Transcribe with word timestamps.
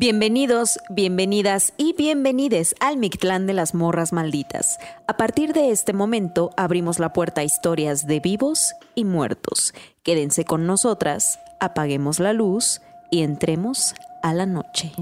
Bienvenidos, 0.00 0.78
bienvenidas 0.90 1.74
y 1.76 1.92
bienvenides 1.92 2.76
al 2.78 2.98
Mictlán 2.98 3.48
de 3.48 3.52
las 3.52 3.74
Morras 3.74 4.12
Malditas. 4.12 4.78
A 5.08 5.16
partir 5.16 5.52
de 5.52 5.72
este 5.72 5.92
momento 5.92 6.50
abrimos 6.56 7.00
la 7.00 7.12
puerta 7.12 7.40
a 7.40 7.44
historias 7.44 8.06
de 8.06 8.20
vivos 8.20 8.74
y 8.94 9.04
muertos. 9.04 9.74
Quédense 10.04 10.44
con 10.44 10.68
nosotras, 10.68 11.40
apaguemos 11.58 12.20
la 12.20 12.32
luz 12.32 12.80
y 13.10 13.24
entremos 13.24 13.96
a 14.22 14.34
la 14.34 14.46
noche. 14.46 14.92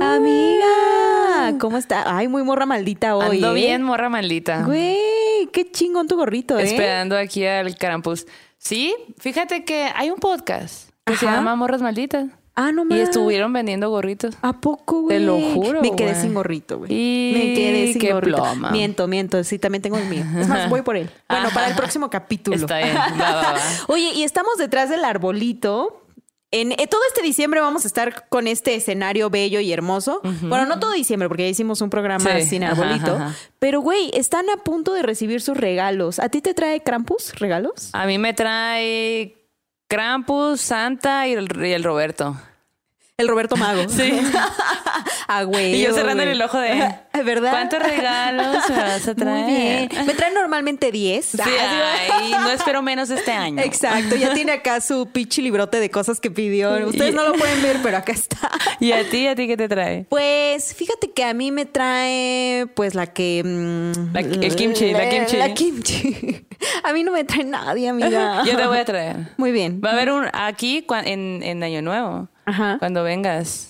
Amiga, 0.00 1.58
¿cómo 1.58 1.76
está? 1.76 2.16
Ay, 2.16 2.28
muy 2.28 2.44
morra 2.44 2.66
maldita 2.66 3.16
hoy. 3.16 3.38
Ando 3.38 3.50
¿eh? 3.50 3.54
bien, 3.54 3.82
morra 3.82 4.10
maldita. 4.10 4.62
Güey, 4.62 5.48
qué 5.52 5.68
chingón 5.72 6.06
tu 6.06 6.14
gorrito, 6.14 6.56
¿eh? 6.56 6.62
Esperando 6.62 7.16
aquí 7.16 7.44
al 7.44 7.74
Carampus. 7.74 8.28
Sí, 8.58 8.94
fíjate 9.18 9.64
que 9.64 9.90
hay 9.92 10.10
un 10.10 10.20
podcast 10.20 10.90
que 11.04 11.16
se 11.16 11.26
llama 11.26 11.56
Morras 11.56 11.82
Malditas. 11.82 12.28
Ah, 12.62 12.72
no 12.72 12.82
Y 12.82 12.86
mames. 12.86 13.08
estuvieron 13.08 13.52
vendiendo 13.52 13.88
gorritos. 13.90 14.36
¿A 14.42 14.60
poco, 14.60 15.02
güey? 15.02 15.18
Te 15.18 15.24
lo 15.24 15.38
juro, 15.40 15.80
Me 15.80 15.94
quedé 15.96 16.10
güey. 16.10 16.22
sin 16.22 16.34
gorrito, 16.34 16.78
güey. 16.78 16.92
Y 16.92 17.32
Me 17.32 17.54
quedé 17.54 17.92
sin 17.92 18.00
qué 18.00 18.12
gorrito. 18.12 18.36
ploma. 18.36 18.70
Miento, 18.70 19.06
miento. 19.08 19.42
Sí, 19.44 19.58
también 19.58 19.82
tengo 19.82 19.96
el 19.98 20.06
mío. 20.06 20.24
Es 20.38 20.48
más, 20.48 20.68
voy 20.68 20.82
por 20.82 20.96
él. 20.96 21.08
Bueno, 21.28 21.48
para 21.54 21.68
el 21.68 21.74
próximo 21.74 22.10
capítulo. 22.10 22.56
Está 22.56 22.78
bien. 22.78 22.94
Va, 22.96 23.08
va, 23.16 23.42
va. 23.52 23.60
Oye, 23.88 24.12
y 24.14 24.22
estamos 24.24 24.56
detrás 24.58 24.90
del 24.90 25.04
arbolito. 25.04 25.96
En 26.52 26.72
eh, 26.72 26.88
todo 26.90 27.00
este 27.06 27.22
diciembre 27.22 27.60
vamos 27.60 27.84
a 27.84 27.86
estar 27.86 28.28
con 28.28 28.48
este 28.48 28.74
escenario 28.74 29.30
bello 29.30 29.60
y 29.60 29.72
hermoso. 29.72 30.20
Bueno, 30.42 30.66
no 30.66 30.80
todo 30.80 30.90
diciembre, 30.90 31.28
porque 31.28 31.44
ya 31.44 31.48
hicimos 31.48 31.80
un 31.80 31.90
programa 31.90 32.28
Sí. 32.40 32.46
sin 32.46 32.64
Ajá, 32.64 32.72
arbolito. 32.72 33.14
ajá, 33.14 33.26
ajá. 33.28 33.36
Pero, 33.60 33.80
güey, 33.80 34.10
están 34.14 34.50
a 34.50 34.56
punto 34.64 34.92
de 34.92 35.02
recibir 35.02 35.40
sus 35.42 35.56
regalos. 35.56 36.18
¿A 36.18 36.28
ti 36.28 36.40
te 36.42 36.52
trae 36.52 36.82
Krampus 36.82 37.34
regalos? 37.38 37.90
A 37.92 38.04
mí 38.06 38.18
me 38.18 38.34
trae 38.34 39.36
Krampus, 39.86 40.60
Santa 40.60 41.28
y 41.28 41.34
el, 41.34 41.48
y 41.64 41.70
el 41.72 41.84
Roberto. 41.84 42.36
El 43.20 43.28
Roberto 43.28 43.56
Mago. 43.56 43.88
Sí. 43.88 44.12
Ah, 45.32 45.44
güey. 45.44 45.76
Y 45.76 45.82
yo 45.84 45.94
cerrándole 45.94 46.32
el 46.32 46.42
ojo 46.42 46.58
de... 46.58 46.92
¿Verdad? 47.24 47.52
¿Cuántos 47.52 47.80
regalos 47.80 48.68
me 48.68 48.76
vas 48.76 49.06
a 49.06 49.14
traer? 49.14 49.44
Muy 49.44 49.52
bien. 49.54 50.06
Me 50.06 50.14
traen 50.14 50.34
normalmente 50.34 50.90
10. 50.90 51.24
Sí, 51.24 51.38
Ah, 51.40 51.92
ay, 52.14 52.32
no 52.32 52.50
espero 52.50 52.82
menos 52.82 53.10
este 53.10 53.30
año. 53.30 53.62
Exacto, 53.62 54.16
ya 54.16 54.34
tiene 54.34 54.50
acá 54.50 54.80
su 54.80 55.06
pinche 55.06 55.40
librote 55.40 55.78
de 55.78 55.88
cosas 55.88 56.18
que 56.18 56.32
pidió. 56.32 56.84
Ustedes 56.88 57.12
Y- 57.12 57.16
no 57.16 57.24
lo 57.28 57.34
pueden 57.34 57.62
ver, 57.62 57.76
pero 57.80 57.98
acá 57.98 58.10
está. 58.10 58.38
¿Y 58.80 58.90
a 58.90 59.08
ti? 59.08 59.28
¿A 59.28 59.36
ti 59.36 59.46
qué 59.46 59.56
te 59.56 59.68
trae? 59.68 60.04
Pues 60.08 60.74
fíjate 60.74 61.12
que 61.12 61.22
a 61.22 61.32
mí 61.32 61.52
me 61.52 61.64
trae 61.64 62.66
pues 62.74 62.96
la 62.96 63.06
que... 63.06 63.42
mm, 63.44 64.12
La- 64.12 64.20
el 64.20 64.56
kimchi, 64.56 64.92
la 64.92 65.08
kimchi. 65.08 65.36
La 65.36 65.54
kimchi. 65.54 66.44
A 66.82 66.92
mí 66.92 67.04
no 67.04 67.12
me 67.12 67.22
trae 67.22 67.44
nadie, 67.44 67.88
amiga. 67.88 68.42
Yo 68.44 68.56
te 68.56 68.66
voy 68.66 68.78
a 68.78 68.84
traer. 68.84 69.16
Muy 69.36 69.52
bien. 69.52 69.80
Va 69.84 69.90
a 69.90 69.92
haber 69.92 70.10
un 70.10 70.26
aquí 70.32 70.84
en, 71.04 71.42
en 71.44 71.62
Año 71.62 71.82
Nuevo. 71.82 72.28
Ajá. 72.50 72.78
Cuando 72.80 73.04
vengas, 73.04 73.69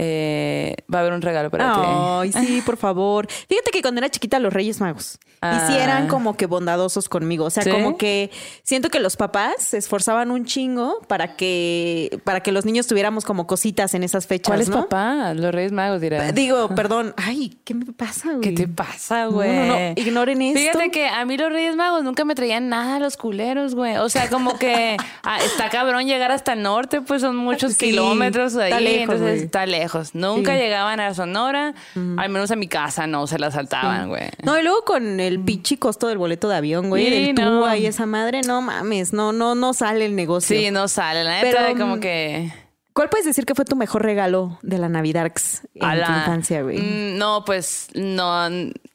eh, 0.00 0.76
va 0.92 0.98
a 0.98 1.00
haber 1.02 1.12
un 1.12 1.20
regalo 1.22 1.50
para 1.50 1.72
ti. 1.74 1.80
Ay, 1.84 2.32
sí, 2.32 2.62
por 2.64 2.76
favor. 2.78 3.26
Fíjate 3.48 3.70
que 3.72 3.82
cuando 3.82 3.98
era 3.98 4.08
chiquita 4.08 4.38
los 4.38 4.52
Reyes 4.52 4.80
Magos 4.80 5.18
sí 5.20 5.36
Ah. 5.40 5.78
eran 5.80 6.08
como 6.08 6.36
que 6.36 6.46
bondadosos 6.46 7.08
conmigo, 7.08 7.44
o 7.44 7.50
sea, 7.50 7.62
¿Sí? 7.62 7.70
como 7.70 7.96
que 7.96 8.32
siento 8.64 8.88
que 8.90 8.98
los 8.98 9.16
papás 9.16 9.54
se 9.60 9.76
esforzaban 9.78 10.32
un 10.32 10.44
chingo 10.46 10.98
para 11.06 11.36
que 11.36 12.20
para 12.24 12.40
que 12.40 12.50
los 12.50 12.64
niños 12.64 12.88
tuviéramos 12.88 13.24
como 13.24 13.46
cositas 13.46 13.94
en 13.94 14.02
esas 14.02 14.26
fechas, 14.26 14.48
¿Cuál 14.48 14.60
es 14.62 14.68
¿no? 14.68 14.88
papá? 14.88 15.34
Los 15.34 15.54
Reyes 15.54 15.70
Magos 15.70 16.00
dirá. 16.00 16.32
Digo, 16.32 16.68
perdón, 16.74 17.14
ay, 17.16 17.56
¿qué 17.64 17.74
me 17.74 17.86
pasa, 17.86 18.30
güey? 18.30 18.40
¿Qué 18.40 18.50
te 18.50 18.66
pasa, 18.66 19.26
No, 19.26 19.30
güey? 19.32 19.52
no, 19.52 19.66
no, 19.66 19.92
ignoren 19.94 20.42
esto. 20.42 20.58
Fíjate 20.58 20.90
que 20.90 21.06
a 21.06 21.24
mí 21.24 21.36
los 21.36 21.52
Reyes 21.52 21.76
Magos 21.76 22.02
nunca 22.02 22.24
me 22.24 22.34
traían 22.34 22.68
nada 22.68 22.96
a 22.96 22.98
los 22.98 23.16
culeros, 23.16 23.76
güey. 23.76 23.96
O 23.98 24.08
sea, 24.08 24.28
como 24.30 24.58
que 24.58 24.96
ah, 25.22 25.38
está 25.44 25.68
cabrón 25.70 26.06
llegar 26.06 26.32
hasta 26.32 26.54
el 26.54 26.62
norte, 26.62 27.00
pues 27.00 27.22
son 27.22 27.36
muchos 27.36 27.74
Sí, 27.74 27.86
kilómetros 27.90 28.56
ahí. 28.56 28.70
está 28.72 28.80
lejos, 28.80 29.00
entonces 29.02 29.30
güey. 29.34 29.44
está 29.44 29.66
lejos. 29.66 29.87
Nunca 30.14 30.52
Sí. 30.54 30.58
llegaban 30.58 31.00
a 31.00 31.14
Sonora, 31.14 31.74
al 31.94 32.28
menos 32.28 32.50
a 32.50 32.56
mi 32.56 32.68
casa 32.68 33.06
no 33.06 33.26
se 33.26 33.38
la 33.38 33.50
saltaban, 33.50 34.08
güey. 34.08 34.28
No, 34.42 34.58
y 34.58 34.62
luego 34.62 34.84
con 34.84 35.20
el 35.20 35.40
pinche 35.40 35.78
costo 35.78 36.08
del 36.08 36.18
boleto 36.18 36.48
de 36.48 36.56
avión, 36.56 36.88
güey, 36.88 37.04
Sí, 37.06 37.10
del 37.26 37.34
no. 37.34 37.60
TUA 37.60 37.76
y 37.78 37.86
esa 37.86 38.06
madre, 38.06 38.40
no 38.46 38.60
mames, 38.62 39.12
no, 39.12 39.32
no, 39.32 39.54
no 39.54 39.72
sale 39.74 40.06
el 40.06 40.14
negocio. 40.16 40.56
Sí, 40.56 40.70
no 40.70 40.88
sale. 40.88 41.24
La 41.24 41.42
neta, 41.42 41.58
Pero, 41.66 41.78
como 41.78 41.96
mm, 41.96 42.00
que... 42.00 42.52
¿Cuál 42.94 43.10
puedes 43.10 43.26
decir 43.26 43.46
que 43.46 43.54
fue 43.54 43.64
tu 43.64 43.76
mejor 43.76 44.02
regalo 44.02 44.58
de 44.62 44.76
la 44.76 44.88
Navidarks 44.88 45.62
en 45.76 45.84
A 45.84 45.92
tu 45.94 46.00
la- 46.00 46.18
infancia, 46.18 46.62
güey? 46.62 46.78
Mm, 46.80 47.16
No, 47.16 47.44
pues 47.44 47.86
no, 47.94 48.48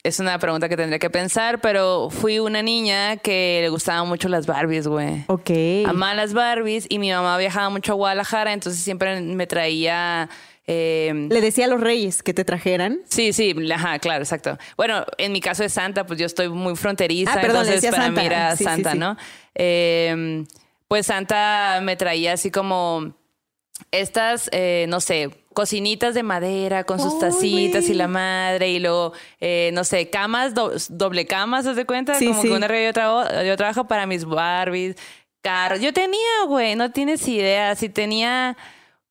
es 0.03 0.19
una 0.19 0.37
pregunta 0.39 0.67
que 0.67 0.75
tendría 0.75 0.99
que 0.99 1.09
pensar, 1.09 1.61
pero 1.61 2.09
fui 2.09 2.39
una 2.39 2.61
niña 2.61 3.15
que 3.15 3.59
le 3.61 3.69
gustaban 3.69 4.05
mucho 4.09 4.27
las 4.27 4.45
Barbies, 4.45 4.89
güey. 4.89 5.23
Ok. 5.27 5.51
Amaba 5.87 6.13
las 6.15 6.33
Barbies 6.33 6.85
y 6.89 6.99
mi 6.99 7.11
mamá 7.13 7.37
viajaba 7.37 7.69
mucho 7.69 7.93
a 7.93 7.95
Guadalajara, 7.95 8.51
entonces 8.51 8.83
siempre 8.83 9.21
me 9.21 9.47
traía... 9.47 10.29
eh, 10.68 11.28
Le 11.29 11.41
decía 11.41 11.66
a 11.66 11.68
los 11.68 11.81
reyes 11.81 12.24
que 12.24 12.34
te 12.34 12.46
trajeran. 12.46 13.00
Sí, 13.09 13.34
sí, 13.34 13.53
ajá, 13.74 14.00
claro, 14.00 14.24
exacto. 14.24 14.57
Bueno, 14.78 15.06
en 15.18 15.31
mi 15.31 15.41
caso 15.41 15.63
de 15.63 15.69
Santa, 15.69 16.06
pues 16.06 16.19
yo 16.19 16.25
estoy 16.25 16.50
muy 16.50 16.75
fronteriza, 16.75 17.34
Ah, 17.34 17.41
perdón, 17.41 17.66
entonces 17.66 17.91
para 17.91 18.03
Santa. 18.06 18.22
mí 18.22 18.28
era 18.28 18.56
Sí, 18.56 18.63
Santa, 18.63 18.91
sí. 18.94 18.97
¿no? 18.97 19.18
Eh, 19.56 20.46
pues 20.88 21.06
Santa 21.07 21.79
me 21.84 21.96
traía 21.96 22.34
así 22.34 22.50
como 22.51 23.13
estas, 23.91 24.50
eh, 24.53 24.85
no 24.90 25.01
sé, 25.01 25.29
cocinitas 25.53 26.13
de 26.16 26.24
madera 26.24 26.84
con 26.84 27.00
sus 27.00 27.19
tacitas 27.19 27.90
y 27.90 27.94
la 27.94 28.07
madre 28.07 28.69
y 28.72 28.80
luego, 28.80 29.13
eh, 29.40 29.72
no 29.74 29.84
sé, 29.84 30.09
camas, 30.09 30.53
do- 30.53 30.72
doble 30.90 31.25
camas, 31.25 31.66
¿se 31.66 31.74
de 31.74 31.85
cuenta? 31.85 32.16
Sí, 32.16 32.28
como 32.28 32.41
sí. 32.41 32.47
que 32.47 32.53
una 32.56 32.66
arriba 32.66 32.84
y 32.84 32.88
otra, 32.88 33.13
o- 33.13 33.44
yo 33.44 33.56
trabajo 33.57 33.85
para 33.88 34.06
mis 34.06 34.25
Barbies, 34.25 34.95
carros. 35.41 35.80
Yo 35.81 35.91
tenía, 35.94 36.45
güey, 36.47 36.75
no 36.75 36.91
tienes 36.91 37.28
idea, 37.28 37.75
si 37.75 37.90
tenía 37.90 38.56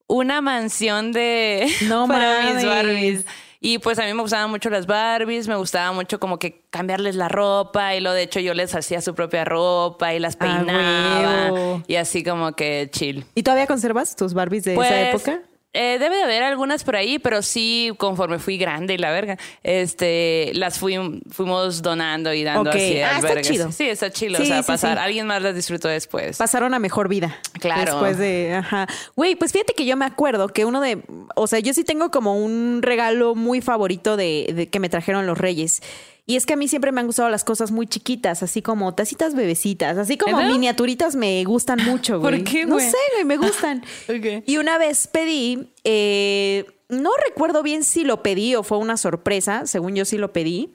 una 0.06 0.40
mansión 0.40 1.12
de 1.12 1.66
No 1.88 2.06
para 2.06 2.40
mames. 2.42 2.54
mis 2.56 2.66
Barbies. 2.66 3.24
Y 3.64 3.78
pues 3.78 3.98
a 4.00 4.04
mí 4.06 4.12
me 4.12 4.22
gustaban 4.22 4.50
mucho 4.50 4.70
las 4.70 4.86
Barbies, 4.88 5.46
me 5.46 5.54
gustaba 5.54 5.92
mucho 5.92 6.18
como 6.18 6.38
que 6.40 6.64
cambiarles 6.70 7.14
la 7.14 7.28
ropa 7.28 7.94
y 7.94 8.00
lo 8.00 8.12
de 8.12 8.22
hecho 8.22 8.40
yo 8.40 8.54
les 8.54 8.74
hacía 8.74 9.00
su 9.00 9.14
propia 9.14 9.44
ropa 9.44 10.12
y 10.14 10.18
las 10.18 10.36
Ah, 10.40 10.64
peinaba 10.66 11.82
y 11.86 11.94
así 11.94 12.24
como 12.24 12.52
que 12.56 12.88
chill. 12.92 13.24
¿Y 13.36 13.44
todavía 13.44 13.68
conservas 13.68 14.16
tus 14.16 14.34
Barbies 14.34 14.64
de 14.64 14.74
Pues, 14.74 14.90
esa 14.90 15.10
época? 15.10 15.42
Eh, 15.74 15.98
debe 15.98 16.16
de 16.16 16.22
haber 16.24 16.42
algunas 16.42 16.84
por 16.84 16.96
ahí, 16.96 17.18
pero 17.18 17.40
sí, 17.42 17.92
conforme 17.96 18.38
fui 18.38 18.58
grande 18.58 18.94
y 18.94 18.98
la 18.98 19.10
verga, 19.10 19.38
este, 19.62 20.50
las 20.54 20.78
fui, 20.78 20.96
fuimos 21.30 21.82
donando 21.82 22.32
y 22.34 22.44
dando 22.44 22.70
Ok. 22.70 22.76
así 22.76 23.00
Ah, 23.00 23.12
está 23.16 23.16
albergues. 23.28 23.48
chido. 23.48 23.72
Sí, 23.72 23.88
está 23.88 24.10
chido. 24.10 24.36
Sí, 24.36 24.42
o 24.42 24.46
sea, 24.46 24.62
sí, 24.62 24.66
pasar. 24.66 24.98
sí. 24.98 25.04
Alguien 25.04 25.26
más 25.26 25.40
las 25.42 25.54
disfrutó 25.54 25.88
después. 25.88 26.36
Pasaron 26.36 26.74
a 26.74 26.78
mejor 26.78 27.08
vida. 27.08 27.38
Claro. 27.60 27.92
Después 27.92 28.18
de, 28.18 28.54
ajá. 28.54 28.86
Güey, 29.16 29.34
pues 29.36 29.52
fíjate 29.52 29.72
que 29.74 29.86
yo 29.86 29.96
me 29.96 30.04
acuerdo 30.04 30.48
que 30.48 30.64
uno 30.64 30.80
de, 30.80 31.02
o 31.36 31.46
sea, 31.46 31.58
yo 31.60 31.72
sí 31.74 31.84
tengo 31.84 32.10
como 32.10 32.36
un 32.36 32.80
regalo 32.82 33.34
muy 33.34 33.60
favorito 33.60 34.16
de, 34.16 34.52
de 34.54 34.68
que 34.68 34.78
me 34.80 34.88
trajeron 34.88 35.26
los 35.26 35.38
reyes. 35.38 35.82
Y 36.24 36.36
es 36.36 36.46
que 36.46 36.52
a 36.52 36.56
mí 36.56 36.68
siempre 36.68 36.92
me 36.92 37.00
han 37.00 37.06
gustado 37.06 37.28
las 37.30 37.42
cosas 37.42 37.72
muy 37.72 37.86
chiquitas, 37.88 38.42
así 38.44 38.62
como 38.62 38.94
tacitas 38.94 39.34
bebecitas, 39.34 39.98
así 39.98 40.16
como 40.16 40.36
miniaturitas 40.40 41.16
me 41.16 41.42
gustan 41.44 41.80
mucho, 41.84 42.20
¿Por 42.20 42.30
güey. 42.30 42.44
qué, 42.44 42.64
No 42.64 42.78
sé, 42.78 42.96
güey, 43.14 43.24
me 43.24 43.36
gustan. 43.36 43.82
Y 44.46 44.56
una 44.58 44.78
vez 44.78 45.08
pedí, 45.08 45.72
eh, 45.84 46.64
no 46.88 47.10
recuerdo 47.26 47.62
bien 47.62 47.82
si 47.82 48.04
lo 48.04 48.22
pedí 48.22 48.54
o 48.54 48.62
fue 48.62 48.78
una 48.78 48.96
sorpresa, 48.96 49.66
según 49.66 49.96
yo 49.96 50.04
sí 50.04 50.16
lo 50.16 50.32
pedí, 50.32 50.72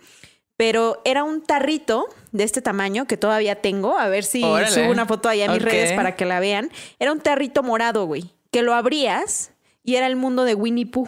pero 0.58 1.02
era 1.06 1.24
un 1.24 1.41
tarrito 1.44 2.08
de 2.31 2.44
este 2.44 2.62
tamaño 2.62 3.06
que 3.06 3.16
todavía 3.16 3.62
tengo, 3.62 3.97
a 3.97 4.09
ver 4.09 4.24
si 4.25 4.44
Órale. 4.44 4.69
subo 4.72 4.91
una 4.91 5.06
foto 5.06 5.29
ahí 5.29 5.44
a 5.44 5.52
mis 5.52 5.62
redes 5.62 5.94
para 5.94 6.16
que 6.16 6.25
la 6.25 6.40
vean. 6.41 6.72
Era 7.00 7.12
un 7.14 7.19
tarrito 7.22 7.64
morado, 7.64 8.06
güey, 8.06 8.31
que 8.52 8.64
lo 8.64 8.74
abrías 8.74 9.52
y 9.88 9.96
era 9.96 10.06
el 10.06 10.18
mundo 10.18 10.44
de 10.44 10.53
Winnie 10.53 10.85
Pooh. 10.85 11.08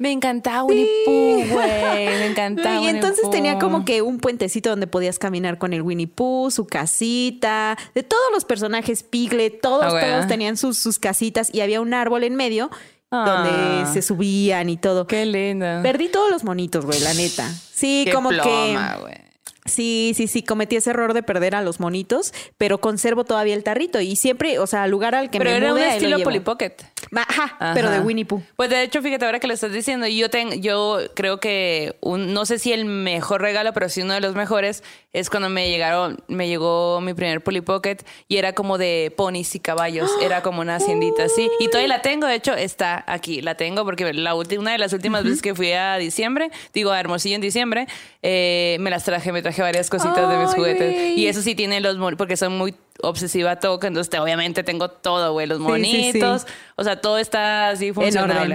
Me 0.00 0.10
encantaba 0.10 0.64
Winnie 0.64 0.88
Pooh, 1.04 1.44
güey. 1.48 2.06
Me 2.08 2.26
encantaba. 2.30 2.74
Y 2.74 2.78
Winnie 2.78 2.90
entonces 2.90 3.20
Pooh. 3.22 3.30
tenía 3.30 3.58
como 3.60 3.84
que 3.84 4.02
un 4.02 4.18
puentecito 4.18 4.68
donde 4.68 4.88
podías 4.88 5.20
caminar 5.20 5.58
con 5.58 5.72
el 5.72 5.80
Winnie 5.82 6.08
Pooh, 6.08 6.50
su 6.50 6.66
casita, 6.66 7.78
de 7.94 8.02
todos 8.02 8.24
los 8.34 8.44
personajes 8.44 9.04
Piglet, 9.04 9.60
todos, 9.60 9.94
Ah, 9.94 10.00
todos 10.00 10.26
tenían 10.26 10.56
sus, 10.56 10.76
sus 10.76 10.98
casitas 10.98 11.54
y 11.54 11.60
había 11.60 11.80
un 11.80 11.94
árbol 11.94 12.24
en 12.24 12.34
medio 12.34 12.68
donde 13.12 13.50
Ah. 13.52 13.90
se 13.92 14.02
subían 14.02 14.68
y 14.70 14.76
todo. 14.76 15.06
Qué 15.06 15.24
lindo. 15.24 15.64
Perdí 15.84 16.08
todos 16.08 16.28
los 16.28 16.42
monitos, 16.42 16.84
güey, 16.84 16.98
la 17.00 17.14
neta. 17.14 17.48
Sí, 17.48 18.02
Qué 18.06 18.12
como 18.12 18.30
ploma, 18.30 18.98
que. 19.06 19.25
Sí, 19.66 20.12
sí, 20.16 20.26
sí, 20.26 20.42
cometí 20.42 20.76
ese 20.76 20.90
error 20.90 21.12
de 21.14 21.22
perder 21.22 21.54
a 21.54 21.62
los 21.62 21.80
monitos, 21.80 22.32
pero 22.58 22.78
conservo 22.78 23.24
todavía 23.24 23.54
el 23.54 23.62
tarrito 23.64 24.00
y 24.00 24.16
siempre, 24.16 24.58
o 24.58 24.66
sea, 24.66 24.84
al 24.84 24.90
lugar 24.90 25.14
al 25.14 25.30
que 25.30 25.38
Pero 25.38 25.50
me 25.50 25.56
era 25.56 25.66
un 25.66 25.72
mude, 25.78 25.86
lo 25.86 25.92
estilo. 25.92 26.18
Polly 26.22 26.40
Pocket. 26.40 26.72
Ajá, 27.14 27.56
Ajá. 27.58 27.72
pero 27.74 27.90
de 27.90 28.00
Winnie 28.00 28.24
Pooh. 28.24 28.42
Pues 28.56 28.70
de 28.70 28.82
hecho, 28.82 29.00
fíjate, 29.02 29.24
ahora 29.24 29.38
que 29.40 29.46
lo 29.46 29.54
estás 29.54 29.72
diciendo, 29.72 30.06
yo 30.06 30.28
ten, 30.30 30.60
yo 30.62 30.98
creo 31.14 31.38
que 31.40 31.96
un, 32.00 32.32
no 32.32 32.46
sé 32.46 32.58
si 32.58 32.72
el 32.72 32.84
mejor 32.84 33.40
regalo, 33.42 33.72
pero 33.72 33.88
sí 33.88 34.02
uno 34.02 34.14
de 34.14 34.20
los 34.20 34.34
mejores, 34.34 34.82
es 35.12 35.30
cuando 35.30 35.48
me 35.48 35.68
llegaron, 35.70 36.18
me 36.28 36.48
llegó 36.48 37.00
mi 37.00 37.14
primer 37.14 37.42
Polly 37.42 37.60
Pocket 37.60 37.98
y 38.28 38.36
era 38.38 38.54
como 38.54 38.76
de 38.78 39.12
ponis 39.16 39.54
y 39.54 39.60
caballos. 39.60 40.10
Era 40.22 40.42
como 40.42 40.60
una 40.60 40.76
haciendita 40.76 41.24
así. 41.24 41.48
Y 41.60 41.68
todavía 41.68 41.88
la 41.88 42.02
tengo, 42.02 42.26
de 42.26 42.34
hecho, 42.34 42.54
está 42.54 43.04
aquí. 43.06 43.40
La 43.40 43.54
tengo 43.56 43.84
porque 43.84 44.12
la 44.12 44.34
ulti- 44.34 44.58
una 44.58 44.72
de 44.72 44.78
las 44.78 44.92
últimas 44.92 45.22
veces 45.24 45.40
que 45.42 45.54
fui 45.54 45.72
a 45.72 45.96
diciembre, 45.96 46.50
digo 46.74 46.90
a 46.90 46.98
Hermosillo 47.00 47.36
en 47.36 47.40
diciembre, 47.40 47.86
eh, 48.22 48.76
me 48.80 48.90
las 48.90 49.04
traje, 49.04 49.30
me 49.32 49.40
traje 49.42 49.55
varias 49.62 49.90
cositas 49.90 50.28
de 50.30 50.36
mis 50.38 50.54
juguetes. 50.54 51.16
Y 51.16 51.26
eso 51.28 51.42
sí 51.42 51.54
tiene 51.54 51.80
los 51.80 51.96
porque 52.16 52.36
son 52.36 52.56
muy 52.56 52.74
obsesiva 53.02 53.52
a 53.52 53.56
toque, 53.60 53.86
entonces 53.88 54.10
te- 54.10 54.18
obviamente 54.18 54.62
tengo 54.62 54.88
todo, 54.90 55.32
güey, 55.32 55.46
los 55.46 55.58
Sí, 55.58 55.64
sí, 55.64 56.12
sí. 56.12 56.18
monitos, 56.20 56.46
o 56.76 56.84
sea, 56.84 57.00
todo 57.00 57.18
está 57.18 57.68
así. 57.70 57.92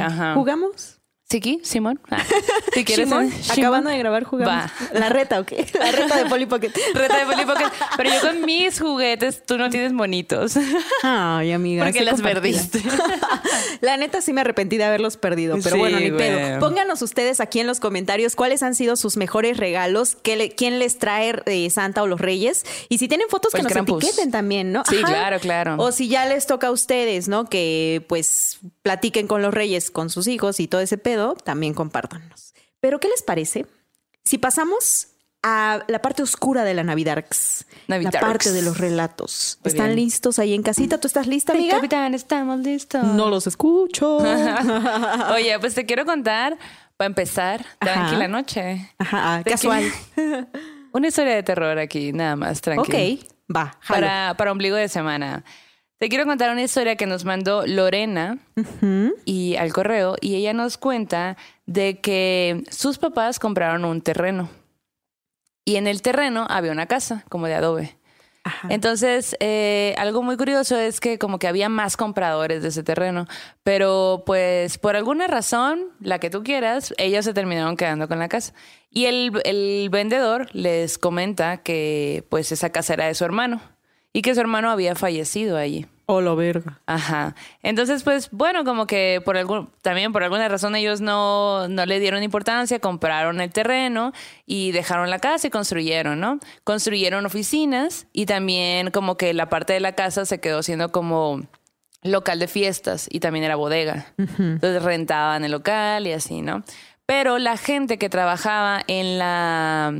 Ajá. 0.07 0.33
¿Jugamos? 0.33 0.97
Chiqui, 1.31 1.61
Simón. 1.63 1.99
Ah, 2.09 2.21
si 2.73 2.83
quieres. 2.85 3.07
Simón, 3.07 3.31
acabando 3.49 3.89
de 3.89 3.97
grabar 3.97 4.23
jugamos. 4.25 4.53
Va. 4.53 4.71
La 4.99 5.07
reta, 5.09 5.39
¿ok? 5.39 5.51
La 5.79 5.91
reta 5.91 6.17
de 6.23 6.25
Polly 6.29 6.45
Pocket. 6.45 6.71
Reta 6.93 7.17
de 7.19 7.25
Polly 7.25 7.45
Pocket. 7.45 7.65
Pero 7.95 8.09
yo 8.13 8.19
con 8.21 8.41
mis 8.45 8.79
juguetes, 8.79 9.45
tú 9.45 9.57
no 9.57 9.69
tienes 9.69 9.93
monitos. 9.93 10.55
Ay, 11.03 11.51
amiga. 11.53 11.85
Porque 11.85 12.01
las 12.01 12.21
perdiste. 12.21 12.81
La 13.81 13.97
neta 13.97 14.21
sí 14.21 14.33
me 14.33 14.41
arrepentí 14.41 14.77
de 14.77 14.83
haberlos 14.83 15.17
perdido, 15.17 15.57
pero 15.63 15.75
Sí, 15.75 15.79
bueno, 15.79 15.99
ni 15.99 16.11
pedo. 16.11 16.59
Pónganos 16.59 17.01
ustedes 17.01 17.39
aquí 17.39 17.59
en 17.59 17.67
los 17.67 17.79
comentarios 17.79 18.35
cuáles 18.35 18.61
han 18.63 18.75
sido 18.75 18.95
sus 18.95 19.15
mejores 19.17 19.57
regalos, 19.57 20.17
qué 20.21 20.35
le- 20.35 20.51
quién 20.51 20.79
les 20.79 20.97
trae 20.99 21.41
eh, 21.45 21.69
Santa 21.69 22.03
o 22.03 22.07
los 22.07 22.19
Reyes. 22.19 22.65
Y 22.89 22.97
si 22.97 23.07
tienen 23.07 23.27
fotos, 23.29 23.51
Pues 23.51 23.61
que 23.61 23.63
nos 23.63 23.71
Krampus. 23.73 24.03
etiqueten 24.03 24.31
también, 24.31 24.71
¿no? 24.71 24.83
Sí, 24.89 24.97
claro, 25.03 25.39
claro. 25.39 25.75
O 25.77 25.91
si 25.91 26.07
ya 26.09 26.25
les 26.25 26.45
toca 26.45 26.67
a 26.67 26.71
ustedes, 26.71 27.27
¿no? 27.27 27.45
Que 27.45 28.03
pues 28.09 28.59
platiquen 28.81 29.27
con 29.27 29.41
los 29.41 29.53
Reyes, 29.53 29.91
con 29.91 30.09
sus 30.09 30.27
hijos 30.27 30.59
y 30.59 30.67
todo 30.67 30.81
ese 30.81 30.97
pedo, 30.97 31.20
también 31.43 31.73
compártanos. 31.73 32.53
Pero, 32.79 32.99
¿qué 32.99 33.07
les 33.07 33.21
parece 33.21 33.65
si 34.25 34.37
pasamos 34.37 35.07
a 35.43 35.83
la 35.87 36.01
parte 36.01 36.21
oscura 36.21 36.63
de 36.63 36.73
la 36.73 36.83
Navidarks? 36.83 37.65
La 37.87 38.11
parte 38.11 38.51
de 38.51 38.61
los 38.61 38.77
relatos. 38.77 39.57
Muy 39.63 39.71
¿Están 39.71 39.87
bien. 39.87 39.97
listos 40.05 40.37
ahí 40.39 40.53
en 40.53 40.61
casita? 40.63 40.99
¿Tú 40.99 41.07
estás 41.07 41.27
lista, 41.27 41.53
Sí, 41.53 41.59
amiga? 41.59 41.75
capitán, 41.77 42.13
estamos 42.13 42.59
listos. 42.59 43.03
No 43.03 43.29
los 43.29 43.47
escucho. 43.47 44.17
Oye, 45.33 45.57
pues 45.59 45.73
te 45.75 45.85
quiero 45.85 46.05
contar, 46.05 46.57
para 46.97 47.07
empezar, 47.07 47.65
tranquila 47.79 48.27
noche. 48.27 48.91
Ajá, 48.99 49.41
¿De 49.43 49.51
casual. 49.51 49.83
Una 50.93 51.07
historia 51.07 51.35
de 51.35 51.43
terror 51.43 51.77
aquí, 51.79 52.11
nada 52.13 52.35
más, 52.35 52.61
tranquila. 52.61 52.97
Ok, 52.97 53.19
va, 53.55 53.77
jalo. 53.79 54.01
Para, 54.01 54.33
para 54.37 54.51
ombligo 54.51 54.75
de 54.75 54.89
semana. 54.89 55.43
Te 56.01 56.09
quiero 56.09 56.25
contar 56.25 56.49
una 56.49 56.63
historia 56.63 56.95
que 56.95 57.05
nos 57.05 57.25
mandó 57.25 57.63
Lorena 57.67 58.39
y 59.23 59.55
al 59.57 59.71
correo 59.71 60.15
y 60.19 60.33
ella 60.33 60.51
nos 60.51 60.79
cuenta 60.79 61.37
de 61.67 61.99
que 61.99 62.63
sus 62.71 62.97
papás 62.97 63.37
compraron 63.37 63.85
un 63.85 64.01
terreno 64.01 64.49
y 65.63 65.75
en 65.75 65.85
el 65.85 66.01
terreno 66.01 66.47
había 66.49 66.71
una 66.71 66.87
casa 66.87 67.23
como 67.29 67.45
de 67.45 67.53
adobe. 67.53 67.97
Ajá. 68.43 68.67
Entonces, 68.71 69.37
eh, 69.41 69.93
algo 69.99 70.23
muy 70.23 70.37
curioso 70.37 70.75
es 70.75 70.99
que 70.99 71.19
como 71.19 71.37
que 71.37 71.47
había 71.47 71.69
más 71.69 71.97
compradores 71.97 72.63
de 72.63 72.69
ese 72.69 72.81
terreno, 72.81 73.27
pero 73.61 74.23
pues 74.25 74.79
por 74.79 74.95
alguna 74.95 75.27
razón, 75.27 75.89
la 75.99 76.17
que 76.17 76.31
tú 76.31 76.41
quieras, 76.41 76.95
ellos 76.97 77.25
se 77.25 77.35
terminaron 77.35 77.77
quedando 77.77 78.07
con 78.07 78.17
la 78.17 78.27
casa. 78.27 78.55
Y 78.89 79.05
el, 79.05 79.39
el 79.45 79.89
vendedor 79.91 80.49
les 80.53 80.97
comenta 80.97 81.57
que 81.57 82.25
pues 82.29 82.51
esa 82.51 82.71
casa 82.71 82.95
era 82.95 83.05
de 83.05 83.13
su 83.13 83.23
hermano 83.23 83.61
y 84.13 84.21
que 84.21 84.33
su 84.33 84.41
hermano 84.41 84.69
había 84.69 84.95
fallecido 84.95 85.57
allí. 85.57 85.85
Oh, 86.07 86.19
la 86.19 86.33
verga. 86.33 86.81
Ajá. 86.87 87.35
Entonces, 87.63 88.03
pues, 88.03 88.29
bueno, 88.31 88.65
como 88.65 88.85
que 88.85 89.21
por 89.23 89.37
algún, 89.37 89.69
también 89.81 90.11
por 90.11 90.23
alguna 90.23 90.49
razón 90.49 90.75
ellos 90.75 90.99
no, 90.99 91.69
no 91.69 91.85
le 91.85 92.01
dieron 92.01 92.21
importancia, 92.21 92.79
compraron 92.79 93.39
el 93.39 93.49
terreno 93.51 94.11
y 94.45 94.73
dejaron 94.73 95.09
la 95.09 95.19
casa 95.19 95.47
y 95.47 95.49
construyeron, 95.49 96.19
¿no? 96.19 96.39
Construyeron 96.65 97.25
oficinas 97.25 98.07
y 98.11 98.25
también 98.25 98.91
como 98.91 99.15
que 99.15 99.33
la 99.33 99.47
parte 99.47 99.71
de 99.71 99.79
la 99.79 99.93
casa 99.93 100.25
se 100.25 100.41
quedó 100.41 100.63
siendo 100.63 100.91
como 100.91 101.43
local 102.03 102.39
de 102.39 102.47
fiestas 102.47 103.07
y 103.09 103.21
también 103.21 103.45
era 103.45 103.55
bodega. 103.55 104.13
Entonces 104.17 104.83
rentaban 104.83 105.45
el 105.45 105.51
local 105.51 106.07
y 106.07 106.11
así, 106.11 106.41
¿no? 106.41 106.63
Pero 107.05 107.39
la 107.39 107.55
gente 107.55 107.97
que 107.97 108.09
trabajaba 108.09 108.81
en 108.87 109.17
la 109.17 109.93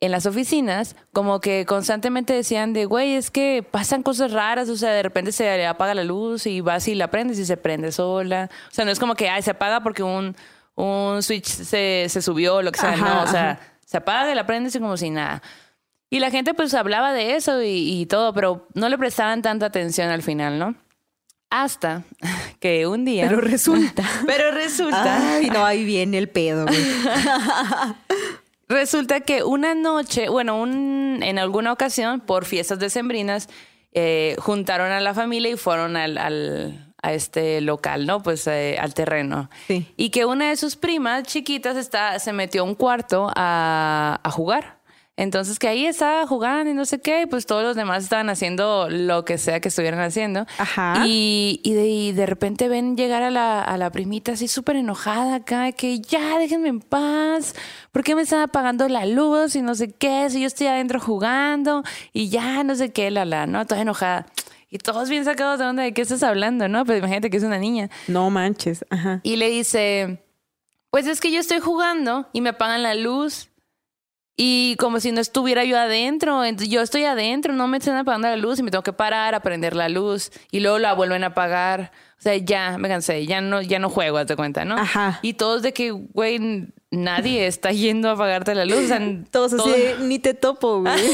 en 0.00 0.12
las 0.12 0.26
oficinas, 0.26 0.94
como 1.12 1.40
que 1.40 1.66
constantemente 1.66 2.32
decían 2.32 2.72
de, 2.72 2.84
güey, 2.84 3.14
es 3.14 3.30
que 3.30 3.64
pasan 3.68 4.02
cosas 4.02 4.32
raras, 4.32 4.68
o 4.68 4.76
sea, 4.76 4.92
de 4.92 5.02
repente 5.02 5.32
se 5.32 5.66
apaga 5.66 5.94
la 5.94 6.04
luz 6.04 6.46
y 6.46 6.60
vas 6.60 6.86
y 6.86 6.94
la 6.94 7.10
prendes 7.10 7.38
y 7.38 7.44
se 7.44 7.56
prende 7.56 7.90
sola. 7.90 8.48
O 8.70 8.74
sea, 8.74 8.84
no 8.84 8.92
es 8.92 8.98
como 9.00 9.14
que, 9.14 9.28
ay, 9.28 9.42
se 9.42 9.50
apaga 9.50 9.82
porque 9.82 10.04
un, 10.04 10.36
un 10.76 11.22
switch 11.22 11.46
se, 11.46 12.06
se 12.08 12.22
subió 12.22 12.62
lo 12.62 12.70
que 12.70 12.78
sea, 12.78 12.92
Ajá, 12.92 13.14
no, 13.14 13.22
o 13.22 13.26
sea, 13.26 13.50
ajá. 13.50 13.60
se 13.84 13.96
apaga 13.96 14.30
y 14.30 14.34
la 14.36 14.46
prendes 14.46 14.74
y 14.76 14.78
como 14.78 14.96
si 14.96 15.10
nada. 15.10 15.42
Y 16.10 16.20
la 16.20 16.30
gente 16.30 16.54
pues 16.54 16.72
hablaba 16.74 17.12
de 17.12 17.34
eso 17.34 17.60
y, 17.62 18.00
y 18.00 18.06
todo, 18.06 18.32
pero 18.32 18.68
no 18.74 18.88
le 18.88 18.96
prestaban 18.96 19.42
tanta 19.42 19.66
atención 19.66 20.10
al 20.10 20.22
final, 20.22 20.58
¿no? 20.58 20.74
Hasta 21.50 22.04
que 22.60 22.86
un 22.86 23.04
día... 23.04 23.26
Pero 23.28 23.40
resulta. 23.40 24.04
Pero 24.26 24.52
resulta... 24.52 25.36
Ay, 25.36 25.50
no, 25.50 25.64
ahí 25.64 25.84
viene 25.84 26.18
el 26.18 26.28
pedo, 26.28 26.66
güey. 26.66 26.78
Resulta 28.68 29.20
que 29.20 29.42
una 29.44 29.74
noche, 29.74 30.28
bueno, 30.28 30.60
un, 30.60 31.20
en 31.22 31.38
alguna 31.38 31.72
ocasión, 31.72 32.20
por 32.20 32.44
fiestas 32.44 32.78
decembrinas, 32.78 33.48
eh, 33.92 34.36
juntaron 34.38 34.92
a 34.92 35.00
la 35.00 35.14
familia 35.14 35.50
y 35.52 35.56
fueron 35.56 35.96
al, 35.96 36.18
al- 36.18 36.84
a 37.02 37.12
este 37.12 37.60
local, 37.60 38.06
¿no? 38.06 38.22
Pues 38.22 38.46
eh, 38.48 38.76
al 38.80 38.92
terreno. 38.92 39.48
Sí. 39.68 39.86
Y 39.96 40.10
que 40.10 40.24
una 40.24 40.50
de 40.50 40.56
sus 40.56 40.76
primas 40.76 41.22
chiquitas 41.22 41.76
está, 41.76 42.18
se 42.18 42.32
metió 42.32 42.62
a 42.62 42.64
un 42.64 42.74
cuarto 42.74 43.30
a, 43.36 44.20
a 44.22 44.30
jugar. 44.30 44.77
Entonces 45.18 45.58
que 45.58 45.66
ahí 45.66 45.84
estaba 45.84 46.24
jugando 46.28 46.70
y 46.70 46.74
no 46.74 46.84
sé 46.84 47.00
qué, 47.00 47.22
y 47.22 47.26
pues 47.26 47.44
todos 47.44 47.64
los 47.64 47.74
demás 47.74 48.04
estaban 48.04 48.30
haciendo 48.30 48.88
lo 48.88 49.24
que 49.24 49.36
sea 49.36 49.58
que 49.58 49.66
estuvieran 49.66 49.98
haciendo. 49.98 50.46
Ajá. 50.58 51.02
Y, 51.06 51.60
y 51.64 51.74
de, 51.74 51.88
y 51.88 52.12
de 52.12 52.24
repente 52.24 52.68
ven 52.68 52.96
llegar 52.96 53.24
a 53.24 53.30
la, 53.30 53.60
a 53.60 53.76
la 53.78 53.90
primita 53.90 54.32
así 54.32 54.46
súper 54.46 54.76
enojada 54.76 55.34
acá, 55.34 55.72
que 55.72 55.98
ya 55.98 56.38
déjenme 56.38 56.68
en 56.68 56.78
paz, 56.78 57.56
¿por 57.90 58.04
qué 58.04 58.14
me 58.14 58.22
están 58.22 58.42
apagando 58.42 58.88
la 58.88 59.06
luz 59.06 59.56
y 59.56 59.60
no 59.60 59.74
sé 59.74 59.90
qué? 59.90 60.30
Si 60.30 60.40
yo 60.40 60.46
estoy 60.46 60.68
adentro 60.68 61.00
jugando 61.00 61.82
y 62.12 62.28
ya 62.28 62.62
no 62.62 62.76
sé 62.76 62.92
qué, 62.92 63.10
la 63.10 63.24
la, 63.24 63.48
¿no? 63.48 63.66
Toda 63.66 63.80
enojada. 63.80 64.26
Y 64.70 64.78
todos 64.78 65.08
bien 65.08 65.24
sacados 65.24 65.58
de 65.58 65.64
onda 65.64 65.82
de 65.82 65.92
qué 65.94 66.02
estás 66.02 66.22
hablando, 66.22 66.68
¿no? 66.68 66.84
Pues 66.84 66.98
imagínate 66.98 67.28
que 67.28 67.38
es 67.38 67.42
una 67.42 67.58
niña. 67.58 67.90
No 68.06 68.30
manches. 68.30 68.84
Ajá. 68.88 69.18
Y 69.24 69.34
le 69.34 69.50
dice, 69.50 70.22
pues 70.90 71.08
es 71.08 71.20
que 71.20 71.32
yo 71.32 71.40
estoy 71.40 71.58
jugando 71.58 72.28
y 72.32 72.40
me 72.40 72.50
apagan 72.50 72.84
la 72.84 72.94
luz. 72.94 73.47
Y 74.40 74.76
como 74.78 75.00
si 75.00 75.10
no 75.10 75.20
estuviera 75.20 75.64
yo 75.64 75.76
adentro, 75.76 76.44
Ent- 76.44 76.68
yo 76.68 76.80
estoy 76.80 77.02
adentro, 77.04 77.52
no 77.54 77.66
me 77.66 77.78
están 77.78 77.96
apagando 77.96 78.28
la 78.28 78.36
luz 78.36 78.60
y 78.60 78.62
me 78.62 78.70
tengo 78.70 78.84
que 78.84 78.92
parar 78.92 79.34
a 79.34 79.40
prender 79.40 79.74
la 79.74 79.88
luz 79.88 80.30
y 80.52 80.60
luego 80.60 80.78
la 80.78 80.92
vuelven 80.94 81.24
a 81.24 81.28
apagar. 81.28 81.90
O 82.18 82.22
sea, 82.22 82.36
ya 82.36 82.78
me 82.78 82.88
cansé, 82.88 83.26
ya 83.26 83.40
no, 83.40 83.60
ya 83.62 83.80
no 83.80 83.90
juego, 83.90 84.24
te 84.26 84.36
cuenta, 84.36 84.64
¿no? 84.64 84.76
Ajá. 84.78 85.18
Y 85.22 85.32
todos 85.34 85.62
de 85.62 85.72
que, 85.72 85.90
güey, 85.90 86.68
nadie 86.90 87.46
está 87.48 87.72
yendo 87.72 88.08
a 88.08 88.12
apagarte 88.12 88.54
la 88.54 88.64
luz. 88.64 88.84
O 88.84 88.86
sea, 88.88 89.00
Todos 89.30 89.52
así, 89.54 89.72
ni 90.02 90.18
te 90.18 90.34
topo, 90.34 90.80
güey. 90.82 90.94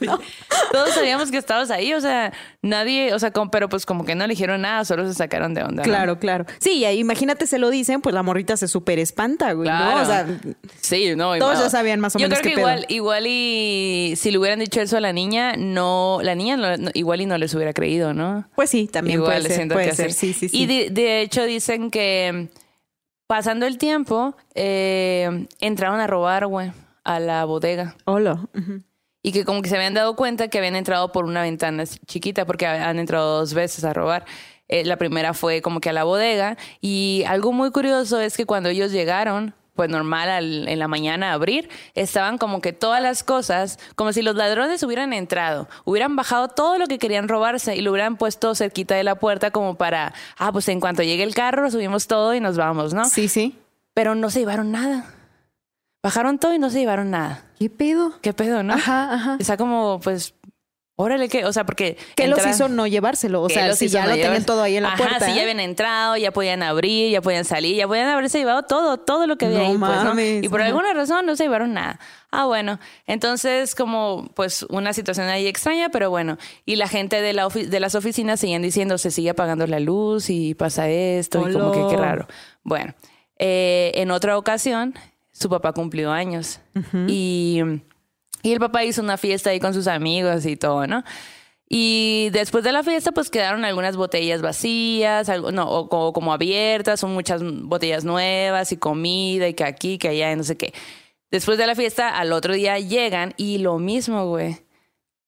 todos 0.72 0.90
sabíamos 0.94 1.30
que 1.30 1.36
estabas 1.36 1.70
ahí, 1.70 1.92
o 1.92 2.00
sea, 2.00 2.32
nadie, 2.62 3.12
o 3.12 3.18
sea, 3.18 3.32
como- 3.32 3.50
pero 3.50 3.68
pues 3.68 3.84
como 3.84 4.04
que 4.04 4.14
no 4.14 4.26
le 4.26 4.32
dijeron 4.32 4.62
nada, 4.62 4.84
solo 4.86 5.06
se 5.06 5.12
sacaron 5.14 5.52
de 5.52 5.62
onda. 5.62 5.82
¿no? 5.82 5.82
Claro, 5.82 6.18
claro. 6.18 6.46
Sí, 6.58 6.84
imagínate 6.86 7.46
se 7.46 7.58
lo 7.58 7.68
dicen, 7.70 8.00
pues 8.00 8.14
la 8.14 8.22
morrita 8.22 8.56
se 8.56 8.66
súper 8.68 8.98
espanta, 8.98 9.52
güey, 9.52 9.68
Claro. 9.68 9.96
¿no? 9.96 10.02
O 10.02 10.06
sea, 10.06 10.26
Sí, 10.80 11.14
no. 11.16 11.36
Todos 11.36 11.52
igual. 11.52 11.56
ya 11.64 11.70
sabían 11.70 12.00
más 12.00 12.16
o 12.16 12.18
Yo 12.18 12.26
menos 12.28 12.38
creo 12.38 12.50
que 12.50 12.56
qué 12.56 12.62
pedo. 12.62 12.68
igual, 12.70 12.86
igual 12.88 13.24
y 13.26 14.14
si 14.16 14.30
le 14.30 14.38
hubieran 14.38 14.58
dicho 14.60 14.80
eso 14.80 14.96
a 14.96 15.00
la 15.00 15.12
niña, 15.12 15.54
no, 15.58 16.20
la 16.22 16.34
niña 16.34 16.56
no- 16.56 16.90
igual 16.94 17.20
y 17.20 17.26
no 17.26 17.36
les 17.36 17.54
hubiera 17.54 17.72
creído, 17.74 18.14
¿no? 18.14 18.46
pues 18.54 18.70
sí, 18.70 18.86
también 18.86 19.18
igual 19.20 19.42
puede 19.42 19.54
ser, 19.54 19.68
puede 19.68 19.88
que 19.90 19.94
ser, 19.94 20.12
sí, 20.12 20.32
sí, 20.32 20.48
sí. 20.48 20.56
Y 20.56 20.66
de, 20.66 20.90
de 20.90 21.20
hecho 21.20 21.44
dicen 21.44 21.90
que 21.90 22.48
pasando 23.30 23.64
el 23.64 23.78
tiempo 23.78 24.34
eh, 24.56 25.46
entraron 25.60 26.00
a 26.00 26.08
robar, 26.08 26.48
güey, 26.48 26.72
a 27.04 27.20
la 27.20 27.44
bodega. 27.44 27.94
Hola. 28.04 28.48
Y 29.22 29.30
que 29.30 29.44
como 29.44 29.62
que 29.62 29.68
se 29.68 29.76
habían 29.76 29.94
dado 29.94 30.16
cuenta 30.16 30.48
que 30.48 30.58
habían 30.58 30.74
entrado 30.74 31.12
por 31.12 31.26
una 31.26 31.42
ventana 31.42 31.84
chiquita 32.06 32.44
porque 32.44 32.66
han 32.66 32.98
entrado 32.98 33.38
dos 33.38 33.54
veces 33.54 33.84
a 33.84 33.92
robar. 33.92 34.24
Eh, 34.66 34.84
la 34.84 34.96
primera 34.96 35.32
fue 35.32 35.62
como 35.62 35.78
que 35.78 35.90
a 35.90 35.92
la 35.92 36.02
bodega 36.02 36.56
y 36.80 37.22
algo 37.28 37.52
muy 37.52 37.70
curioso 37.70 38.20
es 38.20 38.36
que 38.36 38.46
cuando 38.46 38.68
ellos 38.68 38.90
llegaron, 38.90 39.54
pues 39.74 39.88
normal 39.88 40.28
al- 40.28 40.68
en 40.68 40.78
la 40.78 40.88
mañana 40.88 41.30
a 41.30 41.32
abrir, 41.34 41.68
estaban 41.94 42.38
como 42.38 42.60
que 42.60 42.72
todas 42.72 43.00
las 43.02 43.22
cosas, 43.22 43.78
como 43.94 44.12
si 44.12 44.22
los 44.22 44.34
ladrones 44.36 44.82
hubieran 44.82 45.12
entrado, 45.12 45.68
hubieran 45.84 46.16
bajado 46.16 46.48
todo 46.48 46.78
lo 46.78 46.86
que 46.86 46.98
querían 46.98 47.28
robarse 47.28 47.76
y 47.76 47.80
lo 47.80 47.92
hubieran 47.92 48.16
puesto 48.16 48.54
cerquita 48.54 48.94
de 48.94 49.04
la 49.04 49.14
puerta 49.14 49.50
como 49.50 49.76
para, 49.76 50.12
ah, 50.38 50.52
pues 50.52 50.68
en 50.68 50.80
cuanto 50.80 51.02
llegue 51.02 51.22
el 51.22 51.34
carro 51.34 51.70
subimos 51.70 52.06
todo 52.06 52.34
y 52.34 52.40
nos 52.40 52.56
vamos, 52.56 52.92
¿no? 52.94 53.04
Sí, 53.06 53.28
sí. 53.28 53.56
Pero 53.94 54.14
no 54.14 54.30
se 54.30 54.40
llevaron 54.40 54.70
nada. 54.72 55.06
Bajaron 56.02 56.38
todo 56.38 56.54
y 56.54 56.58
no 56.58 56.70
se 56.70 56.78
llevaron 56.78 57.10
nada. 57.10 57.44
¿Qué 57.58 57.68
pedo? 57.68 58.14
¿Qué 58.22 58.32
pedo, 58.32 58.62
no? 58.62 58.72
Ajá, 58.72 59.12
ajá. 59.12 59.36
Está 59.38 59.58
como, 59.58 60.00
pues, 60.02 60.32
órale, 61.00 61.28
que, 61.28 61.44
o 61.44 61.52
sea, 61.52 61.64
porque. 61.64 61.96
¿Qué 62.14 62.28
los 62.28 62.38
entra- 62.38 62.50
hizo 62.52 62.68
no 62.68 62.86
llevárselo? 62.86 63.42
O 63.42 63.48
¿qué 63.48 63.54
sea, 63.54 63.68
los 63.68 63.78
si 63.78 63.88
ya 63.88 64.00
no 64.02 64.06
lo 64.06 64.12
tenían 64.12 64.28
llevarse? 64.30 64.46
todo 64.46 64.62
ahí 64.62 64.76
en 64.76 64.82
la 64.84 64.90
Ajá, 64.90 64.96
puerta. 64.98 65.28
ya 65.28 65.36
¿eh? 65.36 65.40
habían 65.42 65.60
entrado, 65.60 66.16
ya 66.16 66.30
podían 66.32 66.62
abrir, 66.62 67.10
ya 67.10 67.20
podían 67.20 67.44
salir, 67.44 67.76
ya 67.76 67.86
podían 67.88 68.08
haberse 68.08 68.38
llevado 68.38 68.62
todo, 68.62 68.98
todo 68.98 69.26
lo 69.26 69.36
que 69.36 69.46
había 69.46 69.58
No 69.58 69.64
ahí, 69.64 69.78
pues, 69.78 69.90
¿no? 69.90 70.04
mames, 70.04 70.44
Y 70.44 70.48
por 70.48 70.62
alguna 70.62 70.92
razón 70.94 71.26
no 71.26 71.34
se 71.36 71.44
llevaron 71.44 71.72
nada. 71.74 71.98
Ah, 72.30 72.44
bueno. 72.46 72.78
Entonces, 73.06 73.74
como, 73.74 74.30
pues, 74.34 74.62
una 74.70 74.92
situación 74.92 75.26
ahí 75.28 75.46
extraña, 75.46 75.88
pero 75.88 76.10
bueno. 76.10 76.38
Y 76.64 76.76
la 76.76 76.86
gente 76.88 77.20
de, 77.22 77.32
la 77.32 77.46
ofi- 77.46 77.66
de 77.66 77.80
las 77.80 77.94
oficinas 77.94 78.38
seguían 78.40 78.62
diciendo, 78.62 78.98
se 78.98 79.10
sigue 79.10 79.30
apagando 79.30 79.66
la 79.66 79.80
luz 79.80 80.30
y 80.30 80.54
pasa 80.54 80.88
esto, 80.88 81.48
y 81.48 81.52
como 81.52 81.72
que 81.72 81.86
qué 81.94 82.00
raro. 82.00 82.28
Bueno, 82.62 82.94
eh, 83.38 83.90
en 83.96 84.10
otra 84.10 84.38
ocasión, 84.38 84.94
su 85.32 85.48
papá 85.48 85.72
cumplió 85.72 86.12
años. 86.12 86.60
Y. 87.08 87.62
Y 88.42 88.52
el 88.52 88.60
papá 88.60 88.84
hizo 88.84 89.02
una 89.02 89.16
fiesta 89.16 89.50
ahí 89.50 89.60
con 89.60 89.74
sus 89.74 89.86
amigos 89.86 90.46
y 90.46 90.56
todo, 90.56 90.86
¿no? 90.86 91.04
Y 91.72 92.30
después 92.32 92.64
de 92.64 92.72
la 92.72 92.82
fiesta, 92.82 93.12
pues 93.12 93.30
quedaron 93.30 93.64
algunas 93.64 93.96
botellas 93.96 94.42
vacías, 94.42 95.28
algo, 95.28 95.52
no, 95.52 95.70
o 95.70 95.88
como, 95.88 96.12
como 96.12 96.32
abiertas, 96.32 96.98
son 96.98 97.14
muchas 97.14 97.42
botellas 97.44 98.04
nuevas 98.04 98.72
y 98.72 98.76
comida 98.76 99.46
y 99.46 99.54
que 99.54 99.62
aquí, 99.62 99.96
que 99.96 100.08
allá, 100.08 100.32
y 100.32 100.36
no 100.36 100.42
sé 100.42 100.56
qué. 100.56 100.74
Después 101.30 101.58
de 101.58 101.68
la 101.68 101.76
fiesta, 101.76 102.08
al 102.18 102.32
otro 102.32 102.54
día 102.54 102.76
llegan 102.80 103.34
y 103.36 103.58
lo 103.58 103.78
mismo, 103.78 104.26
güey. 104.26 104.58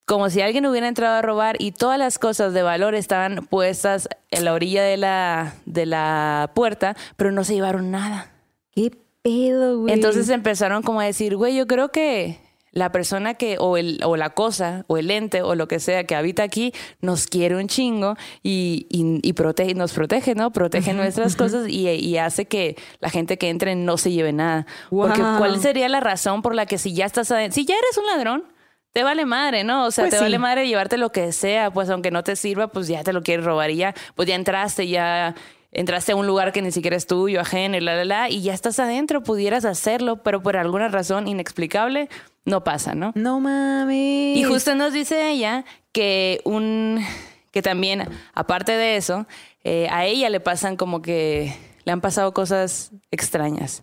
Como 0.05 0.31
si 0.31 0.41
alguien 0.41 0.67
hubiera 0.67 0.89
entrado 0.89 1.15
a 1.15 1.23
robar 1.23 1.55
y 1.61 1.71
todas 1.71 1.97
las 1.97 2.19
cosas 2.19 2.53
de 2.53 2.63
valor 2.63 2.97
estaban 2.97 3.47
puestas 3.47 4.09
en 4.33 4.45
la 4.45 4.53
orilla 4.53 4.83
de 4.83 4.97
la, 4.97 5.55
de 5.65 5.87
la 5.87 6.51
puerta, 6.57 6.97
pero 7.17 7.31
no 7.31 7.45
se 7.45 7.55
llevaron 7.55 7.93
nada. 7.93 8.33
¿Qué 8.73 8.91
pedo, 9.23 9.79
güey? 9.79 9.95
Entonces 9.95 10.29
empezaron 10.29 10.83
como 10.83 11.01
a 11.01 11.05
decir, 11.05 11.37
güey, 11.37 11.55
yo 11.55 11.69
creo 11.69 11.93
que 11.93 12.41
la 12.73 12.91
persona 12.91 13.35
que, 13.35 13.57
o, 13.59 13.77
el, 13.77 14.01
o 14.05 14.17
la 14.17 14.31
cosa, 14.31 14.85
o 14.89 14.97
el 14.97 15.11
ente, 15.11 15.43
o 15.43 15.55
lo 15.55 15.69
que 15.69 15.79
sea 15.79 16.05
que 16.05 16.15
habita 16.15 16.43
aquí, 16.43 16.73
nos 17.01 17.27
quiere 17.27 17.57
un 17.57 17.69
chingo 17.69 18.17
y, 18.43 18.87
y, 18.91 19.21
y 19.23 19.33
protege, 19.35 19.75
nos 19.75 19.93
protege, 19.93 20.35
¿no? 20.35 20.51
Protege 20.53 20.95
nuestras 20.95 21.37
cosas 21.37 21.69
y, 21.69 21.89
y 21.89 22.19
hace 22.19 22.47
que 22.47 22.77
la 23.01 23.11
gente 23.11 23.37
que 23.39 23.51
entre 23.51 23.75
no 23.75 23.99
se 23.99 24.11
lleve 24.11 24.33
nada. 24.33 24.67
Porque. 24.91 25.21
¿cuál 25.21 25.61
sería 25.61 25.89
la 25.89 26.01
razón 26.01 26.43
por 26.43 26.55
la 26.55 26.67
que 26.67 26.79
si 26.79 26.93
ya 26.95 27.05
estás 27.07 27.31
adentro, 27.31 27.55
si 27.55 27.65
ya 27.67 27.75
eres 27.75 27.99
un 27.99 28.07
ladrón, 28.07 28.45
te 28.93 29.03
vale 29.03 29.25
madre, 29.25 29.65
¿no? 29.65 29.87
O 29.87 29.91
sea, 29.91 30.05
Pues 30.05 30.11
te 30.13 30.17
sí. 30.19 30.23
vale 30.25 30.39
madre 30.39 30.67
llevarte 30.67 30.97
lo 30.99 31.13
que 31.13 31.33
sea, 31.33 31.71
pues 31.71 31.89
aunque 31.91 32.11
no 32.11 32.23
te 32.25 32.37
sirva, 32.37 32.69
pues 32.69 32.89
ya 32.89 33.03
te 33.05 33.13
lo 33.13 33.23
quieres 33.23 33.45
robar 33.45 33.71
y 33.71 33.77
ya, 33.77 33.95
pues 34.15 34.29
ya 34.29 34.35
entraste, 34.35 34.87
ya 34.89 35.35
entraste 35.73 36.13
a 36.13 36.17
un 36.17 36.27
lugar 36.27 36.53
que 36.53 36.63
ni 36.63 36.71
siquiera 36.71 36.97
es 36.97 37.07
tuyo, 37.07 37.41
ajeno, 37.41 37.77
y 37.77 37.81
la, 37.81 37.97
la, 37.97 38.05
la, 38.05 38.31
y 38.31 38.43
ya 38.43 38.55
estás 38.55 38.79
adentro, 38.79 39.23
pudieras 39.23 39.65
hacerlo, 39.65 40.23
pero 40.23 40.43
por 40.43 40.57
alguna 40.57 40.89
razón 40.89 41.27
inexplicable 41.27 42.09
no 42.45 42.63
pasa, 42.63 42.95
¿no? 42.95 43.13
No 43.15 43.41
mames. 43.41 44.37
Y 44.37 44.45
justo 44.45 44.75
nos 44.75 44.93
dice 44.93 45.31
ella 45.31 45.65
que 45.93 46.41
un 46.45 47.05
que 47.51 47.63
también, 47.63 48.09
aparte 48.33 48.73
de 48.73 48.97
eso, 48.97 49.27
eh, 49.63 49.87
a 49.91 50.07
ella 50.07 50.31
le 50.31 50.41
pasan 50.41 50.77
como 50.77 51.03
que 51.03 51.55
le 51.85 51.93
han 51.93 52.01
pasado 52.01 52.33
cosas 52.35 52.91
extrañas. 53.11 53.83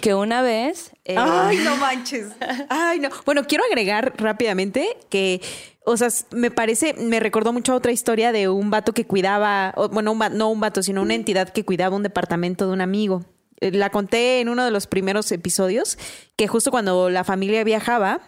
Que 0.00 0.14
una 0.14 0.40
vez. 0.40 0.92
eh, 1.04 1.16
Ay, 1.18 1.58
no 1.58 1.76
manches. 1.76 2.28
Ay, 2.70 2.98
no. 2.98 3.10
Bueno, 3.26 3.44
quiero 3.46 3.62
agregar 3.68 4.14
rápidamente 4.16 4.96
que, 5.10 5.42
o 5.84 5.96
sea, 5.98 6.08
me 6.30 6.50
parece, 6.50 6.94
me 6.94 7.20
recordó 7.20 7.52
mucho 7.52 7.74
a 7.74 7.76
otra 7.76 7.92
historia 7.92 8.32
de 8.32 8.48
un 8.48 8.70
vato 8.70 8.92
que 8.94 9.04
cuidaba, 9.06 9.74
bueno, 9.92 10.12
un 10.12 10.18
no 10.32 10.48
un 10.48 10.60
vato, 10.60 10.82
sino 10.82 11.02
una 11.02 11.14
entidad 11.14 11.50
que 11.50 11.64
cuidaba 11.66 11.94
un 11.96 12.02
departamento 12.02 12.66
de 12.66 12.72
un 12.72 12.80
amigo. 12.80 13.24
Eh, 13.60 13.70
La 13.72 13.90
conté 13.90 14.40
en 14.40 14.48
uno 14.48 14.64
de 14.64 14.70
los 14.70 14.86
primeros 14.86 15.30
episodios, 15.30 15.98
que 16.36 16.48
justo 16.48 16.70
cuando 16.70 17.10
la 17.10 17.24
familia 17.24 17.62
viajaba, 17.62 18.20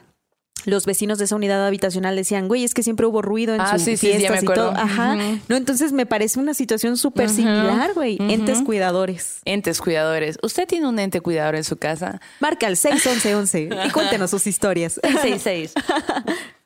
los 0.64 0.86
vecinos 0.86 1.18
de 1.18 1.24
esa 1.24 1.36
unidad 1.36 1.66
habitacional 1.66 2.16
decían, 2.16 2.48
güey, 2.48 2.64
es 2.64 2.74
que 2.74 2.82
siempre 2.82 3.06
hubo 3.06 3.22
ruido 3.22 3.54
en 3.54 3.60
Ah, 3.60 3.72
sus 3.72 3.82
sí, 3.82 3.96
sí, 3.96 4.06
sí, 4.12 4.16
fiestas 4.18 4.42
me 4.42 4.52
y 4.52 4.54
todo. 4.54 4.70
Ajá. 4.70 5.16
No, 5.48 5.56
entonces 5.56 5.92
me 5.92 6.06
parece 6.06 6.38
una 6.38 6.54
situación 6.54 6.96
súper 6.96 7.28
similar, 7.28 7.92
güey. 7.94 8.16
Entes 8.20 8.62
cuidadores. 8.62 9.40
Entes 9.44 9.80
cuidadores. 9.80 10.38
¿Usted 10.42 10.66
tiene 10.66 10.86
un 10.88 10.98
ente 10.98 11.20
cuidador 11.20 11.56
en 11.56 11.64
su 11.64 11.76
casa? 11.76 12.20
Marca 12.40 12.66
al 12.66 12.76
61111 12.76 13.68
y 13.86 13.90
cuéntenos 13.90 14.30
sus 14.30 14.46
historias. 14.46 14.94
666. 15.02 15.74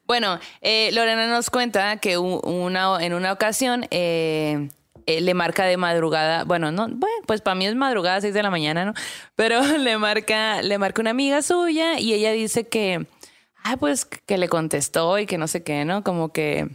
bueno, 0.06 0.38
eh, 0.60 0.90
Lorena 0.92 1.26
nos 1.28 1.50
cuenta 1.50 1.96
que 1.98 2.18
una, 2.18 3.02
en 3.04 3.12
una 3.14 3.32
ocasión 3.32 3.86
eh, 3.90 4.68
eh, 5.06 5.20
le 5.20 5.34
marca 5.34 5.64
de 5.64 5.76
madrugada, 5.76 6.44
bueno, 6.44 6.72
no, 6.72 6.88
bueno, 6.88 7.16
pues 7.26 7.40
para 7.40 7.54
mí 7.54 7.66
es 7.66 7.74
madrugada, 7.74 8.20
6 8.20 8.34
de 8.34 8.42
la 8.42 8.50
mañana, 8.50 8.84
¿no? 8.84 8.94
Pero 9.36 9.60
le 9.78 9.98
marca, 9.98 10.62
le 10.62 10.78
marca 10.78 11.00
una 11.00 11.10
amiga 11.10 11.42
suya 11.42 11.98
y 11.98 12.12
ella 12.12 12.32
dice 12.32 12.66
que, 12.66 13.06
ah, 13.66 13.76
pues 13.76 14.04
que 14.04 14.38
le 14.38 14.48
contestó 14.48 15.18
y 15.18 15.26
que 15.26 15.38
no 15.38 15.48
sé 15.48 15.62
qué, 15.62 15.84
¿no? 15.84 16.04
Como 16.04 16.32
que, 16.32 16.68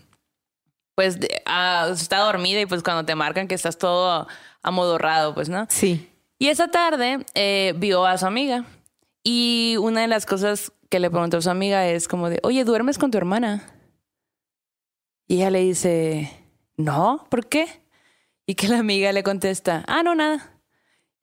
pues 0.96 1.20
ah, 1.46 1.90
está 1.92 2.20
dormida 2.20 2.62
y 2.62 2.66
pues 2.66 2.84
cuando 2.84 3.06
te 3.06 3.16
marcan 3.16 3.48
que 3.48 3.56
estás 3.56 3.78
todo 3.78 4.28
amodorrado, 4.62 5.34
pues, 5.34 5.50
¿no? 5.50 5.66
Sí. 5.70 6.10
Y 6.38 6.48
esa 6.50 6.70
tarde 6.70 7.26
eh, 7.34 7.74
vio 7.78 8.06
a 8.06 8.18
su 8.18 8.26
amiga. 8.26 8.66
Y 9.24 9.76
una 9.80 10.02
de 10.02 10.08
las 10.08 10.26
cosas 10.26 10.74
que 10.90 11.00
le 11.00 11.10
preguntó 11.10 11.38
a 11.38 11.42
su 11.42 11.50
amiga 11.50 11.88
es 11.88 12.08
como 12.08 12.30
de, 12.30 12.40
oye, 12.44 12.66
¿duermes 12.66 12.98
con 12.98 13.12
tu 13.12 13.18
hermana? 13.18 13.64
Y 15.28 15.36
ella 15.36 15.52
le 15.52 15.60
dice, 15.62 16.30
no, 16.76 17.26
¿por 17.30 17.48
qué? 17.48 17.68
Y 18.46 18.56
que 18.56 18.68
la 18.68 18.80
amiga 18.80 19.14
le 19.14 19.24
contesta, 19.24 19.86
ah, 19.88 20.04
no, 20.04 20.16
nada. 20.16 20.50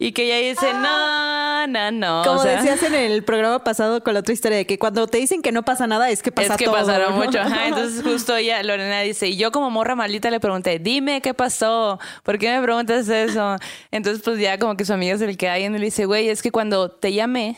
Y 0.00 0.12
que 0.12 0.24
ella 0.24 0.48
dice, 0.48 0.72
no, 0.74 1.66
no, 1.66 1.90
no. 1.90 2.22
Como 2.24 2.38
O 2.38 2.42
sea, 2.42 2.62
decías 2.62 2.80
en 2.84 2.94
el 2.94 3.24
programa 3.24 3.64
pasado 3.64 4.04
con 4.04 4.14
la 4.14 4.20
otra 4.20 4.32
historia 4.32 4.58
de 4.58 4.64
que 4.64 4.78
cuando 4.78 5.08
te 5.08 5.18
dicen 5.18 5.42
que 5.42 5.50
no 5.50 5.64
pasa 5.64 5.88
nada 5.88 6.08
es 6.08 6.22
que 6.22 6.30
pasa 6.30 6.52
es 6.52 6.56
que 6.56 6.66
todo. 6.66 6.74
pasaron 6.74 7.18
¿no? 7.18 7.24
mucho. 7.24 7.40
Ajá, 7.40 7.66
entonces 7.66 8.04
justo 8.04 8.36
ella, 8.36 8.62
Lorena 8.62 9.00
dice, 9.00 9.26
y 9.26 9.36
yo 9.36 9.50
como 9.50 9.70
morra 9.70 9.96
maldita 9.96 10.30
le 10.30 10.38
pregunté, 10.38 10.78
dime 10.78 11.20
qué 11.20 11.34
pasó, 11.34 11.98
¿por 12.22 12.38
qué 12.38 12.56
me 12.56 12.62
preguntas 12.62 13.08
eso? 13.08 13.56
Entonces 13.90 14.22
pues 14.22 14.38
ya 14.38 14.56
como 14.58 14.76
que 14.76 14.84
su 14.84 14.92
amiga 14.92 15.18
se 15.18 15.26
le 15.26 15.36
queda 15.36 15.56
viendo 15.56 15.78
y 15.78 15.80
le 15.80 15.86
dice, 15.86 16.06
güey, 16.06 16.28
es 16.28 16.42
que 16.42 16.52
cuando 16.52 16.92
te 16.92 17.12
llamé 17.12 17.56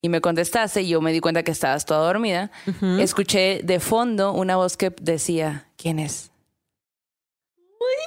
y 0.00 0.08
me 0.08 0.22
contestaste 0.22 0.80
y 0.80 0.88
yo 0.88 1.02
me 1.02 1.12
di 1.12 1.20
cuenta 1.20 1.42
que 1.42 1.50
estabas 1.50 1.84
toda 1.84 2.06
dormida, 2.06 2.50
escuché 2.98 3.60
de 3.62 3.80
fondo 3.80 4.32
una 4.32 4.56
voz 4.56 4.78
que 4.78 4.94
decía, 4.98 5.68
¿quién 5.76 5.98
es? 5.98 6.30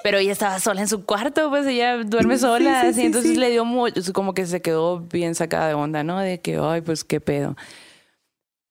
Pero 0.03 0.17
ella 0.19 0.31
estaba 0.31 0.59
sola 0.59 0.81
en 0.81 0.87
su 0.87 1.05
cuarto, 1.05 1.49
pues 1.49 1.65
ella 1.67 1.97
duerme 1.97 2.35
Sí, 2.35 2.41
sola, 2.41 2.81
sí, 2.81 2.87
así, 2.87 2.99
sí, 3.01 3.05
entonces 3.07 3.31
sí. 3.31 3.37
le 3.37 3.49
dio 3.49 3.65
mucho, 3.65 4.01
como 4.13 4.33
que 4.33 4.45
se 4.45 4.61
quedó 4.61 4.99
bien 4.99 5.35
sacada 5.35 5.67
de 5.67 5.73
onda, 5.73 6.03
¿no? 6.03 6.19
De 6.19 6.39
que, 6.39 6.57
ay, 6.61 6.81
pues 6.81 7.03
qué 7.03 7.19
pedo. 7.19 7.55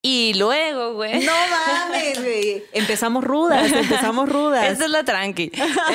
Y 0.02 0.34
luego, 0.34 0.94
güey. 0.94 1.24
No 1.24 1.32
mames, 1.32 2.20
güey. 2.22 2.62
Empezamos 2.72 3.24
rudas, 3.24 3.72
empezamos 3.72 4.28
rudas. 4.28 4.70
Esa 4.70 4.84
es 4.84 4.90
la 4.90 5.02
tranqui. 5.04 5.50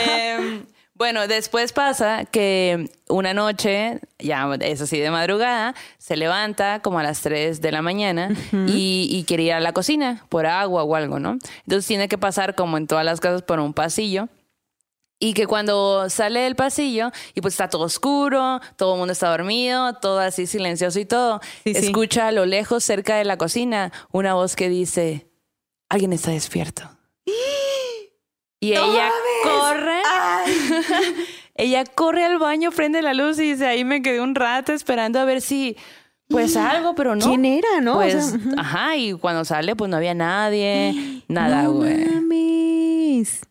Em, 0.06 0.65
bueno, 0.96 1.27
después 1.27 1.72
pasa 1.72 2.25
que 2.25 2.89
una 3.08 3.34
noche, 3.34 4.00
ya 4.20 4.48
es 4.60 4.82
así 4.82 5.00
de 5.00 5.10
madrugada, 5.12 5.74
se 5.98 6.18
levanta 6.18 6.82
como 6.82 7.00
a 7.00 7.03
las 7.03 7.22
3 7.22 7.62
de 7.62 7.72
la 7.72 7.82
mañana 7.82 8.30
y, 8.68 9.08
y 9.10 9.24
quiere 9.24 9.44
ir 9.44 9.53
a 9.53 9.60
la 9.62 9.72
cocina 9.72 10.25
por 10.30 10.46
agua 10.46 10.84
o 10.84 10.96
algo, 10.96 11.20
¿no? 11.20 11.38
Entonces 11.65 11.88
tiene 11.88 12.08
que 12.10 12.18
pasar 12.18 12.53
como 12.53 12.77
en 12.77 12.88
todas 12.88 13.06
las 13.06 13.20
casas 13.22 13.41
por 13.44 13.60
un 13.62 13.74
pasillo. 13.74 14.27
Y 15.24 15.34
que 15.36 15.46
cuando 15.46 16.10
sale 16.10 16.40
del 16.40 16.56
pasillo 16.56 17.12
y 17.36 17.42
pues 17.42 17.54
está 17.54 17.70
todo 17.70 17.84
oscuro, 17.84 18.60
todo 18.75 18.94
el 18.94 18.98
mundo 18.98 19.12
está 19.13 19.30
dormido, 19.30 19.94
todo 19.94 20.20
así 20.20 20.48
silencioso 20.48 21.00
y 21.00 21.06
todo, 21.06 21.40
Sí, 21.63 21.75
sí. 21.75 21.86
escucha 21.86 22.28
a 22.28 22.32
lo 22.32 22.48
lejos, 22.48 22.84
cerca 22.84 23.16
de 23.18 23.24
la 23.24 23.38
cocina, 23.38 23.92
una 24.12 24.34
voz 24.34 24.56
que 24.56 24.68
dice, 24.68 25.28
alguien 25.90 26.12
está 26.12 26.32
despierto. 26.32 26.90
Y 28.60 28.72
ella 28.74 29.12
corre, 29.44 30.01
ella 31.56 31.86
corre 31.86 32.25
al 32.25 32.40
baño, 32.40 32.72
prende 32.72 33.04
la 33.04 33.13
luz 33.13 33.38
y 33.40 33.51
dice, 33.51 33.68
ahí 33.68 33.84
me 33.84 34.01
quedé 34.01 34.22
un 34.22 34.34
rato 34.34 34.74
esperando 34.74 35.20
a 35.20 35.25
ver 35.25 35.42
si, 35.42 35.78
pues 36.30 36.56
algo, 36.58 36.96
pero 36.96 37.16
no. 37.16 37.24
¿Quién 37.28 37.46
era, 37.46 37.80
no? 37.82 37.94
O 37.94 38.01
Pues, 38.01 38.25
sea, 38.25 38.40
ajá, 38.58 38.98
y 38.98 39.13
cuando 39.13 39.46
sale, 39.46 39.75
pues 39.75 39.90
no 39.92 39.98
había 39.98 40.16
nadie, 40.16 41.22
nada, 41.28 41.63
No 41.63 41.74
güey. 41.74 42.06
mames. 42.06 43.42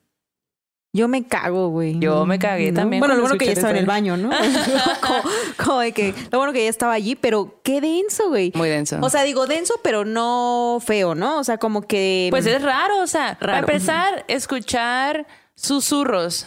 Yo 0.92 1.06
me 1.06 1.24
cago, 1.24 1.68
güey. 1.68 1.98
Yo 2.00 2.26
me 2.26 2.38
cagué 2.40 2.72
también 2.72 2.98
Bueno, 2.98 3.14
lo 3.14 3.20
bueno 3.20 3.38
que 3.38 3.46
ya 3.46 3.52
estaba 3.52 3.70
en 3.70 3.76
el 3.76 3.86
baño, 3.86 4.16
¿no? 4.16 4.30
como, 5.00 5.22
como 5.56 5.80
de 5.80 5.92
que, 5.92 6.14
lo 6.32 6.38
bueno 6.38 6.52
que 6.52 6.64
ya 6.64 6.70
estaba 6.70 6.94
allí, 6.94 7.14
pero 7.14 7.60
qué 7.62 7.80
denso, 7.80 8.28
güey. 8.28 8.50
Muy 8.56 8.68
denso. 8.68 8.98
O 9.00 9.08
sea, 9.08 9.22
digo 9.22 9.46
denso, 9.46 9.74
pero 9.84 10.04
no 10.04 10.78
feo, 10.84 11.14
¿no? 11.14 11.38
O 11.38 11.44
sea, 11.44 11.58
como 11.58 11.82
que. 11.82 12.26
Pues 12.30 12.44
es 12.46 12.60
raro, 12.60 12.98
o 13.02 13.06
sea, 13.06 13.36
para 13.38 13.60
Raro. 13.60 13.68
empezar, 13.68 14.24
escuchar 14.26 15.26
susurros, 15.54 16.46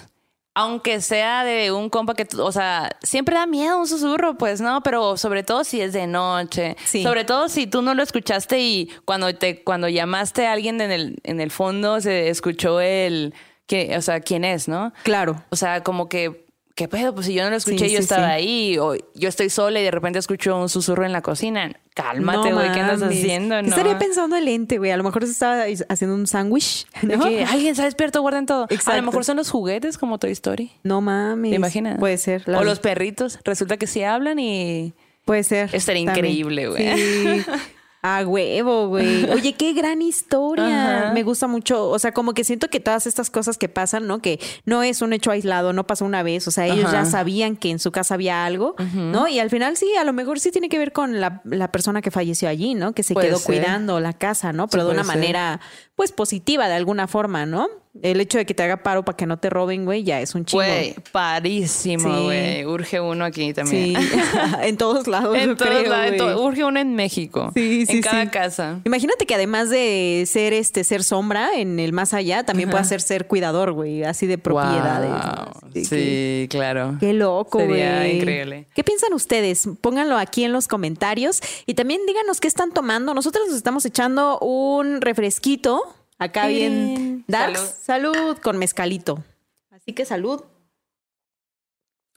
aunque 0.55 0.99
sea 0.99 1.45
de 1.45 1.71
un 1.71 1.89
compa 1.89 2.13
que, 2.13 2.27
o 2.37 2.51
sea, 2.51 2.89
siempre 3.01 3.35
da 3.35 3.45
miedo 3.45 3.79
un 3.79 3.87
susurro, 3.87 4.37
pues, 4.37 4.59
¿no? 4.59 4.81
Pero 4.83 5.15
sobre 5.15 5.43
todo 5.43 5.63
si 5.63 5.79
es 5.79 5.93
de 5.93 6.05
noche, 6.05 6.75
Sí. 6.83 7.01
sobre 7.01 7.23
todo 7.23 7.47
si 7.47 7.65
tú 7.65 7.81
no 7.81 7.93
lo 7.93 8.03
escuchaste 8.03 8.59
y 8.59 8.89
cuando 9.05 9.33
te, 9.35 9.63
cuando 9.63 9.87
llamaste 9.87 10.47
a 10.47 10.51
alguien 10.51 10.81
en 10.81 10.91
el, 10.91 11.15
en 11.23 11.39
el 11.39 11.49
fondo 11.49 12.01
se 12.01 12.27
escuchó 12.29 12.81
el, 12.81 13.33
que, 13.73 13.97
o 13.97 14.01
sea, 14.01 14.19
quién 14.19 14.43
es, 14.45 14.67
¿no? 14.67 14.93
Claro. 15.03 15.43
O 15.49 15.55
sea, 15.55 15.81
como 15.81 16.07
que, 16.09 16.45
¿qué 16.75 16.87
pedo? 16.87 17.13
Pues 17.15 17.25
si 17.25 17.33
yo 17.33 17.43
no 17.43 17.49
lo 17.49 17.55
escuché, 17.55 17.85
Sí, 17.87 17.91
yo 17.91 17.97
sí, 17.97 18.03
estaba 18.03 18.27
sí. 18.27 18.31
ahí, 18.33 18.77
o 18.77 18.93
yo 19.15 19.29
estoy 19.29 19.49
sola 19.49 19.79
y 19.79 19.83
de 19.83 19.89
repente 19.89 20.19
escucho 20.19 20.55
un 20.59 20.69
susurro 20.69 21.05
en 21.05 21.11
la 21.11 21.21
cocina. 21.23 21.71
Cálmate, 21.95 22.49
No 22.51 22.55
güey, 22.57 22.71
¿qué 22.71 22.79
andas 22.81 23.01
haciendo? 23.01 23.61
No. 23.61 23.67
Estaría 23.67 23.97
pensando 23.97 24.35
el 24.35 24.47
ente, 24.47 24.77
güey. 24.77 24.91
A 24.91 24.97
lo 24.97 25.03
mejor 25.03 25.25
se 25.25 25.31
estaba 25.31 25.63
haciendo 25.89 26.15
un 26.15 26.27
sándwich. 26.27 26.85
¿no? 27.01 27.23
que 27.27 27.43
alguien 27.45 27.75
se 27.75 27.81
ha 27.81 27.85
despierto, 27.85 28.21
guarden 28.21 28.45
todo. 28.45 28.63
A 28.69 28.73
Exacto. 28.73 28.99
lo 29.01 29.07
mejor 29.07 29.25
son 29.25 29.37
los 29.37 29.49
juguetes 29.49 29.97
como 29.97 30.17
Toy 30.19 30.31
Story. 30.31 30.71
No 30.83 31.01
mames. 31.01 31.49
¿Te 31.51 31.55
imaginas? 31.55 31.97
Puede 31.99 32.17
ser. 32.17 32.43
O 32.47 32.51
las- 32.51 32.65
los 32.65 32.79
perritos. 32.79 33.39
Resulta 33.43 33.77
que 33.77 33.87
sí 33.87 34.03
hablan 34.03 34.37
y... 34.39 34.93
Puede 35.25 35.43
ser. 35.43 35.69
Estaría 35.73 36.05
también. 36.05 36.25
increíble, 36.25 36.67
güey. 36.67 36.95
Sí. 36.97 37.45
A 38.05 38.25
huevo, 38.27 38.89
güey. 38.89 39.31
Oye, 39.31 39.53
qué 39.53 39.71
gran 39.71 40.01
historia. 40.01 41.11
Me 41.13 41.23
gusta 41.23 41.47
mucho. 41.47 41.89
O 41.89 41.97
sea, 41.99 42.11
como 42.11 42.33
que 42.33 42.43
siento 42.43 42.67
que 42.67 42.81
todas 42.81 43.07
estas 43.07 43.29
cosas 43.29 43.57
que 43.57 43.69
pasan, 43.69 44.07
¿no? 44.07 44.19
Que 44.19 44.41
no 44.65 44.83
es 44.83 45.01
un 45.01 45.13
hecho 45.13 45.31
aislado, 45.31 45.71
no 45.71 45.87
pasó 45.87 46.03
una 46.03 46.21
vez. 46.21 46.45
O 46.49 46.51
sea, 46.51 46.67
ellos 46.67 46.91
ya 46.91 47.05
sabían 47.05 47.55
que 47.55 47.69
en 47.69 47.79
su 47.79 47.93
casa 47.93 48.15
había 48.15 48.45
algo, 48.45 48.75
¿no? 48.93 49.29
Y 49.29 49.39
al 49.39 49.49
final 49.49 49.77
sí, 49.77 49.89
a 49.97 50.03
lo 50.03 50.11
mejor 50.11 50.41
sí 50.41 50.51
tiene 50.51 50.67
que 50.67 50.77
ver 50.77 50.91
con 50.91 51.21
la, 51.21 51.41
persona 51.71 52.01
que 52.01 52.11
falleció 52.11 52.49
allí, 52.49 52.75
¿no? 52.75 52.91
Que 52.91 53.03
se 53.03 53.15
quedó 53.15 53.41
cuidando 53.41 54.01
la 54.01 54.11
casa, 54.11 54.51
¿no? 54.51 54.67
Pero 54.67 54.85
de 54.85 54.91
una 54.91 55.03
manera, 55.03 55.61
pues, 55.95 56.11
positiva 56.11 56.67
de 56.67 56.73
alguna 56.73 57.07
forma, 57.07 57.45
¿no? 57.45 57.69
El 58.01 58.19
hecho 58.19 58.39
de 58.39 58.45
que 58.45 58.55
te 58.55 58.63
haga 58.63 58.77
paro 58.77 59.05
para 59.05 59.15
que 59.15 59.27
no 59.27 59.37
te 59.37 59.51
roben, 59.51 59.85
güey, 59.85 60.03
ya 60.03 60.19
es 60.19 60.33
un 60.33 60.45
chingo. 60.45 60.63
Güey, 60.63 60.95
parísimo, 61.11 62.23
güey. 62.23 62.65
Urge 62.65 62.99
uno 62.99 63.23
aquí 63.23 63.53
también. 63.53 63.95
Sí, 63.95 64.17
en 64.63 64.77
todos 64.77 65.07
lados. 65.07 65.37
en 65.37 65.55
todos 65.55 65.87
lados. 65.87 66.41
Urge 66.41 66.63
uno 66.63 66.79
en 66.79 66.95
México. 66.95 67.51
Sí, 67.53 67.85
sí, 67.85 67.97
En 67.97 68.01
cada 68.01 68.31
casa. 68.31 68.79
Imagínate 68.83 69.27
que 69.27 69.35
además 69.35 69.69
de 69.69 70.23
ser 70.25 70.53
este 70.53 70.83
ser 70.83 71.03
sombra 71.03 71.49
en 71.55 71.79
el 71.79 71.93
más 71.93 72.15
allá, 72.15 72.43
también 72.43 72.69
puede 72.71 72.83
ser 72.85 72.99
ser 72.99 73.27
cuidador, 73.27 73.73
güey, 73.73 74.03
así 74.03 74.25
de 74.25 74.39
propiedades. 74.39 75.87
sí, 75.87 76.47
claro. 76.49 76.97
Qué 76.99 77.13
loco, 77.13 77.59
güey. 77.59 77.79
Sería 77.79 78.07
increíble. 78.07 78.67
¿Qué 78.73 78.83
piensan 78.83 79.13
ustedes? 79.13 79.69
Pónganlo 79.81 80.17
aquí 80.17 80.43
en 80.43 80.51
los 80.51 80.67
comentarios 80.67 81.41
y 81.67 81.75
también 81.75 82.01
díganos 82.07 82.41
qué 82.41 82.47
están 82.47 82.71
tomando. 82.71 83.13
Nosotros 83.13 83.47
nos 83.47 83.55
estamos 83.55 83.85
echando 83.85 84.39
un 84.39 84.99
refresquito 85.01 85.83
Acá 86.23 86.47
bien. 86.47 87.12
Darks, 87.27 87.77
salud. 87.81 88.37
con 88.37 88.57
mezcalito. 88.57 89.23
Así 89.71 89.93
que 89.93 90.05
salud. 90.05 90.43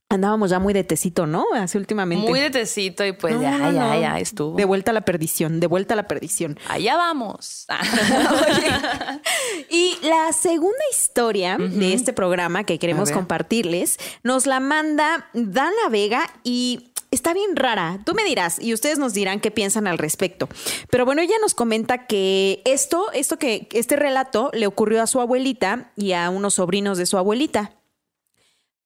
Andábamos 0.08 0.50
ya 0.50 0.60
muy 0.60 0.72
de 0.72 0.84
tecito, 0.84 1.26
¿no? 1.26 1.46
Así 1.52 1.78
últimamente. 1.78 2.28
Muy 2.28 2.38
de 2.38 2.50
tecito 2.50 3.04
y 3.04 3.12
pues 3.12 3.40
ya, 3.40 3.72
ya, 3.72 3.98
ya 3.98 4.18
estuvo. 4.20 4.56
De 4.56 4.64
vuelta 4.64 4.92
a 4.92 4.94
la 4.94 5.00
perdición, 5.00 5.58
de 5.58 5.66
vuelta 5.66 5.94
a 5.94 5.96
la 5.96 6.06
perdición. 6.06 6.58
Allá 6.68 6.96
vamos. 6.96 7.66
y 9.68 9.98
la 10.02 10.32
segunda 10.32 10.78
historia 10.92 11.58
de 11.58 11.92
este 11.92 12.12
programa 12.12 12.62
que 12.62 12.78
queremos 12.78 13.10
compartirles 13.10 13.98
nos 14.22 14.46
la 14.46 14.60
manda 14.60 15.28
Dana 15.34 15.88
Vega 15.90 16.30
y 16.44 16.92
está 17.16 17.34
bien 17.34 17.56
rara. 17.56 17.98
Tú 18.04 18.14
me 18.14 18.24
dirás 18.24 18.62
y 18.62 18.72
ustedes 18.72 18.98
nos 18.98 19.14
dirán 19.14 19.40
qué 19.40 19.50
piensan 19.50 19.86
al 19.86 19.98
respecto. 19.98 20.48
Pero 20.90 21.04
bueno, 21.04 21.22
ella 21.22 21.34
nos 21.40 21.54
comenta 21.54 22.06
que 22.06 22.62
esto, 22.64 23.10
esto 23.12 23.38
que 23.38 23.68
este 23.72 23.96
relato 23.96 24.50
le 24.52 24.66
ocurrió 24.66 25.02
a 25.02 25.06
su 25.06 25.20
abuelita 25.20 25.90
y 25.96 26.12
a 26.12 26.30
unos 26.30 26.54
sobrinos 26.54 26.98
de 26.98 27.06
su 27.06 27.18
abuelita. 27.18 27.72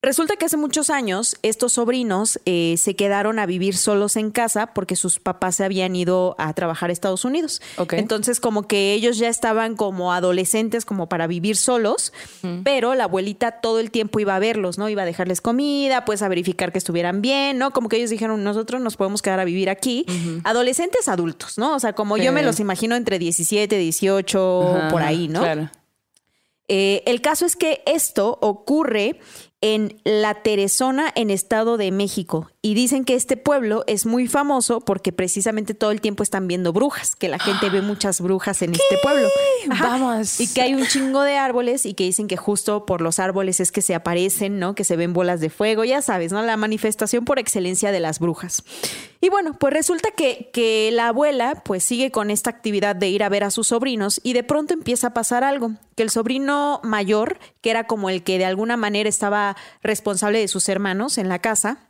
Resulta 0.02 0.37
que 0.37 0.47
hace 0.47 0.57
muchos 0.57 0.88
años 0.88 1.37
estos 1.42 1.75
sobrinos 1.75 2.40
eh, 2.47 2.76
se 2.78 2.97
quedaron 2.97 3.38
a 3.38 3.45
vivir 3.45 3.76
solos 3.76 4.16
en 4.16 4.30
casa 4.30 4.69
porque 4.69 4.97
sus 4.97 5.19
papás 5.19 5.57
se 5.57 5.64
habían 5.64 5.95
ido 5.95 6.37
a 6.38 6.54
trabajar 6.54 6.88
a 6.88 6.92
Estados 6.95 7.26
Unidos. 7.26 7.61
Entonces 7.90 8.40
como 8.40 8.66
que 8.66 8.95
ellos 8.95 9.19
ya 9.19 9.28
estaban 9.28 9.76
como 9.76 10.14
adolescentes 10.14 10.87
como 10.87 11.11
para 11.11 11.26
vivir 11.26 11.54
solos, 11.54 12.14
pero 12.64 12.95
la 12.95 13.04
abuelita 13.04 13.61
todo 13.61 13.78
el 13.78 13.90
tiempo 13.90 14.21
iba 14.21 14.35
a 14.35 14.38
verlos, 14.38 14.78
¿no? 14.78 14.88
Iba 14.88 15.02
a 15.02 15.07
dejarles 15.07 15.42
comida, 15.42 16.07
pues 16.07 16.23
a 16.23 16.28
verificar 16.28 16.73
que 16.73 16.78
estuvieran 16.78 17.21
bien, 17.21 17.59
¿no? 17.59 17.73
Como 17.73 17.90
que 17.90 17.99
ellos 17.99 18.09
dijeron, 18.09 18.42
nosotros 18.42 18.80
nos 18.80 18.97
podemos 18.97 19.21
quedar 19.21 19.40
a 19.40 19.45
vivir 19.45 19.69
aquí. 19.69 20.07
Adolescentes 20.45 21.09
adultos, 21.09 21.59
¿no? 21.59 21.75
O 21.75 21.80
sea, 21.80 21.92
como 21.92 22.16
yo 22.16 22.33
me 22.33 22.42
los 22.42 22.59
imagino 22.59 22.97
entre 22.97 23.19
17, 23.19 23.76
18, 23.76 24.88
por 24.90 25.02
ahí, 25.02 25.28
¿no? 25.28 25.40
Claro. 25.40 25.71
Eh, 26.73 27.02
el 27.07 27.21
caso 27.21 27.47
es 27.47 27.57
que 27.57 27.83
esto 27.85 28.38
ocurre 28.40 29.19
en 29.61 30.00
La 30.05 30.43
Teresona, 30.43 31.12
en 31.14 31.31
Estado 31.31 31.76
de 31.76 31.90
México. 31.90 32.50
Y 32.62 32.75
dicen 32.75 33.07
que 33.07 33.14
este 33.14 33.38
pueblo 33.38 33.85
es 33.87 34.05
muy 34.05 34.29
famoso 34.29 34.81
porque 34.81 35.12
precisamente 35.12 35.73
todo 35.73 35.93
el 35.93 36.02
tiempo 36.02 36.23
están 36.23 36.47
viendo 36.47 36.75
brujas, 36.75 37.17
que 37.17 37.31
la 37.31 37.38
gente 37.38 37.71
ve 37.71 37.81
muchas 37.81 38.21
brujas 38.21 38.61
en 38.61 38.73
este 38.73 38.99
pueblo. 39.02 39.29
Vamos. 39.81 40.38
Y 40.40 40.52
que 40.52 40.61
hay 40.61 40.75
un 40.75 40.87
chingo 40.87 41.23
de 41.23 41.38
árboles 41.38 41.87
y 41.87 41.95
que 41.95 42.05
dicen 42.05 42.29
que 42.29 42.37
justo 42.37 42.85
por 42.85 43.00
los 43.00 43.19
árboles 43.19 43.61
es 43.61 43.73
que 43.73 43.81
se 43.81 43.95
aparecen, 43.95 44.59
¿no? 44.59 44.75
Que 44.75 44.85
se 44.85 44.97
ven 44.97 45.14
bolas 45.14 45.40
de 45.40 45.49
fuego, 45.49 45.85
ya 45.85 46.02
sabes, 46.02 46.33
¿no? 46.33 46.43
La 46.43 46.59
manifestación 46.59 47.25
por 47.25 47.38
excelencia 47.38 47.93
de 47.93 48.00
las 48.00 48.19
brujas. 48.19 48.62
Y 49.23 49.31
bueno, 49.31 49.55
pues 49.59 49.73
resulta 49.73 50.11
que, 50.11 50.50
que 50.52 50.91
la 50.93 51.08
abuela 51.08 51.63
pues 51.65 51.82
sigue 51.82 52.11
con 52.11 52.30
esta 52.30 52.50
actividad 52.50 52.95
de 52.95 53.08
ir 53.08 53.23
a 53.23 53.30
ver 53.30 53.45
a 53.45 53.50
sus 53.50 53.69
sobrinos 53.69 54.21
y 54.23 54.35
de 54.35 54.45
pronto 54.45 54.75
empieza 54.75 55.08
a 55.08 55.15
pasar 55.15 55.45
algo, 55.45 55.73
que 55.97 56.02
el 56.02 56.11
sobrino 56.11 56.80
mayor, 56.82 57.39
que 57.63 57.71
era 57.71 57.87
como 57.87 58.11
el 58.11 58.23
que 58.23 58.37
de 58.37 58.45
alguna 58.45 58.76
manera 58.76 59.08
estaba 59.08 59.56
responsable 59.82 60.41
de 60.41 60.49
sus 60.49 60.69
hermanos 60.69 61.17
en 61.17 61.30
la 61.30 61.39
casa, 61.39 61.90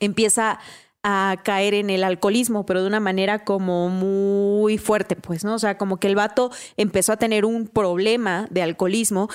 empieza 0.00 0.58
a 1.02 1.36
caer 1.44 1.74
en 1.74 1.90
el 1.90 2.02
alcoholismo, 2.02 2.64
pero 2.64 2.80
de 2.80 2.88
una 2.88 2.98
manera 2.98 3.44
como 3.44 3.90
muy 3.90 4.78
fuerte, 4.78 5.16
pues, 5.16 5.44
¿no? 5.44 5.54
O 5.54 5.58
sea, 5.58 5.76
como 5.76 5.98
que 5.98 6.06
el 6.06 6.14
vato 6.16 6.50
empezó 6.78 7.12
a 7.12 7.18
tener 7.18 7.44
un 7.44 7.68
problema 7.68 8.46
de 8.50 8.62
alcoholismo 8.62 9.28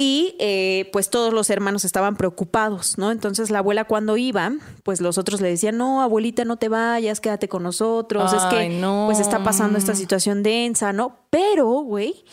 y 0.00 0.34
eh, 0.38 0.88
pues 0.92 1.10
todos 1.10 1.34
los 1.34 1.50
hermanos 1.50 1.84
estaban 1.84 2.16
preocupados, 2.16 2.96
¿no? 2.96 3.10
Entonces 3.10 3.50
la 3.50 3.58
abuela 3.58 3.84
cuando 3.84 4.16
iba, 4.16 4.52
pues 4.82 5.02
los 5.02 5.18
otros 5.18 5.42
le 5.42 5.48
decían, 5.48 5.76
no, 5.76 6.00
abuelita, 6.00 6.46
no 6.46 6.56
te 6.56 6.70
vayas, 6.70 7.20
quédate 7.20 7.48
con 7.48 7.64
nosotros, 7.64 8.32
es 8.32 8.42
que 8.44 8.70
no. 8.70 9.04
pues 9.06 9.20
está 9.20 9.42
pasando 9.44 9.78
esta 9.78 9.94
situación 9.94 10.42
densa, 10.42 10.94
¿no? 10.94 11.18
Pero, 11.28 11.68
güey, 11.80 12.24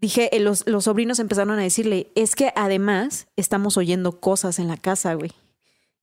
dije, 0.00 0.34
eh, 0.34 0.40
los, 0.40 0.66
los 0.66 0.84
sobrinos 0.84 1.20
empezaron 1.20 1.56
a 1.56 1.62
decirle, 1.62 2.10
es 2.16 2.34
que 2.34 2.52
además 2.56 3.28
estamos 3.36 3.76
oyendo 3.76 4.18
cosas 4.18 4.58
en 4.58 4.66
la 4.66 4.76
casa, 4.76 5.14
güey. 5.14 5.30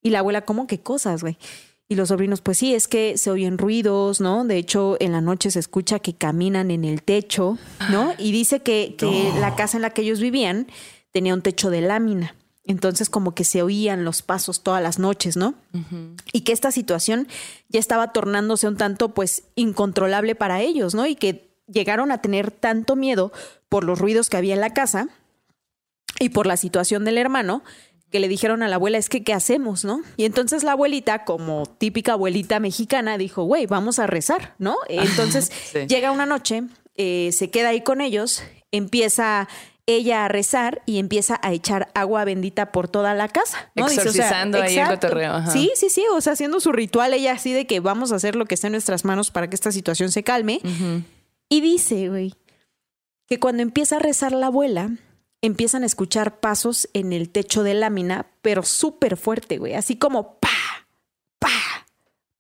Y 0.02 0.10
la 0.10 0.20
abuela, 0.20 0.42
¿cómo 0.42 0.68
que 0.68 0.82
cosas, 0.82 1.22
güey? 1.22 1.38
Y 1.88 1.96
los 1.96 2.08
sobrinos, 2.08 2.40
pues 2.40 2.58
sí, 2.58 2.74
es 2.74 2.88
que 2.88 3.18
se 3.18 3.30
oyen 3.32 3.58
ruidos, 3.58 4.22
¿no? 4.22 4.46
De 4.46 4.58
hecho, 4.58 4.96
en 5.02 5.12
la 5.12 5.20
noche 5.20 5.52
se 5.52 5.60
escucha 5.60 6.00
que 6.00 6.14
caminan 6.14 6.72
en 6.72 6.86
el 6.86 7.04
techo, 7.04 7.58
¿no? 7.92 8.14
Y 8.18 8.32
dice 8.32 8.62
que, 8.62 8.96
que 8.98 9.32
la 9.40 9.56
casa 9.56 9.78
en 9.78 9.82
la 9.82 9.90
que 9.90 10.04
ellos 10.04 10.22
vivían 10.22 10.68
tenía 11.12 11.34
un 11.34 11.42
techo 11.42 11.70
de 11.70 11.82
lámina. 11.82 12.36
Entonces, 12.64 13.10
como 13.10 13.36
que 13.36 13.44
se 13.44 13.62
oían 13.62 14.06
los 14.06 14.22
pasos 14.22 14.64
todas 14.64 14.82
las 14.82 15.00
noches, 15.00 15.36
¿no? 15.36 15.56
Y 16.32 16.42
que 16.42 16.54
esta 16.54 16.72
situación 16.72 17.28
ya 17.68 17.80
estaba 17.80 18.14
tornándose 18.14 18.68
un 18.68 18.78
tanto, 18.78 19.10
pues, 19.10 19.44
incontrolable 19.56 20.36
para 20.36 20.62
ellos, 20.62 20.96
¿no? 20.96 21.06
Y 21.06 21.16
que 21.16 21.52
llegaron 21.68 22.12
a 22.12 22.22
tener 22.22 22.52
tanto 22.52 22.96
miedo 22.96 23.34
por 23.68 23.84
los 23.84 24.00
ruidos 24.00 24.30
que 24.30 24.38
había 24.38 24.54
en 24.54 24.62
la 24.62 24.74
casa 24.74 25.10
y 26.20 26.30
por 26.30 26.46
la 26.46 26.56
situación 26.56 27.04
del 27.04 27.18
hermano 27.18 27.64
que 28.12 28.19
le 28.19 28.28
dijeron 28.28 28.62
a 28.62 28.67
la 28.67 28.76
abuela, 28.76 28.97
es 28.97 29.10
que, 29.10 29.24
¿qué 29.24 29.34
hacemos, 29.34 29.86
no? 29.86 30.02
Y 30.17 30.26
entonces 30.26 30.63
la 30.63 30.74
abuelita, 30.74 31.24
como 31.24 31.65
típica 31.65 32.13
abuelita 32.13 32.60
mexicana, 32.60 33.17
dijo, 33.17 33.43
güey, 33.43 33.65
vamos 33.65 34.00
a 34.00 34.08
rezar, 34.08 34.56
¿no? 34.60 34.76
Entonces 34.89 35.52
llega 35.88 36.12
una 36.12 36.26
noche, 36.26 36.63
eh, 36.95 37.32
se 37.32 37.50
queda 37.50 37.69
ahí 37.69 37.82
con 37.82 38.02
ellos, 38.02 38.43
empieza 38.71 39.47
ella 39.86 40.26
a 40.26 40.28
rezar 40.28 40.82
y 40.86 41.00
empieza 41.00 41.39
a 41.41 41.54
echar 41.54 41.89
agua 41.95 42.24
bendita 42.26 42.71
por 42.71 42.88
toda 42.88 43.13
la 43.13 43.28
casa. 43.28 43.71
¿no? 43.76 43.88
Exorcizando 43.88 44.62
ahí 44.62 44.78
el 44.78 44.88
cotorreo. 44.88 45.47
Sí, 45.52 45.71
sí, 45.76 45.89
sí, 45.89 46.04
o 46.13 46.21
sea, 46.21 46.34
haciendo 46.34 46.60
su 46.60 46.71
ritual 46.71 47.13
ella 47.13 47.34
así 47.34 47.54
de 47.54 47.65
que 47.65 47.80
vamos 47.80 48.12
a 48.12 48.15
hacer 48.15 48.36
lo 48.36 48.45
que 48.45 48.56
está 48.56 48.67
en 48.67 48.74
nuestras 48.74 49.06
manos 49.06 49.32
para 49.32 49.50
que 49.50 49.56
esta 49.56 49.71
situación 49.71 50.12
se 50.12 50.24
calme. 50.24 50.62
Y 51.50 51.62
dice, 51.62 52.10
güey, 52.10 52.36
que 53.28 53.39
cuando 53.39 53.63
empieza 53.63 53.97
a 53.97 54.00
rezar 54.00 54.32
la 54.34 54.47
abuela, 54.47 54.91
empiezan 55.41 55.84
a 55.84 55.86
escuchar 55.86 56.39
pasos 56.39 56.89
en 56.93 57.13
el 57.13 57.30
techo 57.30 57.63
de 57.63 57.73
lámina, 57.73 58.27
pero 58.41 58.63
súper 58.63 59.17
fuerte, 59.17 59.58
güey, 59.58 59.73
así 59.73 59.95
como 59.95 60.36
pa, 60.39 60.49
pa, 61.39 61.49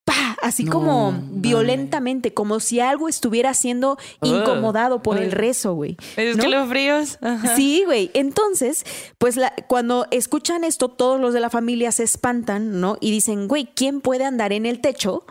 pa, 0.05 0.37
así 0.41 0.65
como 0.65 1.13
violentamente, 1.31 2.33
como 2.33 2.59
si 2.59 2.79
algo 2.79 3.09
estuviera 3.09 3.53
siendo 3.53 3.97
incomodado 4.21 5.01
por 5.01 5.17
el 5.17 5.31
rezo, 5.31 5.73
güey. 5.73 5.97
Es 6.15 6.37
que 6.37 6.47
los 6.47 6.69
fríos. 6.69 7.17
Sí, 7.55 7.83
güey. 7.85 8.11
Entonces, 8.13 8.85
pues 9.17 9.39
cuando 9.67 10.07
escuchan 10.11 10.63
esto, 10.63 10.89
todos 10.89 11.19
los 11.19 11.33
de 11.33 11.39
la 11.39 11.49
familia 11.49 11.91
se 11.91 12.03
espantan, 12.03 12.79
¿no? 12.79 12.97
Y 13.01 13.11
dicen, 13.11 13.47
güey, 13.47 13.69
¿quién 13.73 14.01
puede 14.01 14.25
andar 14.25 14.53
en 14.53 14.65
el 14.65 14.79
techo? 14.79 15.25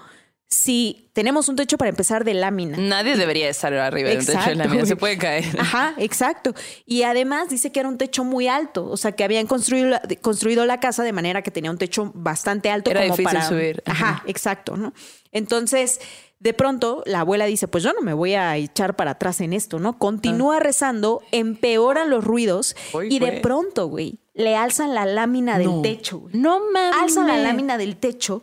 Si 0.51 1.09
tenemos 1.13 1.49
un 1.49 1.55
techo 1.55 1.79
para 1.79 1.91
empezar 1.91 2.25
de 2.25 2.35
lámina. 2.35 2.77
Nadie 2.77 3.17
debería 3.17 3.49
estar 3.49 3.73
arriba 3.73 4.11
de 4.11 4.19
un 4.19 4.27
techo 4.27 4.49
de 4.49 4.57
lámina, 4.57 4.85
se 4.85 4.97
puede 4.97 5.17
caer. 5.17 5.45
Ajá, 5.59 5.95
exacto. 5.97 6.55
Y 6.85 7.05
además 7.05 7.49
dice 7.49 7.71
que 7.71 7.79
era 7.79 7.89
un 7.89 7.99
techo 7.99 8.25
muy 8.25 8.49
alto, 8.49 8.87
o 8.87 8.97
sea, 8.97 9.13
que 9.13 9.23
habían 9.23 9.47
construido, 9.47 9.99
construido 10.21 10.67
la 10.67 10.81
casa 10.81 11.05
de 11.05 11.13
manera 11.13 11.43
que 11.43 11.53
tenía 11.53 11.71
un 11.71 11.79
techo 11.79 12.11
bastante 12.15 12.69
alto. 12.69 12.91
Era 12.91 13.03
difícil 13.03 13.25
para... 13.25 13.49
subir. 13.49 13.83
Ajá, 13.87 14.25
exacto, 14.27 14.77
¿no? 14.77 14.93
Entonces, 15.31 16.01
de 16.41 16.53
pronto, 16.53 17.05
la 17.07 17.21
abuela 17.21 17.45
dice, 17.45 17.69
pues 17.69 17.85
yo 17.85 17.93
no 17.93 18.01
me 18.01 18.13
voy 18.13 18.35
a 18.35 18.57
echar 18.57 18.97
para 18.97 19.13
atrás 19.13 19.41
en 19.41 19.53
esto, 19.53 19.79
¿no? 19.79 19.99
Continúa 19.99 20.57
ah. 20.57 20.61
rezando, 20.61 21.23
empeoran 21.31 22.11
los 22.11 22.25
ruidos 22.25 22.75
y 23.09 23.21
de 23.21 23.41
pronto, 23.41 23.87
güey, 23.87 24.19
le 24.35 24.57
alzan 24.57 24.95
la 24.95 25.07
lámina 25.07 25.59
del 25.59 25.83
techo. 25.83 26.25
No 26.33 26.61
mames. 26.73 27.01
Alzan 27.01 27.29
la 27.29 27.37
lámina 27.37 27.79
del 27.79 27.97
techo 27.97 28.43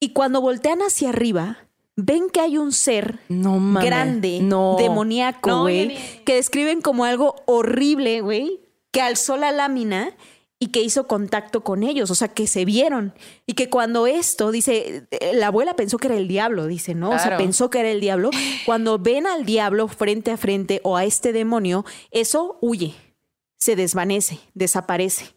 y 0.00 0.10
cuando 0.14 0.40
voltean 0.40 0.80
hacia 0.80 1.10
arriba, 1.10 1.58
ven 1.94 2.30
que 2.30 2.40
hay 2.40 2.56
un 2.56 2.72
ser 2.72 3.20
grande, 3.28 4.40
demoníaco, 4.78 5.60
güey, 5.60 5.96
que 6.24 6.34
describen 6.34 6.80
como 6.80 7.04
algo 7.04 7.36
horrible, 7.46 8.22
güey, 8.22 8.60
que 8.90 9.02
alzó 9.02 9.36
la 9.36 9.52
lámina 9.52 10.16
y 10.58 10.68
que 10.68 10.82
hizo 10.82 11.06
contacto 11.06 11.62
con 11.62 11.82
ellos, 11.82 12.10
o 12.10 12.14
sea, 12.14 12.28
que 12.28 12.46
se 12.46 12.64
vieron. 12.66 13.14
Y 13.46 13.54
que 13.54 13.70
cuando 13.70 14.06
esto, 14.06 14.50
dice, 14.50 15.06
eh, 15.10 15.32
la 15.34 15.46
abuela 15.46 15.74
pensó 15.74 15.96
que 15.96 16.08
era 16.08 16.16
el 16.16 16.28
diablo, 16.28 16.66
dice, 16.66 16.94
¿no? 16.94 17.10
O 17.10 17.18
sea, 17.18 17.38
pensó 17.38 17.70
que 17.70 17.80
era 17.80 17.90
el 17.90 18.00
diablo. 18.00 18.30
Cuando 18.66 18.98
ven 18.98 19.26
al 19.26 19.46
diablo 19.46 19.88
frente 19.88 20.30
a 20.30 20.36
frente 20.36 20.80
o 20.84 20.98
a 20.98 21.04
este 21.04 21.32
demonio, 21.32 21.86
eso 22.10 22.58
huye, 22.60 22.94
se 23.58 23.74
desvanece, 23.74 24.38
desaparece. 24.52 25.34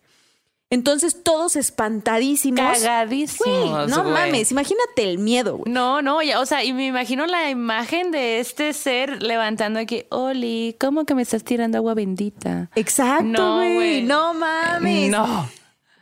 Entonces 0.73 1.21
todos 1.21 1.55
espantadísimos. 1.55 2.59
Cagadísimos. 2.59 3.89
No 3.89 4.03
mames, 4.03 4.51
imagínate 4.51 5.03
el 5.03 5.19
miedo, 5.19 5.57
güey. 5.57 5.71
No, 5.71 6.01
no, 6.01 6.19
ya, 6.23 6.39
o 6.39 6.47
sea, 6.47 6.63
y 6.63 6.73
me 6.73 6.87
imagino 6.87 7.27
la 7.27 7.51
imagen 7.51 8.09
de 8.09 8.39
este 8.39 8.73
ser 8.73 9.21
levantando 9.21 9.79
aquí, 9.79 10.05
Oli, 10.09 10.75
¿cómo 10.79 11.05
que 11.05 11.13
me 11.13 11.21
estás 11.21 11.43
tirando 11.43 11.77
agua 11.77 11.93
bendita? 11.93 12.71
Exacto, 12.73 13.23
No, 13.23 13.57
güey. 13.57 14.01
No 14.01 14.33
mames. 14.33 15.11
No. 15.11 15.47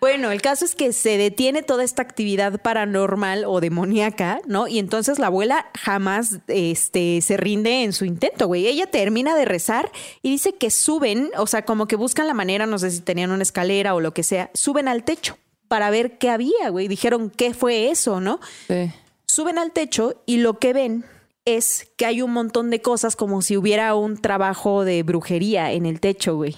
Bueno, 0.02 0.32
el 0.32 0.42
caso 0.42 0.66
es 0.66 0.74
que 0.74 0.94
se 0.94 1.20
detiene 1.20 1.62
toda 1.62 1.84
esta 1.84 2.02
actividad 2.02 2.60
paranormal 2.60 3.46
o 3.46 3.62
demoníaca, 3.62 4.42
¿no? 4.48 4.68
Y 4.68 4.80
entonces 4.80 5.20
la 5.20 5.28
abuela 5.28 5.70
jamás 5.80 6.40
este, 6.48 7.22
se 7.22 7.38
rinde 7.38 7.84
en 7.84 7.94
su 7.94 8.06
intento, 8.06 8.48
güey. 8.48 8.66
Ella 8.66 8.88
termina 8.88 9.36
de 9.36 9.46
rezar 9.46 9.92
y 10.24 10.32
dice 10.32 10.54
que 10.54 10.72
suben, 10.72 11.30
o 11.38 11.46
sea, 11.46 11.66
como 11.66 11.88
que 11.88 11.96
buscan 11.96 12.26
la 12.26 12.34
manera, 12.34 12.66
no 12.66 12.80
sé 12.80 12.90
si 12.90 13.02
tenían 13.02 13.30
una 13.30 13.44
escalera 13.44 13.94
o 13.94 14.00
lo 14.00 14.12
que 14.12 14.24
sea, 14.24 14.50
suben 14.56 14.88
al 14.88 15.04
techo 15.04 15.38
para 15.68 15.92
ver 15.92 16.18
qué 16.18 16.32
había, 16.32 16.70
güey. 16.72 16.88
Dijeron, 16.88 17.30
¿qué 17.30 17.54
fue 17.54 17.92
eso, 17.92 18.20
no? 18.20 18.40
Sí. 18.68 18.92
Suben 19.28 19.60
al 19.60 19.72
techo 19.72 20.24
y 20.26 20.38
lo 20.38 20.58
que 20.58 20.74
ven 20.74 21.06
es 21.46 21.92
que 21.96 22.08
hay 22.08 22.24
un 22.24 22.34
montón 22.34 22.72
de 22.72 22.82
cosas 22.82 23.16
como 23.16 23.44
si 23.44 23.56
hubiera 23.56 23.94
un 23.94 24.18
trabajo 24.18 24.84
de 24.84 25.04
brujería 25.04 25.72
en 25.74 25.86
el 25.86 26.00
techo, 26.00 26.38
güey. 26.38 26.58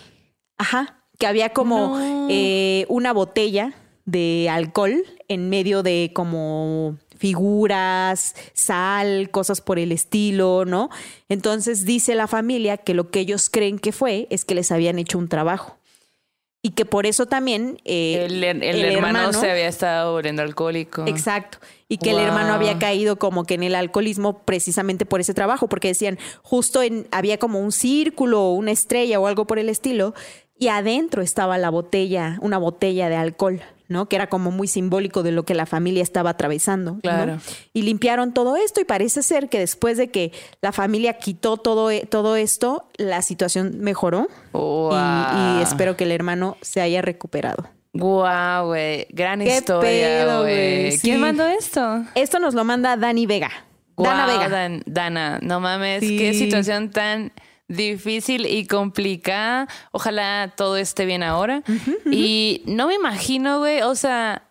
Ajá. 0.58 1.03
Que 1.24 1.28
había 1.28 1.52
como 1.54 1.98
No. 1.98 2.28
eh, 2.30 2.86
una 2.90 3.14
botella 3.14 3.72
de 4.04 4.50
alcohol 4.52 5.06
en 5.30 5.50
medio 5.50 5.82
de 5.82 6.12
como 6.14 6.98
figuras, 7.18 8.36
sal, 8.52 9.30
cosas 9.32 9.62
por 9.62 9.80
el 9.80 9.94
estilo, 9.94 10.66
¿no? 10.66 10.90
Entonces 11.30 11.86
dice 11.86 12.14
la 12.16 12.28
familia 12.28 12.76
que 12.76 12.94
lo 12.94 13.10
que 13.10 13.22
ellos 13.22 13.50
creen 13.50 13.80
que 13.80 13.94
fue 13.94 14.28
es 14.32 14.44
que 14.44 14.54
les 14.54 14.70
habían 14.70 15.00
hecho 15.00 15.18
un 15.18 15.30
trabajo. 15.30 15.78
Y 16.62 16.72
que 16.72 16.86
por 16.86 17.06
eso 17.06 17.26
también 17.26 17.78
eh, 17.86 18.26
El, 18.26 18.44
el 18.44 18.86
hermano, 18.86 19.32
se 19.34 19.50
había 19.52 19.68
estado 19.68 20.14
volviendo 20.14 20.42
alcohólico. 20.42 21.06
Exacto. 21.08 21.58
Y 21.90 21.98
que 21.98 22.12
el 22.12 22.20
hermano 22.20 22.54
había 22.54 22.80
caído 22.80 23.18
como 23.18 23.44
que 23.44 23.54
en 23.54 23.64
el 23.64 23.76
alcoholismo 23.76 24.40
precisamente 24.40 25.06
por 25.06 25.20
ese 25.20 25.34
trabajo, 25.34 25.68
porque 25.68 25.90
decían, 25.90 26.18
justo 26.42 26.82
en, 26.82 27.08
había 27.12 27.38
como 27.38 27.60
un 27.60 27.72
círculo, 27.72 28.50
una 28.52 28.72
estrella 28.72 29.20
o 29.20 29.28
algo 29.28 29.46
por 29.46 29.60
el 29.60 29.70
estilo, 29.70 30.14
y 30.58 30.68
adentro 30.68 31.22
estaba 31.22 31.58
la 31.58 31.70
botella, 31.70 32.38
una 32.42 32.58
botella 32.58 33.10
de 33.10 33.16
alcohol, 33.16 33.62
¿no? 33.90 34.08
Que 34.08 34.16
era 34.16 34.28
como 34.28 34.50
muy 34.52 34.68
simbólico 34.68 35.24
de 35.24 35.32
lo 35.32 35.44
que 35.44 35.54
la 35.56 35.66
familia 35.66 36.02
estaba 36.04 36.32
atravesando. 36.32 36.94
¿no? 36.94 37.02
Claro. 37.02 37.38
Y 37.74 37.82
limpiaron 37.82 38.34
todo 38.34 38.56
esto 38.56 38.80
y 38.82 38.86
parece 38.86 39.24
ser 39.24 39.50
que 39.50 39.60
después 39.60 39.98
de 39.98 40.10
que 40.10 40.32
la 40.62 40.72
familia 40.72 41.14
quitó 41.18 41.58
todo, 41.58 41.92
e- 41.92 42.06
todo 42.06 42.36
esto, 42.36 42.88
la 42.98 43.22
situación 43.22 43.80
mejoró. 43.80 44.28
Y- 44.54 44.58
Wow. 44.58 45.60
y 45.60 45.62
espero 45.64 45.98
que 45.98 46.06
el 46.06 46.12
hermano 46.12 46.58
se 46.62 46.82
haya 46.82 47.02
recuperado. 47.02 47.68
Guau, 47.94 48.68
güey. 48.68 49.06
Gran 49.12 49.40
¿Qué 49.40 49.58
historia, 49.58 50.40
güey. 50.40 50.92
Sí. 50.94 51.00
¿Quién 51.02 51.20
mandó 51.20 51.46
esto? 51.48 52.04
Esto 52.16 52.40
nos 52.40 52.54
lo 52.56 52.64
manda 52.64 52.98
Dani 52.98 53.26
Vega. 53.28 53.52
Dana 53.96 54.26
Guau, 54.26 54.38
Vega. 54.40 54.50
Dan- 54.50 54.82
Dana, 54.88 55.40
no 55.44 55.60
mames, 55.60 56.00
Sí. 56.00 56.18
qué 56.18 56.34
situación 56.34 56.90
tan 56.90 57.32
difícil 57.68 58.46
y 58.46 58.68
complicada. 58.68 59.68
Ojalá 59.92 60.54
todo 60.56 60.78
esté 60.78 61.06
bien 61.06 61.24
ahora. 61.24 61.64
Y 62.12 62.62
no 62.66 62.88
me 62.88 62.96
imagino, 62.96 63.60
güey, 63.60 63.82
o 63.82 63.96
sea, 63.96 64.50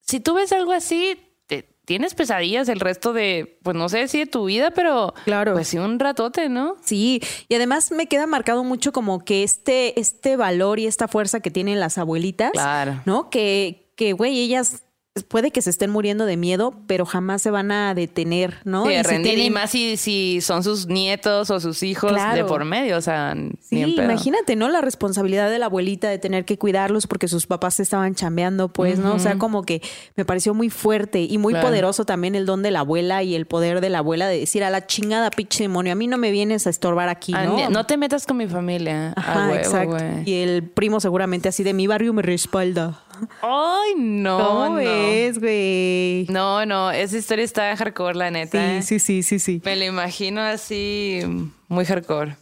si 0.00 0.20
tú 0.20 0.34
ves 0.34 0.52
algo 0.52 0.72
así, 0.72 1.16
te, 1.46 1.62
tienes 1.84 2.14
pesadillas 2.14 2.68
el 2.68 2.80
resto 2.80 3.12
de, 3.12 3.58
pues 3.62 3.76
no 3.76 3.88
sé 3.88 4.08
si 4.08 4.18
de 4.20 4.26
tu 4.26 4.46
vida, 4.46 4.70
pero 4.72 5.14
Claro. 5.24 5.52
pues 5.52 5.68
sí 5.68 5.78
un 5.78 5.98
ratote, 5.98 6.48
¿no? 6.48 6.76
Sí, 6.82 7.20
y 7.48 7.54
además 7.54 7.90
me 7.92 8.06
queda 8.06 8.26
marcado 8.26 8.64
mucho 8.64 8.92
como 8.92 9.24
que 9.24 9.42
este, 9.42 9.98
este 10.00 10.36
valor 10.36 10.78
y 10.78 10.86
esta 10.86 11.08
fuerza 11.08 11.40
que 11.40 11.50
tienen 11.50 11.80
las 11.80 11.98
abuelitas, 11.98 12.52
Claro. 12.52 13.00
¿no? 13.06 13.30
Que, 13.30 13.92
que, 13.96 14.12
güey, 14.14 14.40
ellas 14.40 14.82
puede 15.28 15.50
que 15.50 15.60
se 15.60 15.68
estén 15.68 15.90
muriendo 15.90 16.24
de 16.24 16.38
miedo, 16.38 16.72
pero 16.86 17.04
jamás 17.04 17.42
se 17.42 17.50
van 17.50 17.70
a 17.70 17.94
detener, 17.94 18.56
¿no? 18.64 18.86
Sí, 18.86 18.92
Y 18.94 18.96
si 18.96 19.02
rendir, 19.02 19.32
y 19.32 19.36
tienen- 19.36 19.52
más 19.52 19.70
si, 19.70 19.98
si 19.98 20.40
son 20.40 20.64
sus 20.64 20.86
nietos 20.86 21.50
o 21.50 21.60
sus 21.60 21.82
hijos 21.82 22.12
Claro. 22.12 22.34
de 22.34 22.44
por 22.44 22.64
medio, 22.64 22.96
o 22.96 23.00
sea, 23.02 23.36
Sí, 23.60 23.80
imagínate, 23.82 24.56
¿no? 24.56 24.70
La 24.70 24.80
responsabilidad 24.80 25.50
de 25.50 25.58
la 25.58 25.66
abuelita 25.66 26.08
de 26.08 26.18
tener 26.18 26.46
que 26.46 26.56
cuidarlos 26.56 27.06
porque 27.06 27.28
sus 27.28 27.46
papás 27.46 27.74
se 27.74 27.82
estaban 27.82 28.14
chambeando, 28.14 28.68
pues, 28.68 28.98
¿no? 28.98 29.14
O 29.14 29.18
sea, 29.18 29.36
como 29.36 29.64
que 29.64 29.82
me 30.16 30.24
pareció 30.24 30.54
muy 30.54 30.70
fuerte 30.70 31.20
y 31.22 31.36
muy 31.36 31.52
Claro. 31.52 31.68
poderoso 31.68 32.06
también 32.06 32.34
el 32.34 32.46
don 32.46 32.62
de 32.62 32.70
la 32.70 32.80
abuela 32.80 33.22
y 33.22 33.34
el 33.34 33.44
poder 33.44 33.82
de 33.82 33.90
la 33.90 33.98
abuela 33.98 34.28
de 34.28 34.38
decir 34.40 34.64
a 34.64 34.70
la 34.70 34.86
chingada 34.86 35.30
pinche 35.30 35.64
demonio, 35.64 35.92
a 35.92 35.96
mí 35.96 36.06
no 36.06 36.16
me 36.16 36.30
vienes 36.30 36.66
a 36.66 36.70
estorbar 36.70 37.10
aquí, 37.10 37.32
Ah, 37.36 37.44
¿no? 37.44 37.68
no 37.68 37.84
te 37.84 37.98
metas 37.98 38.26
con 38.26 38.38
mi 38.38 38.46
familia. 38.46 39.12
Ajá, 39.16 39.44
a 39.44 39.48
huevo, 39.50 39.58
exacto. 39.58 40.04
Y 40.24 40.34
el 40.36 40.62
primo 40.62 41.00
seguramente 41.00 41.50
así 41.50 41.62
de 41.62 41.74
mi 41.74 41.86
barrio 41.86 42.14
me 42.14 42.22
respalda. 42.22 42.98
Ay, 43.42 43.94
no. 43.96 44.38
¿Cómo 44.38 44.68
no. 44.70 44.74
ves, 44.76 45.38
güey? 45.38 46.26
No, 46.28 46.64
no, 46.66 46.90
esa 46.90 47.16
historia 47.16 47.44
está 47.44 47.76
hardcore, 47.76 48.16
la 48.16 48.30
neta. 48.30 48.76
¿eh? 48.76 48.82
Sí, 48.82 48.98
sí, 48.98 49.22
sí, 49.22 49.38
sí, 49.38 49.38
sí. 49.38 49.62
Me 49.64 49.76
lo 49.76 49.84
imagino 49.84 50.40
así, 50.40 51.20
muy 51.68 51.84
hardcore. 51.84 52.36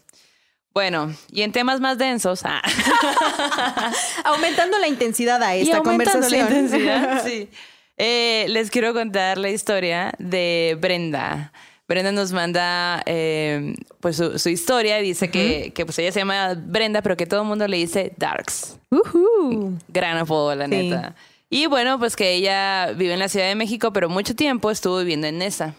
Bueno, 0.72 1.12
y 1.32 1.42
en 1.42 1.52
temas 1.52 1.80
más 1.80 1.98
densos. 1.98 2.42
ah, 2.44 2.62
Aumentando 4.24 4.78
la 4.78 4.86
intensidad 4.88 5.42
a 5.42 5.56
y 5.56 5.62
esta 5.62 5.78
aumentando 5.78 6.28
la 6.28 6.38
conversación. 6.38 6.64
intensidad, 6.64 7.24
sí. 7.26 7.48
Eh, 7.96 8.46
les 8.48 8.70
quiero 8.70 8.94
contar 8.94 9.36
la 9.36 9.50
historia 9.50 10.12
de 10.18 10.78
Brenda. 10.80 11.52
Brenda 11.90 12.12
nos 12.12 12.33
manda 12.33 13.03
eh, 13.05 13.74
pues 14.00 14.16
su, 14.16 14.38
su 14.38 14.48
historia 14.48 15.00
y 15.00 15.03
dice 15.03 15.29
que, 15.29 15.72
que 15.74 15.85
pues 15.85 15.98
ella 15.98 16.12
se 16.12 16.20
llama 16.20 16.55
Brenda, 16.55 17.03
pero 17.03 17.16
que 17.16 17.26
todo 17.26 17.42
el 17.42 17.48
mundo 17.48 17.66
le 17.66 17.76
dice 17.79 18.12
Darks. 18.16 18.79
Ujú. 18.90 19.76
Gran 19.88 20.16
apodo, 20.16 20.55
la 20.55 20.66
Sí. 20.66 20.70
neta. 20.70 21.16
Y 21.50 21.66
bueno, 21.66 21.98
pues 21.98 22.14
que 22.14 22.33
ella 22.35 22.92
vive 22.96 23.12
en 23.14 23.18
la 23.18 23.29
Ciudad 23.29 23.48
de 23.48 23.57
México, 23.57 23.92
pero 23.92 24.09
mucho 24.09 24.37
tiempo 24.37 24.70
estuvo 24.70 24.98
viviendo 25.00 25.26
en 25.26 25.38
Nesa. 25.38 25.74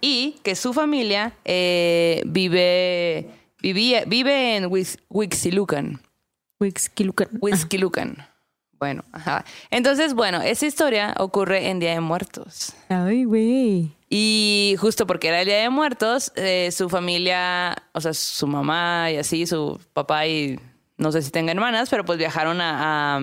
Y 0.00 0.36
que 0.42 0.56
su 0.56 0.72
familia 0.72 1.34
eh, 1.44 2.22
vive, 2.24 3.28
vivía, 3.60 4.04
vive 4.06 4.56
en 4.56 4.70
Huixquilucan. 5.10 6.00
Huixquilucan. 6.58 7.28
Huixquilucan. 7.42 8.26
Bueno, 8.78 9.04
ajá. 9.12 9.44
Entonces, 9.70 10.14
bueno, 10.14 10.40
esa 10.40 10.64
historia 10.66 11.14
ocurre 11.18 11.68
en 11.68 11.78
Día 11.78 11.92
de 11.92 12.00
Muertos. 12.00 12.72
Ay, 12.88 13.24
güey. 13.24 13.90
Y 14.14 14.76
justo 14.78 15.06
porque 15.06 15.28
era 15.28 15.40
el 15.40 15.46
Día 15.46 15.56
de 15.62 15.70
Muertos, 15.70 16.32
eh, 16.36 16.68
su 16.70 16.90
familia, 16.90 17.74
o 17.92 18.00
sea, 18.02 18.12
su 18.12 18.46
mamá 18.46 19.10
y 19.10 19.16
así, 19.16 19.46
su 19.46 19.80
papá 19.94 20.26
y 20.26 20.60
no 20.98 21.10
sé 21.12 21.22
si 21.22 21.30
tenga 21.30 21.50
hermanas, 21.50 21.88
pero 21.88 22.04
pues 22.04 22.18
viajaron 22.18 22.60
a, 22.60 23.16
a, 23.16 23.20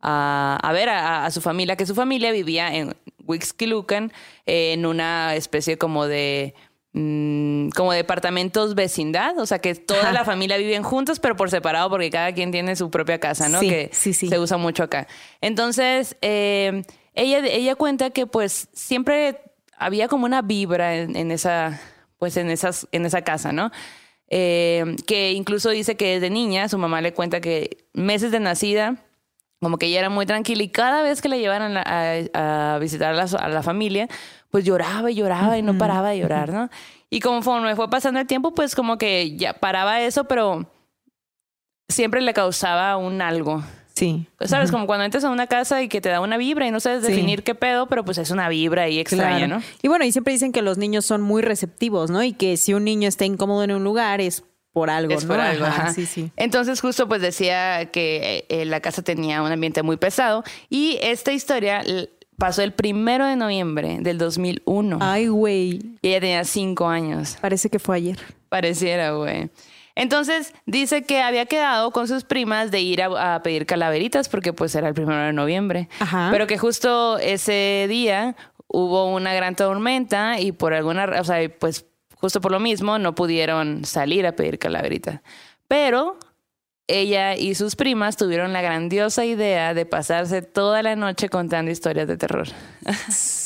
a- 0.00 0.58
a 0.62 0.72
ver 0.72 0.88
a, 0.88 1.26
a 1.26 1.30
su 1.30 1.42
familia, 1.42 1.76
que 1.76 1.84
su 1.84 1.94
familia 1.94 2.32
vivía 2.32 2.74
en 2.74 2.96
Huixquilucan, 3.26 4.12
eh, 4.46 4.72
en 4.72 4.86
una 4.86 5.34
especie 5.34 5.76
como 5.76 6.06
de... 6.06 6.54
mm, 6.94 7.68
como 7.76 7.92
departamentos 7.92 8.74
vecindad, 8.74 9.38
o 9.38 9.44
sea 9.44 9.58
que 9.58 9.74
toda 9.74 10.10
la 10.12 10.24
familia 10.24 10.56
viven 10.56 10.82
juntos, 10.84 11.20
pero 11.20 11.36
por 11.36 11.50
separado, 11.50 11.90
porque 11.90 12.08
cada 12.10 12.32
quien 12.32 12.50
tiene 12.50 12.76
su 12.76 12.90
propia 12.90 13.20
casa, 13.20 13.50
¿no? 13.50 13.60
Sí, 13.60 13.68
que 13.68 13.90
sí, 13.92 14.14
sí. 14.14 14.28
se 14.28 14.38
usa 14.38 14.56
mucho 14.56 14.84
acá. 14.84 15.06
Entonces, 15.42 16.16
eh, 16.22 16.82
ella, 17.12 17.40
ella 17.46 17.74
cuenta 17.74 18.08
que 18.08 18.26
pues 18.26 18.68
siempre 18.72 19.38
había 19.84 20.08
como 20.08 20.24
una 20.26 20.42
vibra 20.42 20.96
en, 20.96 21.16
en 21.16 21.30
esa, 21.30 21.80
pues 22.18 22.36
en 22.36 22.50
esas, 22.50 22.86
en 22.92 23.06
esa 23.06 23.22
casa, 23.22 23.52
¿no? 23.52 23.70
Eh, 24.28 24.96
que 25.06 25.32
incluso 25.32 25.70
dice 25.70 25.96
que 25.96 26.14
desde 26.14 26.30
niña 26.30 26.68
su 26.68 26.78
mamá 26.78 27.00
le 27.00 27.12
cuenta 27.12 27.40
que 27.40 27.86
meses 27.92 28.30
de 28.32 28.40
nacida, 28.40 28.96
como 29.60 29.76
que 29.78 29.86
ella 29.86 30.00
era 30.00 30.10
muy 30.10 30.26
tranquila 30.26 30.62
y 30.62 30.68
cada 30.68 31.02
vez 31.02 31.20
que 31.22 31.28
la 31.28 31.36
llevaran 31.36 31.76
a, 31.76 31.82
a- 32.34 32.74
a 32.74 32.78
visitar 32.78 33.10
a 33.12 33.16
la, 33.16 33.24
a 33.24 33.48
la 33.48 33.62
familia, 33.62 34.08
pues 34.50 34.64
lloraba 34.64 35.10
y 35.10 35.14
lloraba 35.14 35.58
y 35.58 35.62
no 35.62 35.76
paraba 35.78 36.10
de 36.10 36.18
llorar, 36.18 36.52
¿no? 36.52 36.68
Y 37.10 37.20
conforme 37.20 37.76
fue 37.76 37.88
pasando 37.90 38.18
el 38.20 38.26
tiempo, 38.26 38.52
pues 38.54 38.74
como 38.74 38.98
que 38.98 39.36
ya 39.36 39.52
paraba 39.54 40.00
eso, 40.00 40.24
pero 40.24 40.66
siempre 41.88 42.20
le 42.20 42.32
causaba 42.34 42.96
un 42.96 43.20
algo. 43.22 43.62
Sí. 43.94 44.26
¿Sabes? 44.40 44.72
Como 44.72 44.86
cuando 44.86 45.04
entras 45.04 45.22
a 45.24 45.30
una 45.30 45.46
casa 45.46 45.80
y 45.82 45.88
que 45.88 46.00
te 46.00 46.08
da 46.08 46.20
una 46.20 46.36
vibra 46.36 46.66
y 46.66 46.70
no 46.72 46.80
sabes 46.80 47.04
Sí. 47.04 47.12
definir 47.12 47.44
qué 47.44 47.54
pedo, 47.54 47.86
pero 47.86 48.04
pues 48.04 48.18
es 48.18 48.30
una 48.32 48.48
vibra 48.48 48.82
ahí 48.82 48.98
extraña, 48.98 49.46
Claro. 49.46 49.58
¿no? 49.58 49.62
Y 49.82 49.88
bueno, 49.88 50.04
y 50.04 50.10
siempre 50.12 50.32
dicen 50.32 50.50
que 50.52 50.62
los 50.62 50.78
niños 50.78 51.04
son 51.06 51.22
muy 51.22 51.42
receptivos, 51.42 52.10
¿no? 52.10 52.22
Y 52.24 52.32
que 52.32 52.56
si 52.56 52.74
un 52.74 52.82
niño 52.84 53.08
está 53.08 53.24
incómodo 53.24 53.62
en 53.62 53.70
un 53.70 53.84
lugar 53.84 54.20
es 54.20 54.42
por 54.72 54.90
algo, 54.90 55.14
Es 55.14 55.22
¿no? 55.24 55.28
por 55.28 55.40
algo, 55.40 55.64
ajá. 55.64 55.92
Sí, 55.94 56.06
sí. 56.06 56.32
Entonces 56.36 56.80
justo 56.80 57.06
pues 57.06 57.22
decía 57.22 57.86
que 57.92 58.44
eh, 58.48 58.64
la 58.64 58.80
casa 58.80 59.02
tenía 59.02 59.40
un 59.42 59.52
ambiente 59.52 59.84
muy 59.84 59.96
pesado 59.96 60.42
y 60.68 60.98
esta 61.00 61.32
historia 61.32 61.84
pasó 62.36 62.62
el 62.62 62.72
primero 62.72 63.24
de 63.26 63.36
noviembre 63.36 63.98
del 64.00 64.18
2001 64.18 64.98
Ay, 65.00 65.28
güey. 65.28 65.78
y 66.02 66.08
ella 66.08 66.18
tenía 66.18 66.42
cinco 66.42 66.88
años. 66.88 67.36
Parece 67.40 67.70
que 67.70 67.78
fue 67.78 67.94
ayer. 67.98 68.18
Pareciera, 68.48 69.12
güey. 69.12 69.50
Entonces 69.96 70.52
dice 70.66 71.02
que 71.02 71.22
había 71.22 71.46
quedado 71.46 71.90
con 71.90 72.08
sus 72.08 72.24
primas 72.24 72.70
de 72.70 72.80
ir 72.80 73.02
a, 73.02 73.34
a 73.34 73.42
pedir 73.42 73.66
calaveritas 73.66 74.28
porque 74.28 74.52
pues 74.52 74.74
era 74.74 74.88
el 74.88 74.94
primero 74.94 75.20
de 75.22 75.32
noviembre. 75.32 75.88
Ajá. 76.00 76.28
Pero 76.32 76.46
que 76.46 76.58
justo 76.58 77.18
ese 77.18 77.86
día 77.88 78.36
hubo 78.66 79.12
una 79.14 79.32
gran 79.34 79.54
tormenta 79.54 80.40
y 80.40 80.52
por 80.52 80.74
alguna, 80.74 81.04
o 81.20 81.24
sea, 81.24 81.48
pues 81.58 81.86
justo 82.16 82.40
por 82.40 82.50
lo 82.50 82.60
mismo 82.60 82.98
no 82.98 83.14
pudieron 83.14 83.84
salir 83.84 84.26
a 84.26 84.32
pedir 84.32 84.58
calaverita. 84.58 85.22
Pero 85.68 86.18
ella 86.86 87.36
y 87.36 87.54
sus 87.54 87.76
primas 87.76 88.16
tuvieron 88.16 88.52
la 88.52 88.62
grandiosa 88.62 89.24
idea 89.24 89.74
de 89.74 89.86
pasarse 89.86 90.42
toda 90.42 90.82
la 90.82 90.96
noche 90.96 91.28
contando 91.28 91.70
historias 91.70 92.08
de 92.08 92.16
terror. 92.16 92.48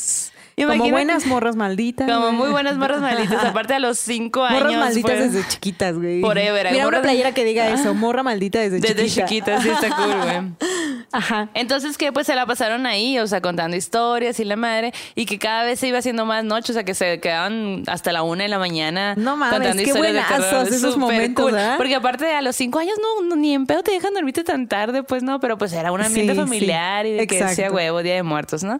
Como 0.63 0.73
Imagínate- 0.75 0.91
buenas 0.91 1.25
morras 1.25 1.55
malditas. 1.55 2.09
Como 2.09 2.31
muy 2.31 2.49
buenas 2.49 2.77
morras 2.77 3.01
malditas. 3.01 3.43
Aparte 3.45 3.73
a 3.73 3.79
los 3.79 3.97
cinco 3.99 4.43
años. 4.45 4.61
Morras 4.63 4.77
malditas 4.77 5.11
fue- 5.17 5.27
desde 5.29 5.47
chiquitas, 5.47 5.95
güey. 5.97 6.21
Forever, 6.21 6.71
Mira, 6.71 6.87
una 6.87 7.01
playera 7.01 7.31
que 7.33 7.43
diga 7.45 7.67
eso, 7.73 7.93
morra 7.93 8.23
maldita 8.23 8.59
desde, 8.59 8.79
Desde 8.79 9.05
chiquita. 9.05 9.25
chiquitas, 9.27 9.63
sí 9.63 9.69
está 9.69 9.89
cool, 9.95 10.15
güey. 10.23 10.69
Ajá. 11.11 11.49
Entonces 11.55 11.97
que 11.97 12.11
pues 12.11 12.27
se 12.27 12.35
la 12.35 12.45
pasaron 12.45 12.85
ahí, 12.85 13.17
o 13.17 13.25
sea, 13.25 13.41
contando 13.41 13.75
historias 13.75 14.39
y 14.39 14.45
la 14.45 14.55
madre, 14.55 14.93
y 15.15 15.25
que 15.25 15.39
cada 15.39 15.63
vez 15.63 15.79
se 15.79 15.87
iba 15.87 15.97
haciendo 15.97 16.25
más 16.25 16.43
noche, 16.43 16.71
o 16.71 16.73
sea, 16.75 16.83
que 16.83 16.93
se 16.93 17.19
quedaban 17.19 17.83
hasta 17.87 18.11
la 18.11 18.21
una 18.21 18.43
de 18.43 18.49
la 18.49 18.59
mañana 18.59 19.15
No 19.15 19.35
mames, 19.35 19.55
contando 19.57 19.83
qué 19.83 19.93
buenazos 19.93 20.67
esos 20.71 20.97
momentos, 20.97 21.43
cool. 21.45 21.53
¿verdad? 21.53 21.77
Porque 21.77 21.95
aparte 21.95 22.31
a 22.31 22.41
los 22.43 22.55
cinco 22.55 22.77
años 22.77 22.95
no, 23.01 23.25
no, 23.27 23.35
ni 23.35 23.55
en 23.55 23.65
pedo 23.65 23.81
te 23.81 23.91
dejan 23.91 24.13
dormirte 24.13 24.43
tan 24.43 24.67
tarde, 24.67 25.01
pues 25.01 25.23
no, 25.23 25.39
pero 25.39 25.57
pues 25.57 25.73
era 25.73 25.91
un 25.91 26.01
ambiente 26.01 26.33
Sí, 26.33 26.39
sí. 26.39 26.45
familiar 26.45 27.05
y 27.07 27.13
de 27.13 27.25
que 27.25 27.35
Exacto. 27.37 27.55
sea 27.55 27.71
huevo, 27.71 28.03
Día 28.03 28.13
de 28.15 28.23
Muertos, 28.23 28.63
¿no? 28.63 28.79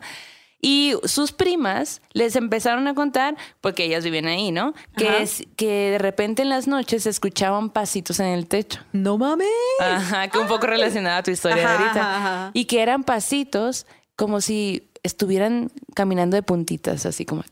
Y 0.62 0.96
sus 1.06 1.32
primas 1.32 2.02
les 2.12 2.36
empezaron 2.36 2.88
a 2.88 2.94
contar, 2.94 3.38
porque 3.62 3.86
ellas 3.86 4.04
vivían 4.04 4.26
ahí, 4.26 4.52
¿no? 4.52 4.74
Que, 4.98 5.22
es, 5.22 5.44
que 5.56 5.92
de 5.92 5.98
repente 5.98 6.42
en 6.42 6.50
las 6.50 6.68
noches 6.68 7.04
se 7.04 7.10
escuchaban 7.10 7.70
pasitos 7.70 8.20
en 8.20 8.28
el 8.28 8.48
techo. 8.48 8.82
No 8.92 9.18
mames. 9.18 9.48
Ajá, 9.80 10.28
que 10.28 10.38
un 10.38 10.48
poco 10.48 10.68
relacionada 10.68 11.18
a 11.18 11.24
tu 11.24 11.32
historia 11.32 11.58
de 11.58 11.66
ahorita. 11.66 12.18
ajá. 12.18 12.52
Y 12.54 12.66
que 12.66 12.82
eran 12.82 13.04
pasitos 13.04 13.88
como 14.18 14.42
si 14.42 14.90
estuvieran 15.02 15.72
caminando 15.96 16.36
de 16.36 16.44
puntitas, 16.44 17.06
así 17.06 17.26
como... 17.26 17.44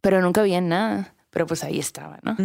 Pero 0.00 0.20
nunca 0.20 0.40
había 0.40 0.60
nada. 0.60 1.14
Pero 1.30 1.46
pues 1.46 1.64
ahí 1.64 1.78
estaba, 1.78 2.18
¿no? 2.22 2.36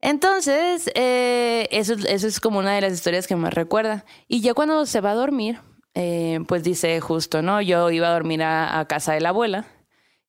Entonces, 0.00 0.90
eh, 0.94 1.66
eso, 1.70 1.94
eso 1.94 2.26
es 2.26 2.38
como 2.38 2.58
una 2.58 2.74
de 2.74 2.82
las 2.82 2.92
historias 2.92 3.26
que 3.26 3.36
más 3.36 3.54
recuerda. 3.54 4.04
Y 4.28 4.40
ya 4.40 4.52
cuando 4.52 4.84
se 4.84 5.00
va 5.00 5.12
a 5.12 5.14
dormir, 5.14 5.60
eh, 5.94 6.40
pues 6.48 6.62
dice 6.62 7.00
justo, 7.00 7.40
¿no? 7.40 7.62
Yo 7.62 7.90
iba 7.90 8.08
a 8.08 8.12
dormir 8.12 8.42
a, 8.42 8.84
casa 8.88 9.12
de 9.12 9.20
la 9.20 9.30
abuela. 9.30 9.64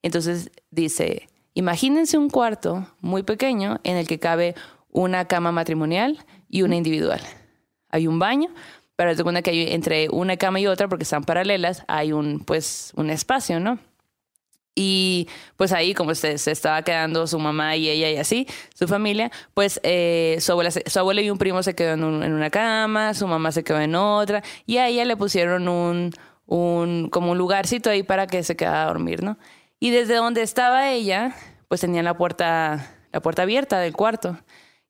Entonces 0.02 0.52
dice, 0.70 1.28
imagínense 1.54 2.18
un 2.18 2.30
cuarto 2.30 2.88
muy 3.02 3.24
pequeño 3.24 3.80
en 3.84 3.98
el 3.98 4.08
que 4.08 4.20
cabe 4.20 4.56
una 4.92 5.26
cama 5.26 5.52
matrimonial 5.52 6.24
y 6.50 6.62
una 6.62 6.76
individual. 6.76 7.22
Hay 7.90 8.08
un 8.08 8.20
baño, 8.20 8.50
pero 8.96 9.12
es 9.12 9.22
cuenta 9.24 9.42
que 9.42 9.52
hay 9.52 9.74
entre 9.74 10.10
una 10.10 10.38
cama 10.38 10.60
y 10.60 10.68
otra, 10.68 10.88
porque 10.88 11.04
están 11.04 11.24
paralelas, 11.24 11.84
hay 11.88 12.14
un, 12.14 12.40
pues, 12.40 12.94
un 12.96 13.10
espacio, 13.10 13.60
¿no? 13.60 13.80
Y 14.76 15.30
pues 15.56 15.72
ahí, 15.72 15.94
como 15.94 16.14
se, 16.16 16.34
estaba 16.34 16.82
quedando 16.82 17.28
su 17.28 17.40
mamá 17.40 17.78
y 17.78 17.90
ella 17.90 18.10
y 18.12 18.18
así, 18.18 18.46
su 18.74 18.88
familia, 18.90 19.32
pues 19.54 19.80
eh, 19.84 20.38
su, 20.42 20.52
abuela, 20.52 20.70
su 20.72 21.12
y 21.14 21.30
un 21.30 21.38
primo 21.38 21.64
se 21.64 21.76
quedó 21.76 21.94
en, 21.94 22.04
un- 22.04 22.24
en 22.24 22.34
una 22.34 22.50
cama, 22.50 23.14
su 23.14 23.26
mamá 23.26 23.54
se 23.54 23.64
quedó 23.64 23.80
en 23.80 23.96
otra, 23.96 24.44
y 24.66 24.78
a 24.78 24.88
ella 24.90 25.06
le 25.06 25.16
pusieron 25.16 25.70
un, 25.70 26.12
un, 26.46 27.10
como 27.10 27.32
un 27.32 27.38
lugarcito 27.38 27.90
ahí 27.90 28.04
para 28.04 28.28
que 28.28 28.44
se 28.44 28.58
quedara 28.58 28.84
a 28.84 28.88
dormir, 28.88 29.24
¿no? 29.24 29.38
Y 29.80 29.92
desde 29.92 30.16
donde 30.16 30.42
estaba 30.42 30.90
ella, 30.92 31.34
pues 31.70 31.80
tenía 31.82 32.04
la 32.04 32.18
puerta, 32.18 32.96
la 33.14 33.22
puerta 33.22 33.44
abierta 33.44 33.80
del 33.80 33.94
cuarto. 33.94 34.38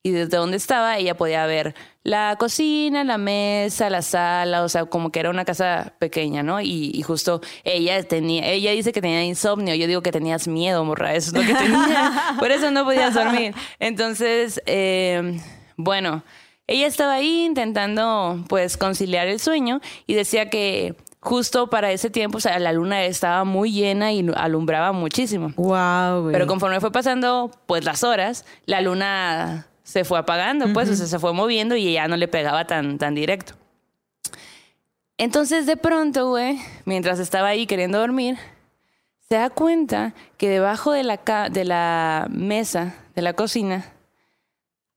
Y 0.05 0.11
desde 0.11 0.37
donde 0.37 0.57
estaba, 0.57 0.99
ella 0.99 1.17
podía 1.17 1.47
ver 1.47 1.73
la 2.03 2.35
cocina, 2.37 3.03
la 3.03 3.17
mesa, 3.17 3.89
la 3.89 4.03
sala, 4.03 4.61
o 4.61 4.69
sea, 4.69 4.85
como 4.85 5.11
que 5.11 5.19
era 5.19 5.31
una 5.31 5.45
casa 5.45 5.93
pequeña, 5.97 6.43
¿no? 6.43 6.61
Y, 6.61 6.91
y 6.93 7.01
justo 7.01 7.41
ella 7.63 8.03
tenía, 8.03 8.47
ella 8.47 8.69
dice 8.69 8.93
que 8.93 9.01
tenía 9.01 9.23
insomnio, 9.23 9.73
yo 9.73 9.87
digo 9.87 10.03
que 10.03 10.11
tenías 10.11 10.47
miedo, 10.47 10.85
morra, 10.85 11.15
eso 11.15 11.31
es 11.31 11.33
lo 11.33 11.41
que 11.41 11.59
tenía. 11.59 12.35
Por 12.37 12.51
eso 12.51 12.69
no 12.69 12.83
podías 12.85 13.15
dormir. 13.15 13.55
Entonces, 13.79 14.61
eh, 14.67 15.41
bueno, 15.75 16.23
ella 16.67 16.85
estaba 16.85 17.15
ahí 17.15 17.43
intentando, 17.43 18.45
pues, 18.47 18.77
conciliar 18.77 19.27
el 19.27 19.39
sueño 19.39 19.81
y 20.05 20.13
decía 20.13 20.51
que 20.51 20.95
justo 21.19 21.71
para 21.71 21.91
ese 21.91 22.11
tiempo, 22.11 22.37
o 22.37 22.41
sea, 22.41 22.59
la 22.59 22.73
luna 22.73 23.03
estaba 23.05 23.43
muy 23.43 23.71
llena 23.71 24.13
y 24.13 24.23
alumbraba 24.35 24.91
muchísimo. 24.91 25.51
Wow. 25.55 26.29
Pero 26.31 26.45
conforme 26.45 26.79
fue 26.79 26.91
pasando, 26.91 27.49
pues 27.65 27.83
las 27.83 28.03
horas, 28.03 28.45
la 28.67 28.81
luna 28.81 29.65
se 29.85 30.03
fue 30.03 30.17
apagando, 30.17 30.73
pues, 30.73 30.89
o 30.89 30.95
sea, 30.95 31.05
se 31.05 31.19
fue 31.19 31.31
moviendo 31.31 31.75
y 31.75 31.93
ya 31.93 32.07
no 32.07 32.17
le 32.17 32.27
pegaba 32.27 32.65
tan, 32.65 32.97
tan 32.97 33.13
directo. 33.13 33.53
Entonces, 35.17 35.67
de 35.67 35.77
pronto, 35.77 36.27
güey, 36.29 36.59
mientras 36.85 37.19
estaba 37.19 37.49
ahí 37.49 37.67
queriendo 37.67 37.99
dormir, 37.99 38.37
se 39.29 39.35
da 39.35 39.49
cuenta 39.51 40.13
que 40.37 40.49
debajo 40.49 40.91
de 40.91 41.03
la, 41.03 41.17
ca- 41.17 41.49
de 41.49 41.65
la 41.65 42.27
mesa 42.31 42.95
de 43.15 43.21
la 43.21 43.33
cocina 43.33 43.93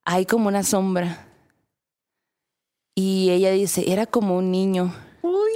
hay 0.04 0.24
como 0.26 0.48
una 0.48 0.62
sombra. 0.64 1.26
Y 2.94 3.28
ella 3.30 3.52
dice, 3.52 3.92
era 3.92 4.06
como 4.06 4.36
un 4.36 4.50
niño 4.50 4.92
Uy. 5.22 5.52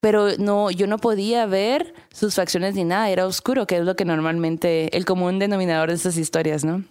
pero 0.00 0.36
no, 0.38 0.70
yo 0.70 0.86
no 0.86 0.98
podía 0.98 1.44
ver 1.46 1.94
sus 2.12 2.34
facciones 2.34 2.74
ni 2.74 2.84
nada, 2.84 3.10
era 3.10 3.26
oscuro, 3.26 3.66
que 3.66 3.76
es 3.76 3.84
lo 3.84 3.94
que 3.94 4.04
normalmente, 4.06 4.96
el 4.96 5.04
común 5.04 5.38
denominador 5.38 5.90
de 5.90 5.96
estas 5.96 6.16
historias, 6.16 6.64
¿no? 6.64 6.82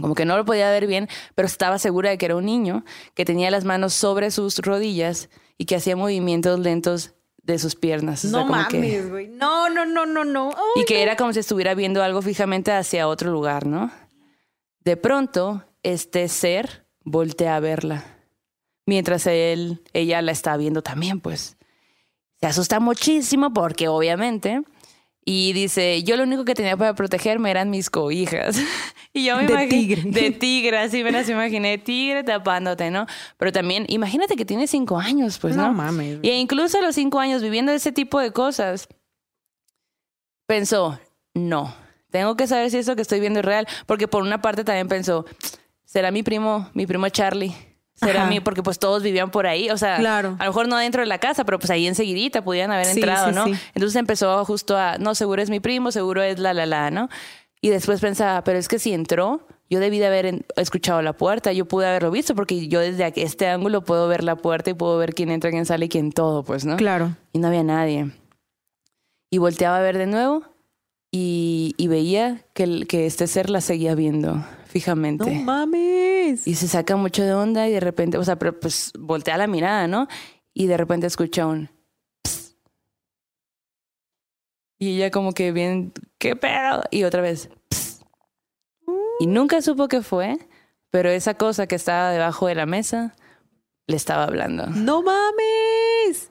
Como 0.00 0.14
que 0.14 0.24
no 0.24 0.36
lo 0.36 0.44
podía 0.44 0.70
ver 0.70 0.86
bien, 0.86 1.08
pero 1.34 1.46
estaba 1.46 1.78
segura 1.78 2.10
de 2.10 2.18
que 2.18 2.26
era 2.26 2.36
un 2.36 2.46
niño, 2.46 2.84
que 3.14 3.24
tenía 3.24 3.50
las 3.50 3.64
manos 3.64 3.94
sobre 3.94 4.30
sus 4.30 4.58
rodillas 4.58 5.28
y 5.56 5.64
que 5.64 5.76
hacía 5.76 5.96
movimientos 5.96 6.58
lentos 6.60 7.14
de 7.42 7.58
sus 7.58 7.74
piernas. 7.74 8.24
o 8.24 8.28
sea, 8.28 8.40
No 8.40 8.46
como 8.46 8.60
mames, 8.60 9.08
güey. 9.10 9.28
No, 9.28 9.70
no, 9.70 9.86
no, 9.86 10.06
no, 10.06 10.24
no. 10.24 10.50
Y 10.76 10.84
que 10.84 11.02
era 11.02 11.16
como 11.16 11.32
si 11.32 11.40
estuviera 11.40 11.74
viendo 11.74 12.02
algo 12.02 12.22
fijamente 12.22 12.70
hacia 12.72 13.08
otro 13.08 13.30
lugar, 13.30 13.66
¿no? 13.66 13.90
De 14.84 14.96
pronto, 14.96 15.64
este 15.82 16.28
ser 16.28 16.86
voltea 17.02 17.56
a 17.56 17.60
verla, 17.60 18.04
mientras 18.86 19.26
él, 19.26 19.82
ella 19.94 20.20
la 20.22 20.32
está 20.32 20.56
viendo 20.56 20.82
también, 20.82 21.20
pues. 21.20 21.56
Se 22.40 22.46
asusta 22.46 22.78
muchísimo 22.78 23.52
porque 23.52 23.88
obviamente, 23.88 24.62
y 25.30 25.52
dice, 25.52 26.02
yo 26.04 26.16
lo 26.16 26.22
único 26.22 26.46
que 26.46 26.54
tenía 26.54 26.74
para 26.74 26.94
protegerme 26.94 27.50
eran 27.50 27.68
mis 27.68 27.90
cobijas. 27.90 28.56
y 29.12 29.26
yo 29.26 29.36
me 29.36 29.46
De 29.46 29.66
tigre. 29.66 30.02
De 30.06 30.30
tigre, 30.30 30.78
así 30.78 31.04
me 31.04 31.12
las 31.12 31.28
imaginé, 31.28 31.76
tigre 31.76 32.24
tapándote, 32.24 32.90
¿no? 32.90 33.04
Pero 33.36 33.52
también, 33.52 33.84
imagínate 33.88 34.36
que 34.36 34.46
tiene 34.46 34.66
cinco 34.66 34.98
años, 34.98 35.38
pues, 35.38 35.54
¿no? 35.54 35.66
No 35.66 35.74
mames. 35.74 36.20
Y 36.22 36.30
incluso 36.30 36.78
a 36.78 36.80
los 36.80 36.94
cinco 36.94 37.20
años 37.20 37.42
viviendo 37.42 37.72
ese 37.72 37.92
tipo 37.92 38.18
de 38.20 38.32
cosas, 38.32 38.88
pensó, 40.46 40.98
no, 41.34 41.74
tengo 42.10 42.34
que 42.34 42.46
saber 42.46 42.70
si 42.70 42.78
eso 42.78 42.96
que 42.96 43.02
estoy 43.02 43.20
viendo 43.20 43.40
es 43.40 43.44
real. 43.44 43.68
Porque 43.84 44.08
por 44.08 44.22
una 44.22 44.40
parte 44.40 44.64
también 44.64 44.88
pensó, 44.88 45.26
será 45.84 46.10
mi 46.10 46.22
primo, 46.22 46.70
mi 46.72 46.86
primo 46.86 47.06
Charlie. 47.10 47.54
Será 48.00 48.28
Ajá. 48.28 48.40
porque 48.44 48.62
pues 48.62 48.78
todos 48.78 49.02
vivían 49.02 49.30
por 49.30 49.46
ahí, 49.46 49.70
o 49.70 49.76
sea, 49.76 49.96
Claro. 49.98 50.36
a 50.38 50.44
lo 50.44 50.50
mejor 50.50 50.68
no 50.68 50.76
dentro 50.76 51.00
de 51.02 51.06
la 51.06 51.18
casa, 51.18 51.44
pero 51.44 51.58
pues 51.58 51.70
ahí 51.70 51.86
enseguidita 51.86 52.42
pudieran 52.42 52.70
haber 52.70 52.86
Sí, 52.86 53.00
entrado, 53.00 53.28
sí, 53.30 53.34
¿no? 53.34 53.44
sí. 53.46 53.52
Entonces 53.74 53.96
empezó 53.96 54.44
justo 54.44 54.76
a, 54.76 54.98
no, 54.98 55.14
seguro 55.16 55.42
es 55.42 55.50
mi 55.50 55.58
primo, 55.60 55.90
seguro 55.90 56.22
es 56.22 56.38
la, 56.38 56.54
la, 56.54 56.64
la, 56.66 56.90
¿no? 56.92 57.08
Y 57.60 57.70
después 57.70 58.00
pensaba, 58.00 58.44
pero 58.44 58.56
es 58.58 58.68
que 58.68 58.78
si 58.78 58.92
entró, 58.92 59.46
yo 59.68 59.80
debí 59.80 59.98
de 59.98 60.06
haber 60.06 60.46
escuchado 60.56 61.02
la 61.02 61.12
puerta, 61.12 61.52
yo 61.52 61.66
pude 61.66 61.86
haberlo 61.88 62.12
visto, 62.12 62.36
porque 62.36 62.68
yo 62.68 62.78
desde 62.80 63.12
este 63.16 63.48
ángulo 63.48 63.82
puedo 63.82 64.06
ver 64.06 64.22
la 64.22 64.36
puerta 64.36 64.70
y 64.70 64.74
puedo 64.74 64.96
ver 64.96 65.12
quién 65.12 65.30
entra, 65.30 65.50
quién 65.50 65.66
sale 65.66 65.86
y 65.86 65.88
quién 65.88 66.12
todo, 66.12 66.44
pues, 66.44 66.64
¿no? 66.64 66.76
Claro. 66.76 67.16
Y 67.32 67.40
no 67.40 67.48
había 67.48 67.64
nadie. 67.64 68.12
Y 69.30 69.38
volteaba 69.38 69.76
a 69.78 69.80
ver 69.82 69.98
de 69.98 70.06
nuevo 70.06 70.44
y, 71.10 71.74
y 71.76 71.88
veía 71.88 72.42
que, 72.54 72.86
que 72.86 73.06
este 73.06 73.26
ser 73.26 73.50
la 73.50 73.60
seguía 73.60 73.94
viendo 73.96 74.42
No 74.68 74.72
fijamente. 74.72 75.30
mames. 75.40 76.46
y 76.46 76.54
se 76.54 76.68
saca 76.68 76.96
mucho 76.96 77.22
de 77.24 77.32
onda 77.34 77.66
y 77.68 77.72
de 77.72 77.80
repente, 77.80 78.18
o 78.18 78.24
sea, 78.24 78.36
pero 78.36 78.58
pues 78.58 78.92
voltea 78.98 79.36
la 79.38 79.46
mirada, 79.46 79.86
¿no? 79.88 80.06
Y 80.54 80.66
de 80.66 80.76
repente 80.76 81.06
escucha 81.06 81.46
un... 81.46 81.70
"Ps". 82.22 82.56
Y 84.78 84.96
ella 84.96 85.10
como 85.10 85.32
que 85.32 85.52
bien, 85.52 85.92
¿qué 86.18 86.36
pedo? 86.36 86.82
Y 86.90 87.04
otra 87.04 87.20
vez... 87.22 87.48
Y 89.20 89.26
nunca 89.26 89.60
supo 89.62 89.88
qué 89.88 90.02
fue, 90.02 90.38
pero 90.90 91.10
esa 91.10 91.34
cosa 91.34 91.66
que 91.66 91.74
estaba 91.74 92.10
debajo 92.12 92.46
de 92.46 92.54
la 92.54 92.66
mesa 92.66 93.16
le 93.88 93.96
estaba 93.96 94.24
hablando. 94.24 94.66
No 94.66 95.02
mames. 95.02 96.30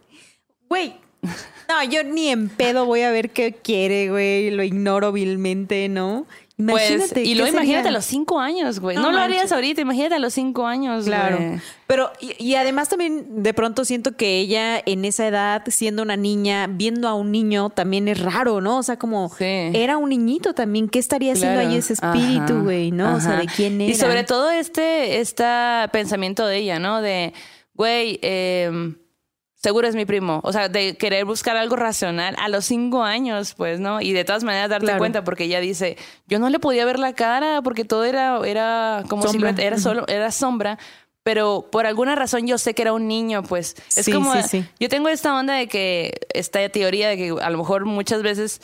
Güey. 0.69 0.95
No, 1.67 1.83
yo 1.83 2.03
ni 2.05 2.29
en 2.29 2.47
pedo 2.47 2.85
voy 2.85 3.01
a 3.01 3.11
ver 3.11 3.31
qué 3.31 3.51
quiere, 3.51 4.09
güey. 4.09 4.51
Lo 4.51 4.63
ignoro 4.63 5.11
vilmente, 5.11 5.89
¿no? 5.89 6.25
Pues, 6.57 6.89
Imagínate. 6.89 7.21
y 7.21 7.23
¿qué 7.29 7.35
luego 7.35 7.51
imagínate 7.51 7.83
sería? 7.83 7.89
a 7.89 7.93
los 7.93 8.05
cinco 8.05 8.39
años, 8.39 8.79
güey. 8.79 8.95
No 8.95 9.03
No, 9.03 9.11
lo 9.11 9.19
harías 9.19 9.51
ahorita, 9.51 9.79
imagínate 9.81 10.15
a 10.15 10.19
los 10.19 10.33
cinco 10.33 10.65
años, 10.65 11.05
Claro. 11.05 11.37
güey. 11.37 11.59
Pero, 11.85 12.11
y, 12.19 12.33
y 12.43 12.55
además 12.55 12.89
también 12.89 13.43
de 13.43 13.53
pronto 13.53 13.85
siento 13.85 14.17
que 14.17 14.39
ella 14.39 14.81
en 14.83 15.05
esa 15.05 15.27
edad, 15.27 15.61
siendo 15.67 16.01
una 16.01 16.17
niña, 16.17 16.65
viendo 16.67 17.07
a 17.07 17.13
un 17.13 17.31
niño, 17.31 17.69
también 17.69 18.07
es 18.07 18.19
raro, 18.19 18.59
¿no? 18.59 18.79
O 18.79 18.83
sea, 18.83 18.97
como 18.97 19.29
Sí. 19.37 19.45
era 19.45 19.97
un 19.97 20.09
niñito 20.09 20.53
también. 20.55 20.89
¿Qué 20.89 20.97
estaría 20.97 21.33
haciendo 21.33 21.59
Claro. 21.59 21.69
ahí 21.69 21.77
ese 21.77 21.93
espíritu, 21.93 22.53
Ajá, 22.53 22.61
güey? 22.63 22.89
¿No? 22.91 23.15
O 23.17 23.19
sea, 23.19 23.33
de 23.37 23.45
quién 23.45 23.79
era. 23.79 23.91
Y 23.91 23.93
sobre 23.93 24.23
todo 24.23 24.49
este, 24.49 25.19
este 25.19 25.43
pensamiento 25.91 26.47
de 26.47 26.57
ella, 26.57 26.79
¿no? 26.79 27.01
De, 27.03 27.33
güey, 27.75 28.17
eh, 28.23 28.95
seguro 29.57 29.87
es 29.87 29.95
mi 29.95 30.05
primo. 30.05 30.39
O 30.43 30.53
sea, 30.53 30.69
de 30.69 30.95
querer 30.97 31.25
buscar 31.25 31.57
algo 31.57 31.75
racional 31.75 32.35
a 32.39 32.47
los 32.47 32.65
cinco 32.65 33.03
años, 33.03 33.53
pues, 33.55 33.79
¿no? 33.79 33.99
Y 34.01 34.13
de 34.13 34.23
todas 34.23 34.43
maneras 34.43 34.69
darte 34.69 34.85
Claro. 34.85 34.99
cuenta, 34.99 35.23
porque 35.23 35.43
ella 35.45 35.59
dice, 35.59 35.97
yo 36.27 36.39
no 36.39 36.49
le 36.49 36.59
podía 36.59 36.85
ver 36.85 36.99
la 36.99 37.13
cara 37.13 37.61
porque 37.63 37.83
todo 37.85 38.05
era, 38.05 38.39
era 38.45 39.03
como 39.09 39.23
Sombra. 39.23 39.31
silueta, 39.49 39.61
era 39.63 39.77
solo, 39.77 40.05
era 40.07 40.31
sombra. 40.31 40.77
Pero 41.23 41.67
por 41.71 41.85
alguna 41.85 42.15
razón 42.15 42.47
yo 42.47 42.57
sé 42.57 42.73
que 42.73 42.83
era 42.83 42.93
un 42.93 43.05
niño, 43.07 43.43
pues. 43.43 43.75
Es 43.97 44.05
Sí, 44.05 44.13
como. 44.13 44.33
sí, 44.33 44.43
sí. 44.47 44.65
Yo 44.79 44.87
tengo 44.87 45.09
esta 45.09 45.35
onda 45.37 45.55
de 45.55 45.67
que. 45.67 46.13
Esta 46.33 46.69
teoría 46.69 47.09
de 47.09 47.17
que 47.17 47.35
a 47.41 47.49
lo 47.49 47.57
mejor 47.57 47.83
muchas 47.85 48.21
veces 48.23 48.61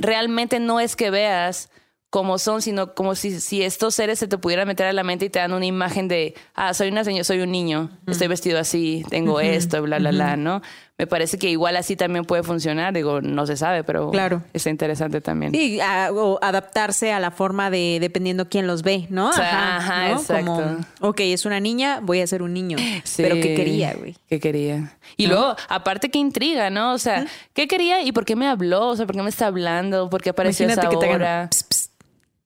realmente 0.00 0.60
no 0.60 0.80
es 0.80 0.96
que 0.96 1.10
veas 1.10 1.70
cómo 2.14 2.38
son, 2.38 2.62
sino 2.62 2.94
como 2.94 3.16
si, 3.16 3.40
si 3.40 3.62
estos 3.64 3.92
seres 3.96 4.20
se 4.20 4.28
te 4.28 4.38
pudieran 4.38 4.68
meter 4.68 4.86
a 4.86 4.92
la 4.92 5.02
mente 5.02 5.24
y 5.24 5.30
te 5.30 5.40
dan 5.40 5.52
una 5.52 5.66
imagen 5.66 6.06
de, 6.06 6.34
ah, 6.54 6.72
soy 6.72 6.86
una 6.86 7.02
señora, 7.02 7.24
soy 7.24 7.40
un 7.40 7.50
niño, 7.50 7.90
estoy 8.06 8.28
vestido 8.28 8.60
así, 8.60 9.02
tengo 9.10 9.40
esto, 9.40 9.82
bla, 9.82 9.98
bla, 9.98 10.12
bla, 10.12 10.36
¿no? 10.36 10.62
Me 10.96 11.08
parece 11.08 11.38
que 11.38 11.50
igual 11.50 11.76
así 11.76 11.96
también 11.96 12.24
puede 12.24 12.44
funcionar, 12.44 12.94
digo, 12.94 13.20
no 13.20 13.48
se 13.48 13.56
sabe, 13.56 13.82
pero 13.82 14.12
Claro. 14.12 14.42
está 14.52 14.70
interesante 14.70 15.20
también. 15.20 15.50
Sí, 15.50 15.80
a- 15.80 16.10
o 16.12 16.38
adaptarse 16.40 17.12
a 17.12 17.18
la 17.18 17.32
forma 17.32 17.68
de 17.68 17.98
dependiendo 18.00 18.48
quién 18.48 18.68
los 18.68 18.84
ve, 18.84 19.08
¿no? 19.10 19.30
O 19.30 19.32
sea, 19.32 19.78
ajá, 19.78 20.12
exacto. 20.12 20.52
Como, 20.54 20.76
ok, 21.00 21.18
es 21.18 21.46
una 21.46 21.58
niña, 21.58 21.98
voy 22.00 22.20
a 22.20 22.26
ser 22.28 22.42
un 22.42 22.54
niño. 22.54 22.78
Sí. 23.02 23.24
Pero 23.24 23.34
¿qué 23.34 23.56
quería, 23.56 23.92
güey? 23.94 24.14
¿Qué 24.28 24.38
quería? 24.38 24.96
Y 25.16 25.26
luego, 25.26 25.56
aparte, 25.68 26.10
qué 26.10 26.20
intriga, 26.20 26.70
¿no? 26.70 26.92
O 26.92 26.98
sea, 26.98 27.26
¿qué 27.54 27.66
quería 27.66 28.02
y 28.02 28.12
por 28.12 28.24
qué 28.24 28.36
me 28.36 28.46
habló? 28.46 28.86
O 28.90 28.96
sea, 28.96 29.04
¿por 29.04 29.16
qué 29.16 29.22
me 29.22 29.30
está 29.30 29.48
hablando? 29.48 30.08
¿Por 30.08 30.22
qué 30.22 30.30
apareció 30.30 30.64
Imagínate 30.66 30.94
esa 30.96 31.48
que. 31.50 31.83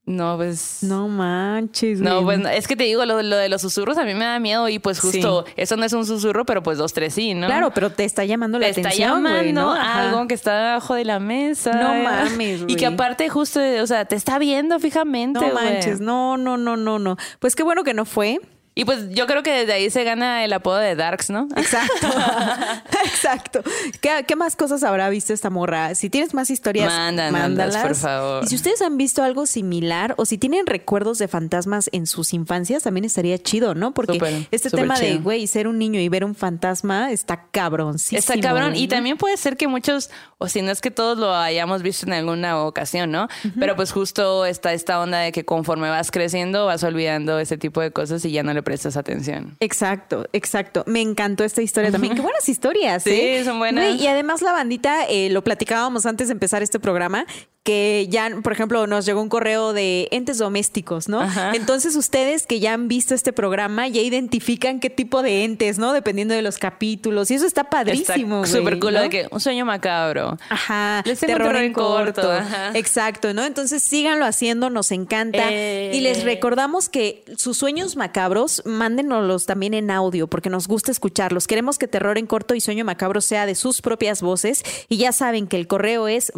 No, 0.09 0.37
pues... 0.39 0.79
No 0.83 1.07
manches, 1.07 2.01
No, 2.01 2.23
güey. 2.23 2.41
pues 2.43 2.57
es 2.57 2.67
que 2.67 2.77
te 2.77 2.85
digo, 2.85 3.05
lo, 3.05 3.23
lo 3.23 3.37
de 3.37 3.49
los 3.51 3.61
susurros 3.61 3.99
a 3.99 4.05
mí 4.05 4.15
me 4.15 4.25
da 4.25 4.39
miedo 4.41 4.67
y 4.69 4.79
pues 4.79 5.01
justo, 5.01 5.45
eso 5.57 5.77
no 5.77 5.85
es 5.85 5.93
un 5.93 6.07
susurro, 6.07 6.47
pero 6.47 6.63
pues 6.63 6.79
dos, 6.79 6.95
tres 6.95 7.13
sí, 7.13 7.35
¿no? 7.35 7.47
Claro, 7.47 7.73
pero 7.75 7.91
te 7.91 8.05
está 8.05 8.25
llamando 8.25 8.59
la 8.59 8.67
te 8.67 8.71
está 8.71 8.89
atención, 8.89 9.11
llamando 9.17 9.39
güey, 9.41 9.53
¿no? 9.53 9.73
Ajá. 9.73 10.09
algo 10.09 10.27
que 10.27 10.35
está 10.35 10.57
debajo 10.59 10.95
de 10.95 11.05
la 11.05 11.19
mesa. 11.21 11.73
No 11.73 11.95
mames, 12.03 12.63
Y 12.69 12.77
que 12.77 12.85
güey. 12.87 12.95
aparte 12.95 13.29
justo, 13.29 13.61
o 13.83 13.87
sea, 13.87 14.07
te 14.07 14.17
está 14.17 14.39
viendo 14.39 14.79
fijamente, 14.81 15.41
No 15.41 15.53
güey. 15.53 15.65
manches, 15.73 16.01
no, 16.01 16.37
no, 16.39 16.57
no, 16.57 16.77
no, 16.77 16.99
no. 16.99 17.17
Pues 17.39 17.55
qué 17.55 17.63
bueno 17.63 17.85
que 17.85 17.93
no 17.93 18.05
fue. 18.07 18.41
Y 18.79 18.85
pues 18.85 19.11
yo 19.11 19.27
creo 19.27 19.43
que 19.43 19.51
desde 19.51 19.73
ahí 19.73 19.91
se 19.91 20.05
gana 20.05 20.45
el 20.45 20.53
apodo 20.53 20.77
de 20.77 20.95
Darks, 20.95 21.31
¿no? 21.31 21.49
Exacto. 21.57 22.07
Exacto. 23.05 23.61
¿Qué, 24.01 24.25
qué 24.25 24.37
más 24.37 24.55
cosas 24.55 24.85
habrá 24.85 25.09
visto 25.09 25.33
esta 25.33 25.51
morra? 25.51 25.97
Si 25.97 26.09
tienes 26.11 26.33
más 26.33 26.49
historias, 26.49 26.87
Mándanos, 26.87 27.33
mándalas. 27.33 27.83
por 27.83 27.97
favor. 27.97 28.45
Y 28.45 28.47
si 28.47 28.55
ustedes 28.55 28.81
han 28.81 28.97
visto 28.97 29.25
algo 29.25 29.47
similar 29.47 30.15
o 30.17 30.25
si 30.27 30.39
tienen 30.39 30.65
recuerdos 30.65 31.19
de 31.19 31.27
fantasmas 31.27 31.91
en 31.91 32.07
sus 32.07 32.33
infancias, 32.33 32.85
también 32.85 33.05
estaría 33.05 33.37
chido, 33.43 33.75
¿no? 33.75 33.95
Porque 33.95 34.47
este 34.53 34.71
tema 34.71 34.97
de, 35.01 35.19
güey, 35.19 35.49
ser 35.49 35.67
un 35.67 35.77
niño 35.77 35.99
y 35.99 36.09
ver 36.09 36.25
un 36.25 36.37
fantasma 36.37 37.11
está 37.11 37.47
cabroncísimo. 37.51 38.21
Está 38.21 38.39
cabrón. 38.39 38.77
Y 38.77 38.87
también 38.87 39.17
puede 39.17 39.37
ser 39.39 39.57
que 39.57 39.67
muchos, 39.67 40.09
o 40.39 40.47
si 40.47 40.63
no 40.63 40.71
es 40.71 40.81
que 40.81 40.93
todos 40.93 41.19
lo 41.19 41.35
hayamos 41.35 41.83
visto 41.83 42.07
en 42.07 42.13
alguna 42.13 42.63
ocasión, 42.63 43.11
¿no? 43.11 43.27
Pero 43.59 43.75
pues 43.75 43.91
justo 43.91 44.45
está 44.47 44.73
esta 44.73 45.01
onda 45.01 45.19
de 45.19 45.33
que 45.33 45.45
conforme 45.45 45.91
vas 45.91 46.13
creciendo 46.13 46.67
vas 46.67 46.85
olvidando 46.85 47.41
ese 47.41 47.59
tipo 47.59 47.81
de 47.81 47.91
cosas 47.91 48.25
y 48.25 48.31
ya 48.31 48.45
no 48.45 48.55
le 48.55 48.68
prestas 48.69 48.99
atención. 48.99 49.57
Exacto, 49.61 50.27
exacto. 50.35 50.85
Me 50.87 51.01
encantó 51.01 51.43
esta 51.43 51.63
historia 51.63 51.91
también. 51.91 52.15
Qué 52.15 52.21
buenas 52.21 52.47
historias. 52.51 53.03
Sí, 53.09 53.13
¿eh? 53.15 53.43
son 53.45 53.59
buenas. 53.59 53.99
Y 53.99 54.07
además 54.07 54.43
la 54.43 54.53
bandita, 54.53 55.07
eh, 55.09 55.31
lo 55.31 55.43
platicábamos 55.43 56.05
antes 56.05 56.29
de 56.29 56.33
empezar 56.33 56.63
este 56.63 56.79
programa, 56.79 57.25
que 57.69 58.07
ya, 58.09 58.31
por 58.43 58.55
ejemplo, 58.55 58.87
nos 58.87 59.05
llegó 59.05 59.21
un 59.21 59.29
correo 59.29 59.75
de 59.75 60.09
entes 60.11 60.39
domésticos, 60.39 61.07
¿no? 61.07 61.21
Ajá. 61.21 61.53
Entonces 61.55 61.97
ustedes 61.97 62.47
que 62.47 62.61
ya 62.61 62.73
han 62.73 62.89
visto 62.89 63.15
este 63.15 63.31
programa 63.35 63.87
ya 63.89 64.01
identifican 64.01 64.81
qué 64.81 64.89
tipo 64.89 65.23
de 65.23 65.45
entes, 65.45 65.79
¿no? 65.79 65.93
Dependiendo 65.93 66.33
de 66.33 66.41
los 66.41 66.57
capítulos. 66.57 67.31
Y 67.31 67.35
eso 67.35 67.45
está 67.45 67.65
padrísimo. 67.65 68.47
Súper 68.47 68.79
cool 68.79 68.95
¿no? 68.95 69.03
de 69.03 69.11
que 69.11 69.29
un 69.31 69.39
sueño 69.39 69.67
macabro. 69.67 70.39
Ajá, 70.49 71.03
Les 71.05 71.21
terror, 71.21 71.49
terror 71.49 71.63
en 71.63 71.75
corto. 71.75 72.23
corto, 72.23 72.33
ajá. 72.33 72.71
Exacto, 72.73 73.35
¿no? 73.35 73.45
Entonces 73.45 73.83
síganlo 73.83 74.25
haciendo, 74.25 74.71
nos 74.71 74.91
encanta. 74.91 75.51
Eh. 75.51 75.91
Y 75.93 76.01
les 76.01 76.25
recordamos 76.25 76.89
que 76.89 77.23
sus 77.37 77.59
sueños 77.59 77.97
macabros, 77.97 78.63
mándenoslos 78.65 79.45
también 79.45 79.75
en 79.75 79.91
audio, 79.91 80.27
porque 80.27 80.49
nos 80.49 80.69
gusta 80.69 80.91
escucharlos. 80.91 81.47
Queremos 81.47 81.77
que 81.77 81.87
terror 81.87 82.17
en 82.17 82.27
corto 82.27 82.55
y 82.55 82.63
sueño 82.63 82.87
macabro 82.87 83.21
sea 83.21 83.45
de 83.45 83.55
sus 83.55 83.83
propias 83.83 84.23
voces. 84.23 84.65
Y 84.89 84.97
ya 84.97 85.13
saben 85.13 85.47
que 85.47 85.59
el 85.59 85.67
correo 85.67 86.09
es 86.09 86.33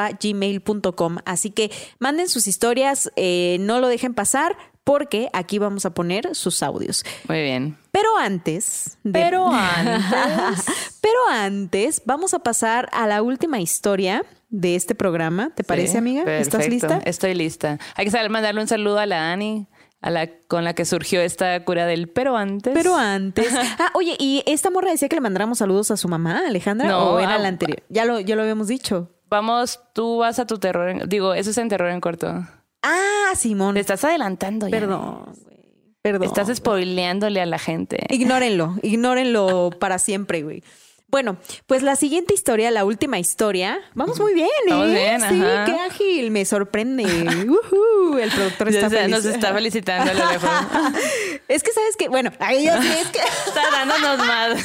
morrasmalditas.gmail.com. 0.00 1.18
Así 1.24 1.50
que 1.50 1.70
manden 1.98 2.28
sus 2.28 2.46
historias, 2.46 3.10
eh, 3.16 3.58
no 3.60 3.80
lo 3.80 3.88
dejen 3.88 4.14
pasar, 4.14 4.56
porque 4.84 5.28
aquí 5.32 5.58
vamos 5.58 5.84
a 5.84 5.90
poner 5.94 6.34
sus 6.34 6.62
audios. 6.62 7.04
Muy 7.28 7.42
bien. 7.42 7.76
Pero 7.92 8.08
antes. 8.18 8.98
de- 9.04 9.12
Pero 9.12 9.48
antes. 9.52 10.64
Pero 11.00 11.18
antes, 11.30 12.02
vamos 12.04 12.34
a 12.34 12.38
pasar 12.40 12.88
a 12.92 13.06
la 13.06 13.22
última 13.22 13.60
historia 13.60 14.24
de 14.48 14.74
este 14.76 14.94
programa. 14.94 15.50
¿Te 15.54 15.64
parece, 15.64 15.92
Sí, 15.92 15.98
amiga? 15.98 16.22
¿Estás 16.38 16.68
lista? 16.68 17.00
Estoy 17.04 17.34
lista. 17.34 17.78
Hay 17.94 18.04
que 18.06 18.10
saber 18.10 18.30
mandarle 18.30 18.60
un 18.62 18.68
saludo 18.68 18.98
a 18.98 19.06
la 19.06 19.20
Dani, 19.20 19.66
a 20.00 20.10
la 20.10 20.28
con 20.48 20.64
la 20.64 20.74
que 20.74 20.84
surgió 20.84 21.20
esta 21.20 21.62
cura 21.64 21.86
del 21.86 22.08
pero 22.08 22.36
antes. 22.36 22.72
Pero 22.74 22.96
antes. 22.96 23.52
Ah, 23.78 23.90
oye, 23.94 24.16
y 24.18 24.42
esta 24.46 24.70
morra 24.70 24.90
decía 24.90 25.08
que 25.08 25.16
le 25.16 25.20
mandáramos 25.20 25.58
saludos 25.58 25.90
a 25.90 25.96
su 25.96 26.08
mamá, 26.08 26.42
Alejandra, 26.48 26.88
No, 26.88 27.12
o 27.12 27.20
era 27.20 27.38
la 27.38 27.48
anterior. 27.48 27.82
Ya 27.90 28.04
lo, 28.04 28.18
ya 28.18 28.34
lo 28.34 28.42
habíamos 28.42 28.66
dicho. 28.66 29.10
Vamos, 29.30 29.80
tú 29.94 30.18
vas 30.18 30.38
a 30.38 30.46
tu 30.46 30.58
terror. 30.58 30.88
en- 30.88 31.08
digo, 31.08 31.34
eso 31.34 31.50
es 31.50 31.58
en 31.58 31.68
terror 31.68 31.90
en 31.90 32.00
corto. 32.00 32.46
Ah, 32.82 33.32
Simón. 33.36 33.74
Te 33.74 33.80
estás 33.80 34.04
adelantando 34.04 34.66
ya. 34.66 34.70
Perdón. 34.72 35.24
Perdón. 36.02 36.26
Estás 36.26 36.48
spoileándole 36.56 37.40
a 37.40 37.46
la 37.46 37.58
gente. 37.58 37.98
Ignórenlo, 38.08 38.74
ignórenlo 38.82 39.70
para 39.78 39.98
siempre, 39.98 40.42
güey. 40.42 40.62
Bueno, 41.10 41.36
pues 41.66 41.82
la 41.82 41.96
siguiente 41.96 42.34
historia, 42.34 42.70
la 42.70 42.84
última 42.84 43.18
historia, 43.18 43.80
vamos 43.94 44.20
muy 44.20 44.32
bien, 44.34 44.46
¿eh? 44.46 44.70
Vamos 44.70 44.86
bien, 44.90 45.20
sí, 45.20 45.42
ajá. 45.42 45.64
qué 45.64 45.72
ágil, 45.80 46.30
me 46.30 46.44
sorprende. 46.44 47.02
El 48.20 48.30
productor 48.30 48.68
está 48.68 48.90
feliz. 48.90 49.08
nos 49.10 49.24
está 49.24 49.52
felicitando 49.52 50.10
a 50.10 50.14
lo 50.14 50.30
lejos. 50.32 50.50
Es 51.48 51.64
que 51.64 51.72
sabes 51.72 51.96
que, 51.96 52.08
bueno, 52.08 52.30
ay, 52.38 52.64
yo 52.64 52.80
sí, 52.80 52.88
es 52.88 53.08
que 53.08 53.18
está 53.48 53.62
dándonos 53.72 54.18
más. 54.24 54.62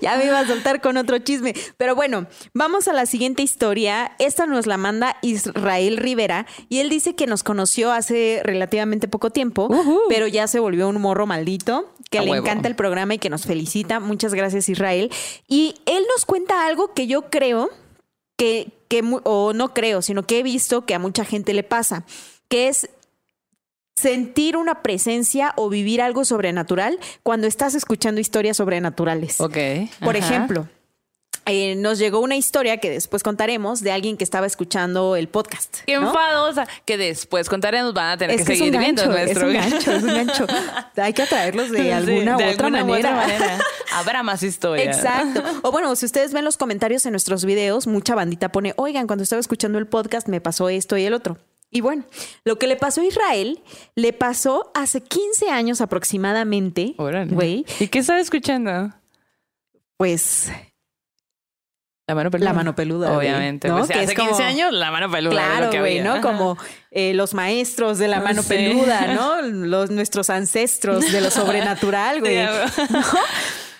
ya 0.00 0.16
me 0.16 0.24
iba 0.24 0.38
a 0.38 0.46
soltar 0.46 0.80
con 0.80 0.96
otro 0.96 1.18
chisme. 1.18 1.52
Pero 1.76 1.94
bueno, 1.94 2.26
vamos 2.54 2.88
a 2.88 2.94
la 2.94 3.04
siguiente 3.04 3.42
historia. 3.42 4.12
Esta 4.18 4.46
nos 4.46 4.66
la 4.66 4.78
manda 4.78 5.16
Israel 5.20 5.98
Rivera 5.98 6.46
y 6.70 6.78
él 6.78 6.88
dice 6.88 7.14
que 7.14 7.26
nos 7.26 7.42
conoció 7.42 7.92
hace 7.92 8.40
relativamente 8.42 9.06
poco 9.06 9.28
tiempo, 9.28 9.68
pero 10.08 10.26
ya 10.28 10.46
se 10.46 10.60
volvió 10.60 10.88
un 10.88 10.98
morro 10.98 11.26
maldito, 11.26 11.92
que 12.10 12.18
A 12.18 12.22
le 12.22 12.30
huevo. 12.30 12.46
encanta 12.46 12.68
el 12.68 12.74
programa 12.74 13.14
y 13.14 13.18
que 13.18 13.28
nos 13.28 13.44
felicita. 13.44 14.00
Muchas 14.00 14.32
gracias, 14.32 14.70
Israel. 14.70 15.10
Y 15.48 15.74
él 15.86 16.04
nos 16.14 16.24
cuenta 16.24 16.66
algo 16.66 16.94
que 16.94 17.06
yo 17.06 17.30
creo 17.30 17.70
que, 18.36 18.72
que 18.88 19.02
o 19.24 19.52
no 19.52 19.74
creo, 19.74 20.02
sino 20.02 20.24
que 20.24 20.38
he 20.38 20.42
visto 20.42 20.86
que 20.86 20.94
a 20.94 20.98
mucha 20.98 21.24
gente 21.24 21.52
le 21.54 21.62
pasa, 21.62 22.04
que 22.48 22.68
es 22.68 22.88
sentir 23.96 24.56
una 24.56 24.82
presencia 24.82 25.52
o 25.56 25.68
vivir 25.68 26.00
algo 26.00 26.24
sobrenatural 26.24 26.98
cuando 27.22 27.46
estás 27.46 27.74
escuchando 27.74 28.20
historias 28.20 28.56
sobrenaturales. 28.56 29.40
ok. 29.40 29.56
Por 30.00 30.16
ajá. 30.16 30.26
ejemplo, 30.26 30.68
eh, 31.46 31.74
nos 31.76 31.98
llegó 31.98 32.20
una 32.20 32.36
historia 32.36 32.76
que 32.78 32.90
después 32.90 33.22
contaremos 33.22 33.80
de 33.80 33.92
alguien 33.92 34.16
que 34.16 34.24
estaba 34.24 34.46
escuchando 34.46 35.16
el 35.16 35.28
podcast. 35.28 35.78
Qué 35.86 35.98
¿no? 35.98 36.08
enfadosa. 36.08 36.66
Que 36.84 36.96
después 36.96 37.48
contaremos, 37.48 37.94
van 37.94 38.10
a 38.12 38.16
tener 38.16 38.36
Es 38.38 38.46
que 38.46 38.52
que 38.52 38.58
seguir 38.58 38.78
viendo 38.78 39.06
nuestro 39.06 39.48
es 39.50 39.56
un 39.56 39.70
gancho, 39.70 39.92
es 39.92 40.02
un 40.02 40.08
gancho. 40.14 40.46
Hay 40.96 41.12
que 41.12 41.22
atraerlos 41.22 41.70
de 41.70 41.82
Sí, 41.82 41.90
alguna 41.90 42.36
de 42.36 42.44
u 42.44 42.50
otra 42.52 42.66
alguna 42.68 42.84
u 42.84 42.86
manera. 42.88 43.12
manera. 43.16 43.58
Habrá 43.94 44.22
más 44.22 44.42
historias. 44.42 44.96
Exacto. 44.96 45.42
O 45.62 45.72
bueno, 45.72 45.94
si 45.96 46.06
ustedes 46.06 46.32
ven 46.32 46.44
los 46.44 46.56
comentarios 46.56 47.04
en 47.06 47.12
nuestros 47.12 47.44
videos, 47.44 47.86
mucha 47.86 48.14
bandita 48.14 48.50
pone, 48.50 48.74
oigan, 48.76 49.06
cuando 49.06 49.22
estaba 49.22 49.40
escuchando 49.40 49.78
el 49.78 49.86
podcast 49.86 50.28
me 50.28 50.40
pasó 50.40 50.68
esto 50.68 50.96
y 50.96 51.04
el 51.04 51.14
otro. 51.14 51.38
Y 51.74 51.80
bueno, 51.80 52.04
lo 52.44 52.58
que 52.58 52.66
le 52.66 52.76
pasó 52.76 53.00
a 53.00 53.04
Israel 53.06 53.62
le 53.94 54.12
pasó 54.12 54.70
hace 54.74 55.00
15 55.00 55.48
años 55.48 55.80
aproximadamente. 55.80 56.94
Órale. 56.98 57.64
¿Y 57.80 57.88
qué 57.88 57.98
estaba 57.98 58.20
escuchando? 58.20 58.90
pues 59.96 60.50
La 62.08 62.16
mano 62.16 62.30
peluda. 62.32 62.48
La 62.50 62.52
mano 62.52 62.74
peluda, 62.74 63.16
Obviamente. 63.16 63.68
¿no? 63.68 63.78
Pues, 63.78 63.90
Que 63.90 64.00
hace 64.00 64.14
como- 64.14 64.28
15 64.30 64.42
años, 64.42 64.72
la 64.72 64.90
mano 64.90 65.08
peluda. 65.10 65.30
Claro, 65.34 65.70
güey. 65.78 66.00
¿no? 66.00 66.14
Ajá. 66.14 66.20
Como 66.20 66.58
eh, 66.90 67.14
los 67.14 67.32
maestros 67.32 67.98
de 67.98 68.08
la 68.08 68.20
mano 68.20 68.42
peluda, 68.42 69.14
¿no? 69.14 69.40
Los, 69.42 69.90
nuestros 69.90 70.28
ancestros 70.28 71.10
de 71.12 71.20
lo 71.20 71.30
sobrenatural, 71.30 72.20
güey. 72.20 72.38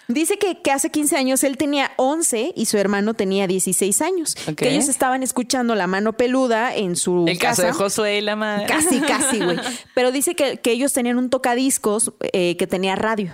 Dice 0.08 0.36
que, 0.36 0.60
que 0.60 0.70
hace 0.70 0.90
15 0.90 1.16
años 1.16 1.42
él 1.44 1.56
tenía 1.56 1.92
11 1.96 2.52
y 2.54 2.66
su 2.66 2.76
hermano 2.76 3.14
tenía 3.14 3.46
16 3.46 4.02
años. 4.02 4.36
Ok. 4.48 4.56
Que 4.56 4.70
ellos 4.70 4.88
estaban 4.88 5.22
escuchando 5.22 5.74
La 5.74 5.86
Mano 5.86 6.12
Peluda 6.12 6.74
en 6.74 6.96
su 6.96 7.24
El 7.26 7.38
caso 7.38 7.62
casa. 7.62 7.66
de 7.68 7.72
Josué 7.72 8.18
y 8.18 8.20
la 8.20 8.36
madre. 8.36 8.66
Casi, 8.66 9.00
casi, 9.00 9.40
güey. 9.40 9.58
Pero 9.94 10.12
dice 10.12 10.34
que, 10.34 10.58
que 10.58 10.72
ellos 10.72 10.92
tenían 10.92 11.18
un 11.18 11.30
tocadiscos 11.30 12.12
eh, 12.32 12.56
que 12.56 12.66
tenía 12.66 12.94
radio. 12.96 13.32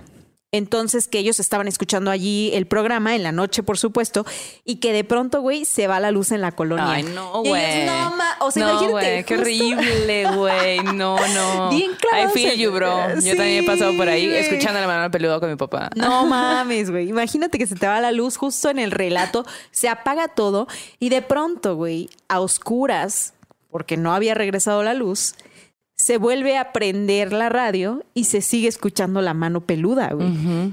Entonces 0.51 1.09
que 1.09 1.19
ellos 1.19 1.41
estaban 1.41 1.69
escuchando 1.69 2.11
allí 2.11 2.51
el 2.55 2.67
programa 2.67 3.15
en 3.15 3.23
la 3.23 3.33
noche, 3.33 3.63
por 3.63 3.77
supuesto, 3.77 4.25
y 4.65 4.77
que 4.77 4.95
de 4.95 5.05
pronto, 5.05 5.43
güey, 5.43 5.67
se 5.67 5.87
va 5.87 6.01
la 6.01 6.11
luz 6.11 6.33
en 6.33 6.41
la 6.41 6.53
colonia. 6.53 6.91
Ay, 6.91 7.03
no, 7.03 7.43
güey. 7.43 7.85
no, 7.85 8.17
ma, 8.17 8.37
o 8.41 8.51
sea, 8.51 8.65
no, 8.65 8.83
imagínate. 8.83 9.25
qué 9.25 9.35
horrible, 9.37 10.35
güey. 10.35 10.81
No, 10.95 11.17
no. 11.35 11.69
Bien 11.71 11.91
I 11.93 11.97
clavados 11.97 12.33
feel 12.33 12.57
you, 12.59 12.73
bro. 12.73 13.15
Yo 13.17 13.21
Sí, 13.21 13.37
también 13.37 13.63
he 13.63 13.67
pasado 13.67 13.95
por 13.95 14.09
ahí 14.09 14.25
escuchando 14.25 14.81
la 14.81 14.87
mano 14.87 15.11
peluda 15.11 15.39
con 15.39 15.51
mi 15.51 15.57
papá. 15.57 15.91
No 15.95 16.25
mames, 16.27 16.91
güey. 16.91 17.11
Imagínate 17.11 17.59
que 17.59 17.67
se 17.67 17.75
te 17.75 17.87
va 17.87 18.01
la 18.01 18.13
luz 18.13 18.39
justo 18.39 18.71
en 18.71 18.79
el 18.79 18.91
relato, 18.91 19.45
se 19.71 19.91
apaga 19.91 20.29
todo 20.29 20.67
y 20.99 21.11
de 21.11 21.21
pronto, 21.21 21.77
güey, 21.77 22.09
a 22.29 22.41
oscuras, 22.41 23.35
porque 23.71 23.99
no 23.99 24.15
había 24.15 24.33
regresado 24.33 24.83
la 24.83 24.95
luz, 24.95 25.35
se 26.01 26.17
vuelve 26.17 26.57
a 26.57 26.73
prender 26.73 27.33
la 27.33 27.49
radio 27.49 28.05
y 28.15 28.25
se 28.25 28.41
sigue 28.41 28.69
escuchando 28.69 29.21
la 29.21 29.35
mano 29.35 29.61
peluda, 29.63 30.11
güey. 30.15 30.29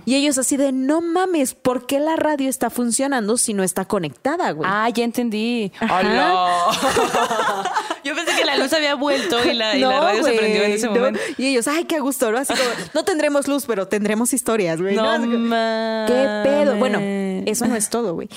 Y 0.06 0.14
ellos 0.14 0.38
así 0.38 0.56
de, 0.56 0.72
no 0.72 1.02
mames, 1.02 1.56
¿por 1.56 1.88
qué 1.88 2.00
la 2.00 2.16
radio 2.16 2.48
está 2.48 2.70
funcionando 2.70 3.36
si 3.38 3.56
no 3.56 3.64
está 3.64 3.86
conectada, 3.86 4.52
güey? 4.52 4.70
Ah, 4.72 4.88
ya 4.90 5.04
entendí. 5.04 5.72
¡Hola! 5.82 6.56
Yo 8.04 8.14
pensé 8.16 8.36
que 8.36 8.46
la 8.46 8.56
luz 8.56 8.72
había 8.74 8.94
vuelto 8.94 9.44
y 9.44 9.54
la, 9.54 9.76
y 9.76 9.80
la 9.82 9.90
No, 9.90 10.02
radio 10.02 10.24
se 10.24 10.32
prendió 10.34 10.62
en 10.64 10.72
ese 10.74 10.86
no. 10.86 10.94
momento. 10.94 11.20
Y 11.40 11.48
ellos, 11.48 11.68
ay, 11.68 11.86
qué 11.86 12.00
gusto, 12.00 12.32
¿no? 12.32 12.38
Así 12.38 12.54
como, 12.54 12.70
no 12.94 13.04
tendremos 13.04 13.48
luz, 13.48 13.66
pero 13.66 13.88
tendremos 13.88 14.32
historias, 14.32 14.80
güey. 14.80 14.96
No 14.96 15.06
como, 15.06 15.26
mames. 15.40 16.12
¿Qué 16.12 16.50
pedo? 16.50 16.76
Bueno, 16.78 17.00
eso 17.48 17.66
no 17.66 17.76
es 17.76 17.90
todo, 17.90 18.14
güey. 18.14 18.30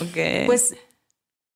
Pues 0.46 0.74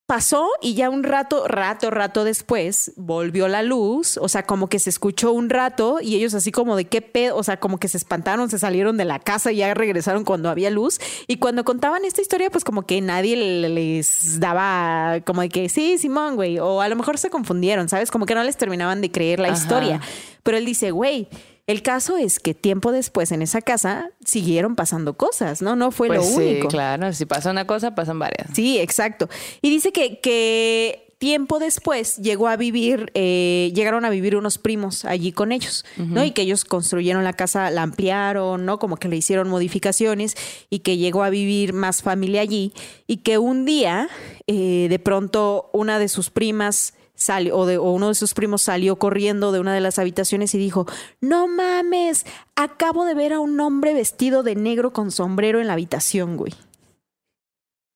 pasó 0.06 0.46
y 0.60 0.74
ya 0.74 0.90
un 0.90 1.04
rato, 1.04 1.46
rato, 1.48 1.90
rato 1.90 2.24
después 2.24 2.92
volvió 2.96 3.48
la 3.48 3.62
luz, 3.62 4.18
o 4.18 4.28
sea, 4.28 4.42
como 4.42 4.68
que 4.68 4.78
se 4.78 4.90
escuchó 4.90 5.32
un 5.32 5.48
rato 5.48 5.98
y 6.02 6.16
ellos 6.16 6.34
así 6.34 6.52
como 6.52 6.76
de 6.76 6.84
qué 6.86 7.00
pedo, 7.00 7.36
o 7.36 7.42
sea, 7.42 7.58
como 7.58 7.78
que 7.78 7.88
se 7.88 7.96
espantaron, 7.96 8.50
se 8.50 8.58
salieron 8.58 8.96
de 8.98 9.04
la 9.06 9.20
casa 9.20 9.52
y 9.52 9.56
ya 9.56 9.72
regresaron 9.72 10.24
cuando 10.24 10.50
había 10.50 10.68
luz 10.70 10.98
y 11.28 11.36
cuando 11.36 11.64
contaban 11.64 12.04
esta 12.04 12.20
historia 12.20 12.50
pues 12.50 12.64
como 12.64 12.82
que 12.82 13.00
nadie 13.00 13.36
le- 13.36 13.68
les 13.70 14.38
daba 14.40 15.20
como 15.24 15.40
de 15.40 15.48
que 15.48 15.68
sí, 15.68 15.96
Simón, 15.96 16.34
güey, 16.36 16.58
o 16.58 16.80
a 16.82 16.88
lo 16.88 16.96
mejor 16.96 17.16
se 17.16 17.30
confundieron, 17.30 17.88
¿sabes? 17.88 18.10
Como 18.10 18.26
que 18.26 18.34
no 18.34 18.44
les 18.44 18.56
terminaban 18.58 19.00
de 19.00 19.10
creer 19.10 19.38
la 19.40 19.48
Ajá. 19.48 19.56
historia, 19.56 20.00
pero 20.42 20.58
él 20.58 20.66
dice, 20.66 20.90
güey, 20.90 21.28
el 21.72 21.82
caso 21.82 22.16
es 22.16 22.38
que 22.38 22.54
tiempo 22.54 22.92
después 22.92 23.32
en 23.32 23.42
esa 23.42 23.60
casa 23.60 24.10
siguieron 24.24 24.76
pasando 24.76 25.16
cosas, 25.16 25.62
¿no? 25.62 25.74
No 25.74 25.90
fue 25.90 26.08
pues 26.08 26.20
lo 26.20 26.24
sí, 26.24 26.34
único. 26.36 26.68
claro. 26.68 27.12
Si 27.12 27.26
pasa 27.26 27.50
una 27.50 27.66
cosa, 27.66 27.94
pasan 27.94 28.18
varias. 28.18 28.48
Sí, 28.54 28.78
exacto. 28.78 29.28
Y 29.60 29.70
dice 29.70 29.92
que, 29.92 30.20
que 30.20 31.12
tiempo 31.22 31.60
después 31.60 32.16
llegó 32.16 32.48
a 32.48 32.56
vivir, 32.56 33.12
eh, 33.14 33.70
llegaron 33.76 34.04
a 34.04 34.10
vivir 34.10 34.34
unos 34.36 34.58
primos 34.58 35.04
allí 35.04 35.30
con 35.30 35.52
ellos, 35.52 35.84
¿no? 35.96 36.24
Y 36.24 36.32
que 36.32 36.42
ellos 36.42 36.64
construyeron 36.64 37.22
la 37.22 37.32
casa, 37.32 37.70
la 37.70 37.82
ampliaron, 37.82 38.66
¿no? 38.66 38.80
Como 38.80 38.96
que 38.96 39.06
le 39.06 39.16
hicieron 39.16 39.48
modificaciones 39.48 40.34
y 40.68 40.80
que 40.80 40.96
llegó 40.96 41.22
a 41.22 41.30
vivir 41.30 41.74
más 41.74 42.02
familia 42.02 42.40
allí 42.40 42.72
y 43.06 43.18
que 43.18 43.38
un 43.38 43.64
día, 43.64 44.08
eh, 44.48 44.88
de 44.90 44.98
pronto, 44.98 45.70
una 45.72 46.00
de 46.00 46.08
sus 46.08 46.30
primas 46.30 46.94
salió, 47.22 47.56
o, 47.56 47.66
de, 47.66 47.78
o 47.78 47.90
uno 47.90 48.08
de 48.08 48.14
sus 48.14 48.34
primos 48.34 48.62
salió 48.62 48.96
corriendo 48.96 49.52
de 49.52 49.60
una 49.60 49.74
de 49.74 49.80
las 49.80 49.98
habitaciones 49.98 50.54
y 50.54 50.58
dijo, 50.58 50.86
no 51.20 51.48
mames, 51.48 52.26
acabo 52.56 53.04
de 53.04 53.14
ver 53.14 53.32
a 53.32 53.40
un 53.40 53.58
hombre 53.60 53.94
vestido 53.94 54.42
de 54.42 54.54
negro 54.54 54.92
con 54.92 55.10
sombrero 55.10 55.60
en 55.60 55.66
la 55.66 55.72
habitación, 55.74 56.36
güey. 56.36 56.54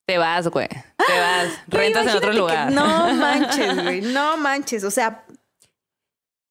Te 0.07 0.19
vas, 0.19 0.47
güey. 0.49 0.69
Te 0.69 1.21
vas. 1.21 1.49
Güey, 1.67 1.83
Rentas 1.85 2.07
en 2.07 2.17
otro 2.17 2.33
lugar. 2.33 2.71
no 2.71 3.13
manches, 3.15 3.83
güey. 3.83 4.01
No 4.03 4.37
manches. 4.37 4.85
O 4.85 4.91
sea, 4.91 5.25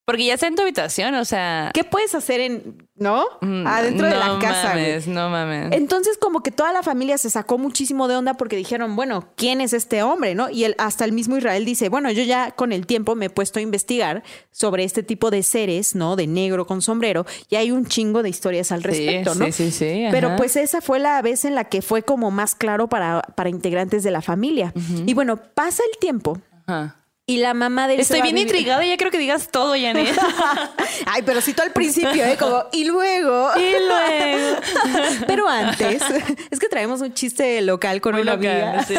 Porque 0.06 0.24
ya 0.24 0.36
está 0.36 0.46
en 0.46 0.56
tu 0.56 0.62
habitación, 0.62 1.16
o 1.16 1.26
sea. 1.26 1.72
¿qué 1.74 1.84
puedes 1.84 2.14
hacer 2.14 2.40
en, 2.40 2.88
no? 2.96 3.26
mm, 3.42 3.66
Adentro 3.66 4.08
de 4.08 4.16
la 4.16 4.38
casa, 4.40 4.70
mames, 4.70 5.08
No 5.08 5.30
mames. 5.30 5.72
Entonces, 5.72 6.20
como 6.20 6.44
que 6.44 6.52
toda 6.52 6.72
la 6.74 6.84
familia 6.84 7.18
se 7.18 7.32
sacó 7.32 7.58
muchísimo 7.58 8.08
de 8.08 8.16
onda 8.16 8.36
porque 8.36 8.56
dijeron, 8.56 8.96
bueno, 8.96 9.28
¿quién 9.36 9.62
es 9.62 9.74
este 9.74 10.04
hombre? 10.04 10.36
¿No? 10.36 10.52
Y 10.52 10.66
él, 10.66 10.76
hasta 10.78 11.06
el 11.06 11.12
mismo 11.12 11.38
Israel 11.38 11.66
dice, 11.66 11.90
bueno, 11.90 12.12
yo 12.12 12.22
ya 12.22 12.52
con 12.52 12.72
el 12.72 12.86
tiempo 12.86 13.16
me 13.16 13.26
he 13.26 13.30
puesto 13.32 13.58
a 13.58 13.64
investigar 13.64 14.24
sobre 14.52 14.84
este 14.84 15.02
tipo 15.02 15.32
de 15.32 15.42
seres, 15.42 15.96
¿no? 15.96 16.16
De 16.16 16.28
negro 16.28 16.68
con 16.68 16.84
sombrero, 16.84 17.26
y 17.50 17.56
hay 17.56 17.72
un 17.72 17.88
chingo 17.88 18.22
de 18.22 18.30
historias 18.30 18.72
al 18.72 18.84
respecto, 18.84 19.34
sí, 19.34 19.40
¿no? 19.40 19.46
Sí, 19.48 19.52
sí, 19.52 19.72
sí. 19.72 20.06
Pero 20.12 20.36
pues 20.36 20.56
esa 20.56 20.82
fue 20.82 21.00
la 21.00 21.20
vez 21.24 21.46
en 21.46 21.56
la 21.56 21.64
que 21.64 21.82
fue 21.82 22.04
como 22.04 22.30
más 22.30 22.54
claro 22.54 22.88
para, 22.88 23.22
para 23.22 23.50
integrantes 23.50 24.04
de 24.04 24.12
la 24.12 24.22
familia. 24.22 24.72
Y 25.08 25.16
bueno, 25.16 25.38
pasa 25.38 25.82
el 25.92 26.00
tiempo 26.00 26.40
Ajá. 26.68 26.98
Y 27.28 27.38
la 27.38 27.56
mamá 27.56 27.88
de 27.88 27.96
él 27.96 28.00
Estoy 28.02 28.22
bien 28.22 28.38
intrigada, 28.38 28.86
ya 28.86 28.98
creo 28.98 29.10
que 29.10 29.18
digas 29.18 29.50
todo, 29.52 29.74
Janet. 29.74 30.16
Ay, 31.08 31.24
pero 31.26 31.42
sí 31.42 31.54
todo 31.54 31.66
al 31.66 31.74
principio, 31.74 32.24
¿eh? 32.24 32.38
Como, 32.38 32.66
y 32.72 32.86
luego. 32.86 33.50
y 33.58 33.72
luego. 33.84 34.62
Pero 35.28 35.48
antes, 35.50 36.04
es 36.52 36.60
que 36.60 36.68
traemos 36.68 37.02
un 37.02 37.14
chiste 37.14 37.62
local 37.62 38.00
con 38.00 38.14
Muy 38.14 38.22
una 38.22 38.36
local, 38.36 38.62
amiga. 38.62 38.84
sí. 38.84 38.96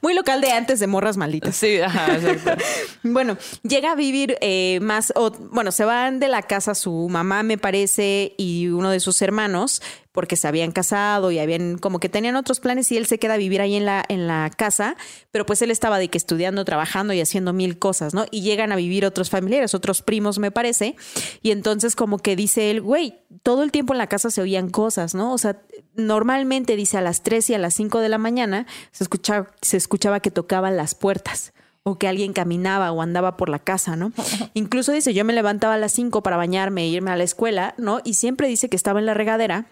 Muy 0.00 0.14
local 0.14 0.40
de 0.40 0.52
antes 0.52 0.80
de 0.80 0.86
morras 0.86 1.16
malditas. 1.18 1.54
Sí, 1.54 1.78
ajá, 1.80 2.14
exacto. 2.14 2.62
Bueno, 3.02 3.36
llega 3.62 3.92
a 3.92 3.94
vivir 3.94 4.38
eh, 4.40 4.78
más, 4.80 5.12
o, 5.14 5.30
bueno, 5.30 5.70
se 5.70 5.84
van 5.84 6.18
de 6.18 6.28
la 6.28 6.42
casa 6.42 6.74
su 6.74 7.08
mamá, 7.10 7.42
me 7.42 7.58
parece, 7.58 8.34
y 8.38 8.68
uno 8.68 8.90
de 8.90 9.00
sus 9.00 9.20
hermanos, 9.20 9.82
porque 10.16 10.34
se 10.34 10.48
habían 10.48 10.72
casado 10.72 11.30
y 11.30 11.38
habían, 11.38 11.76
como 11.76 12.00
que 12.00 12.08
tenían 12.08 12.36
otros 12.36 12.58
planes 12.58 12.90
y 12.90 12.96
él 12.96 13.04
se 13.04 13.18
queda 13.18 13.34
a 13.34 13.36
vivir 13.36 13.60
ahí 13.60 13.74
en 13.74 13.84
la, 13.84 14.02
en 14.08 14.26
la 14.26 14.48
casa, 14.48 14.96
pero 15.30 15.44
pues 15.44 15.60
él 15.60 15.70
estaba 15.70 15.98
de 15.98 16.08
que 16.08 16.16
estudiando, 16.16 16.64
trabajando 16.64 17.12
y 17.12 17.20
haciendo 17.20 17.52
mil 17.52 17.78
cosas, 17.78 18.14
¿no? 18.14 18.24
Y 18.30 18.40
llegan 18.40 18.72
a 18.72 18.76
vivir 18.76 19.04
otros 19.04 19.28
familiares, 19.28 19.74
otros 19.74 20.00
primos, 20.00 20.38
me 20.38 20.50
parece, 20.50 20.96
y 21.42 21.50
entonces 21.50 21.94
como 21.94 22.16
que 22.16 22.34
dice 22.34 22.70
él, 22.70 22.80
güey, 22.80 23.20
todo 23.42 23.62
el 23.62 23.70
tiempo 23.70 23.92
en 23.92 23.98
la 23.98 24.06
casa 24.06 24.30
se 24.30 24.40
oían 24.40 24.70
cosas, 24.70 25.14
¿no? 25.14 25.34
O 25.34 25.38
sea, 25.38 25.60
normalmente 25.94 26.76
dice 26.76 26.96
a 26.96 27.02
las 27.02 27.22
3 27.22 27.50
y 27.50 27.54
a 27.54 27.58
las 27.58 27.74
5 27.74 28.00
de 28.00 28.08
la 28.08 28.16
mañana 28.16 28.66
se 28.92 29.04
escuchaba, 29.04 29.48
se 29.60 29.76
escuchaba 29.76 30.20
que 30.20 30.30
tocaban 30.30 30.78
las 30.78 30.94
puertas 30.94 31.52
o 31.82 31.98
que 31.98 32.08
alguien 32.08 32.32
caminaba 32.32 32.90
o 32.90 33.02
andaba 33.02 33.36
por 33.36 33.50
la 33.50 33.58
casa, 33.58 33.96
¿no? 33.96 34.12
Incluso 34.54 34.92
dice, 34.92 35.12
yo 35.12 35.26
me 35.26 35.34
levantaba 35.34 35.74
a 35.74 35.78
las 35.78 35.92
5 35.92 36.22
para 36.22 36.38
bañarme 36.38 36.84
e 36.84 36.88
irme 36.88 37.10
a 37.10 37.16
la 37.16 37.24
escuela, 37.24 37.74
¿no? 37.76 38.00
Y 38.02 38.14
siempre 38.14 38.48
dice 38.48 38.70
que 38.70 38.76
estaba 38.76 38.98
en 38.98 39.06
la 39.06 39.14
regadera 39.14 39.66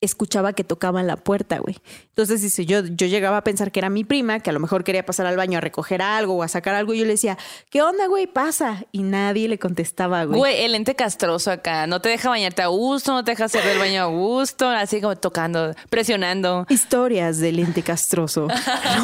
escuchaba 0.00 0.52
que 0.52 0.64
tocaban 0.64 1.06
la 1.06 1.16
puerta, 1.16 1.58
güey. 1.58 1.76
Entonces 2.08 2.42
dice, 2.42 2.66
yo, 2.66 2.84
yo 2.84 3.06
llegaba 3.06 3.38
a 3.38 3.44
pensar 3.44 3.72
que 3.72 3.80
era 3.80 3.90
mi 3.90 4.04
prima, 4.04 4.40
que 4.40 4.50
a 4.50 4.52
lo 4.52 4.60
mejor 4.60 4.84
quería 4.84 5.04
pasar 5.04 5.26
al 5.26 5.36
baño 5.36 5.58
a 5.58 5.60
recoger 5.60 6.02
algo 6.02 6.36
o 6.36 6.42
a 6.42 6.48
sacar 6.48 6.74
algo, 6.74 6.94
y 6.94 6.98
yo 6.98 7.04
le 7.04 7.12
decía, 7.12 7.38
¿qué 7.70 7.82
onda, 7.82 8.06
güey? 8.06 8.26
Pasa. 8.26 8.84
Y 8.92 9.02
nadie 9.02 9.48
le 9.48 9.58
contestaba, 9.58 10.24
güey. 10.24 10.38
Güey, 10.38 10.64
el 10.64 10.74
ente 10.74 10.94
castroso 10.94 11.50
acá. 11.50 11.86
No 11.86 12.00
te 12.00 12.08
deja 12.08 12.28
bañarte 12.28 12.62
a 12.62 12.66
gusto, 12.66 13.12
no 13.12 13.24
te 13.24 13.32
deja 13.32 13.46
hacer 13.46 13.66
el 13.66 13.78
baño 13.78 14.02
a 14.02 14.06
gusto, 14.06 14.68
así 14.68 15.00
como 15.00 15.16
tocando, 15.16 15.74
presionando. 15.88 16.66
Historias 16.68 17.38
del 17.38 17.58
ente 17.58 17.82
castroso. 17.82 18.48
Y 18.94 18.98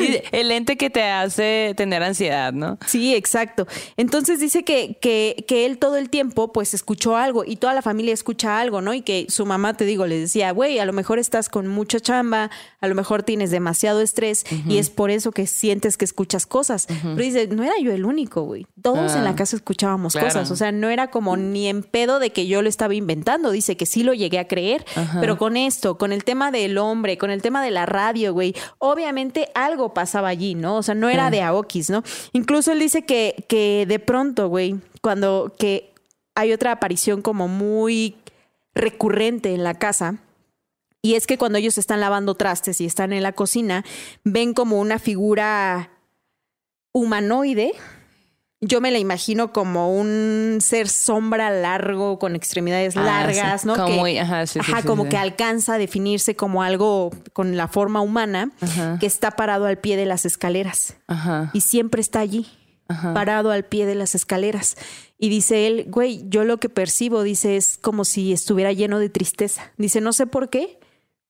el 0.32 0.50
ente 0.50 0.76
que 0.76 0.90
te 0.90 1.02
hace 1.02 1.74
tener 1.76 2.02
ansiedad, 2.02 2.52
¿no? 2.52 2.78
Sí, 2.86 3.14
exacto. 3.14 3.66
Entonces 3.96 4.40
dice 4.40 4.64
que, 4.64 4.98
que, 5.00 5.44
que 5.48 5.66
él 5.66 5.78
todo 5.78 5.96
el 5.96 6.10
tiempo 6.10 6.52
pues 6.52 6.74
escuchó 6.74 7.16
algo 7.16 7.44
y 7.44 7.56
toda 7.56 7.74
la 7.74 7.82
familia 7.82 8.14
escucha 8.14 8.58
algo, 8.60 8.80
¿no? 8.80 8.94
Y 8.94 9.02
que 9.02 9.26
su 9.28 9.46
mamá, 9.46 9.74
te 9.74 9.84
digo, 9.84 10.06
le 10.06 10.18
decía, 10.18 10.50
güey, 10.52 10.78
a 10.78 10.84
lo 10.84 10.92
mejor 10.92 11.18
estás 11.18 11.48
con 11.48 11.68
mucha 11.68 12.00
chamba, 12.00 12.50
a 12.80 12.88
lo 12.88 12.94
mejor 12.94 13.22
tienes 13.22 13.50
demasiado 13.50 14.00
estrés 14.00 14.44
y 14.66 14.78
es 14.78 14.90
por 14.90 15.10
eso 15.10 15.32
que 15.32 15.46
sientes 15.46 15.96
que 15.96 16.04
escuchas 16.04 16.46
cosas. 16.46 16.86
Pero 16.86 17.16
dice, 17.16 17.48
no 17.48 17.62
era 17.64 17.74
yo 17.82 17.92
el 17.92 18.04
único, 18.04 18.42
güey. 18.42 18.66
Todos 18.82 19.12
Ah, 19.12 19.18
en 19.18 19.24
la 19.24 19.34
casa 19.34 19.56
escuchábamos 19.56 20.12
claro. 20.12 20.28
cosas. 20.28 20.50
O 20.50 20.56
sea, 20.56 20.70
no 20.72 20.88
era 20.90 21.10
como 21.10 21.36
ni 21.36 21.68
en 21.68 21.82
pedo 21.82 22.18
de 22.18 22.30
que 22.30 22.46
yo 22.46 22.62
lo 22.62 22.68
estaba 22.68 22.94
inventando. 22.94 23.50
Dice 23.50 23.76
que 23.76 23.86
sí 23.86 24.02
lo 24.02 24.12
llegué 24.14 24.38
a 24.38 24.46
creer, 24.46 24.84
pero 25.20 25.38
con 25.38 25.56
esto, 25.56 25.96
con 25.98 26.12
el 26.12 26.24
tema 26.24 26.50
del 26.50 26.78
hombre, 26.78 27.16
con 27.18 27.30
el 27.30 27.42
tema 27.42 27.62
de 27.64 27.70
la 27.70 27.86
radio, 27.86 28.32
güey, 28.32 28.54
obviamente 28.78 29.48
algo 29.54 29.87
pasaba 29.94 30.28
allí, 30.28 30.54
¿no? 30.54 30.76
O 30.76 30.82
sea, 30.82 30.94
no 30.94 31.08
era 31.08 31.30
de 31.30 31.42
Aokis, 31.42 31.90
¿no? 31.90 32.02
Incluso 32.32 32.72
él 32.72 32.78
dice 32.78 33.04
que, 33.04 33.46
que 33.48 33.86
de 33.86 33.98
pronto, 33.98 34.48
güey, 34.48 34.80
cuando 35.02 35.52
que 35.58 35.92
hay 36.34 36.52
otra 36.52 36.72
aparición 36.72 37.20
como 37.20 37.48
muy 37.48 38.16
recurrente 38.74 39.54
en 39.54 39.64
la 39.64 39.74
casa. 39.74 40.18
Y 41.02 41.14
es 41.14 41.26
que 41.26 41.38
cuando 41.38 41.58
ellos 41.58 41.78
están 41.78 42.00
lavando 42.00 42.34
trastes 42.34 42.80
y 42.80 42.86
están 42.86 43.12
en 43.12 43.22
la 43.22 43.32
cocina, 43.32 43.84
ven 44.24 44.54
como 44.54 44.80
una 44.80 44.98
figura 44.98 45.90
humanoide. 46.92 47.72
Yo 48.60 48.80
me 48.80 48.90
la 48.90 48.98
imagino 48.98 49.52
como 49.52 49.96
un 49.96 50.58
ser 50.60 50.88
sombra 50.88 51.48
largo 51.50 52.18
con 52.18 52.34
extremidades 52.34 52.96
Ah, 52.96 53.02
largas, 53.04 53.60
sí. 53.60 53.66
¿no? 53.68 53.74
Como 53.76 53.86
que, 53.86 53.94
muy- 53.94 54.18
ajá, 54.18 54.46
sí, 54.48 54.54
sí, 54.54 54.58
ajá, 54.72 54.80
sí, 54.82 54.86
como 54.86 55.08
que 55.08 55.16
alcanza 55.16 55.74
a 55.74 55.78
definirse 55.78 56.34
como 56.34 56.64
algo 56.64 57.10
con 57.32 57.56
la 57.56 57.68
forma 57.68 58.00
humana, 58.00 58.50
Ajá. 58.60 58.96
que 58.98 59.06
está 59.06 59.30
parado 59.32 59.66
al 59.66 59.78
pie 59.78 59.96
de 59.96 60.06
las 60.06 60.24
escaleras 60.26 60.96
Ajá. 61.06 61.50
y 61.52 61.60
siempre 61.60 62.00
está 62.00 62.18
allí, 62.18 62.46
parado 63.14 63.52
al 63.52 63.64
pie 63.64 63.86
de 63.86 63.94
las 63.94 64.16
escaleras. 64.16 64.76
Y 65.18 65.28
dice 65.28 65.68
él, 65.68 65.84
güey, 65.88 66.24
yo 66.28 66.42
lo 66.44 66.58
que 66.58 66.68
percibo, 66.68 67.22
dice, 67.22 67.56
es 67.56 67.78
como 67.78 68.04
si 68.04 68.32
estuviera 68.32 68.72
lleno 68.72 68.98
de 68.98 69.08
tristeza. 69.08 69.72
Dice, 69.76 70.00
no 70.00 70.12
sé 70.12 70.26
por 70.26 70.48
qué, 70.50 70.80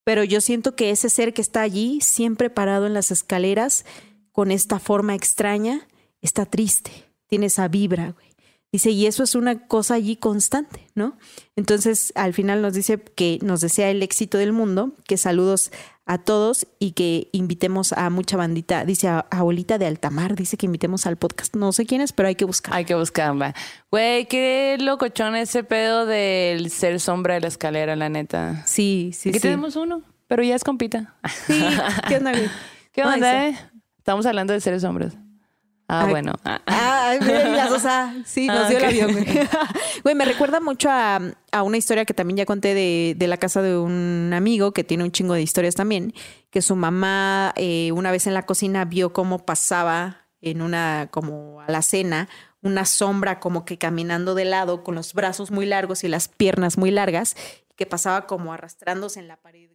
pero 0.04 0.24
yo 0.24 0.40
siento 0.40 0.74
que 0.76 0.90
ese 0.90 1.10
ser 1.10 1.34
que 1.34 1.42
está 1.42 1.60
allí, 1.60 2.00
siempre 2.00 2.48
parado 2.48 2.86
en 2.86 2.94
las 2.94 3.10
escaleras, 3.10 3.84
con 4.32 4.50
esta 4.50 4.78
forma 4.78 5.14
extraña, 5.14 5.86
está 6.22 6.46
triste, 6.46 6.90
tiene 7.28 7.46
esa 7.46 7.68
vibra, 7.68 8.12
güey. 8.12 8.28
Dice, 8.70 8.90
y 8.90 9.06
eso 9.06 9.22
es 9.22 9.34
una 9.34 9.66
cosa 9.66 9.94
allí 9.94 10.16
constante, 10.16 10.86
¿no? 10.94 11.16
Entonces, 11.56 12.12
al 12.14 12.34
final 12.34 12.60
nos 12.60 12.74
dice 12.74 12.98
que 13.00 13.38
nos 13.40 13.62
desea 13.62 13.90
el 13.90 14.02
éxito 14.02 14.36
del 14.36 14.52
mundo, 14.52 14.92
que 15.06 15.16
saludos 15.16 15.70
a 16.04 16.18
todos 16.18 16.66
y 16.78 16.92
que 16.92 17.28
invitemos 17.32 17.94
a 17.94 18.10
mucha 18.10 18.36
bandita. 18.36 18.84
Dice 18.84 19.08
a, 19.08 19.20
abuelita 19.30 19.78
de 19.78 19.86
Altamar, 19.86 20.34
dice 20.34 20.58
que 20.58 20.66
invitemos 20.66 21.06
al 21.06 21.16
podcast. 21.16 21.56
No 21.56 21.72
sé 21.72 21.86
quién 21.86 22.02
es, 22.02 22.12
pero 22.12 22.28
hay 22.28 22.34
que 22.34 22.44
buscar. 22.44 22.74
Hay 22.74 22.84
que 22.84 22.94
buscarla. 22.94 23.54
Güey, 23.90 24.26
qué 24.26 24.76
locochón 24.78 25.34
ese 25.34 25.64
pedo 25.64 26.04
del 26.04 26.70
ser 26.70 27.00
sombra 27.00 27.34
de 27.34 27.40
la 27.40 27.48
escalera, 27.48 27.96
la 27.96 28.10
neta. 28.10 28.66
Sí, 28.66 29.12
sí, 29.14 29.30
Aquí 29.30 29.38
sí. 29.38 29.42
tenemos 29.42 29.76
uno, 29.76 30.02
pero 30.26 30.42
ya 30.42 30.54
es 30.54 30.64
compita. 30.64 31.14
Sí, 31.46 31.58
¿qué 32.06 32.16
onda, 32.18 32.32
güey? 32.32 32.50
¿Qué 32.92 33.02
onda, 33.02 33.48
eh? 33.48 33.58
Estamos 33.96 34.26
hablando 34.26 34.52
de 34.52 34.60
seres 34.60 34.84
hombres. 34.84 35.14
Ah, 35.88 36.04
Ay, 36.04 36.10
bueno. 36.10 36.34
Ah, 36.44 36.60
Ah, 36.66 37.14
mira, 37.20 37.48
las 37.48 37.70
dos, 37.70 37.84
ah, 37.86 38.14
sí, 38.26 38.46
nos 38.46 38.66
Ah, 38.66 38.68
dio 38.68 38.76
ok. 38.78 38.82
el 38.84 38.88
avión, 38.90 39.12
güey. 39.12 39.24
Güey, 40.02 40.14
me 40.14 40.24
recuerda 40.26 40.60
mucho 40.60 40.90
a, 40.90 41.18
a 41.50 41.62
una 41.62 41.76
historia 41.78 42.04
que 42.04 42.12
también 42.14 42.36
ya 42.36 42.44
conté 42.46 42.74
de, 42.74 43.14
de 43.16 43.26
la 43.26 43.38
casa 43.38 43.62
de 43.62 43.76
un 43.78 44.30
amigo 44.34 44.72
que 44.72 44.84
tiene 44.84 45.04
un 45.04 45.10
chingo 45.12 45.34
de 45.34 45.42
historias 45.42 45.74
también, 45.74 46.12
que 46.50 46.60
su 46.62 46.76
mamá 46.76 47.52
eh, 47.56 47.90
una 47.92 48.10
vez 48.10 48.26
en 48.26 48.34
la 48.34 48.44
cocina 48.44 48.84
vio 48.84 49.12
cómo 49.12 49.44
pasaba 49.46 50.26
en 50.42 50.60
una, 50.62 51.08
como 51.10 51.60
a 51.62 51.70
la 51.72 51.82
cena, 51.82 52.28
una 52.62 52.84
sombra 52.84 53.40
como 53.40 53.64
que 53.64 53.78
caminando 53.78 54.34
de 54.34 54.44
lado 54.44 54.84
con 54.84 54.94
los 54.94 55.14
brazos 55.14 55.50
muy 55.50 55.64
largos 55.66 56.04
y 56.04 56.08
las 56.08 56.28
piernas 56.28 56.76
muy 56.78 56.90
largas, 56.90 57.34
que 57.76 57.86
pasaba 57.86 58.26
como 58.26 58.52
arrastrándose 58.52 59.20
en 59.20 59.28
la 59.28 59.36
pared. 59.36 59.67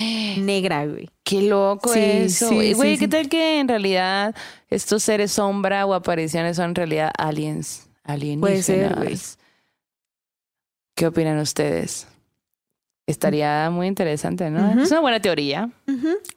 Negra, 0.00 0.86
güey. 0.86 1.10
Qué 1.22 1.42
loco 1.42 1.92
Sí, 1.92 2.00
eso. 2.00 2.48
sí, 2.48 2.72
Güey, 2.74 2.94
sí, 2.94 3.00
¿qué 3.00 3.08
tal 3.08 3.28
que 3.28 3.60
en 3.60 3.68
realidad 3.68 4.34
estos 4.68 5.02
seres 5.02 5.32
sombra 5.32 5.84
o 5.86 5.94
apariciones 5.94 6.56
son 6.56 6.70
en 6.70 6.74
realidad 6.74 7.10
aliens? 7.18 7.88
Alienígenas. 8.04 8.40
Puede 8.40 8.62
ser, 8.62 8.94
güey. 8.96 9.18
¿Qué 10.96 11.06
opinan 11.06 11.38
ustedes? 11.38 12.06
Estaría 13.06 13.68
muy 13.70 13.86
interesante, 13.88 14.50
¿no? 14.50 14.82
Es 14.82 14.90
una 14.90 15.00
buena 15.00 15.20
teoría. 15.20 15.70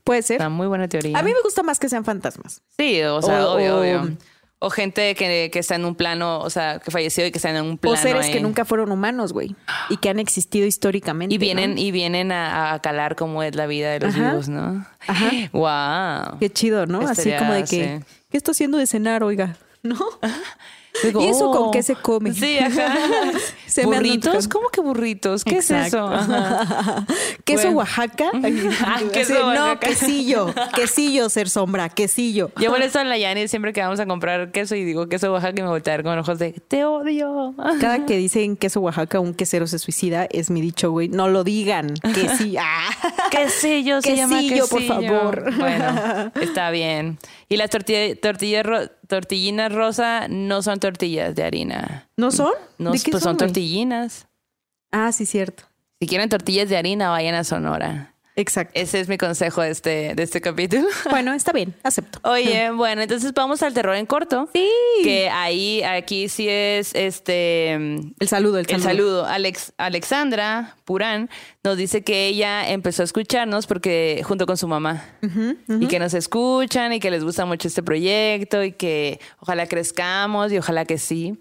Puede 0.04 0.22
ser. 0.24 0.40
Una 0.40 0.50
muy 0.50 0.68
buena 0.68 0.88
teoría. 0.88 1.18
A 1.18 1.22
mí 1.24 1.32
me 1.34 1.42
gusta 1.42 1.62
más 1.64 1.80
que 1.80 1.88
sean 1.88 2.04
fantasmas. 2.04 2.62
Sí, 2.78 3.02
o 3.04 3.22
sea, 3.22 3.48
O- 3.48 3.56
obvio, 3.56 3.76
o- 3.78 3.80
obvio. 3.82 4.18
O 4.66 4.70
gente 4.70 5.14
que, 5.16 5.50
que 5.52 5.60
está 5.60 5.76
en 5.76 5.84
un 5.84 5.94
plano, 5.94 6.40
o 6.40 6.50
sea, 6.50 6.80
que 6.80 6.90
falleció 6.90 7.26
y 7.26 7.32
que 7.32 7.38
está 7.38 7.50
en 7.50 7.62
un 7.64 7.78
plano. 7.78 7.96
O 7.96 8.02
seres 8.02 8.28
ahí. 8.28 8.32
que 8.32 8.40
nunca 8.40 8.64
fueron 8.64 8.92
humanos, 8.94 9.34
güey. 9.34 9.58
Y 9.90 9.98
que 9.98 10.08
han 10.08 10.20
existido 10.20 10.66
históricamente. 10.66 11.36
Y 11.36 11.38
vienen, 11.38 11.76
¿no? 11.76 11.82
y 11.82 11.92
vienen 11.92 12.32
a, 12.32 12.74
a 12.74 12.80
calar 12.82 13.18
cómo 13.18 13.44
es 13.44 13.56
la 13.56 13.68
vida 13.68 13.92
de 13.92 14.00
los 14.00 14.16
Ajá. 14.16 14.30
vivos, 14.32 14.48
¿no? 14.48 14.86
Ajá. 15.06 15.32
Wow. 15.52 16.40
Qué 16.40 16.50
chido, 16.50 16.86
¿no? 16.86 17.02
Así 17.02 17.32
como 17.38 17.54
de 17.54 17.66
que, 17.66 18.00
sí. 18.00 18.06
¿qué 18.32 18.38
está 18.38 18.52
haciendo 18.52 18.78
de 18.78 18.88
cenar, 18.88 19.22
oiga? 19.24 19.58
¿No? 19.82 19.98
Digo, 21.02 21.22
¿Y 21.22 21.30
eso 21.30 21.50
con 21.52 21.64
oh. 21.64 21.72
qué 21.72 21.82
se 21.82 21.96
come? 21.96 22.34
Sí, 22.34 22.58
ajá. 22.60 22.94
Se 23.66 23.84
¿Burritos? 23.86 24.48
¿Cómo 24.48 24.70
que 24.70 24.80
burritos? 24.82 25.44
¿Qué 25.44 25.56
Exacto. 25.56 25.84
es 25.86 25.88
eso? 25.88 26.08
Ajá. 26.08 27.06
¿Queso 27.46 27.64
Bueno. 27.64 27.78
Oaxaca? 27.80 28.26
Ah, 28.86 29.02
queso 29.12 29.54
No, 29.54 29.80
quesillo. 29.80 30.54
Quesillo, 30.76 31.30
ser 31.30 31.50
sombra. 31.50 31.90
Quesillo. 31.90 32.52
Yo 32.60 32.70
molesto 32.70 33.00
a 33.00 33.04
la 33.04 33.18
Yani 33.18 33.48
siempre 33.48 33.74
que 33.74 33.82
vamos 33.82 34.00
a 34.00 34.06
comprar 34.06 34.52
queso 34.52 34.76
y 34.76 34.84
digo 34.84 35.08
queso 35.08 35.32
Oaxaca 35.32 35.60
y 35.60 35.64
me 35.64 35.70
voltea 35.70 35.96
a 35.96 35.98
ver 35.98 36.06
con 36.06 36.18
ojos 36.20 36.38
de 36.38 36.52
te 36.68 36.86
odio. 36.86 37.56
Cada 37.82 38.06
que 38.06 38.18
dicen 38.18 38.56
queso 38.56 38.80
Oaxaca, 38.82 39.20
un 39.20 39.34
quesero 39.34 39.66
se 39.68 39.80
suicida, 39.80 40.26
es 40.30 40.50
mi 40.52 40.62
dicho, 40.62 40.92
güey. 40.92 41.10
No 41.10 41.28
lo 41.28 41.44
digan. 41.44 41.94
Que 42.14 42.30
sí. 42.38 42.56
Ah. 42.60 42.90
Quesillo 43.32 44.02
se 44.02 44.16
llama 44.16 44.40
Quesillo, 44.40 44.68
quesillo. 44.68 44.90
por 44.90 45.08
favor. 45.08 45.58
Bueno, 45.58 46.32
está 46.40 46.70
bien. 46.70 47.18
Y 47.54 47.58
las 47.58 47.70
tortilla- 47.70 48.64
ro- 48.64 48.88
tortillinas 49.08 49.72
rosa 49.72 50.28
no 50.28 50.62
son 50.64 50.80
tortillas 50.80 51.36
de 51.36 51.44
harina. 51.44 52.10
¿No 52.18 52.32
son? 52.32 52.54
No, 52.80 52.92
¿De 52.92 53.00
qué 53.00 53.12
pues 53.12 53.22
son 53.24 53.34
güey? 53.36 53.48
tortillinas. 53.48 54.28
Ah, 54.92 55.12
sí, 55.12 55.26
cierto. 55.26 55.64
Si 56.00 56.08
quieren 56.08 56.30
tortillas 56.30 56.68
de 56.70 56.78
harina, 56.78 57.10
vayan 57.10 57.36
a 57.36 57.44
Sonora. 57.44 58.13
Exacto. 58.36 58.72
Ese 58.74 59.00
es 59.00 59.08
mi 59.08 59.18
consejo 59.18 59.62
de 59.62 59.70
este, 59.70 60.16
de 60.16 60.24
este 60.24 60.42
capítulo. 60.42 60.88
Bueno, 61.10 61.34
está 61.34 61.52
bien, 61.52 61.76
acepto. 61.84 62.20
Oye, 62.24 62.72
bueno, 62.76 63.02
entonces 63.04 63.34
vamos 63.34 63.62
al 63.62 63.74
terror 63.74 63.96
en 63.96 64.06
corto. 64.06 64.50
Sí. 64.54 64.68
Que 65.04 65.30
ahí, 65.30 65.84
aquí 65.84 66.30
sí 66.30 66.48
es 66.50 66.96
este 66.96 67.74
El 67.74 68.28
saludo, 68.28 68.58
el 68.58 68.66
el 68.70 68.82
saludo. 68.82 68.84
saludo. 68.84 69.26
Alex, 69.26 69.74
Alexandra 69.78 70.76
Purán 70.86 71.30
nos 71.64 71.78
dice 71.78 72.04
que 72.04 72.28
ella 72.28 72.70
empezó 72.70 73.04
a 73.04 73.06
escucharnos 73.06 73.68
porque 73.68 74.22
junto 74.26 74.46
con 74.46 74.58
su 74.58 74.68
mamá 74.68 75.06
y 75.68 75.88
que 75.88 76.00
nos 76.00 76.14
escuchan 76.14 76.94
y 76.94 77.00
que 77.00 77.12
les 77.12 77.24
gusta 77.24 77.46
mucho 77.46 77.68
este 77.68 77.84
proyecto 77.84 78.64
y 78.64 78.72
que 78.72 79.20
ojalá 79.40 79.68
crezcamos 79.68 80.52
y 80.52 80.58
ojalá 80.58 80.86
que 80.86 80.98
sí. 80.98 81.38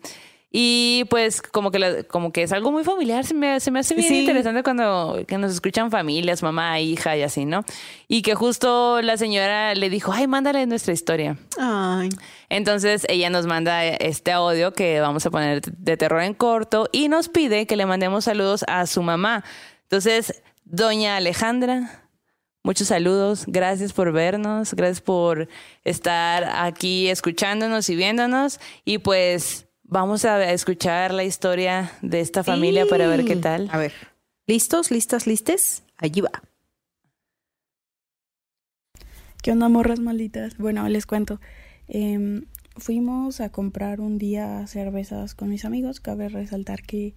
Y 0.55 1.05
pues 1.09 1.40
como 1.40 1.70
que, 1.70 1.78
la- 1.78 2.03
como 2.05 2.30
que 2.30 2.42
es 2.42 2.53
algo 2.53 2.70
muy 2.70 2.84
familiar, 2.84 3.24
se 3.24 3.32
me, 3.32 3.59
se 3.59 3.70
me 3.70 3.78
hace 3.80 3.94
bien 3.94 4.09
Sí. 4.09 4.20
interesante 4.20 4.62
cuando 4.62 5.24
que 5.26 5.38
nos 5.38 5.50
escuchan 5.53 5.90
familias, 5.90 6.42
mamá, 6.42 6.78
hija 6.78 7.16
y 7.16 7.22
así, 7.22 7.46
¿no? 7.46 7.64
Y 8.07 8.20
que 8.20 8.34
justo 8.34 9.00
la 9.00 9.16
señora 9.16 9.74
le 9.74 9.88
dijo, 9.88 10.12
ay, 10.12 10.26
mándale 10.26 10.66
nuestra 10.66 10.92
historia. 10.92 11.38
Ay. 11.59 12.11
Entonces 12.50 13.07
ella 13.09 13.30
nos 13.30 13.46
manda 13.46 13.82
este 13.86 14.30
audio 14.32 14.74
que 14.74 15.00
vamos 15.00 15.24
a 15.24 15.30
poner 15.30 15.62
de 15.62 15.96
terror 15.96 16.20
en 16.22 16.34
corto 16.34 16.86
y 16.92 17.09
nos 17.09 17.30
pide 17.30 17.66
que 17.66 17.76
le 17.76 17.86
mandemos 17.86 18.24
saludos 18.24 18.62
a 18.68 18.86
su 18.86 19.03
mamá. 19.03 19.44
Entonces, 19.84 20.42
doña 20.66 21.16
Alejandra, 21.16 22.03
muchos 22.62 22.88
saludos, 22.88 23.44
gracias 23.46 23.94
por 23.94 24.12
vernos, 24.12 24.74
gracias 24.74 25.00
por 25.00 25.48
estar 25.84 26.44
aquí 26.44 27.09
escuchándonos 27.09 27.88
y 27.88 27.96
viéndonos 27.96 28.61
y 28.84 28.98
pues 28.98 29.66
vamos 29.93 30.24
a 30.24 30.51
escuchar 30.53 31.12
la 31.12 31.22
historia 31.24 31.93
de 32.01 32.20
esta 32.20 32.43
familia 32.43 32.86
para 32.86 33.07
ver 33.07 33.24
qué 33.24 33.36
tal. 33.36 33.68
A 33.70 33.78
ver. 33.78 33.93
¿Listos? 34.47 34.90
¿Listas? 34.90 35.26
¿Listes? 35.26 35.82
Allí 35.99 36.20
va. 36.22 36.30
¿Qué 39.43 39.53
onda, 39.53 39.68
morras 39.68 40.01
malditas? 40.01 40.57
Bueno, 40.57 40.88
les 40.88 41.05
cuento. 41.07 41.40
Em, 41.88 42.47
fuimos 42.76 43.40
a 43.40 43.51
comprar 43.51 44.01
un 44.01 44.16
día 44.18 44.66
cervezas 44.66 45.34
con 45.34 45.49
mis 45.51 45.64
amigos. 45.64 46.01
Cabe 46.01 46.28
resaltar 46.28 46.82
que 46.82 47.14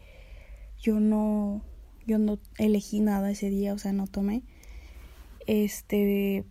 yo 0.79 0.99
no, 0.99 1.61
yo 2.05 2.17
no 2.17 2.39
elegí 2.57 2.99
nada 2.99 3.31
ese 3.31 3.49
día, 3.49 3.73
o 3.73 3.77
sea, 3.77 3.93
no 3.93 4.07
tomé. 4.07 4.41
Este, 5.47 6.43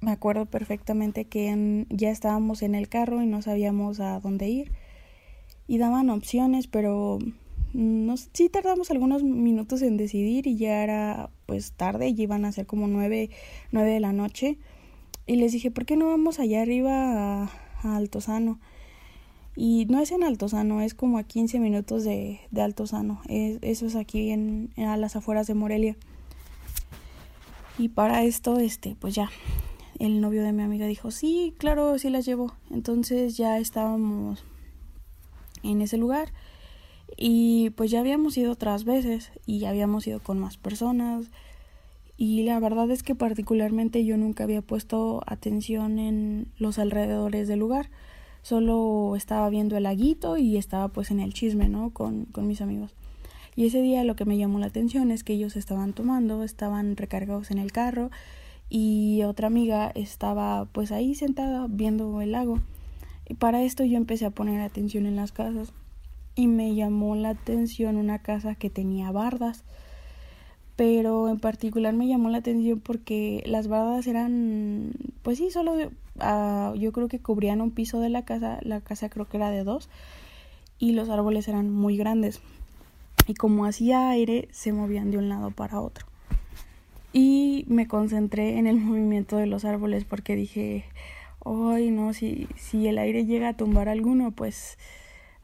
me 0.00 0.12
acuerdo 0.12 0.46
perfectamente 0.46 1.24
que 1.24 1.48
en- 1.48 1.86
ya 1.90 2.10
estábamos 2.10 2.62
en 2.62 2.74
el 2.74 2.88
carro 2.88 3.22
y 3.22 3.26
no 3.26 3.42
sabíamos 3.42 4.00
a 4.00 4.20
dónde 4.20 4.48
ir. 4.48 4.72
Y 5.66 5.78
daban 5.78 6.10
opciones, 6.10 6.66
pero 6.66 7.18
no, 7.72 8.16
sé, 8.16 8.28
sí 8.32 8.48
tardamos 8.48 8.90
algunos 8.90 9.22
minutos 9.22 9.82
en 9.82 9.96
decidir 9.96 10.46
y 10.46 10.56
ya 10.56 10.82
era 10.82 11.30
pues 11.46 11.72
tarde, 11.72 12.08
y 12.08 12.20
iban 12.22 12.44
a 12.44 12.52
ser 12.52 12.66
como 12.66 12.86
nueve, 12.86 13.30
nueve 13.72 13.90
de 13.90 14.00
la 14.00 14.12
noche. 14.12 14.58
Y 15.26 15.36
les 15.36 15.52
dije, 15.52 15.70
¿por 15.70 15.86
qué 15.86 15.96
no 15.96 16.06
vamos 16.06 16.38
allá 16.38 16.62
arriba 16.62 17.42
a, 17.44 17.50
a 17.82 17.96
Altozano? 17.96 18.60
Y 19.56 19.86
no 19.88 20.00
es 20.00 20.10
en 20.10 20.24
Altozano, 20.24 20.80
es 20.80 20.94
como 20.94 21.16
a 21.16 21.22
15 21.22 21.60
minutos 21.60 22.02
de, 22.04 22.40
de 22.50 22.60
Altozano. 22.62 23.22
Es, 23.28 23.58
eso 23.62 23.86
es 23.86 23.94
aquí 23.96 24.30
en, 24.30 24.70
en- 24.76 24.86
a 24.88 24.96
las 24.96 25.16
afueras 25.16 25.46
de 25.46 25.54
Morelia. 25.54 25.96
Y 27.78 27.88
para 27.88 28.22
esto, 28.24 28.58
este, 28.58 28.96
pues 29.00 29.14
ya, 29.14 29.30
el 29.98 30.20
novio 30.20 30.42
de 30.42 30.52
mi 30.52 30.62
amiga 30.62 30.86
dijo, 30.86 31.10
sí, 31.10 31.54
claro, 31.58 31.98
sí 31.98 32.10
las 32.10 32.24
llevo. 32.26 32.52
Entonces 32.70 33.36
ya 33.36 33.58
estábamos 33.58 34.44
en 35.64 35.82
ese 35.82 35.96
lugar. 35.96 36.32
Y 37.16 37.70
pues 37.70 37.90
ya 37.90 38.00
habíamos 38.00 38.36
ido 38.36 38.52
otras 38.52 38.84
veces 38.84 39.30
y 39.46 39.64
habíamos 39.64 40.06
ido 40.06 40.20
con 40.20 40.38
más 40.38 40.56
personas. 40.56 41.26
Y 42.16 42.44
la 42.44 42.60
verdad 42.60 42.90
es 42.90 43.02
que 43.02 43.14
particularmente 43.14 44.04
yo 44.04 44.16
nunca 44.16 44.44
había 44.44 44.62
puesto 44.62 45.22
atención 45.26 45.98
en 45.98 46.46
los 46.58 46.78
alrededores 46.78 47.48
del 47.48 47.58
lugar. 47.58 47.90
Solo 48.42 49.14
estaba 49.16 49.48
viendo 49.48 49.76
el 49.76 49.84
laguito 49.84 50.36
y 50.36 50.56
estaba 50.56 50.88
pues 50.88 51.10
en 51.10 51.20
el 51.20 51.34
chisme, 51.34 51.68
¿no? 51.68 51.90
Con, 51.90 52.26
con 52.26 52.46
mis 52.46 52.60
amigos. 52.60 52.94
Y 53.56 53.66
ese 53.66 53.80
día 53.82 54.04
lo 54.04 54.16
que 54.16 54.24
me 54.24 54.36
llamó 54.36 54.58
la 54.58 54.66
atención 54.66 55.10
es 55.10 55.24
que 55.24 55.34
ellos 55.34 55.56
estaban 55.56 55.92
tomando, 55.92 56.42
estaban 56.42 56.96
recargados 56.96 57.50
en 57.50 57.58
el 57.58 57.72
carro 57.72 58.10
y 58.68 59.22
otra 59.22 59.46
amiga 59.46 59.92
estaba 59.94 60.66
pues 60.66 60.90
ahí 60.90 61.14
sentada 61.14 61.66
viendo 61.68 62.20
el 62.20 62.32
lago. 62.32 62.60
Y 63.28 63.34
para 63.34 63.62
esto 63.62 63.84
yo 63.84 63.96
empecé 63.96 64.26
a 64.26 64.30
poner 64.30 64.60
atención 64.60 65.06
en 65.06 65.16
las 65.16 65.32
casas 65.32 65.72
y 66.34 66.46
me 66.46 66.74
llamó 66.74 67.16
la 67.16 67.30
atención 67.30 67.96
una 67.96 68.18
casa 68.18 68.54
que 68.54 68.70
tenía 68.70 69.10
bardas 69.12 69.64
pero 70.76 71.28
en 71.28 71.38
particular 71.38 71.94
me 71.94 72.08
llamó 72.08 72.30
la 72.30 72.38
atención 72.38 72.80
porque 72.80 73.42
las 73.46 73.68
bardas 73.68 74.06
eran, 74.06 74.92
pues 75.22 75.38
sí, 75.38 75.50
solo 75.50 75.76
ah, 76.18 76.72
yo 76.76 76.92
creo 76.92 77.08
que 77.08 77.20
cubrían 77.20 77.60
un 77.60 77.70
piso 77.70 78.00
de 78.00 78.08
la 78.08 78.24
casa, 78.24 78.58
la 78.62 78.80
casa 78.80 79.08
creo 79.08 79.28
que 79.28 79.36
era 79.36 79.50
de 79.50 79.62
dos, 79.62 79.88
y 80.78 80.92
los 80.92 81.08
árboles 81.10 81.46
eran 81.46 81.70
muy 81.70 81.96
grandes. 81.96 82.40
Y 83.26 83.34
como 83.34 83.64
hacía 83.64 84.10
aire, 84.10 84.48
se 84.50 84.72
movían 84.72 85.10
de 85.10 85.18
un 85.18 85.28
lado 85.28 85.50
para 85.50 85.80
otro. 85.80 86.06
y 87.12 87.64
me 87.68 87.86
concentré 87.86 88.58
en 88.58 88.66
el 88.66 88.76
movimiento 88.80 89.36
de 89.36 89.46
los 89.46 89.64
árboles 89.64 90.04
porque 90.04 90.34
dije, 90.34 90.84
ay 91.44 91.90
no, 91.90 92.12
si, 92.12 92.48
si 92.56 92.86
el 92.88 92.98
aire 92.98 93.26
llega 93.26 93.50
a 93.50 93.56
tumbar 93.56 93.88
alguno, 93.88 94.30
pues 94.30 94.78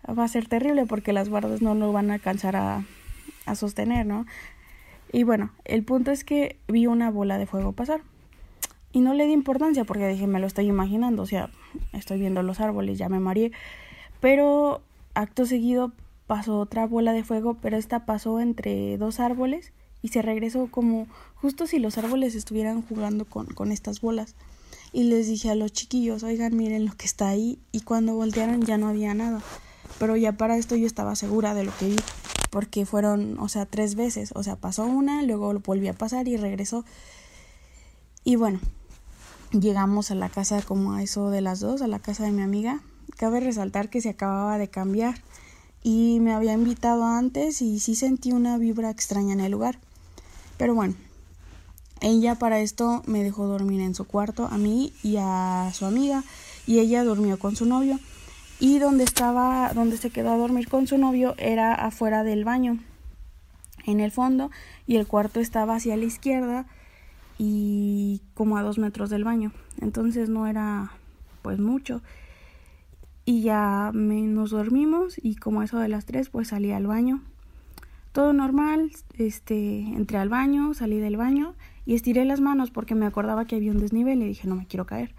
va 0.08 0.24
a 0.24 0.28
ser 0.28 0.48
terrible 0.48 0.86
porque 0.86 1.12
las 1.12 1.28
guardas 1.28 1.62
no 1.62 1.74
lo 1.74 1.92
van 1.92 2.10
a 2.10 2.14
alcanzar 2.14 2.56
a, 2.56 2.84
a 3.46 3.54
sostener, 3.54 4.06
¿no? 4.06 4.26
Y 5.12 5.24
bueno, 5.24 5.50
el 5.64 5.82
punto 5.82 6.10
es 6.10 6.24
que 6.24 6.56
vi 6.68 6.86
una 6.86 7.10
bola 7.10 7.38
de 7.38 7.46
fuego 7.46 7.72
pasar. 7.72 8.00
Y 8.92 9.00
no 9.00 9.14
le 9.14 9.26
di 9.26 9.32
importancia 9.32 9.84
porque 9.84 10.08
dije, 10.08 10.26
me 10.26 10.40
lo 10.40 10.46
estoy 10.46 10.66
imaginando, 10.66 11.22
o 11.22 11.26
sea, 11.26 11.50
estoy 11.92 12.18
viendo 12.18 12.42
los 12.42 12.60
árboles, 12.60 12.98
ya 12.98 13.08
me 13.08 13.20
mareé. 13.20 13.52
Pero 14.20 14.82
acto 15.14 15.46
seguido 15.46 15.92
pasó 16.26 16.58
otra 16.58 16.86
bola 16.86 17.12
de 17.12 17.24
fuego, 17.24 17.54
pero 17.54 17.76
esta 17.76 18.04
pasó 18.04 18.40
entre 18.40 18.96
dos 18.98 19.20
árboles 19.20 19.72
y 20.02 20.08
se 20.08 20.22
regresó 20.22 20.68
como 20.70 21.06
justo 21.36 21.66
si 21.66 21.78
los 21.78 21.98
árboles 21.98 22.34
estuvieran 22.34 22.82
jugando 22.82 23.24
con, 23.24 23.46
con 23.46 23.72
estas 23.72 24.00
bolas. 24.00 24.34
Y 24.92 25.04
les 25.04 25.26
dije 25.28 25.50
a 25.50 25.54
los 25.54 25.72
chiquillos, 25.72 26.22
oigan, 26.22 26.56
miren 26.56 26.86
lo 26.86 26.96
que 26.96 27.06
está 27.06 27.28
ahí. 27.28 27.58
Y 27.72 27.80
cuando 27.80 28.14
voltearon 28.14 28.62
ya 28.62 28.78
no 28.78 28.88
había 28.88 29.14
nada. 29.14 29.40
Pero 29.98 30.16
ya 30.16 30.32
para 30.32 30.56
esto 30.56 30.76
yo 30.76 30.86
estaba 30.86 31.14
segura 31.16 31.54
de 31.54 31.64
lo 31.64 31.76
que 31.76 31.90
vi. 31.90 31.96
Porque 32.50 32.86
fueron, 32.86 33.38
o 33.38 33.48
sea, 33.48 33.66
tres 33.66 33.94
veces. 33.94 34.30
O 34.34 34.42
sea, 34.42 34.56
pasó 34.56 34.84
una, 34.84 35.22
luego 35.22 35.52
volvió 35.60 35.92
a 35.92 35.94
pasar 35.94 36.26
y 36.26 36.36
regresó. 36.36 36.84
Y 38.24 38.36
bueno, 38.36 38.60
llegamos 39.52 40.10
a 40.10 40.14
la 40.14 40.28
casa 40.28 40.62
como 40.62 40.94
a 40.94 41.02
eso 41.02 41.30
de 41.30 41.40
las 41.40 41.60
dos, 41.60 41.82
a 41.82 41.86
la 41.86 41.98
casa 41.98 42.24
de 42.24 42.32
mi 42.32 42.42
amiga. 42.42 42.80
Cabe 43.16 43.40
resaltar 43.40 43.90
que 43.90 44.00
se 44.00 44.10
acababa 44.10 44.58
de 44.58 44.68
cambiar 44.68 45.22
y 45.82 46.18
me 46.20 46.32
había 46.32 46.52
invitado 46.52 47.04
antes 47.04 47.62
y 47.62 47.80
sí 47.80 47.94
sentí 47.94 48.32
una 48.32 48.58
vibra 48.58 48.90
extraña 48.90 49.32
en 49.32 49.40
el 49.40 49.52
lugar. 49.52 49.78
Pero 50.56 50.74
bueno, 50.74 50.94
ella 52.00 52.34
para 52.34 52.60
esto 52.60 53.02
me 53.06 53.22
dejó 53.22 53.46
dormir 53.46 53.80
en 53.80 53.94
su 53.94 54.04
cuarto 54.06 54.46
a 54.46 54.56
mí 54.56 54.92
y 55.02 55.16
a 55.18 55.70
su 55.74 55.84
amiga 55.84 56.24
y 56.66 56.78
ella 56.78 57.04
durmió 57.04 57.38
con 57.38 57.56
su 57.56 57.66
novio. 57.66 57.98
Y 58.58 58.78
donde 58.78 59.04
estaba 59.04 59.72
donde 59.74 59.96
se 59.96 60.10
quedó 60.10 60.30
a 60.30 60.36
dormir 60.36 60.68
con 60.68 60.86
su 60.86 60.98
novio 60.98 61.34
era 61.38 61.74
afuera 61.74 62.24
del 62.24 62.44
baño. 62.44 62.78
En 63.86 64.00
el 64.00 64.10
fondo 64.10 64.50
y 64.86 64.96
el 64.96 65.06
cuarto 65.06 65.40
estaba 65.40 65.76
hacia 65.76 65.96
la 65.96 66.04
izquierda 66.04 66.66
y 67.38 68.22
como 68.34 68.56
a 68.56 68.62
dos 68.62 68.78
metros 68.78 69.10
del 69.10 69.24
baño. 69.24 69.52
Entonces 69.80 70.28
no 70.28 70.46
era 70.46 70.92
pues 71.42 71.58
mucho. 71.58 72.02
Y 73.24 73.42
ya 73.42 73.90
me, 73.94 74.22
nos 74.22 74.50
dormimos 74.50 75.14
y 75.22 75.36
como 75.36 75.62
eso 75.62 75.78
de 75.78 75.88
las 75.88 76.04
tres 76.06 76.30
pues 76.30 76.48
salí 76.48 76.72
al 76.72 76.86
baño. 76.86 77.22
Todo 78.12 78.32
normal 78.32 78.90
este 79.18 79.80
entré 79.80 80.18
al 80.18 80.28
baño 80.28 80.74
salí 80.74 80.98
del 80.98 81.16
baño 81.16 81.54
y 81.86 81.94
estiré 81.94 82.24
las 82.24 82.40
manos 82.40 82.70
porque 82.70 82.94
me 82.94 83.06
acordaba 83.06 83.44
que 83.44 83.56
había 83.56 83.72
un 83.72 83.80
desnivel 83.80 84.22
y 84.22 84.26
dije 84.26 84.48
no 84.48 84.56
me 84.56 84.66
quiero 84.66 84.86
caer. 84.86 85.14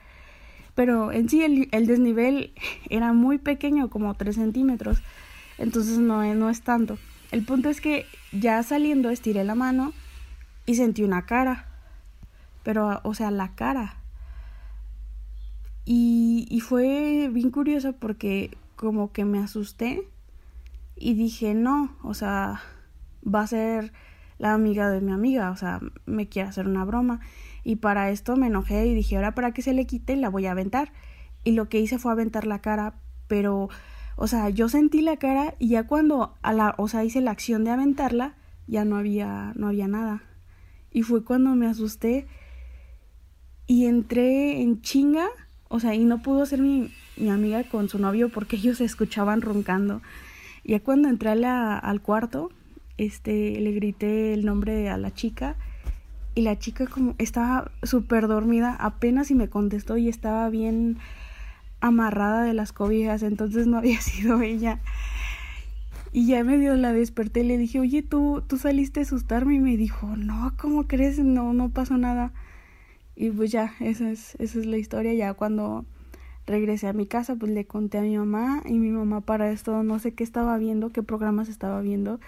Pero 0.76 1.12
en 1.12 1.30
sí 1.30 1.44
el, 1.44 1.68
el 1.72 1.88
desnivel 1.88 2.54
era 2.90 3.14
muy 3.14 3.38
pequeño, 3.38 3.90
como 3.90 4.14
3 4.14 4.36
centímetros, 4.36 5.02
entonces 5.58 6.00
no, 6.00 6.24
no 6.34 6.50
es 6.50 6.62
tanto. 6.62 6.98
El 7.32 7.46
punto 7.46 7.70
es 7.70 7.82
que 7.82 8.06
ya 8.32 8.62
saliendo 8.64 9.10
estiré 9.10 9.44
la 9.44 9.56
mano 9.56 9.94
y 10.66 10.76
sentí 10.76 11.04
una 11.04 11.26
cara, 11.26 11.68
pero 12.64 13.00
o 13.04 13.14
sea, 13.14 13.32
la 13.32 13.56
cara. 13.56 13.98
Y, 15.86 16.48
y 16.50 16.60
fue 16.60 17.30
bien 17.32 17.52
curioso 17.52 17.94
porque 17.94 18.58
como 18.76 19.12
que 19.12 19.26
me 19.26 19.40
asusté 19.40 20.08
y 20.96 21.14
dije, 21.16 21.54
no, 21.54 21.96
o 22.04 22.14
sea, 22.14 22.62
va 23.24 23.42
a 23.42 23.48
ser 23.48 23.94
la 24.42 24.56
amiga 24.56 24.90
de 24.90 25.02
mi 25.02 25.12
amiga, 25.12 25.52
o 25.52 25.56
sea, 25.56 25.80
me 26.08 26.28
quiere 26.28 26.50
hacer 26.50 26.68
una 26.68 26.84
broma. 26.84 27.20
Y 27.64 27.76
para 27.76 28.10
esto 28.10 28.36
me 28.36 28.48
enojé 28.48 28.88
y 28.88 28.96
dije, 28.96 29.16
ahora 29.16 29.36
para 29.36 29.52
que 29.52 29.62
se 29.62 29.72
le 29.72 29.86
quite 29.86 30.16
la 30.16 30.30
voy 30.30 30.48
a 30.48 30.52
aventar. 30.52 30.92
Y 31.44 31.52
lo 31.52 31.70
que 31.70 31.80
hice 31.80 32.00
fue 32.00 32.12
aventar 32.12 32.48
la 32.48 32.60
cara, 32.60 32.96
pero, 33.28 33.70
o 34.16 34.26
sea, 34.26 34.50
yo 34.50 34.68
sentí 34.68 35.02
la 35.02 35.18
cara 35.18 35.54
y 35.60 35.68
ya 35.70 35.86
cuando, 35.86 36.34
a 36.42 36.54
la, 36.54 36.74
o 36.80 36.88
sea, 36.88 37.04
hice 37.04 37.22
la 37.22 37.30
acción 37.30 37.64
de 37.64 37.70
aventarla, 37.70 38.34
ya 38.66 38.84
no 38.84 38.98
había, 38.98 39.54
no 39.56 39.68
había 39.68 39.88
nada. 39.88 40.24
Y 40.90 41.04
fue 41.04 41.24
cuando 41.24 41.52
me 41.52 41.68
asusté 41.68 42.26
y 43.68 43.86
entré 43.86 44.60
en 44.60 44.82
chinga, 44.82 45.28
o 45.68 45.80
sea, 45.80 45.94
y 45.94 46.04
no 46.04 46.24
pudo 46.24 46.48
ser 46.48 46.62
mi, 46.62 46.92
mi 47.16 47.30
amiga 47.30 47.64
con 47.64 47.90
su 47.90 48.00
novio 48.00 48.30
porque 48.30 48.56
ellos 48.58 48.80
se 48.80 48.86
escuchaban 48.86 49.42
roncando. 49.42 50.02
Ya 50.64 50.80
cuando 50.80 51.10
entré 51.10 51.30
a 51.30 51.36
la, 51.36 51.78
al 51.78 52.02
cuarto, 52.02 52.50
este, 53.06 53.60
le 53.60 53.72
grité 53.72 54.34
el 54.34 54.46
nombre 54.46 54.90
a 54.90 54.98
la 54.98 55.12
chica 55.12 55.56
y 56.36 56.42
la 56.42 56.58
chica 56.58 56.88
como 56.88 57.16
estaba 57.18 57.72
súper 57.84 58.28
dormida, 58.28 58.76
apenas 58.80 59.32
y 59.32 59.36
me 59.36 59.50
contestó 59.50 59.98
y 59.98 60.08
estaba 60.08 60.50
bien 60.50 60.98
amarrada 61.80 62.44
de 62.44 62.54
las 62.54 62.74
cobijas, 62.74 63.24
entonces 63.24 63.68
no 63.68 63.78
había 63.78 64.00
sido 64.02 64.42
ella. 64.42 64.80
Y 66.14 66.28
ya 66.28 66.44
medio 66.44 66.76
la 66.76 66.94
desperté 66.94 67.42
y 67.42 67.48
le 67.48 67.58
dije, 67.58 67.80
oye, 67.80 68.04
tú, 68.04 68.44
tú 68.48 68.58
saliste 68.58 69.00
a 69.00 69.04
asustarme 69.04 69.56
y 69.56 69.60
me 69.60 69.78
dijo, 69.78 70.16
no, 70.18 70.54
¿cómo 70.60 70.88
crees? 70.88 71.20
No, 71.20 71.54
no 71.54 71.70
pasó 71.70 71.98
nada. 71.98 72.34
Y 73.16 73.32
pues 73.32 73.52
ya, 73.52 73.74
esa 73.80 74.12
es, 74.12 74.36
esa 74.36 74.60
es 74.60 74.66
la 74.66 74.78
historia. 74.78 75.14
Ya 75.14 75.34
cuando 75.34 75.86
regresé 76.46 76.88
a 76.88 76.94
mi 76.94 77.08
casa, 77.08 77.36
pues 77.36 77.52
le 77.52 77.66
conté 77.66 77.98
a 77.98 78.02
mi 78.02 78.18
mamá 78.18 78.62
y 78.66 78.74
mi 78.74 78.90
mamá 78.90 79.22
para 79.22 79.52
esto 79.52 79.84
no 79.84 80.00
sé 80.00 80.14
qué 80.14 80.24
estaba 80.24 80.58
viendo, 80.58 80.90
qué 80.90 81.02
programas 81.02 81.48
estaba 81.50 81.82
viendo 81.82 82.20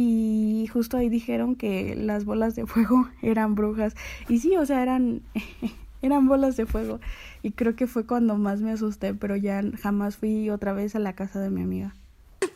y 0.00 0.68
justo 0.68 0.96
ahí 0.96 1.08
dijeron 1.08 1.56
que 1.56 1.96
las 1.96 2.24
bolas 2.24 2.54
de 2.54 2.66
fuego 2.66 3.08
eran 3.22 3.56
brujas. 3.56 3.96
Y 4.28 4.38
sí, 4.38 4.56
o 4.56 4.64
sea, 4.64 4.80
eran, 4.80 5.22
eran 6.02 6.28
bolas 6.28 6.56
de 6.56 6.66
fuego. 6.66 7.00
Y 7.42 7.50
creo 7.50 7.74
que 7.74 7.88
fue 7.88 8.06
cuando 8.06 8.36
más 8.36 8.60
me 8.60 8.70
asusté, 8.70 9.12
pero 9.12 9.34
ya 9.34 9.60
jamás 9.82 10.16
fui 10.16 10.50
otra 10.50 10.72
vez 10.72 10.94
a 10.94 11.00
la 11.00 11.14
casa 11.14 11.40
de 11.40 11.50
mi 11.50 11.62
amiga. 11.62 11.96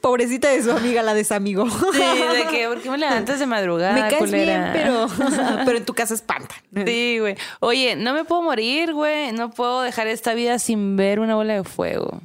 Pobrecita 0.01 0.51
de 0.51 0.63
su 0.63 0.71
amiga, 0.71 1.03
la 1.03 1.15
desamigó. 1.15 1.69
Sí, 1.69 1.99
de 1.99 2.47
que, 2.49 2.69
¿por 2.69 2.81
qué 2.81 2.91
me 2.91 2.99
levantas 2.99 3.41
de 3.41 3.47
madrugada? 3.47 3.95
Me 3.95 4.03
caes 4.03 4.19
culera? 4.19 4.73
bien, 4.73 4.85
pero, 4.85 5.07
pero 5.65 5.79
en 5.79 5.85
tu 5.85 5.95
casa 5.95 6.15
espanta. 6.15 6.55
Sí, 6.87 7.19
güey. 7.19 7.35
Oye, 7.59 7.97
no 7.97 8.15
me 8.15 8.25
puedo 8.25 8.43
morir, 8.43 8.93
güey. 8.93 9.33
No 9.33 9.51
puedo 9.51 9.83
dejar 9.83 10.07
esta 10.07 10.35
vida 10.35 10.61
sin 10.61 10.97
ver 10.97 11.19
una 11.19 11.35
bola 11.35 11.55
de 11.55 11.65
fuego. 11.65 12.21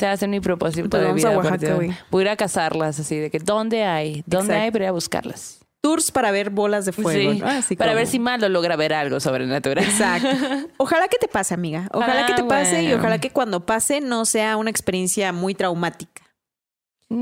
A 0.00 0.16
ser 0.16 0.28
mi 0.28 0.40
propósito 0.40 0.96
de 0.96 1.04
vamos 1.04 1.16
vida. 1.16 1.30
a 1.30 1.34
a 1.34 1.36
Oaxaca, 1.38 1.74
güey. 1.74 1.90
Voy 2.10 2.22
a 2.22 2.24
ir 2.26 2.28
a 2.30 2.36
cazarlas, 2.36 2.98
así 2.98 3.16
de 3.16 3.30
que, 3.30 3.38
¿dónde 3.38 3.84
hay? 3.84 4.22
¿Dónde 4.26 4.52
Exacto. 4.54 4.62
hay 4.64 4.70
para 4.70 4.84
ir 4.84 4.88
a 4.88 4.92
buscarlas? 4.92 5.58
Tours 5.82 6.12
para 6.12 6.30
ver 6.30 6.50
bolas 6.50 6.84
de 6.84 6.92
fuego. 6.92 7.32
Sí, 7.32 7.38
¿no? 7.40 7.46
Así 7.46 7.74
para 7.76 7.90
como- 7.90 7.98
ver 7.98 8.06
si 8.06 8.18
Malo 8.20 8.48
logra 8.48 8.76
ver 8.76 8.94
algo 8.94 9.18
sobrenatural. 9.20 9.84
Exacto. 9.84 10.28
Ojalá 10.76 11.08
que 11.08 11.18
te 11.18 11.26
pase, 11.28 11.54
amiga. 11.54 11.88
Ojalá 11.92 12.22
Ah, 12.22 12.26
que 12.26 12.34
te 12.34 12.44
pase 12.44 12.84
y 12.84 12.92
ojalá 12.92 13.18
que 13.18 13.30
cuando 13.30 13.66
pase 13.66 14.00
no 14.00 14.24
sea 14.24 14.56
una 14.56 14.70
experiencia 14.70 15.32
muy 15.32 15.54
traumática. 15.54 16.21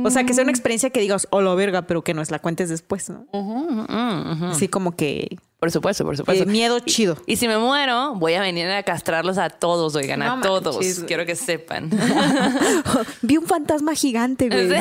O 0.05 0.11
sea, 0.11 0.25
que 0.25 0.35
sea 0.35 0.43
una 0.43 0.53
experiencia 0.53 0.91
que 0.91 1.01
digas, 1.01 1.27
oh, 1.31 1.41
la 1.41 1.55
verga, 1.55 1.83
pero 1.83 2.03
que 2.03 2.15
nos 2.15 2.31
la 2.31 2.39
cuentes 2.39 2.69
después, 2.69 3.09
¿no? 3.11 3.27
Ujú. 3.33 4.47
Así 4.47 4.69
como 4.69 4.93
que 4.97 5.37
Por 5.59 5.71
supuesto, 5.71 6.05
por 6.05 6.17
supuesto. 6.17 6.45
eh, 6.45 6.47
miedo 6.47 6.79
chido. 6.81 7.17
Y 7.27 7.37
si 7.37 7.49
me 7.49 7.59
muero, 7.59 8.15
voy 8.15 8.35
a 8.35 8.41
venir 8.41 8.69
a 8.71 8.83
castrarlos 8.83 9.39
a 9.39 9.51
todos, 9.51 9.95
oigan, 9.95 10.21
No 10.21 10.33
a 10.35 10.41
todos. 10.41 10.77
manches. 10.77 11.05
Quiero 11.07 11.27
que 11.27 11.37
sepan. 11.37 11.91
Vi 13.23 13.37
un 13.37 13.47
fantasma 13.47 13.95
gigante, 13.95 14.49
güey. 14.49 14.71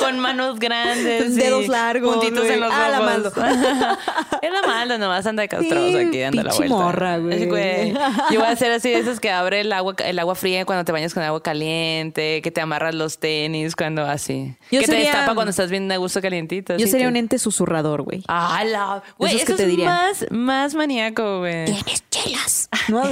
Con 0.00 0.18
manos 0.18 0.58
grandes. 0.58 1.34
Dedos 1.36 1.68
largos, 1.68 2.16
Puntitos 2.16 2.44
en 2.48 2.60
los 2.60 2.72
Ah, 2.72 2.88
la 2.88 3.00
ojos. 3.00 3.32
Era 4.42 4.62
malo, 4.66 4.98
nomás 4.98 5.24
anda 5.26 5.42
de 5.46 5.48
Sí, 5.60 5.96
aquí 5.96 6.18
dando 6.20 6.42
la 6.42 6.52
vuelta. 6.54 6.74
morra, 6.74 7.18
güey. 7.18 7.48
Yo 8.30 8.40
voy 8.40 8.48
a 8.48 8.50
hacer 8.50 8.70
así 8.72 8.90
de 8.90 8.98
esos 8.98 9.20
que 9.20 9.30
abre 9.30 9.60
el 9.60 9.72
agua, 9.72 9.94
el 10.04 10.18
agua 10.18 10.34
fría 10.34 10.64
cuando 10.64 10.84
te 10.84 10.92
bañas 10.92 11.14
con 11.14 11.22
agua 11.22 11.42
caliente, 11.42 12.40
que 12.42 12.50
te 12.50 12.60
amarras 12.60 12.94
los 12.94 13.18
tenis 13.18 13.74
cuando 13.76 14.02
así. 14.04 14.54
Yo 14.70 14.80
que 14.80 14.86
sería- 14.86 15.10
te 15.12 15.16
destapa 15.16 15.34
cuando 15.34 15.50
estás 15.50 15.70
bien 15.70 15.90
a 15.90 15.96
gusto 15.96 16.20
calientito. 16.20 16.76
Yo 16.76 16.86
sería 16.86 17.06
que- 17.06 17.08
un 17.10 17.16
ente 17.16 17.38
susurrador, 17.38 18.02
güey. 18.02 18.22
Ah, 18.28 18.62
la... 18.64 19.02
Güey, 19.18 19.36
eso 19.36 19.46
que 19.46 19.54
te 19.54 19.62
es 19.64 19.68
dirían. 19.68 19.88
más, 19.92 20.26
más 20.30 20.74
maníaco, 20.74 21.38
güey. 21.40 21.64
Tienes 21.66 22.04
chelas. 22.10 22.68
¿No? 22.88 23.02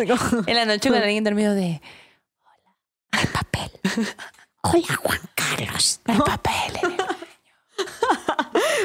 En 0.46 0.54
la 0.56 0.64
noche 0.66 0.88
con 0.90 0.98
alguien 0.98 1.24
dormido 1.24 1.54
de... 1.54 1.80
Hay 3.12 3.26
papel. 3.26 3.70
Hola, 4.62 4.96
Juan 5.02 5.20
Carlos. 5.34 6.00
El 6.06 6.18
papel. 6.18 6.78
en 6.82 6.92
el- 6.92 7.02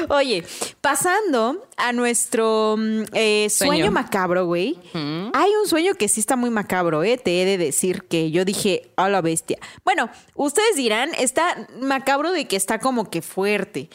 Oye, 0.10 0.44
pasando 0.80 1.66
a 1.76 1.92
nuestro 1.92 2.76
mm, 2.78 3.02
eh, 3.12 3.48
sueño. 3.50 3.72
Sueño. 3.74 3.90
macabro, 3.92 4.46
güey. 4.46 4.78
Hay 4.94 5.50
un 5.62 5.68
sueño 5.68 5.94
que 5.94 6.08
sí 6.08 6.20
está 6.20 6.36
muy 6.36 6.50
macabro, 6.50 7.04
¿eh? 7.04 7.16
Te 7.18 7.42
he 7.42 7.44
de 7.44 7.58
decir 7.58 8.04
que 8.08 8.30
yo 8.30 8.44
dije, 8.44 8.92
a 8.96 9.08
la 9.08 9.20
bestia. 9.20 9.58
Bueno, 9.84 10.08
ustedes 10.34 10.76
dirán, 10.76 11.10
está 11.18 11.68
macabro 11.80 12.32
de 12.32 12.46
que 12.48 12.56
está 12.56 12.78
como 12.80 13.10
que 13.10 13.22
fuerte. 13.22 13.88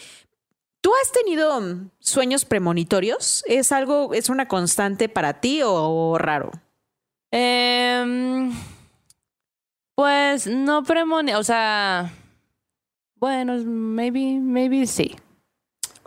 ¿Tú 0.81 0.91
has 1.01 1.11
tenido 1.11 1.59
mm, 1.59 1.89
sueños 1.99 2.45
premonitorios? 2.45 3.43
¿Es 3.47 3.71
algo, 3.71 4.13
es 4.13 4.29
una 4.29 4.47
constante 4.47 5.09
para 5.09 5.41
ti 5.41 5.61
o 5.65 6.17
raro? 6.17 6.51
Em, 7.31 8.51
pues 9.95 10.47
no 10.47 10.83
premoni... 10.83 11.33
O 11.33 11.43
sea... 11.43 12.11
Bueno, 13.15 13.55
maybe, 13.63 14.39
maybe 14.41 14.85
sí. 14.85 15.15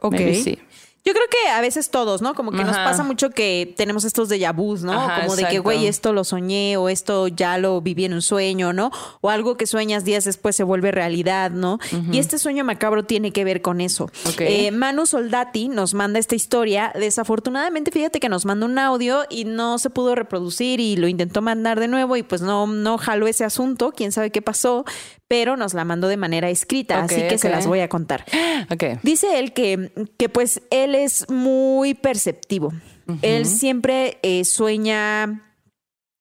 Ok. 0.03 0.13
Maybe 0.13 0.35
sí. 0.35 0.59
Yo 1.07 1.13
creo 1.13 1.27
que 1.31 1.51
a 1.51 1.61
veces 1.61 1.91
todos, 1.91 2.21
¿no? 2.21 2.35
Como 2.35 2.51
que 2.51 2.65
nos 2.65 2.77
pasa 2.77 3.05
mucho 3.05 3.31
que 3.31 3.73
tenemos 3.77 4.05
estos 4.05 4.29
déjà 4.29 4.53
vus, 4.53 4.83
¿no? 4.83 4.93
Ajá, 4.93 5.21
Como 5.21 5.37
de 5.37 5.47
que, 5.47 5.61
güey, 5.61 5.87
esto 5.87 6.13
lo 6.13 6.25
soñé 6.25 6.77
o 6.79 6.89
esto 6.89 7.29
ya 7.29 7.59
lo 7.59 7.81
viví 7.81 8.07
en 8.07 8.13
un 8.13 8.23
sueño, 8.23 8.73
¿no? 8.73 8.91
O 9.21 9.31
algo 9.31 9.57
que 9.57 9.69
sueñas 9.69 10.05
días 10.05 10.25
después 10.25 10.57
se 10.57 10.65
vuelve 10.65 10.91
realidad, 10.91 11.53
¿no? 11.53 11.79
Y 12.11 12.19
este 12.19 12.41
sueño 12.41 12.65
macabro 12.65 13.05
tiene 13.05 13.31
que 13.31 13.45
ver 13.45 13.63
con 13.63 13.81
eso. 13.81 14.11
Eh, 14.41 14.73
Manu 14.73 15.07
Soldati 15.07 15.69
nos 15.69 15.95
manda 15.95 16.19
esta 16.19 16.35
historia. 16.35 16.91
Desafortunadamente, 16.97 17.93
fíjate 17.93 18.19
que 18.19 18.29
nos 18.29 18.45
mandó 18.45 18.67
un 18.67 18.77
audio 18.77 19.23
y 19.31 19.45
no 19.45 19.79
se 19.79 19.91
pudo 19.91 20.17
reproducir 20.17 20.81
y 20.81 20.97
lo 20.97 21.07
intentó 21.07 21.41
mandar 21.41 21.79
de 21.79 21.87
nuevo 21.87 22.17
y 22.17 22.25
pues 22.25 22.43
no, 22.43 22.67
no 22.67 22.99
jaló 22.99 23.29
ese 23.29 23.45
asunto. 23.45 23.93
Quién 23.97 24.11
sabe 24.11 24.33
qué 24.33 24.43
pasó, 24.43 24.85
pero 25.29 25.57
nos 25.57 25.75
la 25.75 25.85
mandó 25.85 26.09
de 26.09 26.17
manera 26.17 26.51
escrita, 26.51 27.03
así 27.03 27.23
que 27.29 27.39
se 27.39 27.49
las 27.49 27.67
voy 27.67 27.81
a 27.81 27.89
contar. 27.89 28.25
Dice 29.03 29.39
él 29.39 29.53
que, 29.53 29.93
que 30.17 30.29
pues 30.29 30.63
él 30.71 30.95
es 30.95 31.29
muy 31.31 31.95
perceptivo. 31.95 32.73
Él 33.23 33.47
siempre 33.47 34.19
eh, 34.23 34.45
sueña 34.45 35.47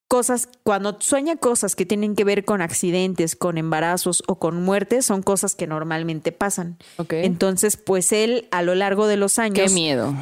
cosas, 0.08 0.49
cuando 0.64 0.97
sueña 0.99 1.36
cosas 1.36 1.76
que 1.76 1.86
tienen 1.86 2.16
que 2.16 2.24
ver 2.24 2.45
con 2.45 2.62
accidentes, 2.62 3.36
con 3.36 3.58
embarazos 3.58 4.24
o 4.28 4.38
con 4.38 4.62
muertes, 4.64 5.06
son 5.06 5.24
cosas 5.24 5.56
que 5.56 5.68
normalmente 5.68 6.32
pasan. 6.32 6.78
Entonces, 7.10 7.78
pues 7.78 8.12
él 8.12 8.47
a 8.51 8.62
lo 8.62 8.76
largo 8.76 9.08
de 9.08 9.18
los 9.18 9.39
años... 9.39 9.68
Qué 9.68 9.74
miedo. 9.74 10.14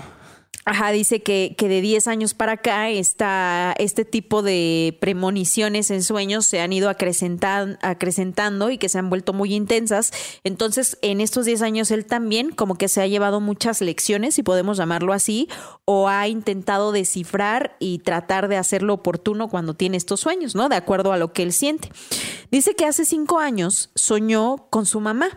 Ajá, 0.66 0.91
dice 0.91 1.22
que, 1.22 1.55
que 1.57 1.68
de 1.68 1.82
10 1.82 2.07
años 2.07 2.34
para 2.34 2.53
acá 2.53 2.89
está 2.89 3.74
este 3.80 4.05
tipo 4.05 4.41
de 4.41 4.97
premoniciones 5.01 5.91
en 5.91 6.01
sueños 6.03 6.45
se 6.45 6.61
han 6.61 6.72
ido 6.72 6.89
acrecentan- 6.89 7.78
acrecentando 7.82 8.70
y 8.70 8.78
que 8.78 8.88
se 8.88 8.97
han 8.97 9.09
vuelto 9.09 9.34
muy 9.34 9.53
intensas. 9.53 10.11
Entonces, 10.45 10.97
en 11.01 11.20
estos 11.20 11.45
10 11.45 11.61
años 11.64 11.91
él 11.91 12.05
también 12.05 12.51
como 12.51 12.76
que 12.76 12.88
se 12.88 13.01
ha 13.01 13.07
llevado 13.07 13.41
muchas 13.41 13.82
lecciones, 13.82 14.36
si 14.36 14.43
podemos 14.43 14.78
llamarlo 14.78 15.11
así, 15.11 15.49
o 15.84 16.07
ha 16.07 16.28
intentado 16.30 16.93
descifrar 16.93 17.76
y 17.80 17.99
tratar 17.99 18.47
de 18.47 18.55
hacerlo 18.55 18.93
oportuno 18.93 19.49
cuando 19.49 19.74
tiene 19.74 19.97
estos 19.97 20.22
sueños, 20.22 20.55
¿no? 20.55 20.70
De 20.70 20.78
acuerdo 20.78 21.11
a 21.11 21.18
lo 21.18 21.34
que 21.34 21.43
él 21.43 21.51
siente. 21.51 21.89
Dice 22.51 22.74
que 22.76 22.86
hace 22.86 23.03
5 23.03 23.38
años 23.39 23.89
soñó 23.95 24.68
con 24.70 24.86
su 24.86 25.01
mamá 25.01 25.28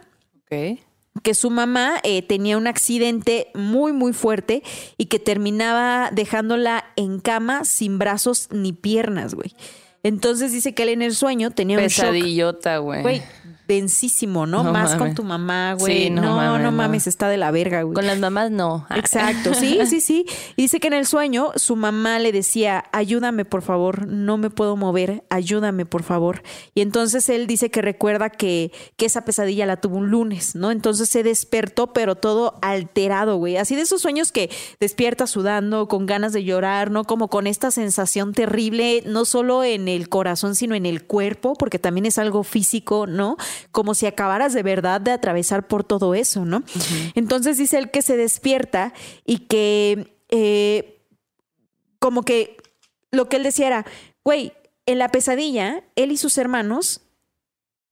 Ok. 0.45 0.79
Que 1.23 1.35
su 1.35 1.51
mamá 1.51 2.01
eh, 2.03 2.23
tenía 2.23 2.57
un 2.57 2.67
accidente 2.67 3.49
muy, 3.55 3.93
muy 3.93 4.13
fuerte 4.13 4.63
y 4.97 5.07
que 5.07 5.19
terminaba 5.19 6.11
dejándola 6.13 6.85
en 6.97 7.21
cama 7.21 7.65
sin 7.65 7.99
brazos 7.99 8.49
ni 8.51 8.73
piernas, 8.73 9.35
güey. 9.35 9.55
Entonces 10.03 10.53
dice 10.53 10.73
que 10.75 10.85
él 10.85 10.91
en 10.91 11.03
el 11.03 11.15
sueño 11.15 11.51
tenía 11.51 11.79
un 11.79 11.87
shock. 11.87 12.07
Pesadillota, 12.07 12.79
güey. 12.79 13.03
Güey, 13.03 13.23
densísimo, 13.67 14.47
¿no? 14.47 14.63
No 14.63 14.73
Más 14.73 14.95
con 14.97 15.15
tu 15.15 15.25
mamá, 15.25 15.75
güey. 15.75 16.05
Sí, 16.05 16.11
no 16.11 16.23
no, 16.23 16.37
mames, 16.37 16.63
no 16.63 16.71
no. 16.71 16.77
mames, 16.77 17.07
está 17.07 17.29
de 17.29 17.37
la 17.37 17.51
verga, 17.51 17.83
güey. 17.83 17.95
Con 17.95 18.07
las 18.07 18.19
mamás 18.19 18.51
no. 18.51 18.87
Ah. 18.89 18.99
Exacto, 18.99 19.55
sí, 19.55 19.79
sí, 19.87 20.01
sí. 20.01 20.27
Y 20.57 20.63
dice 20.63 20.81
que 20.81 20.89
en 20.89 20.95
el 20.95 21.07
sueño 21.07 21.53
su 21.57 21.77
mamá 21.77 22.19
le 22.19 22.33
decía, 22.33 22.85
ayúdame 22.93 23.45
por 23.45 23.63
favor, 23.63 24.07
no 24.07 24.37
me 24.39 24.51
puedo 24.51 24.77
mover, 24.77 25.25
ayúdame 25.31 25.87
por 25.87 26.03
favor. 26.03 26.43
Y 26.75 26.81
entonces 26.81 27.29
él 27.29 27.47
dice 27.47 27.71
que 27.71 27.83
recuerda 27.83 28.31
que, 28.31 28.73
que 28.97 29.07
esa 29.07 29.25
pesadilla 29.25 29.67
la 29.67 29.77
tuvo 29.79 29.97
un 29.97 30.11
lunes, 30.11 30.55
¿no? 30.55 30.71
Entonces 30.71 31.09
se 31.09 31.23
despertó, 31.23 31.93
pero 31.93 32.15
todo 32.15 32.59
alterado, 32.63 33.37
güey. 33.37 33.57
Así 33.57 33.75
de 33.75 33.83
esos 33.83 34.03
sueños 34.03 34.33
que 34.33 34.51
despierta 34.81 35.27
sudando, 35.27 35.89
con 35.89 36.07
ganas 36.07 36.33
de 36.33 36.45
llorar, 36.45 36.91
¿no? 36.91 37.05
Como 37.05 37.29
con 37.29 37.47
esta 37.47 37.71
sensación 37.71 38.33
terrible, 38.33 39.03
no 39.07 39.25
solo 39.25 39.65
en 39.65 39.89
el 39.89 40.09
corazón, 40.09 40.55
sino 40.55 40.75
en 40.75 40.87
el 40.87 41.05
cuerpo, 41.05 41.55
porque 41.55 41.79
también 41.79 42.07
es 42.07 42.19
algo 42.19 42.43
físico, 42.45 43.07
¿no? 43.07 43.37
Como 43.71 43.95
si 43.95 44.07
acabaras 44.07 44.53
de 44.53 44.63
verdad 44.63 45.01
de 45.01 45.13
atravesar 45.13 45.67
por 45.67 45.85
todo 45.85 46.15
eso, 46.15 46.45
¿no? 46.45 46.63
Entonces 47.15 47.59
dice 47.59 47.79
él 47.79 47.91
que 47.91 48.03
se 48.03 48.17
despierta 48.17 48.93
y 49.25 49.39
que 49.39 50.19
eh, 50.29 51.03
como 51.99 52.23
que 52.23 52.57
lo 53.11 53.29
que 53.29 53.37
él 53.37 53.43
decía 53.43 53.67
era, 53.67 53.87
güey, 54.25 54.53
en 54.87 54.99
la 54.99 55.09
pesadilla, 55.09 55.83
él 55.97 56.13
y 56.13 56.17
sus 56.17 56.39
hermanos 56.39 57.03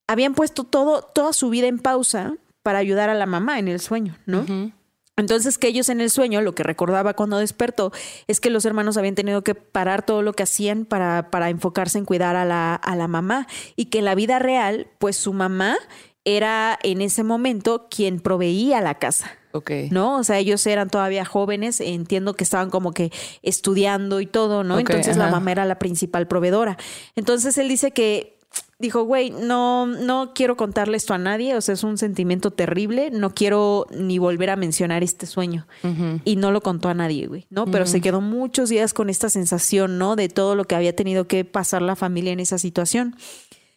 habían 0.06 0.34
puesto 0.34 0.64
todo, 0.64 1.02
toda 1.02 1.32
su 1.32 1.50
vida 1.50 1.66
en 1.66 1.78
pausa 1.78 2.34
para 2.62 2.78
ayudar 2.78 3.10
a 3.10 3.14
la 3.14 3.26
mamá 3.26 3.58
en 3.58 3.68
el 3.68 3.80
sueño, 3.80 4.16
¿no? 4.26 4.72
Entonces 5.16 5.58
que 5.58 5.68
ellos 5.68 5.88
en 5.88 6.00
el 6.00 6.10
sueño, 6.10 6.40
lo 6.40 6.54
que 6.54 6.62
recordaba 6.62 7.14
cuando 7.14 7.38
despertó, 7.38 7.92
es 8.26 8.40
que 8.40 8.50
los 8.50 8.64
hermanos 8.64 8.96
habían 8.96 9.14
tenido 9.14 9.42
que 9.42 9.54
parar 9.54 10.04
todo 10.04 10.22
lo 10.22 10.32
que 10.32 10.42
hacían 10.42 10.84
para, 10.84 11.30
para 11.30 11.50
enfocarse 11.50 11.98
en 11.98 12.04
cuidar 12.04 12.36
a 12.36 12.44
la, 12.44 12.74
a 12.74 12.96
la 12.96 13.08
mamá 13.08 13.46
y 13.76 13.86
que 13.86 14.00
en 14.00 14.06
la 14.06 14.14
vida 14.14 14.38
real, 14.38 14.88
pues 14.98 15.16
su 15.16 15.32
mamá 15.32 15.76
era 16.24 16.78
en 16.82 17.02
ese 17.02 17.22
momento 17.22 17.86
quien 17.90 18.20
proveía 18.20 18.80
la 18.80 18.94
casa. 18.94 19.30
Ok. 19.54 19.70
¿no? 19.92 20.18
O 20.18 20.24
sea, 20.24 20.38
ellos 20.38 20.66
eran 20.66 20.90
todavía 20.90 21.24
jóvenes, 21.24 21.80
entiendo 21.80 22.34
que 22.34 22.42
estaban 22.42 22.70
como 22.70 22.90
que 22.90 23.12
estudiando 23.42 24.20
y 24.20 24.26
todo, 24.26 24.64
¿no? 24.64 24.80
Entonces 24.80 25.16
la 25.16 25.28
mamá 25.28 25.52
era 25.52 25.64
la 25.64 25.78
principal 25.78 26.26
proveedora. 26.26 26.76
Entonces 27.14 27.56
él 27.56 27.68
dice 27.68 27.92
que 27.92 28.33
dijo, 28.78 29.04
güey, 29.04 29.30
no, 29.30 29.86
no 29.86 30.32
quiero 30.34 30.56
contarle 30.56 30.96
esto 30.96 31.14
a 31.14 31.18
nadie, 31.18 31.56
o 31.56 31.60
sea, 31.60 31.74
es 31.74 31.84
un 31.84 31.98
sentimiento 31.98 32.50
terrible, 32.50 33.10
no 33.10 33.34
quiero 33.34 33.86
ni 33.90 34.18
volver 34.18 34.50
a 34.50 34.56
mencionar 34.56 35.02
este 35.02 35.26
sueño. 35.26 35.66
Y 36.24 36.36
no 36.36 36.50
lo 36.50 36.60
contó 36.60 36.88
a 36.88 36.94
nadie, 36.94 37.26
güey, 37.26 37.46
¿no? 37.50 37.66
Pero 37.66 37.86
se 37.86 38.00
quedó 38.00 38.20
muchos 38.20 38.68
días 38.68 38.94
con 38.94 39.10
esta 39.10 39.28
sensación, 39.28 39.98
¿no? 39.98 40.16
De 40.16 40.28
todo 40.28 40.54
lo 40.54 40.64
que 40.64 40.74
había 40.74 40.96
tenido 40.96 41.26
que 41.26 41.44
pasar 41.44 41.82
la 41.82 41.96
familia 41.96 42.32
en 42.32 42.40
esa 42.40 42.58
situación. 42.58 43.16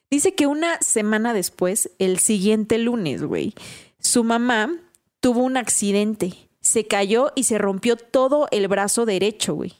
Dice 0.09 0.35
que 0.35 0.47
una 0.47 0.79
semana 0.81 1.33
después, 1.33 1.91
el 1.99 2.19
siguiente 2.19 2.77
lunes, 2.77 3.23
güey, 3.23 3.53
su 3.99 4.23
mamá 4.23 4.71
tuvo 5.19 5.41
un 5.41 5.57
accidente. 5.57 6.33
Se 6.61 6.85
cayó 6.85 7.31
y 7.35 7.43
se 7.43 7.57
rompió 7.57 7.97
todo 7.97 8.47
el 8.51 8.67
brazo 8.67 9.05
derecho, 9.05 9.53
güey. 9.53 9.73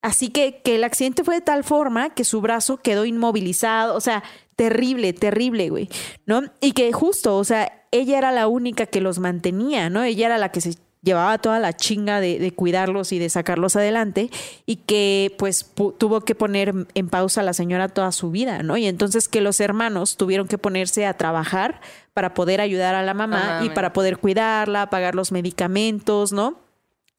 Así 0.00 0.28
que, 0.28 0.62
que 0.62 0.76
el 0.76 0.84
accidente 0.84 1.24
fue 1.24 1.36
de 1.36 1.40
tal 1.40 1.64
forma 1.64 2.10
que 2.10 2.24
su 2.24 2.40
brazo 2.40 2.78
quedó 2.78 3.04
inmovilizado, 3.04 3.96
o 3.96 4.00
sea, 4.00 4.22
terrible, 4.58 5.12
terrible, 5.12 5.70
güey, 5.70 5.88
¿no? 6.26 6.42
Y 6.60 6.72
que 6.72 6.92
justo, 6.92 7.36
o 7.36 7.44
sea, 7.44 7.84
ella 7.92 8.18
era 8.18 8.32
la 8.32 8.48
única 8.48 8.86
que 8.86 9.00
los 9.00 9.20
mantenía, 9.20 9.88
¿no? 9.88 10.02
Ella 10.02 10.26
era 10.26 10.36
la 10.36 10.50
que 10.50 10.60
se 10.60 10.74
llevaba 11.00 11.38
toda 11.38 11.60
la 11.60 11.76
chinga 11.76 12.20
de, 12.20 12.40
de 12.40 12.50
cuidarlos 12.50 13.12
y 13.12 13.20
de 13.20 13.30
sacarlos 13.30 13.76
adelante 13.76 14.30
y 14.66 14.76
que 14.76 15.32
pues 15.38 15.64
pu- 15.76 15.94
tuvo 15.96 16.22
que 16.22 16.34
poner 16.34 16.74
en 16.94 17.08
pausa 17.08 17.42
a 17.42 17.44
la 17.44 17.52
señora 17.52 17.88
toda 17.88 18.10
su 18.10 18.32
vida, 18.32 18.64
¿no? 18.64 18.76
Y 18.76 18.86
entonces 18.86 19.28
que 19.28 19.40
los 19.40 19.60
hermanos 19.60 20.16
tuvieron 20.16 20.48
que 20.48 20.58
ponerse 20.58 21.06
a 21.06 21.14
trabajar 21.14 21.80
para 22.12 22.34
poder 22.34 22.60
ayudar 22.60 22.96
a 22.96 23.04
la 23.04 23.14
mamá 23.14 23.58
Ajá, 23.58 23.64
y 23.64 23.70
para 23.70 23.92
poder 23.92 24.18
cuidarla, 24.18 24.90
pagar 24.90 25.14
los 25.14 25.30
medicamentos, 25.30 26.32
¿no? 26.32 26.58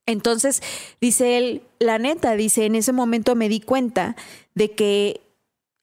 Entonces, 0.06 0.62
dice 1.00 1.38
él, 1.38 1.62
la 1.80 2.00
neta, 2.00 2.34
dice, 2.36 2.66
en 2.66 2.76
ese 2.76 2.92
momento 2.92 3.36
me 3.36 3.48
di 3.48 3.62
cuenta 3.62 4.18
de 4.56 4.72
que 4.72 5.22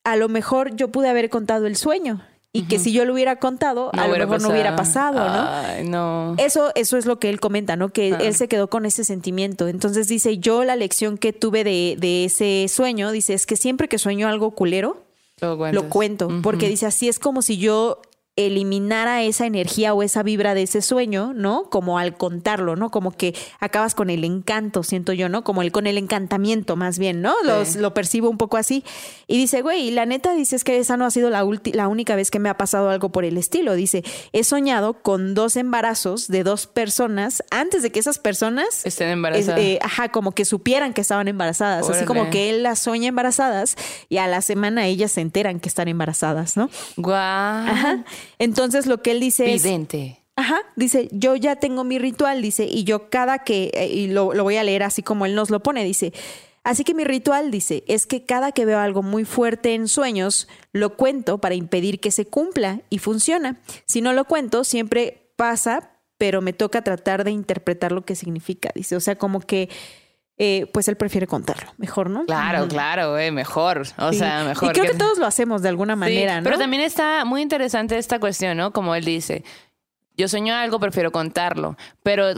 a 0.07 0.17
lo 0.17 0.29
mejor 0.29 0.75
yo 0.77 0.89
pude 0.89 1.09
haber 1.09 1.29
contado 1.31 1.67
el 1.67 1.77
sueño 1.77 2.23
y 2.53 2.63
que 2.69 2.79
si 2.79 2.91
yo 2.93 3.05
lo 3.05 3.13
hubiera 3.13 3.37
contado, 3.37 3.91
a 3.93 4.07
lo 4.09 4.17
mejor 4.17 4.41
no 4.41 4.49
hubiera 4.49 4.77
pasado, 4.77 5.19
¿no? 5.19 5.47
Ay, 5.51 5.87
no. 5.87 6.35
Eso, 6.39 6.73
eso 6.75 6.97
es 6.97 7.05
lo 7.05 7.19
que 7.19 7.29
él 7.29 7.39
comenta, 7.39 7.77
¿no? 7.77 7.91
Que 7.91 8.15
Ah. 8.15 8.19
él 8.23 8.35
se 8.35 8.49
quedó 8.49 8.71
con 8.71 8.87
ese 8.87 9.05
sentimiento. 9.05 9.69
Entonces 9.69 10.09
dice, 10.09 10.39
yo 10.39 10.65
la 10.65 10.75
lección 10.75 11.19
que 11.19 11.35
tuve 11.35 11.65
de, 11.65 11.97
de 11.99 12.25
ese 12.25 12.67
sueño, 12.69 13.11
dice, 13.11 13.35
es 13.35 13.45
que 13.45 13.57
siempre 13.57 13.89
que 13.89 13.99
sueño 13.99 14.27
algo 14.29 14.53
culero, 14.53 15.03
Lo 15.75 15.91
cuento, 15.91 16.29
porque 16.43 16.67
dice, 16.71 16.87
así 16.87 17.09
es 17.11 17.19
como 17.19 17.43
si 17.43 17.59
yo 17.59 18.01
eliminara 18.37 19.23
esa 19.23 19.47
energía 19.47 19.95
o 19.95 20.03
esa 20.03 20.23
vibra 20.23 20.55
de 20.55 20.63
ese 20.63 20.83
sueño, 20.83 21.33
¿no? 21.35 21.65
Como 21.71 21.99
al 21.99 22.17
contarlo, 22.17 22.77
¿no? 22.77 22.91
Como 22.91 23.11
que 23.11 23.35
acabas 23.61 23.95
con 23.95 24.11
el 24.11 24.25
encanto, 24.25 24.83
siento 24.83 25.13
yo, 25.13 25.29
¿no? 25.29 25.43
Como 25.43 25.63
el 25.63 25.73
con 25.73 25.87
el 25.87 25.99
encantamiento 25.99 26.77
más 26.77 26.99
bien, 26.99 27.23
¿no? 27.23 27.35
Los- 27.45 27.69
Sí. 27.69 27.79
lo 27.79 27.95
percibo 27.95 28.29
un 28.31 28.37
poco 28.39 28.57
así. 28.59 28.85
Y 29.27 29.37
dice, 29.39 29.63
güey, 29.63 29.91
la 29.91 30.07
neta 30.07 30.35
dice 30.35 30.55
es 30.57 30.65
que 30.65 30.79
esa 30.79 30.97
no 30.97 31.07
ha 31.07 31.11
sido 31.11 31.31
la, 31.31 31.45
la 31.73 31.89
única 31.89 32.15
vez 32.15 32.31
que 32.31 32.39
me 32.39 32.49
ha 32.49 32.57
pasado 32.57 32.91
algo 32.91 33.09
por 33.11 33.25
el 33.25 33.37
estilo. 33.39 33.75
Dice, 33.75 34.05
he 34.33 34.45
soñado 34.45 34.95
con 35.03 35.35
dos 35.35 35.57
embarazos 35.57 36.29
de 36.29 36.45
dos 36.45 36.67
personas 36.67 37.43
antes 37.51 37.83
de 37.83 37.91
que 37.91 38.01
esas 38.01 38.19
personas 38.19 38.85
Estén 38.85 39.09
es- 39.09 39.13
embarazadas. 39.15 39.61
eh, 39.61 39.79
ajá, 39.83 40.11
como 40.11 40.33
que 40.33 40.45
supieran 40.45 40.93
que 40.93 41.01
estaban 41.01 41.27
embarazadas. 41.29 41.89
Así 41.89 42.05
como 42.05 42.31
que 42.31 42.51
él 42.51 42.63
las 42.63 42.79
sueña 42.81 43.09
embarazadas 43.09 43.77
y 44.09 44.19
a 44.19 44.27
la 44.27 44.43
semana 44.43 44.87
ellas 44.87 45.13
se 45.13 45.23
enteran 45.23 45.59
que 45.59 45.69
están 45.69 45.89
embarazadas, 45.89 46.57
¿no? 46.57 46.69
Guau. 46.97 47.17
Ajá. 47.67 48.05
Entonces 48.39 48.87
lo 48.87 49.03
que 49.03 49.13
él 49.13 49.21
dice 49.21 49.53
es. 49.55 49.63
Vidente. 49.63 50.23
Ajá, 50.39 50.61
dice, 50.77 51.09
yo 51.13 51.35
ya 51.35 51.57
tengo 51.57 51.83
mi 51.83 51.99
ritual, 51.99 52.43
dice, 52.43 52.67
y 52.71 52.85
yo 52.85 53.09
cada 53.09 53.39
que, 53.39 53.71
eh, 53.73 53.89
y 53.89 54.09
lo, 54.09 54.35
lo 54.35 54.43
voy 54.43 54.57
a 54.57 54.65
leer 54.65 54.83
así 54.83 55.03
como 55.03 55.25
él 55.25 55.35
nos 55.35 55.49
lo 55.49 55.61
pone, 55.61 55.83
dice, 55.83 56.13
así 56.63 56.85
que 56.85 56.93
mi 56.93 57.05
ritual, 57.05 57.51
dice, 57.51 57.85
es 57.89 58.07
que 58.07 58.27
cada 58.27 58.53
que 58.53 58.67
veo 58.67 58.79
algo 58.79 59.03
muy 59.03 59.25
fuerte 59.25 59.73
en 59.73 59.89
sueños, 59.89 60.47
lo 60.73 60.95
cuento 60.97 61.39
para 61.39 61.55
impedir 61.55 62.01
que 62.01 62.11
se 62.11 62.27
cumpla 62.27 62.83
y 62.91 62.99
funciona. 62.99 63.63
Si 63.87 64.03
no 64.03 64.13
lo 64.13 64.27
cuento, 64.27 64.63
siempre 64.65 65.31
pasa, 65.37 65.97
pero 66.19 66.43
me 66.43 66.53
toca 66.53 66.83
tratar 66.83 67.25
de 67.25 67.31
interpretar 67.31 67.93
lo 67.93 68.05
que 68.05 68.15
significa, 68.15 68.71
dice, 68.75 68.95
o 68.95 69.01
sea, 69.01 69.17
como 69.17 69.41
que, 69.41 69.71
eh, 70.39 70.67
pues 70.73 70.87
él 70.89 70.97
prefiere 70.97 71.27
contarlo, 71.27 71.73
mejor, 71.79 72.11
¿no? 72.11 72.27
Claro, 72.27 72.69
claro, 72.69 73.13
güey, 73.13 73.31
mejor. 73.31 73.83
O 73.99 74.13
Sí. 74.13 74.19
sea, 74.19 74.45
mejor. 74.45 74.69
Y 74.71 74.73
creo 74.79 74.93
que 74.93 74.99
todos 74.99 75.19
lo 75.19 75.27
hacemos 75.27 75.63
de 75.63 75.69
alguna 75.71 75.95
Sí, 75.95 76.01
manera, 76.01 76.41
¿no? 76.41 76.45
Pero 76.45 76.59
también 76.59 76.83
está 76.83 77.25
muy 77.25 77.41
interesante 77.43 77.97
esta 77.97 78.19
cuestión, 78.19 78.57
¿no? 78.59 78.73
Como 78.73 78.95
él 78.95 79.05
dice, 79.05 79.45
yo 80.17 80.29
sueño 80.29 80.55
algo, 80.55 80.79
prefiero 80.79 81.11
contarlo. 81.11 81.77
Pero 82.03 82.29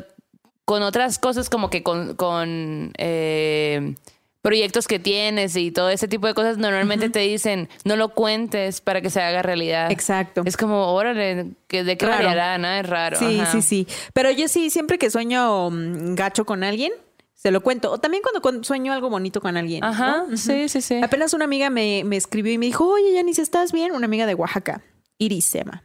con 0.65 0.83
otras 0.83 1.19
cosas 1.19 1.49
como 1.51 1.71
que 1.71 1.83
con, 1.83 2.15
con 2.15 2.93
eh, 2.99 3.95
proyectos 4.43 4.87
que 4.87 4.99
tienes 4.99 5.57
y 5.57 5.73
todo 5.73 5.91
ese 5.91 6.07
tipo 6.09 6.27
de 6.27 6.35
cosas, 6.35 6.57
normalmente 6.59 7.11
te 7.11 7.21
dicen, 7.21 7.69
no 7.85 7.97
lo 7.97 8.11
cuentes 8.11 8.81
para 8.81 9.01
que 9.01 9.11
se 9.11 9.21
haga 9.21 9.43
realidad. 9.43 9.91
Exacto. 9.91 10.43
Es 10.45 10.57
como, 10.57 10.93
órale, 10.93 11.53
que 11.67 11.85
¿de 11.85 11.97
qué 11.99 12.07
Raro. 12.07 12.59
¿no? 12.59 12.69
Es 12.69 12.87
raro. 12.87 13.19
Sí, 13.19 13.41
ajá. 13.41 13.51
sí, 13.51 13.63
sí. 13.63 13.89
Pero 14.13 14.31
yo 14.31 14.47
sí, 14.47 14.71
siempre 14.71 14.99
que 14.99 15.11
sueño 15.11 15.71
mm, 15.71 16.15
gacho 16.15 16.45
con 16.45 16.63
alguien, 16.63 16.93
se 17.41 17.53
lo 17.53 17.61
cuento. 17.63 17.93
O 17.93 17.99
también 17.99 18.21
cuando 18.43 18.65
sueño 18.65 18.93
algo 18.93 19.09
bonito 19.11 19.41
con 19.41 19.57
alguien. 19.57 19.81
¿no? 19.81 19.87
Ajá, 19.87 20.25
sí, 20.35 20.69
sí, 20.69 20.81
sí. 20.83 21.01
Apenas 21.01 21.33
una 21.35 21.45
amiga 21.45 21.71
me, 21.71 22.03
me 22.05 22.17
escribió 22.17 22.53
y 22.53 22.59
me 22.59 22.67
dijo, 22.67 22.85
oye, 22.89 23.15
Yanis, 23.15 23.39
¿estás 23.39 23.71
bien? 23.71 23.93
Una 23.93 24.07
amiga 24.07 24.27
de 24.27 24.35
Oaxaca, 24.35 24.83
Iris 25.19 25.45
se 25.45 25.59
llama. 25.59 25.85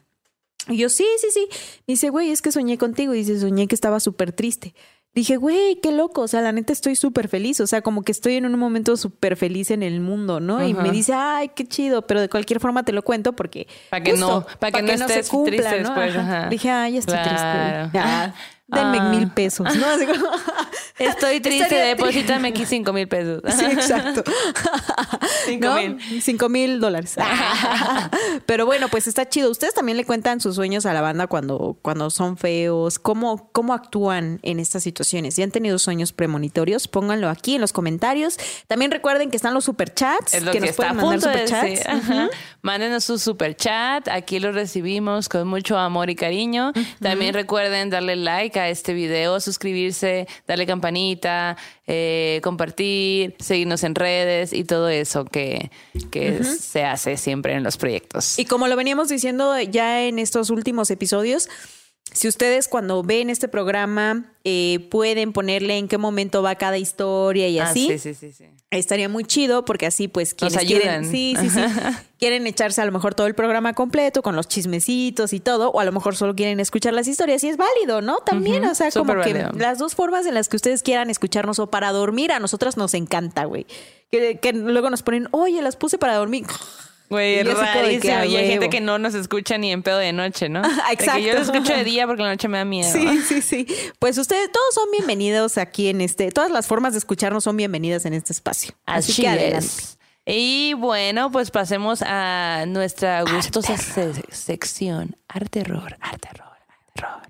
Y 0.68 0.78
yo, 0.78 0.90
sí, 0.90 1.06
sí, 1.20 1.28
sí. 1.32 1.48
Me 1.86 1.94
dice, 1.94 2.10
güey, 2.10 2.32
es 2.32 2.42
que 2.42 2.52
soñé 2.52 2.78
contigo. 2.80 3.14
Y 3.14 3.20
dice, 3.20 3.40
soñé 3.40 3.68
que 3.68 3.76
estaba 3.76 4.00
súper 4.00 4.32
triste. 4.32 4.74
Dije, 5.14 5.36
güey, 5.38 5.76
qué 5.76 5.92
loco. 5.92 6.22
O 6.22 6.28
sea, 6.28 6.42
la 6.42 6.52
neta 6.54 6.74
estoy 6.74 6.96
súper 6.96 7.28
feliz. 7.28 7.60
O 7.60 7.68
sea, 7.68 7.82
como 7.84 8.02
que 8.02 8.12
estoy 8.12 8.36
en 8.38 8.48
un 8.48 8.58
momento 8.58 8.98
súper 8.98 9.36
feliz 9.36 9.70
en 9.70 9.84
el 9.84 10.00
mundo, 10.00 10.40
¿no? 10.40 10.66
Y 10.66 10.74
me 10.74 10.90
dice, 10.90 11.14
ay, 11.14 11.52
qué 11.54 11.68
chido. 11.68 12.08
Pero 12.08 12.20
de 12.22 12.30
cualquier 12.30 12.60
forma 12.60 12.84
te 12.84 12.94
lo 12.94 13.04
cuento 13.04 13.34
porque. 13.34 13.68
Pa' 13.92 14.02
que 14.02 14.14
no- 14.14 14.44
pa' 14.60 14.72
que 14.72 14.82
no 14.82 14.92
estés 14.94 15.30
triste 15.30 15.70
después, 15.80 16.16
ajá. 16.16 16.50
Dije, 16.50 16.72
ay, 16.72 16.94
ya 16.94 17.00
estoy 17.00 17.14
Claro. 17.20 17.90
triste. 17.92 18.34
Denme 18.74 19.00
Ah. 19.00 19.10
mil 19.10 19.30
pesos, 19.32 19.68
¿no? 19.76 19.86
Así 19.86 20.06
como- 20.06 20.26
Estoy 21.00 21.40
triste, 21.42 21.74
deposítame 21.76 22.50
aquí 22.50 22.66
cinco 22.66 22.94
mil 22.94 23.08
pesos. 23.08 23.42
Sí, 23.58 23.66
exacto. 23.66 24.24
Cinco 25.46 25.68
¿No? 25.68 25.76
mil. 25.76 26.22
Cinco 26.22 26.50
mil 26.50 26.80
dólares. 26.80 27.16
Pero 28.46 28.66
bueno, 28.66 28.88
pues 28.90 29.08
está 29.08 29.28
chido. 29.28 29.50
Ustedes 29.52 29.74
también 29.74 29.98
le 29.98 30.06
cuentan 30.06 30.40
sus 30.42 30.56
sueños 30.56 30.86
a 30.86 30.94
la 30.94 31.02
banda 31.02 31.28
cuando, 31.28 31.78
cuando 31.82 32.10
son 32.10 32.38
feos. 32.38 33.00
¿Cómo, 33.00 33.50
¿Cómo 33.52 33.74
actúan 33.74 34.40
en 34.44 34.60
estas 34.60 34.84
situaciones? 34.84 35.36
Si 35.36 35.44
han 35.44 35.52
tenido 35.52 35.80
sueños 35.80 36.14
premonitorios, 36.14 36.88
pónganlo 36.88 37.30
aquí 37.30 37.56
en 37.56 37.62
los 37.62 37.74
comentarios. 37.74 38.38
También 38.68 38.92
recuerden 38.92 39.30
que 39.30 39.38
están 39.38 39.54
los 39.54 39.66
superchats. 39.66 40.34
Es 40.34 40.44
lo 40.44 40.52
que, 40.52 40.58
que, 40.60 40.62
nos 40.68 40.70
está 40.72 40.92
a 40.92 40.94
pueden 40.94 41.20
mandar 41.22 41.36
de 41.36 41.48
superchats. 41.48 41.70
decir. 41.70 41.90
Ajá. 41.90 42.30
Mándenos 42.62 43.04
su 43.04 43.18
super 43.18 43.56
chat. 43.56 44.08
Aquí 44.08 44.40
lo 44.40 44.52
recibimos 44.52 45.30
con 45.30 45.48
mucho 45.48 45.78
amor 45.78 46.10
y 46.10 46.16
cariño. 46.16 46.72
También 47.02 47.34
recuerden 47.34 47.90
darle 47.90 48.16
like 48.16 48.60
a 48.60 48.63
este 48.70 48.94
video, 48.94 49.40
suscribirse, 49.40 50.28
darle 50.48 50.66
campanita, 50.66 51.58
eh, 51.88 52.40
compartir, 52.44 53.36
seguirnos 53.40 53.84
en 53.84 53.96
redes 53.96 54.54
y 54.54 54.64
todo 54.64 54.90
eso 54.90 55.26
que, 55.26 55.72
que 56.12 56.44
se 56.44 56.84
hace 56.84 57.18
siempre 57.18 57.54
en 57.54 57.64
los 57.64 57.78
proyectos. 57.78 58.40
Y 58.40 58.46
como 58.46 58.68
lo 58.68 58.76
veníamos 58.76 59.10
diciendo 59.10 59.60
ya 59.62 60.04
en 60.04 60.20
estos 60.20 60.50
últimos 60.50 60.92
episodios, 60.92 61.50
si 62.12 62.28
ustedes 62.28 62.68
cuando 62.68 63.02
ven 63.02 63.30
este 63.30 63.48
programa 63.48 64.34
eh, 64.44 64.88
pueden 64.92 65.34
ponerle 65.34 65.78
en 65.78 65.88
qué 65.88 65.98
momento 65.98 66.44
va 66.44 66.56
cada 66.56 66.78
historia 66.78 67.48
y 67.48 67.58
Ah, 67.60 67.70
así, 67.70 67.88
sí, 67.88 67.98
sí, 67.98 68.14
sí, 68.14 68.32
sí. 68.34 68.46
estaría 68.72 69.10
muy 69.10 69.24
chido 69.24 69.66
porque 69.66 69.88
así 69.88 70.08
pues 70.08 70.36
Nos 70.40 70.54
quienes 70.54 70.68
quieren, 70.68 70.90
ayudan. 70.90 71.12
sí, 71.12 71.36
sí, 71.40 71.50
sí, 71.50 71.60
quieren 72.20 72.46
echarse 72.46 72.82
a 72.82 72.86
lo 72.86 72.92
mejor 72.92 73.16
todo 73.16 73.26
el 73.26 73.34
programa 73.34 73.74
completo 73.74 74.22
con 74.22 74.36
los 74.36 74.48
chismecitos 74.48 75.34
y 75.34 75.40
todo, 75.40 75.70
o 75.72 75.80
a 75.80 75.86
lo 75.86 75.92
mejor 75.92 76.16
solo 76.16 76.36
quieren 76.36 76.60
escuchar 76.60 76.94
las 76.94 77.08
historias 77.08 77.44
y 77.46 77.50
es 77.50 77.58
válido, 77.58 78.02
¿no? 78.02 78.18
También, 78.18 78.64
o 78.66 78.76
sea, 78.76 78.92
como 78.92 79.16
que 79.22 79.48
las 79.56 79.80
dos 79.80 79.96
formas 79.96 80.26
en 80.28 80.36
las 80.36 80.50
que 80.50 80.58
ustedes 80.58 80.84
quieran 80.84 81.10
escucharnos 81.10 81.58
o 81.60 81.72
para 81.72 81.92
dormir, 81.92 82.32
a 82.32 82.40
nosotras 82.40 82.78
nos 82.78 82.94
encanta, 82.94 83.46
güey. 83.46 83.66
Que, 84.12 84.38
que 84.40 84.54
luego 84.54 84.92
nos 84.92 85.02
ponen, 85.02 85.28
oye, 85.32 85.62
las 85.64 85.76
puse 85.78 85.98
para 85.98 86.16
dormir. 86.16 86.46
Güey, 87.10 87.36
es 87.40 87.48
que, 87.48 87.54
rarísimo. 87.54 88.24
Y 88.24 88.36
hay 88.38 88.48
gente 88.50 88.70
que 88.70 88.82
no 88.82 88.98
nos 88.98 89.14
escucha 89.14 89.58
ni 89.58 89.72
en 89.72 89.84
pedo 89.84 89.98
de 90.00 90.14
noche, 90.14 90.50
¿no? 90.50 90.62
Que 90.64 90.70
yo 90.70 90.92
exacto. 90.92 91.34
lo 91.34 91.40
escucho 91.42 91.74
de 91.76 91.84
día 91.84 92.08
porque 92.08 92.24
la 92.24 92.30
noche 92.30 92.48
me 92.48 92.58
da 92.58 92.66
miedo. 92.66 92.92
Sí, 92.92 93.20
sí, 93.28 93.42
sí. 93.42 93.68
Pues 94.00 94.18
ustedes 94.18 94.52
todos 94.52 94.74
son 94.74 94.90
bienvenidos 94.92 95.58
aquí 95.58 95.90
en 95.90 96.02
este, 96.02 96.32
todas 96.32 96.50
las 96.50 96.66
formas 96.68 96.94
de 96.94 97.00
escucharnos 97.00 97.44
son 97.44 97.56
bienvenidas 97.58 98.06
en 98.06 98.14
este 98.14 98.34
espacio. 98.34 98.74
Así, 98.86 99.12
Así, 99.12 99.22
que 99.22 99.28
adelante. 99.28 99.58
es. 99.66 99.98
Y 100.26 100.74
bueno, 100.76 101.32
pues 101.32 101.52
pasemos 101.52 102.02
a 102.02 102.64
nuestra 102.68 103.22
gustosa 103.24 103.78
se- 103.78 104.14
sección. 104.32 105.16
Arte 105.28 105.62
horror, 105.62 105.98
arte 106.00 106.30
horror, 106.34 106.58
arte 106.70 107.06
horror. 107.06 107.22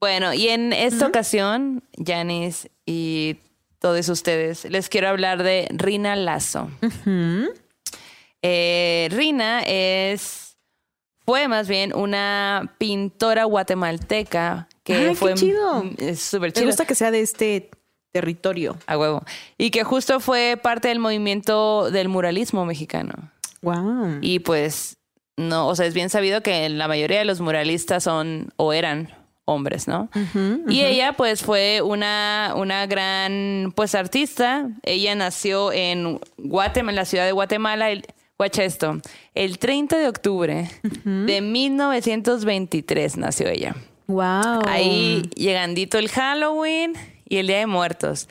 Bueno, 0.00 0.34
y 0.34 0.48
en 0.48 0.72
esta 0.72 1.06
ocasión, 1.06 1.82
Janice 2.04 2.70
y 2.84 3.36
todos 3.78 4.08
ustedes, 4.08 4.64
les 4.64 4.88
quiero 4.88 5.08
hablar 5.08 5.42
de 5.42 5.68
Rina 5.70 6.16
Lazo. 6.16 6.70
Eh, 8.48 9.08
Rina 9.10 9.62
es, 9.66 10.56
fue 11.24 11.48
más 11.48 11.66
bien 11.66 11.92
una 11.94 12.74
pintora 12.78 13.42
guatemalteca 13.44 14.68
que 14.84 14.94
Ay, 14.94 15.08
qué 15.08 15.14
fue 15.16 15.34
chido. 15.34 15.82
es 15.98 16.20
súper 16.20 16.50
Me 16.50 16.52
chido. 16.52 16.66
gusta 16.66 16.84
que 16.86 16.94
sea 16.94 17.10
de 17.10 17.22
este 17.22 17.70
territorio. 18.12 18.76
A 18.86 18.96
huevo. 18.96 19.24
Y 19.58 19.70
que 19.70 19.82
justo 19.82 20.20
fue 20.20 20.56
parte 20.62 20.86
del 20.88 21.00
movimiento 21.00 21.90
del 21.90 22.08
muralismo 22.08 22.64
mexicano. 22.64 23.14
Wow. 23.62 24.18
Y 24.20 24.38
pues, 24.38 24.96
no, 25.36 25.66
o 25.66 25.74
sea, 25.74 25.86
es 25.86 25.94
bien 25.94 26.08
sabido 26.08 26.40
que 26.40 26.68
la 26.68 26.86
mayoría 26.86 27.18
de 27.18 27.24
los 27.24 27.40
muralistas 27.40 28.04
son 28.04 28.52
o 28.56 28.72
eran 28.72 29.12
hombres, 29.44 29.86
¿no? 29.88 30.08
Y 30.68 30.82
ella, 30.82 31.12
pues, 31.12 31.42
fue 31.42 31.80
una, 31.82 32.54
una 32.56 32.86
gran, 32.86 33.72
pues, 33.76 33.94
artista. 33.94 34.68
Ella 34.82 35.14
nació 35.14 35.72
en 35.72 36.20
Guatemala, 36.36 36.92
en 36.92 36.96
la 36.96 37.04
ciudad 37.04 37.24
de 37.26 37.32
Guatemala. 37.32 37.90
El, 37.90 38.06
guacha 38.38 38.64
esto, 38.64 39.00
el 39.34 39.58
30 39.58 39.98
de 39.98 40.08
octubre 40.08 40.70
de 41.04 41.40
1923 41.40 43.16
nació 43.16 43.48
ella. 43.48 43.74
Wow. 44.06 44.62
Ahí 44.66 45.22
llegandito 45.34 45.98
el 45.98 46.08
Halloween 46.08 46.94
y 47.28 47.38
el 47.38 47.46
Día 47.48 47.58
de 47.58 47.66
Muertos. 47.66 48.28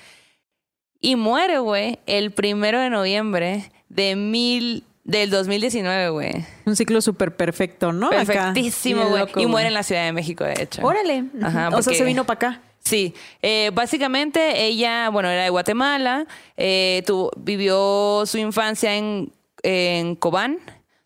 Y 1.01 1.15
muere, 1.15 1.59
güey, 1.59 1.99
el 2.05 2.31
primero 2.31 2.79
de 2.79 2.89
noviembre 2.89 3.71
de 3.89 4.15
mil, 4.15 4.83
del 5.03 5.29
2019, 5.29 6.09
güey. 6.09 6.45
Un 6.65 6.75
ciclo 6.75 7.01
súper 7.01 7.35
perfecto, 7.35 7.91
¿no? 7.91 8.09
Perfectísimo, 8.09 9.05
güey. 9.09 9.25
Y 9.37 9.45
muere 9.45 9.67
en 9.67 9.73
la 9.73 9.83
Ciudad 9.83 10.05
de 10.05 10.13
México, 10.13 10.43
de 10.43 10.53
hecho. 10.63 10.81
Órale. 10.83 11.25
Ajá, 11.43 11.69
o 11.69 11.81
sea, 11.81 11.93
se 11.93 12.03
vino 12.03 12.25
para 12.25 12.35
acá. 12.49 12.61
Sí, 12.79 13.13
eh, 13.41 13.71
básicamente 13.73 14.63
ella, 14.65 15.09
bueno, 15.09 15.27
era 15.29 15.43
de 15.43 15.49
Guatemala, 15.49 16.27
eh, 16.55 17.01
tuvo- 17.07 17.31
vivió 17.35 18.23
su 18.27 18.37
infancia 18.37 18.95
en, 18.95 19.31
en 19.66 20.16
Cobán, 20.16 20.59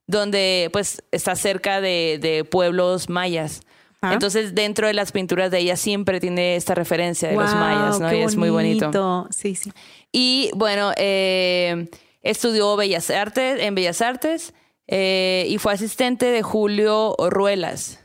donde 0.05 0.69
pues 0.73 1.03
está 1.11 1.35
cerca 1.35 1.81
de, 1.81 2.19
de 2.21 2.43
pueblos 2.43 3.09
mayas. 3.09 3.61
Ajá. 4.01 4.13
Entonces, 4.13 4.55
dentro 4.55 4.87
de 4.87 4.93
las 4.93 5.11
pinturas 5.11 5.51
de 5.51 5.59
ella 5.59 5.75
siempre 5.75 6.19
tiene 6.19 6.55
esta 6.55 6.73
referencia 6.73 7.29
de 7.29 7.35
los 7.35 7.53
mayas, 7.53 7.99
¿no? 7.99 8.13
Y 8.13 8.21
es 8.21 8.35
muy 8.35 8.49
bonito. 8.49 9.27
Sí, 9.29 9.55
sí. 9.55 9.71
Y 10.11 10.51
bueno, 10.55 10.93
eh, 10.95 11.89
estudió 12.21 12.75
Bellas 12.75 13.09
Artes, 13.09 13.61
en 13.61 13.75
Bellas 13.75 14.01
Artes 14.01 14.53
eh, 14.87 15.45
y 15.49 15.57
fue 15.57 15.73
asistente 15.73 16.27
de 16.27 16.41
Julio 16.41 17.15
Ruelas. 17.19 17.99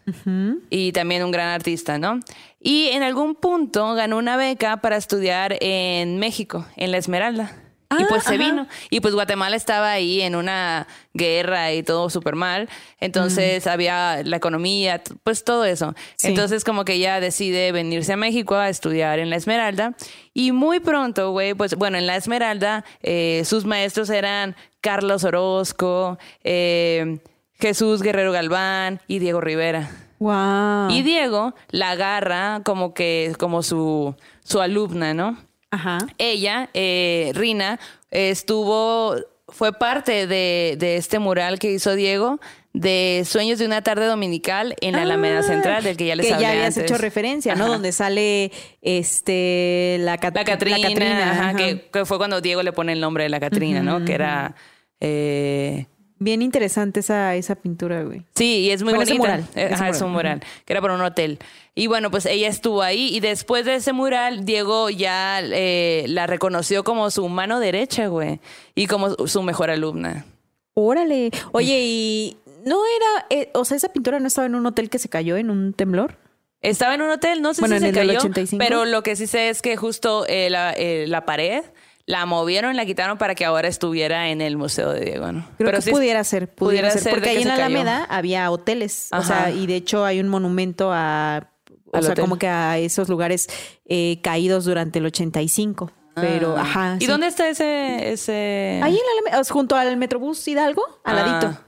Y 0.68 0.92
también 0.92 1.24
un 1.24 1.30
gran 1.30 1.48
artista, 1.48 1.98
¿no? 1.98 2.20
Y 2.60 2.88
en 2.88 3.02
algún 3.02 3.34
punto 3.34 3.94
ganó 3.94 4.18
una 4.18 4.36
beca 4.36 4.78
para 4.78 4.96
estudiar 4.96 5.56
en 5.60 6.18
México, 6.18 6.66
en 6.76 6.90
La 6.90 6.98
Esmeralda. 6.98 7.52
Y 7.90 8.02
Ah, 8.02 8.06
pues 8.08 8.24
se 8.24 8.34
ajá. 8.34 8.44
vino. 8.44 8.66
Y 8.90 9.00
pues 9.00 9.14
Guatemala 9.14 9.56
estaba 9.56 9.90
ahí 9.92 10.20
en 10.22 10.34
una 10.34 10.86
guerra 11.12 11.72
y 11.72 11.82
todo 11.82 12.10
súper 12.10 12.34
mal. 12.34 12.68
Entonces 13.00 13.66
había 13.66 14.22
la 14.24 14.36
economía, 14.36 15.02
pues 15.22 15.44
todo 15.44 15.64
eso. 15.64 15.94
Sí. 16.16 16.28
Entonces 16.28 16.64
como 16.64 16.84
que 16.84 16.94
ella 16.94 17.20
decide 17.20 17.70
venirse 17.72 18.12
a 18.14 18.16
México 18.16 18.54
a 18.56 18.68
estudiar 18.68 19.18
en 19.18 19.30
La 19.30 19.36
Esmeralda. 19.36 19.94
Y 20.32 20.52
muy 20.52 20.80
pronto, 20.80 21.30
güey, 21.30 21.54
pues 21.54 21.76
bueno, 21.76 21.98
en 21.98 22.06
La 22.06 22.16
Esmeralda 22.16 22.84
eh, 23.02 23.42
sus 23.44 23.64
maestros 23.64 24.10
eran 24.10 24.56
Carlos 24.80 25.24
Orozco, 25.24 26.18
eh, 26.42 27.18
Jesús 27.60 28.02
Guerrero 28.02 28.32
Galván 28.32 29.00
y 29.06 29.20
Diego 29.20 29.40
Rivera. 29.40 29.90
Wow. 30.18 30.90
Y 30.90 31.02
Diego 31.02 31.54
la 31.70 31.90
agarra 31.90 32.62
como 32.64 32.94
que, 32.94 33.34
como 33.38 33.62
su, 33.62 34.14
su 34.42 34.60
alumna, 34.60 35.12
¿no? 35.14 35.36
Ajá. 35.74 35.98
Ella, 36.18 36.70
eh, 36.74 37.32
Rina, 37.34 37.78
eh, 38.10 38.30
estuvo, 38.30 39.16
fue 39.48 39.72
parte 39.72 40.26
de, 40.26 40.76
de 40.78 40.96
este 40.96 41.18
mural 41.18 41.58
que 41.58 41.72
hizo 41.72 41.94
Diego 41.94 42.38
de 42.72 43.22
Sueños 43.24 43.60
de 43.60 43.66
una 43.66 43.82
tarde 43.82 44.06
dominical 44.06 44.74
en 44.80 44.94
la 44.96 45.02
Alameda 45.02 45.38
Ah, 45.38 45.42
Central, 45.44 45.84
del 45.84 45.96
que 45.96 46.06
ya 46.06 46.16
les 46.16 46.26
que 46.26 46.34
hablé 46.34 46.42
ya 46.46 46.50
habías 46.50 46.76
antes. 46.76 46.90
hecho 46.90 46.98
referencia, 47.00 47.54
¿no? 47.54 47.68
Donde 47.68 47.92
sale 47.92 48.50
este 48.82 49.96
la, 50.00 50.18
Cat- 50.18 50.34
La 50.36 50.44
Catrina, 50.44 51.30
ajá, 51.30 51.48
ajá. 51.50 51.54
Que, 51.56 51.88
que 51.92 52.04
fue 52.04 52.18
cuando 52.18 52.40
Diego 52.40 52.62
le 52.64 52.72
pone 52.72 52.92
el 52.92 53.00
nombre 53.00 53.22
de 53.24 53.28
la 53.30 53.38
Catrina, 53.40 53.80
¿no? 53.82 54.04
Que 54.04 54.14
era... 54.14 54.54
eh, 55.00 55.86
Bien 56.24 56.40
interesante 56.40 57.00
esa, 57.00 57.34
esa 57.34 57.54
pintura, 57.54 58.02
güey. 58.02 58.22
Sí, 58.34 58.60
y 58.60 58.70
es 58.70 58.82
muy 58.82 58.94
Bueno, 58.94 59.02
ese 59.02 59.18
bonita. 59.18 59.36
mural, 59.36 59.48
Eh, 59.54 59.64
ese 59.66 59.74
Ajá, 59.74 59.88
es 59.90 60.00
un 60.00 60.10
mural. 60.12 60.40
que 60.64 60.72
era 60.72 60.80
para 60.80 60.94
un 60.94 61.02
hotel. 61.02 61.38
Y 61.74 61.86
bueno, 61.86 62.10
pues 62.10 62.24
ella 62.24 62.48
estuvo 62.48 62.80
ahí 62.80 63.14
y 63.14 63.20
después 63.20 63.66
de 63.66 63.74
ese 63.74 63.92
mural, 63.92 64.46
Diego 64.46 64.88
ya 64.88 65.40
eh, 65.42 66.06
la 66.08 66.26
reconoció 66.26 66.82
como 66.82 67.10
su 67.10 67.28
mano 67.28 67.60
derecha, 67.60 68.06
güey, 68.06 68.40
y 68.74 68.86
como 68.86 69.10
su 69.26 69.42
mejor 69.42 69.68
alumna. 69.68 70.24
Órale. 70.72 71.30
Oye, 71.52 71.80
y 71.82 72.36
no 72.64 72.80
era, 72.96 73.26
eh, 73.28 73.50
o 73.52 73.66
sea, 73.66 73.76
esa 73.76 73.90
pintura 73.90 74.18
no 74.18 74.26
estaba 74.26 74.46
en 74.46 74.54
un 74.54 74.64
hotel 74.64 74.88
que 74.88 74.98
se 74.98 75.10
cayó 75.10 75.36
en 75.36 75.50
un 75.50 75.74
temblor. 75.74 76.16
Estaba 76.62 76.94
en 76.94 77.02
un 77.02 77.10
hotel, 77.10 77.42
no 77.42 77.52
sé 77.52 77.60
Bueno, 77.60 77.78
si 77.78 77.84
en 77.84 77.92
se 77.94 78.00
cayó, 78.00 78.18
85. 78.18 78.58
pero 78.64 78.86
lo 78.86 79.02
que 79.02 79.16
sí 79.16 79.26
sé 79.26 79.50
es 79.50 79.60
que 79.60 79.76
justo 79.76 80.24
eh, 80.26 80.48
la, 80.48 80.74
la 80.78 81.26
pared 81.26 81.62
la 82.06 82.26
movieron, 82.26 82.76
la 82.76 82.84
quitaron 82.84 83.16
para 83.18 83.34
que 83.34 83.44
ahora 83.44 83.66
estuviera 83.68 84.28
en 84.28 84.40
el 84.40 84.56
Museo 84.56 84.90
de 84.92 85.00
Diego, 85.04 85.32
¿no? 85.32 85.40
Creo 85.56 85.70
pero 85.70 85.78
que 85.78 85.82
sí- 85.82 85.90
pudiera 85.90 86.22
ser, 86.24 86.48
pudiera, 86.54 86.88
pudiera 86.88 87.02
ser, 87.02 87.14
porque 87.14 87.30
ahí 87.30 87.36
en 87.42 87.48
cayó. 87.48 87.54
Alameda 87.64 88.04
había 88.10 88.50
hoteles, 88.50 89.08
o 89.12 89.16
Ajá. 89.16 89.26
sea, 89.46 89.50
y 89.50 89.66
de 89.66 89.76
hecho 89.76 90.04
hay 90.04 90.20
un 90.20 90.28
monumento 90.28 90.90
a, 90.92 91.48
o 91.92 92.02
sea, 92.02 92.12
hotel. 92.12 92.22
como 92.22 92.36
que 92.38 92.48
a 92.48 92.76
esos 92.78 93.08
lugares 93.08 93.48
eh, 93.86 94.20
caídos 94.22 94.64
durante 94.66 94.98
el 94.98 95.06
85, 95.06 95.92
pero, 96.14 96.56
Ah. 96.58 96.62
ajá. 96.62 96.96
¿Y 96.98 97.04
sí. 97.04 97.06
dónde 97.06 97.26
está 97.28 97.48
ese...? 97.48 98.12
ese... 98.12 98.80
Ahí 98.82 98.92
en 98.92 98.98
la 98.98 99.30
Alameda, 99.30 99.40
o 99.40 99.52
junto 99.52 99.74
al 99.76 99.96
Metrobús 99.96 100.46
Hidalgo, 100.46 100.82
al 101.04 101.18
Ah. 101.18 101.26
ladito. 101.26 101.58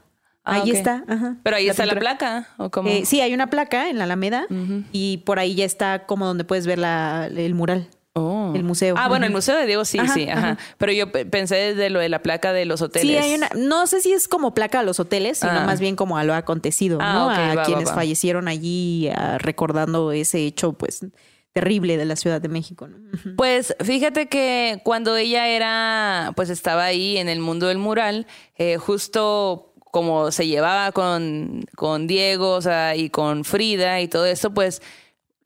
Ah, 0.49 0.61
ahí 0.61 0.71
está, 0.71 1.03
ajá. 1.09 1.35
Pero 1.43 1.57
ahí 1.57 1.67
está 1.67 1.85
la 1.85 1.95
placa, 1.99 2.47
¿o 2.57 2.69
cómo? 2.69 2.87
Eh, 2.87 3.03
sí, 3.05 3.19
hay 3.19 3.33
una 3.33 3.47
placa 3.49 3.89
en 3.89 3.97
la 3.97 4.05
Alameda 4.05 4.45
y 4.93 5.17
por 5.25 5.39
ahí 5.39 5.55
ya 5.55 5.65
está 5.65 6.05
como 6.05 6.25
donde 6.25 6.45
puedes 6.45 6.65
ver 6.65 6.77
la, 6.79 7.27
el 7.35 7.53
mural. 7.53 7.89
Oh. 8.19 8.51
el 8.55 8.63
museo. 8.63 8.95
Ah, 8.97 9.07
bueno, 9.07 9.25
el. 9.25 9.31
Museo 9.31 9.55
de 9.55 9.65
Diego 9.65 9.85
sí, 9.85 9.99
Ajá, 9.99 10.13
sí, 10.13 10.27
ajá. 10.29 10.39
ajá. 10.51 10.57
Pero 10.77 10.91
yo 10.91 11.11
pe- 11.11 11.25
pensé 11.25 11.55
desde 11.55 11.89
lo 11.89 11.99
de 11.99 12.09
la 12.09 12.21
placa 12.23 12.51
de 12.53 12.65
los 12.65 12.81
hoteles. 12.81 13.07
Sí, 13.07 13.15
hay 13.17 13.35
una, 13.35 13.49
no 13.55 13.85
sé 13.87 14.01
si 14.01 14.11
es 14.13 14.27
como 14.27 14.53
placa 14.53 14.79
a 14.79 14.83
los 14.83 14.99
hoteles, 14.99 15.37
sino 15.39 15.51
Ah. 15.51 15.65
más 15.65 15.79
bien 15.79 15.95
como 15.95 16.17
a 16.17 16.23
lo 16.23 16.33
acontecido, 16.33 16.97
Ah, 17.01 17.13
¿no? 17.13 17.29
a 17.29 17.55
va, 17.55 17.63
quienes 17.63 17.89
va. 17.89 17.93
fallecieron 17.95 18.47
allí 18.47 19.09
ah, 19.15 19.37
recordando 19.37 20.11
ese 20.11 20.39
hecho, 20.45 20.73
pues, 20.73 21.05
terrible 21.53 21.97
de 21.97 22.05
la 22.05 22.15
Ciudad 22.15 22.39
de 22.39 22.49
México, 22.49 22.87
¿no? 22.87 22.97
Pues 23.35 23.75
fíjate 23.83 24.27
que 24.27 24.79
cuando 24.83 25.15
ella 25.15 25.47
era, 25.47 26.31
pues 26.35 26.49
estaba 26.51 26.83
ahí 26.85 27.17
en 27.17 27.29
el 27.29 27.39
mundo 27.39 27.65
del 27.67 27.79
mural, 27.79 28.27
eh, 28.57 28.77
justo 28.77 29.73
como 29.91 30.31
se 30.31 30.45
llevaba 30.45 30.91
con, 30.91 31.65
con 31.75 32.05
Diego 32.05 32.51
o 32.51 32.61
sea, 32.61 32.95
y 32.95 33.09
con 33.09 33.43
Frida 33.43 34.01
y 34.01 34.07
todo 34.07 34.25
eso, 34.27 34.53
pues 34.53 34.81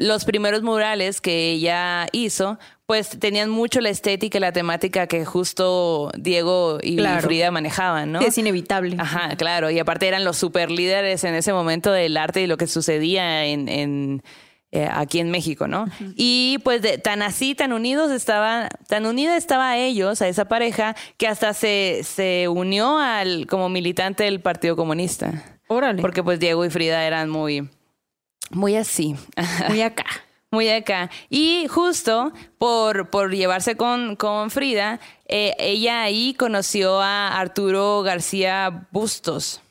los 0.02 0.26
primeros 0.26 0.62
murales 0.64 1.22
que 1.22 1.52
ella 1.52 2.08
hizo, 2.12 2.58
pues 2.86 3.18
tenían 3.20 3.49
mucho 3.49 3.80
la 3.82 3.89
estética 3.89 4.38
y 4.38 4.41
la 4.41 4.52
temática 4.52 5.08
que 5.08 5.24
justo 5.26 6.12
Diego 6.18 6.80
y 6.82 6.97
Claro. 6.97 7.22
Frida 7.22 7.52
manejaban, 7.52 8.12
¿no? 8.12 8.20
Sí, 8.20 8.26
es 8.28 8.38
inevitable. 8.38 8.97
Ajá, 8.99 9.36
claro. 9.38 9.70
Y 9.70 9.80
aparte 9.80 10.08
eran 10.08 10.24
los 10.26 10.38
super 10.38 10.70
líderes 10.72 11.24
en 11.24 11.36
ese 11.36 11.54
momento 11.54 11.91
del 11.91 12.18
arte 12.18 12.41
y 12.41 12.47
lo 12.47 12.58
que 12.58 12.68
sucedía 12.68 13.45
en, 13.45 13.70
en, 13.70 14.24
eh, 14.72 14.88
aquí 14.91 15.20
en 15.20 15.32
México, 15.32 15.68
¿no? 15.68 15.86
Y 16.16 16.58
pues 16.64 16.82
de- 16.82 16.97
tan 16.97 17.22
así, 17.22 17.56
tan 17.56 17.72
unidos 17.72 18.12
estaban, 18.12 18.68
tan 18.88 19.06
unida 19.06 19.38
estaba 19.38 19.70
a 19.72 19.78
ellos, 19.78 20.22
a 20.22 20.28
esa 20.28 20.45
pareja, 20.45 20.95
que 21.18 21.28
hasta 21.28 21.54
se, 21.54 22.02
se 22.04 22.47
unió 22.49 22.97
al 22.97 23.47
como 23.47 23.70
militante 23.70 24.24
del 24.26 24.41
Partido 24.41 24.76
Comunista. 24.76 25.43
Órale. 25.68 26.02
Porque 26.02 26.24
pues 26.24 26.39
Diego 26.39 26.66
y 26.66 26.70
Frida 26.70 27.06
eran 27.06 27.30
muy, 27.30 27.70
muy 28.52 28.76
así. 28.76 29.16
Muy 29.70 29.82
acá. 29.82 30.06
Muy 30.54 30.68
acá. 30.68 31.10
Y 31.30 31.68
justo 31.70 32.34
por, 32.58 33.10
por 33.10 33.34
llevarse 33.34 33.78
con, 33.78 34.18
con 34.18 34.52
Frida, 34.52 34.99
eh, 35.28 35.56
ella 35.58 36.04
ahí 36.04 36.34
conoció 36.34 36.99
a 37.02 37.39
Arturo 37.39 38.02
García 38.02 38.88
Bustos, 38.91 39.62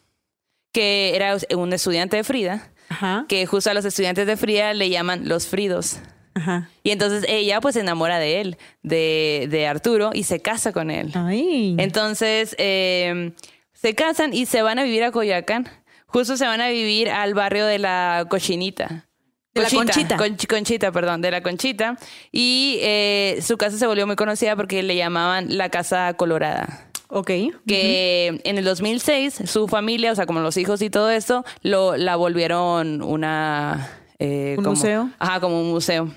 que 0.72 1.14
era 1.14 1.36
un 1.54 1.72
estudiante 1.74 2.16
de 2.16 2.24
Frida, 2.24 2.70
Ajá. 2.88 3.26
que 3.28 3.44
justo 3.44 3.68
a 3.70 3.74
los 3.74 3.84
estudiantes 3.84 4.26
de 4.26 4.38
Frida 4.38 4.72
le 4.72 4.88
llaman 4.88 5.28
los 5.28 5.46
Fridos. 5.48 5.98
Ajá. 6.32 6.70
Y 6.82 6.92
entonces 6.92 7.26
ella 7.28 7.60
pues 7.60 7.74
se 7.74 7.80
enamora 7.80 8.18
de 8.18 8.40
él, 8.40 8.56
de, 8.82 9.48
de 9.50 9.66
Arturo, 9.66 10.12
y 10.14 10.22
se 10.22 10.40
casa 10.40 10.72
con 10.72 10.90
él. 10.90 11.10
Ay. 11.14 11.74
Entonces, 11.78 12.54
eh, 12.56 13.32
se 13.74 13.94
casan 13.94 14.32
y 14.32 14.46
se 14.46 14.62
van 14.62 14.78
a 14.78 14.84
vivir 14.84 15.04
a 15.04 15.10
Coyoacán. 15.10 15.68
Justo 16.12 16.36
se 16.36 16.46
van 16.46 16.60
a 16.60 16.68
vivir 16.68 17.08
al 17.10 17.34
barrio 17.34 17.66
de 17.66 17.78
la 17.78 18.26
Cochinita. 18.28 19.06
De 19.54 19.62
la 19.62 19.68
Conchita. 19.70 20.16
Conch- 20.16 20.46
Conchita, 20.46 20.92
perdón, 20.92 21.20
de 21.22 21.30
la 21.32 21.42
Conchita. 21.42 21.96
Y 22.30 22.78
eh, 22.82 23.38
su 23.42 23.56
casa 23.56 23.76
se 23.78 23.86
volvió 23.86 24.06
muy 24.06 24.16
conocida 24.16 24.54
porque 24.56 24.82
le 24.82 24.94
llamaban 24.96 25.56
la 25.58 25.68
Casa 25.70 26.14
Colorada. 26.14 26.88
ok. 27.08 27.30
Que 27.66 28.40
en 28.44 28.58
el 28.58 28.64
2006 28.64 29.42
su 29.46 29.66
familia, 29.66 30.12
o 30.12 30.14
sea, 30.14 30.26
como 30.26 30.40
los 30.40 30.56
hijos 30.56 30.82
y 30.82 30.90
todo 30.90 31.10
esto, 31.10 31.44
lo, 31.62 31.96
la 31.96 32.14
volvieron 32.16 33.02
una... 33.02 33.88
eh, 34.20 34.54
¿Un 34.58 34.64
como- 34.64 34.76
museo? 34.76 35.10
Ajá, 35.18 35.40
como 35.40 35.60
un 35.60 35.70
museo. 35.70 36.14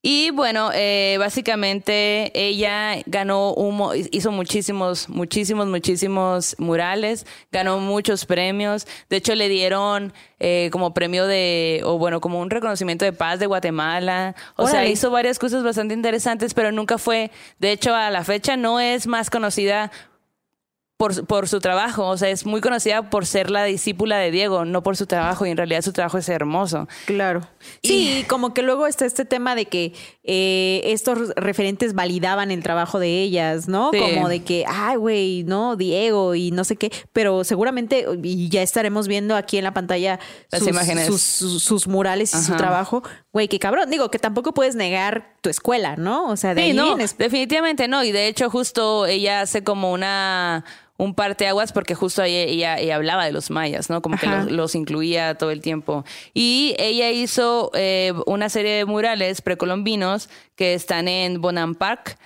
Y 0.00 0.30
bueno, 0.30 0.70
eh, 0.74 1.16
básicamente 1.18 2.30
ella 2.34 3.02
ganó 3.06 3.52
un, 3.52 3.90
hizo 4.12 4.30
muchísimos, 4.30 5.08
muchísimos, 5.08 5.66
muchísimos 5.66 6.54
murales, 6.58 7.26
ganó 7.50 7.80
muchos 7.80 8.24
premios. 8.24 8.86
De 9.10 9.16
hecho, 9.16 9.34
le 9.34 9.48
dieron 9.48 10.12
eh, 10.38 10.68
como 10.70 10.94
premio 10.94 11.26
de, 11.26 11.82
o 11.84 11.98
bueno, 11.98 12.20
como 12.20 12.38
un 12.40 12.48
reconocimiento 12.48 13.04
de 13.04 13.12
paz 13.12 13.40
de 13.40 13.46
Guatemala. 13.46 14.36
O 14.54 14.68
sea, 14.68 14.86
hizo 14.86 15.10
varias 15.10 15.40
cosas 15.40 15.64
bastante 15.64 15.94
interesantes, 15.94 16.54
pero 16.54 16.70
nunca 16.70 16.96
fue, 16.96 17.32
de 17.58 17.72
hecho, 17.72 17.92
a 17.92 18.10
la 18.10 18.22
fecha 18.22 18.56
no 18.56 18.78
es 18.78 19.08
más 19.08 19.30
conocida 19.30 19.90
por, 20.98 21.24
por 21.26 21.48
su 21.48 21.60
trabajo. 21.60 22.06
O 22.08 22.16
sea, 22.18 22.28
es 22.28 22.44
muy 22.44 22.60
conocida 22.60 23.08
por 23.08 23.24
ser 23.24 23.50
la 23.50 23.64
discípula 23.64 24.18
de 24.18 24.30
Diego, 24.30 24.66
no 24.66 24.82
por 24.82 24.96
su 24.96 25.06
trabajo. 25.06 25.46
Y 25.46 25.50
en 25.50 25.56
realidad 25.56 25.80
su 25.80 25.92
trabajo 25.94 26.18
es 26.18 26.28
hermoso. 26.28 26.86
Claro. 27.06 27.48
Sí, 27.82 28.24
como 28.28 28.52
que 28.52 28.62
luego 28.62 28.86
está 28.86 29.06
este 29.06 29.24
tema 29.24 29.54
de 29.54 29.66
que 29.66 29.94
eh, 30.24 30.82
estos 30.84 31.30
referentes 31.36 31.94
validaban 31.94 32.50
el 32.50 32.62
trabajo 32.62 32.98
de 32.98 33.22
ellas, 33.22 33.68
¿no? 33.68 33.90
Sí. 33.92 34.00
Como 34.00 34.28
de 34.28 34.42
que, 34.42 34.64
ay, 34.68 34.96
güey, 34.96 35.44
no, 35.44 35.76
Diego 35.76 36.34
y 36.34 36.50
no 36.50 36.64
sé 36.64 36.76
qué, 36.76 36.90
pero 37.12 37.44
seguramente, 37.44 38.04
y 38.22 38.48
ya 38.48 38.62
estaremos 38.62 39.06
viendo 39.08 39.36
aquí 39.36 39.56
en 39.56 39.64
la 39.64 39.72
pantalla 39.72 40.18
Las 40.50 40.58
sus, 40.60 40.68
imágenes. 40.68 41.06
sus, 41.06 41.22
sus- 41.22 41.62
sus 41.62 41.86
murales 41.86 42.34
y 42.34 42.42
su 42.42 42.56
trabajo. 42.56 43.02
Güey, 43.32 43.46
qué 43.46 43.60
cabrón. 43.60 43.88
Digo, 43.88 44.10
que 44.10 44.18
tampoco 44.18 44.52
puedes 44.52 44.74
negar 44.74 45.36
tu 45.42 45.48
escuela, 45.48 45.94
¿no? 45.96 46.26
O 46.28 46.36
sea, 46.36 46.54
de 46.54 46.62
Sí, 46.62 46.66
ahí 46.70 46.76
no, 46.76 46.96
definitivamente 46.96 47.86
no. 47.86 48.02
Y 48.02 48.10
de 48.10 48.26
hecho, 48.26 48.50
justo 48.50 49.06
ella 49.06 49.42
hace 49.42 49.62
como 49.62 49.92
una 49.92 50.64
un 50.98 51.14
parteaguas 51.14 51.72
porque 51.72 51.94
justo 51.94 52.20
ahí 52.20 52.34
ella, 52.34 52.76
ella 52.78 52.96
hablaba 52.96 53.24
de 53.24 53.32
los 53.32 53.50
mayas, 53.50 53.88
¿no? 53.88 54.02
Como 54.02 54.18
que 54.18 54.26
los, 54.26 54.50
los 54.50 54.74
incluía 54.74 55.36
todo 55.36 55.52
el 55.52 55.62
tiempo. 55.62 56.04
Y 56.34 56.74
ella 56.78 57.10
hizo 57.10 57.70
eh, 57.74 58.12
una 58.26 58.48
serie 58.50 58.72
de 58.72 58.84
murales 58.84 59.40
precolombinos 59.40 60.28
que 60.56 60.74
están 60.74 61.08
en 61.08 61.40
Bonham 61.40 61.76
Park 61.76 62.18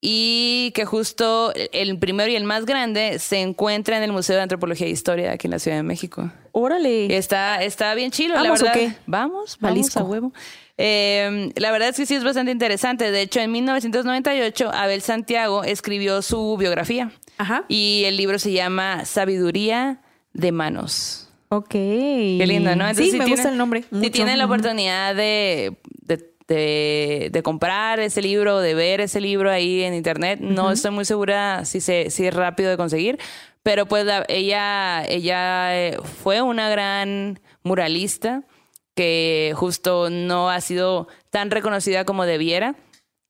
y 0.00 0.72
que 0.74 0.84
justo 0.84 1.52
el 1.72 1.98
primero 1.98 2.30
y 2.30 2.36
el 2.36 2.44
más 2.44 2.66
grande 2.66 3.18
se 3.18 3.40
encuentra 3.40 3.96
en 3.96 4.02
el 4.02 4.12
Museo 4.12 4.36
de 4.36 4.42
Antropología 4.42 4.86
e 4.86 4.90
Historia 4.90 5.32
aquí 5.32 5.46
en 5.46 5.52
la 5.52 5.58
Ciudad 5.58 5.76
de 5.78 5.82
México. 5.84 6.30
Órale. 6.52 7.16
Está, 7.16 7.62
está 7.62 7.94
bien 7.94 8.10
chilo, 8.10 8.34
la 8.34 8.42
¿Vamos 8.42 8.60
o 8.60 8.64
verdad. 8.64 8.78
qué? 8.78 8.92
Vamos, 9.06 9.56
vamos 9.60 9.76
Jalisco. 9.76 10.00
a 10.00 10.02
huevo. 10.02 10.32
Eh, 10.78 11.50
la 11.56 11.70
verdad 11.70 11.90
es 11.90 11.96
que 11.96 12.06
sí 12.06 12.14
es 12.16 12.24
bastante 12.24 12.50
interesante. 12.52 13.10
De 13.10 13.22
hecho, 13.22 13.40
en 13.40 13.52
1998, 13.52 14.70
Abel 14.72 15.00
Santiago 15.00 15.64
escribió 15.64 16.20
su 16.22 16.56
biografía. 16.56 17.10
Ajá. 17.38 17.64
Y 17.68 18.04
el 18.06 18.16
libro 18.16 18.38
se 18.38 18.52
llama 18.52 19.04
Sabiduría 19.04 20.00
de 20.32 20.52
Manos. 20.52 21.28
Ok. 21.48 21.68
Qué 21.70 22.44
lindo, 22.46 22.74
¿no? 22.76 22.88
sí, 22.94 23.10
si 23.10 23.18
me 23.18 23.24
tienen- 23.24 23.28
gusta 23.30 23.48
el 23.50 23.56
nombre. 23.58 23.82
Si 23.82 23.94
mucho. 23.94 24.10
tienen 24.10 24.38
la 24.38 24.46
oportunidad 24.46 25.14
de, 25.14 25.76
de, 26.02 26.30
de- 26.48 27.28
de 27.32 27.42
comprar 27.42 28.00
ese 28.00 28.20
libro, 28.22 28.58
de 28.60 28.74
ver 28.74 29.00
ese 29.00 29.20
libro 29.20 29.50
ahí 29.50 29.82
en 29.82 29.94
internet, 29.94 30.40
no 30.40 30.70
estoy 30.72 30.90
muy 30.90 31.04
segura 31.04 31.64
si, 31.64 31.80
se, 31.80 32.10
si 32.10 32.26
es 32.26 32.34
rápido 32.34 32.70
de 32.70 32.76
conseguir, 32.76 33.18
pero 33.62 33.86
pues 33.86 34.04
la- 34.04 34.24
ella, 34.28 35.04
ella 35.08 35.76
eh, 35.76 35.98
fue 36.22 36.42
una 36.42 36.68
gran 36.68 37.38
muralista 37.62 38.42
que 38.94 39.52
justo 39.54 40.08
no 40.10 40.48
ha 40.50 40.60
sido 40.60 41.06
tan 41.30 41.50
reconocida 41.50 42.04
como 42.04 42.24
debiera. 42.24 42.74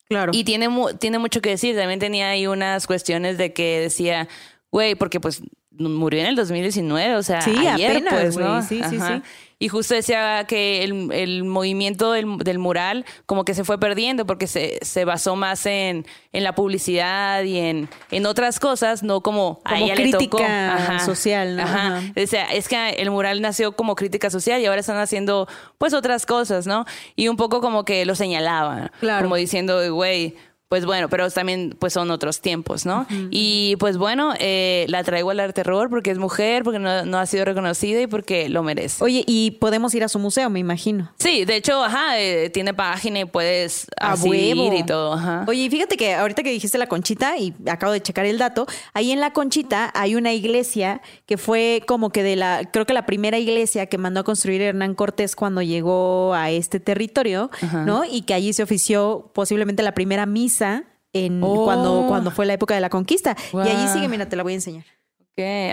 Claro. 0.09 0.33
Y 0.35 0.45
tiene, 0.45 0.69
mu- 0.69 0.93
tiene 0.95 1.19
mucho 1.19 1.41
que 1.41 1.51
decir. 1.51 1.77
También 1.77 1.99
tenía 2.01 2.29
ahí 2.31 2.47
unas 2.47 2.87
cuestiones 2.87 3.39
de 3.39 3.53
que 3.53 3.81
decía, 3.81 4.29
güey, 4.71 4.95
porque 4.95 5.21
pues 5.21 5.43
murió 5.79 6.21
en 6.21 6.27
el 6.27 6.37
2019, 6.37 7.17
o 7.17 7.23
sea, 7.23 7.41
Sí, 7.43 7.55
ayer, 7.67 7.91
apenas, 7.91 8.35
pues. 8.35 8.67
Sí, 8.67 8.81
sí, 8.89 8.99
sí. 8.99 9.23
Y 9.59 9.69
justo 9.69 9.95
decía 9.95 10.45
que 10.47 10.85
el, 10.85 11.11
el 11.13 11.45
movimiento 11.45 12.13
del, 12.13 12.37
del 12.39 12.59
mural 12.59 13.07
como 13.25 13.45
que 13.47 13.55
se 13.55 13.65
fue 13.65 13.81
perdiendo 13.81 14.27
porque 14.27 14.47
se, 14.47 14.79
se 14.83 15.07
basó 15.07 15.35
más 15.35 15.65
en, 15.65 16.07
en 16.33 16.45
la 16.45 16.55
publicidad 16.55 17.43
y 17.43 17.59
en, 17.59 17.89
en 18.11 18.27
otras 18.27 18.61
cosas, 18.61 19.03
no 19.03 19.23
como, 19.23 19.61
a 19.65 19.71
Como 19.75 19.85
ella 19.87 19.95
le 19.95 20.11
tocó. 20.11 20.19
crítica 20.37 20.99
social, 21.01 21.57
¿no? 21.57 21.63
Ajá. 21.63 21.97
Ajá. 21.99 22.13
O 22.23 22.27
sea, 22.27 22.45
es 22.53 22.69
que 22.69 22.91
el 22.91 23.11
mural 23.11 23.41
nació 23.41 23.73
como 23.77 23.95
crítica 23.95 24.29
social 24.29 24.61
y 24.61 24.67
ahora 24.67 24.81
están 24.81 24.99
haciendo 24.99 25.49
pues 25.79 25.95
otras 25.95 26.27
cosas, 26.27 26.67
¿no? 26.67 26.85
Y 27.15 27.29
un 27.29 27.37
poco 27.39 27.63
como 27.63 27.85
que 27.87 28.05
lo 28.05 28.15
señalaba, 28.15 28.93
Claro. 29.01 29.25
como 29.25 29.37
diciendo, 29.37 29.81
güey, 29.95 30.37
pues 30.69 30.85
bueno, 30.85 31.09
pero 31.09 31.31
también 31.31 31.77
pues 31.79 31.93
son 31.93 32.11
otros 32.11 32.41
tiempos, 32.41 32.87
¿no? 32.87 33.07
Y 33.31 33.77
pues 33.79 33.99
bueno, 33.99 34.35
eh, 34.41 34.85
la 34.89 35.05
traigo 35.05 35.31
al 35.31 35.39
arte 35.39 35.63
terror 35.63 35.89
porque 35.89 36.11
es 36.11 36.19
mujer, 36.19 36.65
porque 36.65 36.81
no, 36.81 37.05
no, 37.05 37.19
ha 37.19 37.27
sido 37.27 37.45
reconocida 37.45 38.03
y 38.03 38.09
porque 38.09 38.49
lo 38.49 38.65
merece. 38.65 39.03
Oye, 39.03 39.23
y 39.29 39.53
podemos 39.53 39.95
ir 39.95 40.03
a 40.03 40.09
su 40.09 40.19
museo, 40.19 40.51
me 40.51 40.59
imagino. 40.59 41.13
Sí, 41.19 41.45
de 41.45 41.55
hecho, 41.55 41.85
ajá, 41.85 42.19
eh, 42.19 42.51
tiene 42.51 42.75
página 42.75 43.21
y 43.21 43.25
puedes 43.27 43.87
huevo. 44.25 44.73
y 44.77 44.85
todo. 44.85 45.13
Ajá. 45.13 45.45
Oye, 45.47 45.71
fíjate 45.71 45.97
que 45.97 46.15
ahorita 46.15 46.43
que 46.43 46.51
dijiste 46.51 46.79
la 46.79 46.89
conchita, 46.89 47.39
y 47.39 47.55
acabo 47.71 47.93
de 47.93 48.03
checar 48.03 48.27
el 48.27 48.37
dato, 48.37 48.67
ahí 48.93 49.13
en 49.13 49.21
la 49.21 49.33
conchita 49.33 49.93
hay 49.95 50.17
una 50.17 50.33
iglesia 50.33 51.01
que 51.27 51.39
fue 51.39 51.85
como 51.87 52.11
que 52.11 52.25
de 52.25 52.35
la, 52.35 52.69
creo 52.73 52.87
que 52.87 52.93
la 52.93 53.07
primera 53.07 53.39
iglesia 53.39 53.87
que 53.87 53.99
mandó 53.99 54.21
a 54.21 54.25
construir 54.25 54.63
Hernán 54.63 54.97
Cortés 54.97 55.37
cuando 55.37 55.63
llegó 55.63 56.35
a 56.35 56.51
este 56.51 56.81
territorio, 56.81 57.51
¿no? 57.85 58.05
Y 58.05 58.23
que 58.23 58.35
allí 58.35 58.53
se 58.53 58.65
ofició 58.65 59.31
posiblemente 59.33 59.85
la 59.85 59.93
primera 59.93 60.27
misa 60.27 60.56
en 60.61 61.41
cuando, 61.41 62.01
oh. 62.01 62.09
cuando 62.09 62.31
fue 62.31 62.47
la 62.47 62.55
época 62.55 62.75
de 62.75 62.81
la 62.81 62.91
conquista. 62.91 63.37
Y 63.53 63.69
allí 63.69 63.89
sigue, 63.89 64.09
mira, 64.09 64.29
te 64.29 64.37
la 64.37 64.43
voy 64.43 64.53
a 64.53 64.57
enseñar. 64.57 64.85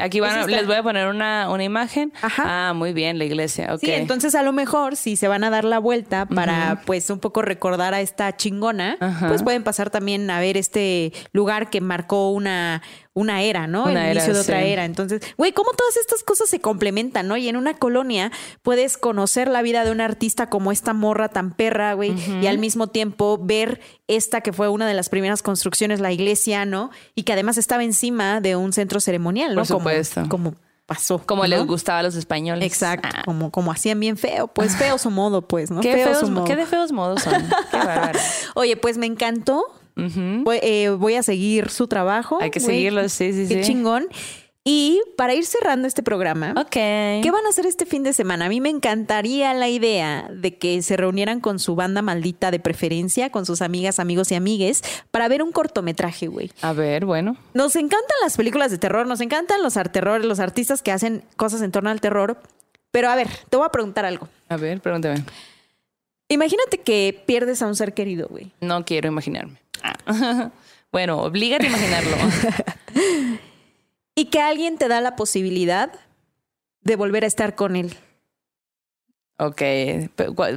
Aquí 0.02 0.20
van, 0.20 0.46
les 0.52 0.68
voy 0.68 0.76
a 0.76 0.84
poner 0.84 1.08
una, 1.08 1.50
una 1.50 1.64
imagen. 1.64 2.12
Ajá. 2.22 2.44
Ah, 2.46 2.74
muy 2.74 2.92
bien, 2.92 3.18
la 3.18 3.24
iglesia. 3.24 3.78
Sí, 3.78 3.92
entonces 3.92 4.36
a 4.36 4.44
lo 4.44 4.52
mejor 4.52 4.98
si 4.98 5.16
se 5.16 5.30
van 5.30 5.46
a 5.46 5.50
dar 5.50 5.64
la 5.64 5.80
vuelta 5.80 6.26
para 6.26 6.82
pues 6.86 7.10
un 7.10 7.20
poco 7.20 7.42
recordar 7.42 7.94
a 7.94 8.02
esta 8.02 8.36
chingona, 8.36 8.98
pues 9.26 9.42
pueden 9.42 9.64
pasar 9.64 9.90
también 9.90 10.30
a 10.30 10.42
ver 10.42 10.58
este 10.58 11.14
lugar 11.32 11.70
que 11.70 11.80
marcó 11.80 12.32
una 12.32 12.82
una 13.14 13.44
era, 13.44 13.68
¿no? 13.68 13.88
el 13.90 14.12
inicio 14.12 14.34
de 14.34 14.40
otra 14.40 14.62
era. 14.64 14.86
Entonces, 14.86 15.22
güey, 15.38 15.52
cómo 15.54 15.72
todas 15.72 15.98
estas 15.98 16.24
cosas 16.24 16.50
se 16.50 16.60
complementan, 16.60 17.28
¿no? 17.28 17.38
Y 17.38 17.48
en 17.48 17.58
una 17.58 17.76
colonia 17.76 18.32
puedes 18.62 18.98
conocer 18.98 19.48
la 19.48 19.62
vida 19.62 19.84
de 19.84 19.92
un 19.92 20.02
artista 20.02 20.50
como 20.50 20.72
esta 20.72 20.94
morra 20.94 21.30
tan 21.30 21.52
perra, 21.52 21.94
güey, 21.94 22.14
y 22.42 22.48
al 22.48 22.58
mismo 22.58 22.88
tiempo 22.88 23.40
ver 23.42 23.82
esta 24.08 24.42
que 24.42 24.52
fue 24.52 24.68
una 24.70 24.88
de 24.88 24.94
las 24.94 25.10
primeras 25.10 25.44
construcciones, 25.44 26.00
la 26.00 26.12
iglesia, 26.12 26.66
¿no? 26.66 26.90
Y 27.16 27.24
que 27.24 27.34
además 27.34 27.58
estaba 27.58 27.84
encima 27.84 28.42
de 28.42 28.56
un 28.56 28.74
centro 28.74 29.00
ceremonial, 29.00 29.56
¿no? 29.56 29.62
Por 29.62 29.68
supuesto. 29.68 30.24
Como, 30.28 30.56
pasó. 30.86 31.22
Como 31.26 31.46
les 31.46 31.66
gustaba 31.66 32.00
a 32.00 32.04
los 32.04 32.16
españoos. 32.16 32.60
Exacto, 32.62 33.10
ah. 33.14 33.22
como, 33.26 33.52
como 33.52 33.72
hacían 33.72 34.00
bien 34.00 34.18
feo, 34.18 34.48
pues 34.48 34.76
feo 34.76 34.98
su 34.98 35.12
modo, 35.12 35.48
pues, 35.48 35.72
¿no? 35.72 35.82
Qué, 35.82 35.94
feos, 35.94 36.24
¿Qué 36.46 36.56
de 36.56 36.66
feos 36.66 36.92
modos 36.92 37.22
son. 37.22 37.34
Qué. 37.72 37.78
Oye, 38.56 38.76
pues 38.78 38.98
me 38.98 39.06
encantó 39.06 39.66
eh, 39.96 40.90
voy, 40.90 41.16
a 41.16 41.24
seguir 41.24 41.70
su 41.70 41.88
trabajo. 41.88 42.40
Hay 42.42 42.52
que 42.52 42.60
seguirlo, 42.60 43.08
sí, 43.10 43.34
sí, 43.34 43.48
sí. 43.48 43.56
Qué 43.56 43.62
chingón. 43.62 44.08
Y 44.66 45.02
para 45.18 45.34
ir 45.34 45.46
cerrando 45.46 45.90
este 45.90 46.04
programa, 46.04 46.54
¿qué 46.70 47.30
van 47.34 47.46
a 47.46 47.50
hacer 47.50 47.66
este 47.66 47.86
fin 47.86 48.04
de 48.04 48.14
semana? 48.14 48.46
A 48.46 48.50
mí 48.50 48.62
me 48.62 48.70
encantaría 48.70 49.54
la 49.54 49.68
idea 49.68 50.30
de 50.34 50.58
que 50.58 50.82
se 50.82 50.96
reunieran 50.96 51.42
con 51.42 51.60
su 51.60 51.76
banda 51.76 52.02
maldita 52.02 52.50
de 52.50 52.60
preferencia, 52.60 53.30
con 53.30 53.46
sus 53.46 53.62
amigas, 53.62 54.00
amigos 54.00 54.32
y 54.32 54.36
amigues, 54.36 54.82
para 55.12 55.28
ver 55.28 55.44
un 55.44 55.52
cortometraje, 55.52 56.28
güey. 56.28 56.50
A 56.62 56.72
ver, 56.72 57.06
bueno. 57.06 57.36
Nos 57.54 57.76
encantan 57.76 58.16
las 58.22 58.38
películas 58.38 58.72
de 58.72 58.78
terror, 58.78 59.06
nos 59.06 59.20
encantan 59.20 59.62
los 59.62 59.74
terror, 59.92 60.24
los 60.24 60.40
artistas 60.40 60.82
que 60.82 60.94
hacen 60.94 61.26
cosas 61.36 61.62
en 61.62 61.72
torno 61.72 61.90
al 61.90 62.00
terror. 62.00 62.38
Pero 62.92 63.10
a 63.10 63.16
ver, 63.16 63.28
te 63.50 63.58
voy 63.58 63.66
a 63.66 63.70
preguntar 63.70 64.06
algo. 64.06 64.30
A 64.48 64.56
ver, 64.56 64.80
pregúntame. 64.80 65.26
Imagínate 66.30 66.78
que 66.78 67.22
pierdes 67.26 67.62
a 67.62 67.68
un 67.68 67.76
ser 67.76 67.94
querido, 67.94 68.30
güey. 68.30 68.52
No 68.62 68.86
quiero 68.86 69.10
imaginarme. 69.10 69.63
bueno, 70.92 71.22
oblígate 71.22 71.68
a 71.68 71.70
imaginarlo. 71.70 72.18
y 74.16 74.26
que 74.26 74.42
alguien 74.42 74.78
te 74.78 74.88
da 74.88 75.02
la 75.02 75.16
posibilidad 75.16 75.92
de 76.82 76.96
volver 76.96 77.24
a 77.24 77.28
estar 77.28 77.56
con 77.56 77.76
él. 77.76 77.96
Ok, 79.38 79.62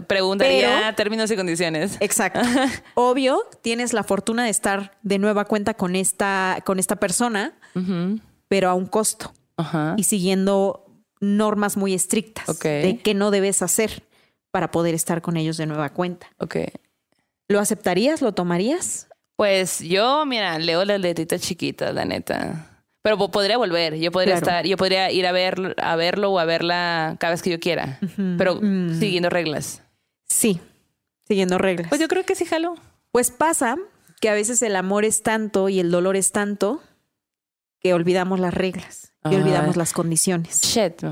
preguntaría 0.07 0.95
términos 0.95 1.31
y 1.31 1.37
condiciones. 1.37 1.97
Exacto. 2.01 2.41
Obvio, 2.95 3.41
tienes 3.63 3.93
la 3.93 4.05
fortuna 4.05 4.45
de 4.45 4.51
estar 4.51 4.97
de 5.03 5.19
nueva 5.19 5.47
cuenta 5.47 5.75
con 5.75 5.97
esta, 5.97 6.63
con 6.65 6.79
esta 6.79 6.97
persona, 6.97 7.55
pero 8.49 8.69
a 8.69 8.75
un 8.75 8.87
costo 8.87 9.33
y 9.97 10.05
siguiendo 10.05 10.87
normas 11.21 11.77
muy 11.77 11.95
estrictas 11.95 12.59
de 12.61 13.01
qué 13.03 13.15
no 13.15 13.31
debes 13.31 13.63
hacer 13.63 14.05
para 14.51 14.71
poder 14.71 14.95
estar 14.95 15.23
con 15.23 15.37
ellos 15.37 15.57
de 15.57 15.67
nueva 15.67 15.91
cuenta. 15.91 16.29
Ok. 16.39 16.57
¿Lo 17.49 17.61
aceptarías? 17.61 18.21
¿Lo 18.23 18.33
tomarías? 18.33 19.09
Pues 19.37 19.81
yo, 19.81 20.25
mira, 20.25 20.59
leo 20.59 20.85
las 20.85 21.01
letritas 21.01 21.43
chiquitas, 21.43 21.95
la 21.95 22.05
neta. 22.05 22.71
Pero 23.03 23.31
podría 23.31 23.57
volver, 23.57 23.97
yo 23.99 24.11
podría 24.11 24.35
estar, 24.35 24.67
yo 24.67 24.77
podría 24.77 25.13
ir 25.13 25.27
a 25.27 25.33
ver, 25.33 25.77
a 25.81 25.95
verlo 25.95 26.33
o 26.33 26.39
a 26.41 26.45
verla 26.45 27.17
cada 27.21 27.33
vez 27.35 27.43
que 27.43 27.51
yo 27.51 27.61
quiera, 27.61 28.01
pero 28.37 28.59
mm. 28.61 28.99
siguiendo 28.99 29.31
reglas. 29.31 29.83
Sí, 30.25 30.61
siguiendo 31.29 31.57
reglas. 31.57 31.89
Pues 31.89 32.01
yo 32.01 32.09
creo 32.09 32.25
que 32.25 32.35
sí 32.35 32.45
jalo. 32.47 32.75
Pues 33.13 33.31
pasa 33.31 33.77
que 34.21 34.29
a 34.29 34.35
veces 34.35 34.61
el 34.63 34.75
amor 34.75 35.05
es 35.05 35.23
tanto 35.23 35.69
y 35.69 35.79
el 35.79 35.93
dolor 35.93 36.17
es 36.17 36.33
tanto 36.33 36.83
que 37.79 37.95
olvidamos 37.95 38.41
las 38.41 38.53
reglas, 38.53 39.13
que 39.29 39.37
olvidamos 39.37 39.77
las 39.77 39.93
condiciones. 39.93 40.63
Shit. 40.63 41.05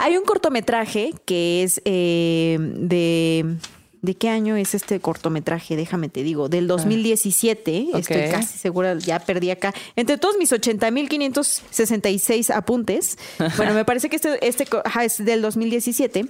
Hay 0.00 0.16
un 0.16 0.24
cortometraje 0.24 1.12
que 1.24 1.62
es 1.62 1.80
eh, 1.84 2.56
de 2.58 3.58
¿De 4.00 4.14
qué 4.14 4.28
año 4.28 4.54
es 4.56 4.74
este 4.74 5.00
cortometraje? 5.00 5.74
Déjame 5.76 6.08
te 6.08 6.22
digo. 6.22 6.48
Del 6.48 6.68
2017. 6.68 7.88
Ah, 7.92 7.98
estoy 7.98 8.30
casi 8.30 8.56
segura, 8.58 8.96
ya 8.98 9.18
perdí 9.18 9.50
acá. 9.50 9.74
Entre 9.96 10.16
todos 10.18 10.36
mis 10.38 10.52
80.566 10.52 12.54
apuntes. 12.54 13.18
bueno, 13.56 13.74
me 13.74 13.84
parece 13.84 14.08
que 14.08 14.14
este, 14.16 14.46
este 14.46 14.68
es 15.02 15.24
del 15.24 15.42
2017. 15.42 16.26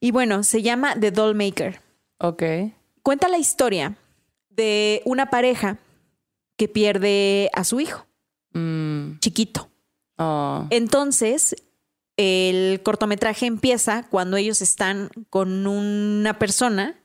Y 0.00 0.10
bueno, 0.10 0.42
se 0.42 0.62
llama 0.62 0.98
The 0.98 1.12
Dollmaker. 1.12 1.80
Ok. 2.18 2.42
Cuenta 3.02 3.28
la 3.28 3.38
historia 3.38 3.96
de 4.50 5.02
una 5.04 5.30
pareja 5.30 5.78
que 6.56 6.66
pierde 6.68 7.50
a 7.52 7.62
su 7.64 7.80
hijo. 7.80 8.06
Mm. 8.52 9.18
Chiquito. 9.20 9.68
Oh. 10.18 10.66
Entonces, 10.70 11.54
el 12.16 12.82
cortometraje 12.82 13.46
empieza 13.46 14.06
cuando 14.08 14.36
ellos 14.36 14.62
están 14.62 15.10
con 15.30 15.66
una 15.66 16.38
persona 16.38 17.00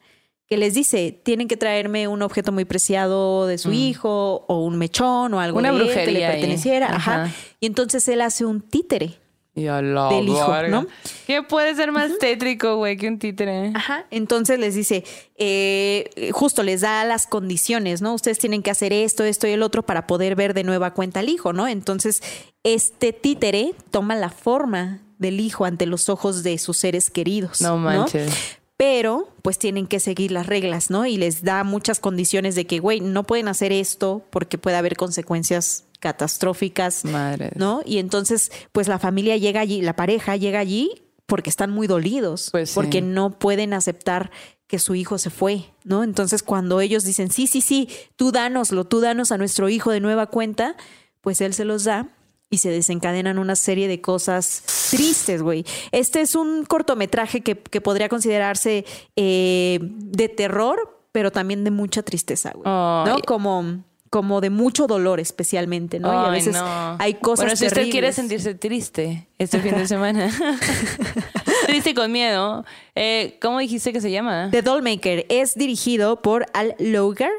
que 0.51 0.57
les 0.57 0.74
dice, 0.74 1.18
tienen 1.24 1.47
que 1.47 1.55
traerme 1.55 2.09
un 2.09 2.22
objeto 2.22 2.51
muy 2.51 2.66
preciado 2.66 3.47
de 3.47 3.57
su 3.57 3.70
mm. 3.70 3.74
hijo 3.74 4.45
o 4.49 4.66
un 4.66 4.78
mechón 4.78 5.34
o 5.34 5.39
algo 5.39 5.57
una 5.57 5.72
brujería 5.72 6.03
que 6.03 6.12
le 6.12 6.28
perteneciera. 6.28 6.93
Ajá. 6.93 7.32
Y 7.62 7.68
entonces 7.68 8.05
él 8.09 8.20
hace 8.20 8.43
un 8.43 8.59
títere. 8.59 9.20
Del 9.54 10.30
hijo, 10.30 10.68
¿no? 10.70 10.88
¿Qué 11.28 11.43
puede 11.43 11.76
ser 11.76 11.91
más 11.91 12.18
tétrico, 12.20 12.78
güey, 12.78 12.95
que 12.97 13.08
un 13.08 13.20
títere? 13.20 13.72
Ajá. 13.76 14.06
Entonces 14.10 14.60
les 14.60 14.76
dice, 14.76 15.04
eh, 15.38 16.32
justo 16.32 16.64
les 16.64 16.82
da 16.82 17.04
las 17.04 17.28
condiciones, 17.28 18.02
¿no? 18.02 18.14
Ustedes 18.14 18.39
tienen 18.39 18.64
que 18.64 18.72
hacer 18.72 18.93
esto, 18.93 19.24
esto 19.24 19.47
y 19.47 19.52
el 19.52 19.62
otro 19.62 19.84
para 19.84 20.08
poder 20.08 20.36
ver 20.36 20.54
de 20.54 20.64
nueva 20.64 20.93
cuenta 20.93 21.20
al 21.20 21.30
hijo, 21.30 21.52
¿no? 21.52 21.68
Entonces, 21.68 22.24
este 22.64 23.12
títere 23.12 23.74
toma 23.91 24.16
la 24.16 24.30
forma 24.30 25.02
del 25.18 25.39
hijo 25.39 25.66
ante 25.66 25.86
los 25.86 26.10
ojos 26.10 26.43
de 26.43 26.58
sus 26.58 26.78
seres 26.78 27.10
queridos. 27.10 27.62
No 27.62 27.78
manches 27.78 28.58
pero 28.82 29.30
pues 29.43 29.60
tienen 29.60 29.86
que 29.86 29.99
seguir 29.99 30.32
las 30.32 30.47
reglas, 30.47 30.89
¿no? 30.89 31.06
Y 31.06 31.16
les 31.16 31.43
da 31.43 31.64
muchas 31.64 31.99
condiciones 31.99 32.56
de 32.56 32.66
que, 32.66 32.80
güey, 32.80 32.99
no 32.99 33.28
pueden 33.28 33.47
hacer 33.47 33.72
esto 33.72 34.26
porque 34.32 34.58
puede 34.58 34.76
haber 34.76 34.97
consecuencias 34.97 35.84
catastróficas, 36.02 37.06
Madre. 37.06 37.52
¿no? 37.56 37.82
Y 37.86 37.99
entonces, 37.99 38.52
pues 38.74 38.89
la 38.89 38.99
familia 38.99 39.38
llega 39.38 39.62
allí, 39.62 39.82
la 39.82 39.95
pareja 39.95 40.36
llega 40.36 40.60
allí 40.60 41.04
porque 41.28 41.49
están 41.49 41.72
muy 41.72 41.88
dolidos, 41.88 42.49
pues 42.52 42.74
porque 42.74 43.02
no 43.02 43.39
pueden 43.39 43.74
aceptar 43.74 44.32
que 44.68 44.80
su 44.80 44.95
hijo 44.95 45.18
se 45.18 45.30
fue, 45.30 45.66
¿no? 45.86 46.04
Entonces, 46.04 46.43
cuando 46.43 46.82
ellos 46.82 47.06
dicen, 47.06 47.32
sí, 47.32 47.47
sí, 47.47 47.62
sí, 47.62 47.88
tú 48.16 48.32
dánoslo, 48.32 48.86
tú 48.86 48.99
danos 48.99 49.32
a 49.32 49.38
nuestro 49.38 49.70
hijo 49.70 49.91
de 49.91 50.02
nueva 50.02 50.28
cuenta, 50.28 50.76
pues 51.22 51.39
él 51.39 51.54
se 51.54 51.64
los 51.64 51.86
da 51.86 52.10
y 52.49 52.58
se 52.58 52.70
desencadenan 52.70 53.38
una 53.38 53.56
serie 53.56 53.88
de 53.88 54.02
cosas 54.02 54.64
tristes, 54.89 55.41
güey. 55.41 55.66
Este 55.91 56.20
es 56.20 56.36
un 56.36 56.66
cortometraje 56.66 57.41
que, 57.41 57.56
podría 57.56 58.10
considerarse 58.10 58.86
eh, 59.16 59.80
de 59.82 60.28
terror, 60.30 60.99
pero 61.14 61.32
también 61.32 61.64
de 61.64 61.72
mucha 61.72 62.04
tristeza, 62.04 62.52
güey. 62.54 62.66
¿No? 62.66 63.20
Como 63.26 63.84
como 64.12 64.41
de 64.41 64.49
mucho 64.49 64.88
dolor 64.88 65.22
especialmente, 65.22 65.97
¿no? 65.97 66.12
y 66.12 66.28
a 66.28 66.30
veces 66.30 66.57
hay 66.99 67.14
cosas 67.14 67.45
Bueno, 67.45 67.55
si 67.55 67.66
usted 67.66 67.89
quiere 67.89 68.12
sentirse 68.12 68.53
triste 68.53 69.26
este 69.38 69.59
fin 69.62 69.74
de 69.78 69.88
semana, 69.88 70.30
triste 71.66 71.91
y 71.91 71.93
con 71.93 72.12
miedo, 72.12 72.66
eh, 72.93 73.38
¿cómo 73.41 73.59
dijiste 73.59 73.93
que 73.93 74.01
se 74.01 74.12
llama? 74.12 74.49
The 74.51 74.64
Dollmaker 74.64 75.26
es 75.30 75.55
dirigido 75.55 76.22
por 76.22 76.45
Al 76.53 76.76
Logar 76.78 77.32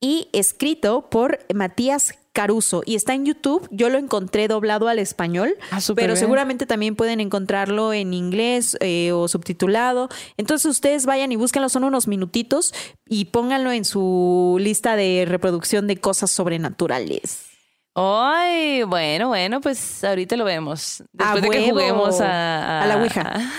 y 0.00 0.28
escrito 0.32 1.10
por 1.10 1.40
Matías 1.52 2.14
Caruso 2.32 2.82
y 2.86 2.94
está 2.94 3.14
en 3.14 3.26
YouTube. 3.26 3.66
Yo 3.72 3.88
lo 3.88 3.98
encontré 3.98 4.46
doblado 4.46 4.86
al 4.86 5.00
español, 5.00 5.56
ah, 5.72 5.80
pero 5.96 6.14
seguramente 6.14 6.64
también 6.64 6.94
pueden 6.94 7.20
encontrarlo 7.20 7.92
en 7.92 8.14
inglés 8.14 8.76
eh, 8.80 9.10
o 9.12 9.26
subtitulado. 9.26 10.08
Entonces 10.36 10.70
ustedes 10.70 11.06
vayan 11.06 11.32
y 11.32 11.36
búsquenlo, 11.36 11.68
son 11.68 11.84
unos 11.84 12.06
minutitos 12.06 12.72
y 13.08 13.26
pónganlo 13.26 13.72
en 13.72 13.84
su 13.84 14.58
lista 14.60 14.94
de 14.94 15.24
reproducción 15.26 15.88
de 15.88 15.96
cosas 15.96 16.30
sobrenaturales. 16.30 17.49
Ay, 17.94 18.84
bueno, 18.84 19.28
bueno, 19.28 19.60
pues 19.60 20.04
ahorita 20.04 20.36
lo 20.36 20.44
vemos. 20.44 21.02
Después 21.12 21.28
A 21.28 21.34
de 21.34 21.40
que 21.42 21.48
huevo. 21.58 21.70
juguemos 21.72 22.20
a, 22.20 22.82
A 22.82 22.86
la 22.86 22.96
Ouija. 22.98 23.32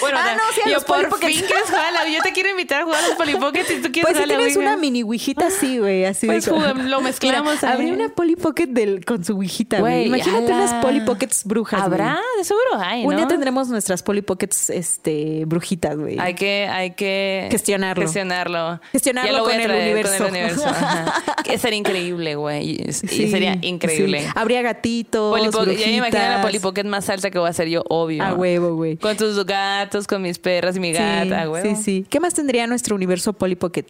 Bueno, 0.00 0.18
Ah, 0.20 0.34
no, 0.36 0.42
sí, 0.54 0.60
a 0.64 0.68
yo 0.68 0.74
los 0.74 0.84
por 0.84 1.18
fin 1.18 1.40
quieres 1.46 1.64
jugar 1.66 1.86
a 1.86 1.90
la 1.92 2.08
Yo 2.08 2.20
te 2.22 2.32
quiero 2.32 2.50
invitar 2.50 2.82
a 2.82 2.84
jugar 2.84 3.02
a 3.02 3.08
los 3.08 3.16
Polly 3.16 3.36
Pockets 3.36 3.70
y 3.70 3.76
tú 3.80 3.90
quieres 3.92 4.12
Pues 4.12 4.16
si 4.16 4.22
jugar 4.22 4.24
a 4.24 4.26
la 4.26 4.36
tienes 4.36 4.56
Ouija. 4.56 4.68
una 4.70 4.76
mini 4.76 5.02
ouijita 5.02 5.46
así, 5.46 5.78
güey, 5.78 6.04
así 6.04 6.26
Pues 6.26 6.46
lo 6.46 7.00
mezclamos 7.00 7.54
Mira. 7.62 7.72
Habría 7.72 7.92
una 7.94 8.08
Polly 8.10 8.36
Pocket 8.36 8.66
del, 8.66 9.04
con 9.04 9.24
su 9.24 9.36
ouijita, 9.36 9.78
güey. 9.80 10.06
Imagínate 10.06 10.52
ala. 10.52 10.56
unas 10.64 10.84
Polly 10.84 11.00
Pockets 11.00 11.44
brujas. 11.44 11.80
¿Habrá? 11.82 12.18
De 12.36 12.44
seguro 12.44 12.78
hay, 12.78 13.02
¿no? 13.02 13.08
Un 13.08 13.16
día 13.16 13.26
tendremos 13.28 13.68
nuestras 13.68 14.02
Polly 14.02 14.22
Pockets 14.22 14.68
este, 14.70 15.44
brujitas, 15.46 15.96
güey. 15.96 16.18
Hay 16.18 16.34
que, 16.34 16.68
hay 16.70 16.90
que 16.90 17.48
Gestionarlo. 17.50 18.02
Gestionarlo. 18.02 18.80
Gestionarlo 18.90 19.30
Ya 19.32 19.38
lo 19.38 19.44
voy 19.44 19.54
a 19.54 19.62
con 19.62 19.70
el 19.70 19.80
universo. 19.82 20.24
Con 20.24 20.36
el 20.36 20.44
universo. 20.52 20.68
ajá. 20.68 21.14
Que 21.44 21.58
sería 21.58 21.78
increíble, 21.78 22.34
güey. 22.34 22.92
Sí, 22.92 23.30
sería 23.30 23.56
increíble. 23.62 24.20
sí. 24.22 24.26
Habría 24.34 24.62
gatitos, 24.62 25.36
ya 25.36 25.42
me 25.42 25.48
imagino 25.96 26.02
la 26.02 26.10
brujitas. 26.10 26.42
Polly 26.46 26.58
Pocket 26.58 26.84
más 26.84 27.08
alta 27.08 27.30
que 27.30 27.38
voy 27.38 27.46
a 27.46 27.50
hacer 27.50 27.68
yo, 27.68 27.82
obvio. 27.88 28.22
A 28.22 28.34
huevo, 28.34 28.74
güey. 28.74 28.96
Con 28.96 29.16
tus 29.16 29.44
gatos, 29.44 30.06
con 30.06 30.22
mis 30.22 30.38
perras 30.38 30.76
y 30.76 30.80
mi 30.80 30.92
gata, 30.92 31.46
sí, 31.62 31.68
sí, 31.76 31.82
sí. 31.82 32.06
¿Qué 32.08 32.20
más 32.20 32.34
tendría 32.34 32.66
nuestro 32.66 32.94
universo 32.96 33.32
Polly 33.32 33.56
Pocket? 33.56 33.86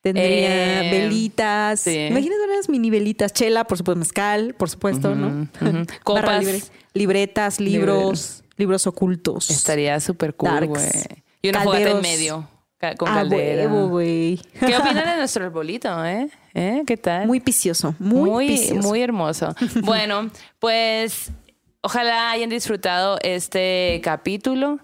Tendría 0.00 0.82
Eh, 0.82 0.90
velitas. 0.90 1.80
sí. 1.80 1.96
Imagínate 2.10 2.42
unas 2.52 2.68
mini 2.68 2.90
velitas. 2.90 3.32
Chela, 3.32 3.64
por 3.64 3.78
supuesto, 3.78 3.98
mezcal, 3.98 4.54
por 4.54 4.68
supuesto, 4.68 5.14
¿no? 5.14 5.48
Barra 5.60 5.84
Copas. 6.04 6.40
libre. 6.44 6.60
Libretas, 6.94 7.60
libros, 7.60 8.42
libros 8.56 8.86
ocultos. 8.86 9.48
Estaría 9.50 9.98
súper 10.00 10.34
cool, 10.34 10.66
güey. 10.66 10.82
Y 11.40 11.48
una 11.50 11.62
fogata 11.62 11.90
en 11.90 12.00
medio. 12.02 12.48
Con 12.96 13.08
A 13.08 13.14
caldera. 13.14 13.68
huevo, 13.68 13.88
güey. 13.88 14.40
¿Qué 14.58 14.76
opinan 14.76 15.06
de 15.06 15.16
nuestro 15.18 15.44
arbolito, 15.44 16.04
eh? 16.04 16.28
¿Eh? 16.52 16.82
¿Qué 16.84 16.96
tal? 16.96 17.28
Muy 17.28 17.38
picioso, 17.38 17.94
muy, 18.00 18.28
muy, 18.28 18.46
picioso. 18.48 18.88
muy 18.88 19.00
hermoso. 19.00 19.54
Bueno, 19.82 20.30
pues 20.58 21.30
ojalá 21.80 22.32
hayan 22.32 22.50
disfrutado 22.50 23.18
este 23.22 24.00
capítulo 24.02 24.80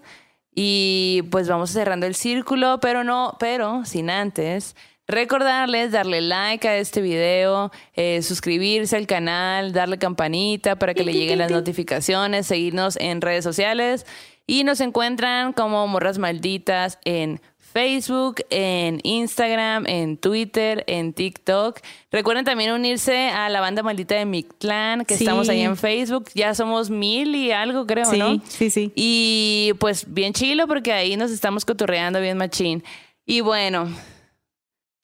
y 0.55 1.23
pues 1.29 1.49
vamos 1.49 1.71
cerrando 1.71 2.05
el 2.05 2.15
círculo, 2.15 2.79
pero 2.79 3.03
no, 3.03 3.35
pero 3.37 3.83
sin 3.83 4.09
antes 4.09 4.75
recordarles 5.05 5.91
darle 5.91 6.21
like 6.21 6.67
a 6.67 6.77
este 6.77 7.01
video, 7.01 7.71
eh, 7.95 8.21
suscribirse 8.21 8.95
al 8.95 9.07
canal, 9.07 9.73
darle 9.73 9.97
campanita 9.97 10.77
para 10.77 10.93
que 10.93 11.03
le 11.03 11.13
lleguen 11.13 11.39
las 11.39 11.51
notificaciones, 11.51 12.45
seguirnos 12.45 12.95
en 12.95 13.19
redes 13.19 13.43
sociales 13.43 14.05
y 14.45 14.63
nos 14.63 14.81
encuentran 14.81 15.51
como 15.51 15.85
Morras 15.87 16.17
Malditas 16.17 16.97
en 17.05 17.41
Facebook, 17.69 18.37
en 18.49 18.99
Instagram, 19.03 19.85
en 19.87 20.17
Twitter, 20.17 20.83
en 20.87 21.13
TikTok. 21.13 21.79
Recuerden 22.11 22.43
también 22.45 22.71
unirse 22.71 23.29
a 23.29 23.47
la 23.49 23.61
banda 23.61 23.83
maldita 23.83 24.15
de 24.15 24.25
Mictlán, 24.25 25.05
que 25.05 25.15
Sí. 25.15 25.23
estamos 25.23 25.47
ahí 25.49 25.61
en 25.61 25.77
Facebook. 25.77 26.29
Ya 26.33 26.53
somos 26.55 26.89
mil 26.89 27.35
y 27.35 27.51
algo, 27.51 27.85
creo, 27.85 28.05
Sí, 28.05 28.17
¿no? 28.17 28.41
sí, 28.47 28.69
sí. 28.69 28.91
Y 28.95 29.73
pues 29.79 30.11
bien 30.11 30.33
chilo, 30.33 30.67
porque 30.67 30.91
ahí 30.93 31.15
nos 31.17 31.31
estamos 31.31 31.63
cotorreando 31.65 32.19
bien 32.19 32.37
machín. 32.37 32.83
Y 33.25 33.41
bueno, 33.41 33.87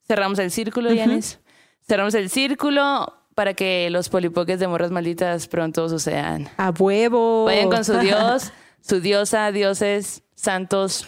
cerramos 0.08 0.40
el 0.40 0.52
círculo, 0.52 0.92
Yanis. 0.94 1.40
Cerramos 1.88 2.14
el 2.16 2.30
círculo 2.30 3.14
para 3.36 3.54
que 3.54 3.90
los 3.92 4.10
polipoques 4.10 4.60
de 4.60 4.68
morras 4.68 4.92
malditas 4.92 5.48
pronto 5.48 5.88
sucedan. 5.90 6.50
A 6.58 6.72
huevo. 6.72 7.46
Vayan 7.46 7.70
con 7.70 7.84
su 7.86 7.94
dios, 8.00 8.52
su 8.82 9.00
diosa, 9.02 9.52
dioses, 9.52 10.24
santos 10.36 11.08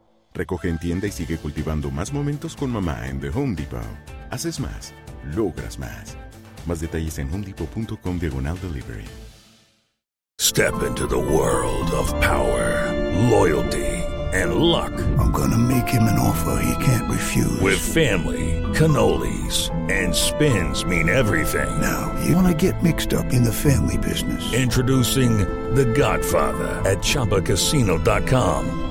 Recoge 0.33 0.69
en 0.69 0.79
tienda 0.79 1.07
y 1.07 1.11
sigue 1.11 1.37
cultivando 1.37 1.91
más 1.91 2.13
momentos 2.13 2.55
con 2.55 2.71
mamá 2.71 3.07
en 3.07 3.19
The 3.19 3.29
Home 3.29 3.55
Depot. 3.55 3.81
Haces 4.29 4.59
más, 4.59 4.93
logras 5.35 5.77
más. 5.77 6.17
Más 6.65 6.79
detalles 6.79 7.19
en 7.19 7.29
homedepot.com 7.33 8.19
diagonal 8.19 8.57
delivery. 8.61 9.05
Step 10.39 10.81
into 10.83 11.05
the 11.07 11.17
world 11.17 11.91
of 11.91 12.11
power, 12.19 12.91
loyalty, 13.29 13.85
and 14.33 14.55
luck. 14.55 14.91
I'm 15.19 15.31
gonna 15.31 15.57
make 15.57 15.87
him 15.87 16.03
an 16.03 16.17
offer 16.17 16.61
he 16.63 16.83
can't 16.83 17.09
refuse. 17.09 17.61
With 17.61 17.77
family, 17.79 18.61
cannolis, 18.73 19.69
and 19.91 20.13
spins 20.13 20.83
mean 20.83 21.09
everything. 21.09 21.69
now, 21.79 22.13
you 22.25 22.35
wanna 22.35 22.55
get 22.55 22.81
mixed 22.81 23.13
up 23.13 23.31
in 23.31 23.43
the 23.43 23.53
family 23.53 23.97
business. 23.97 24.53
Introducing 24.53 25.37
The 25.75 25.85
Godfather 25.85 26.81
at 26.89 26.99
ChumbaCasino.com. 26.99 28.90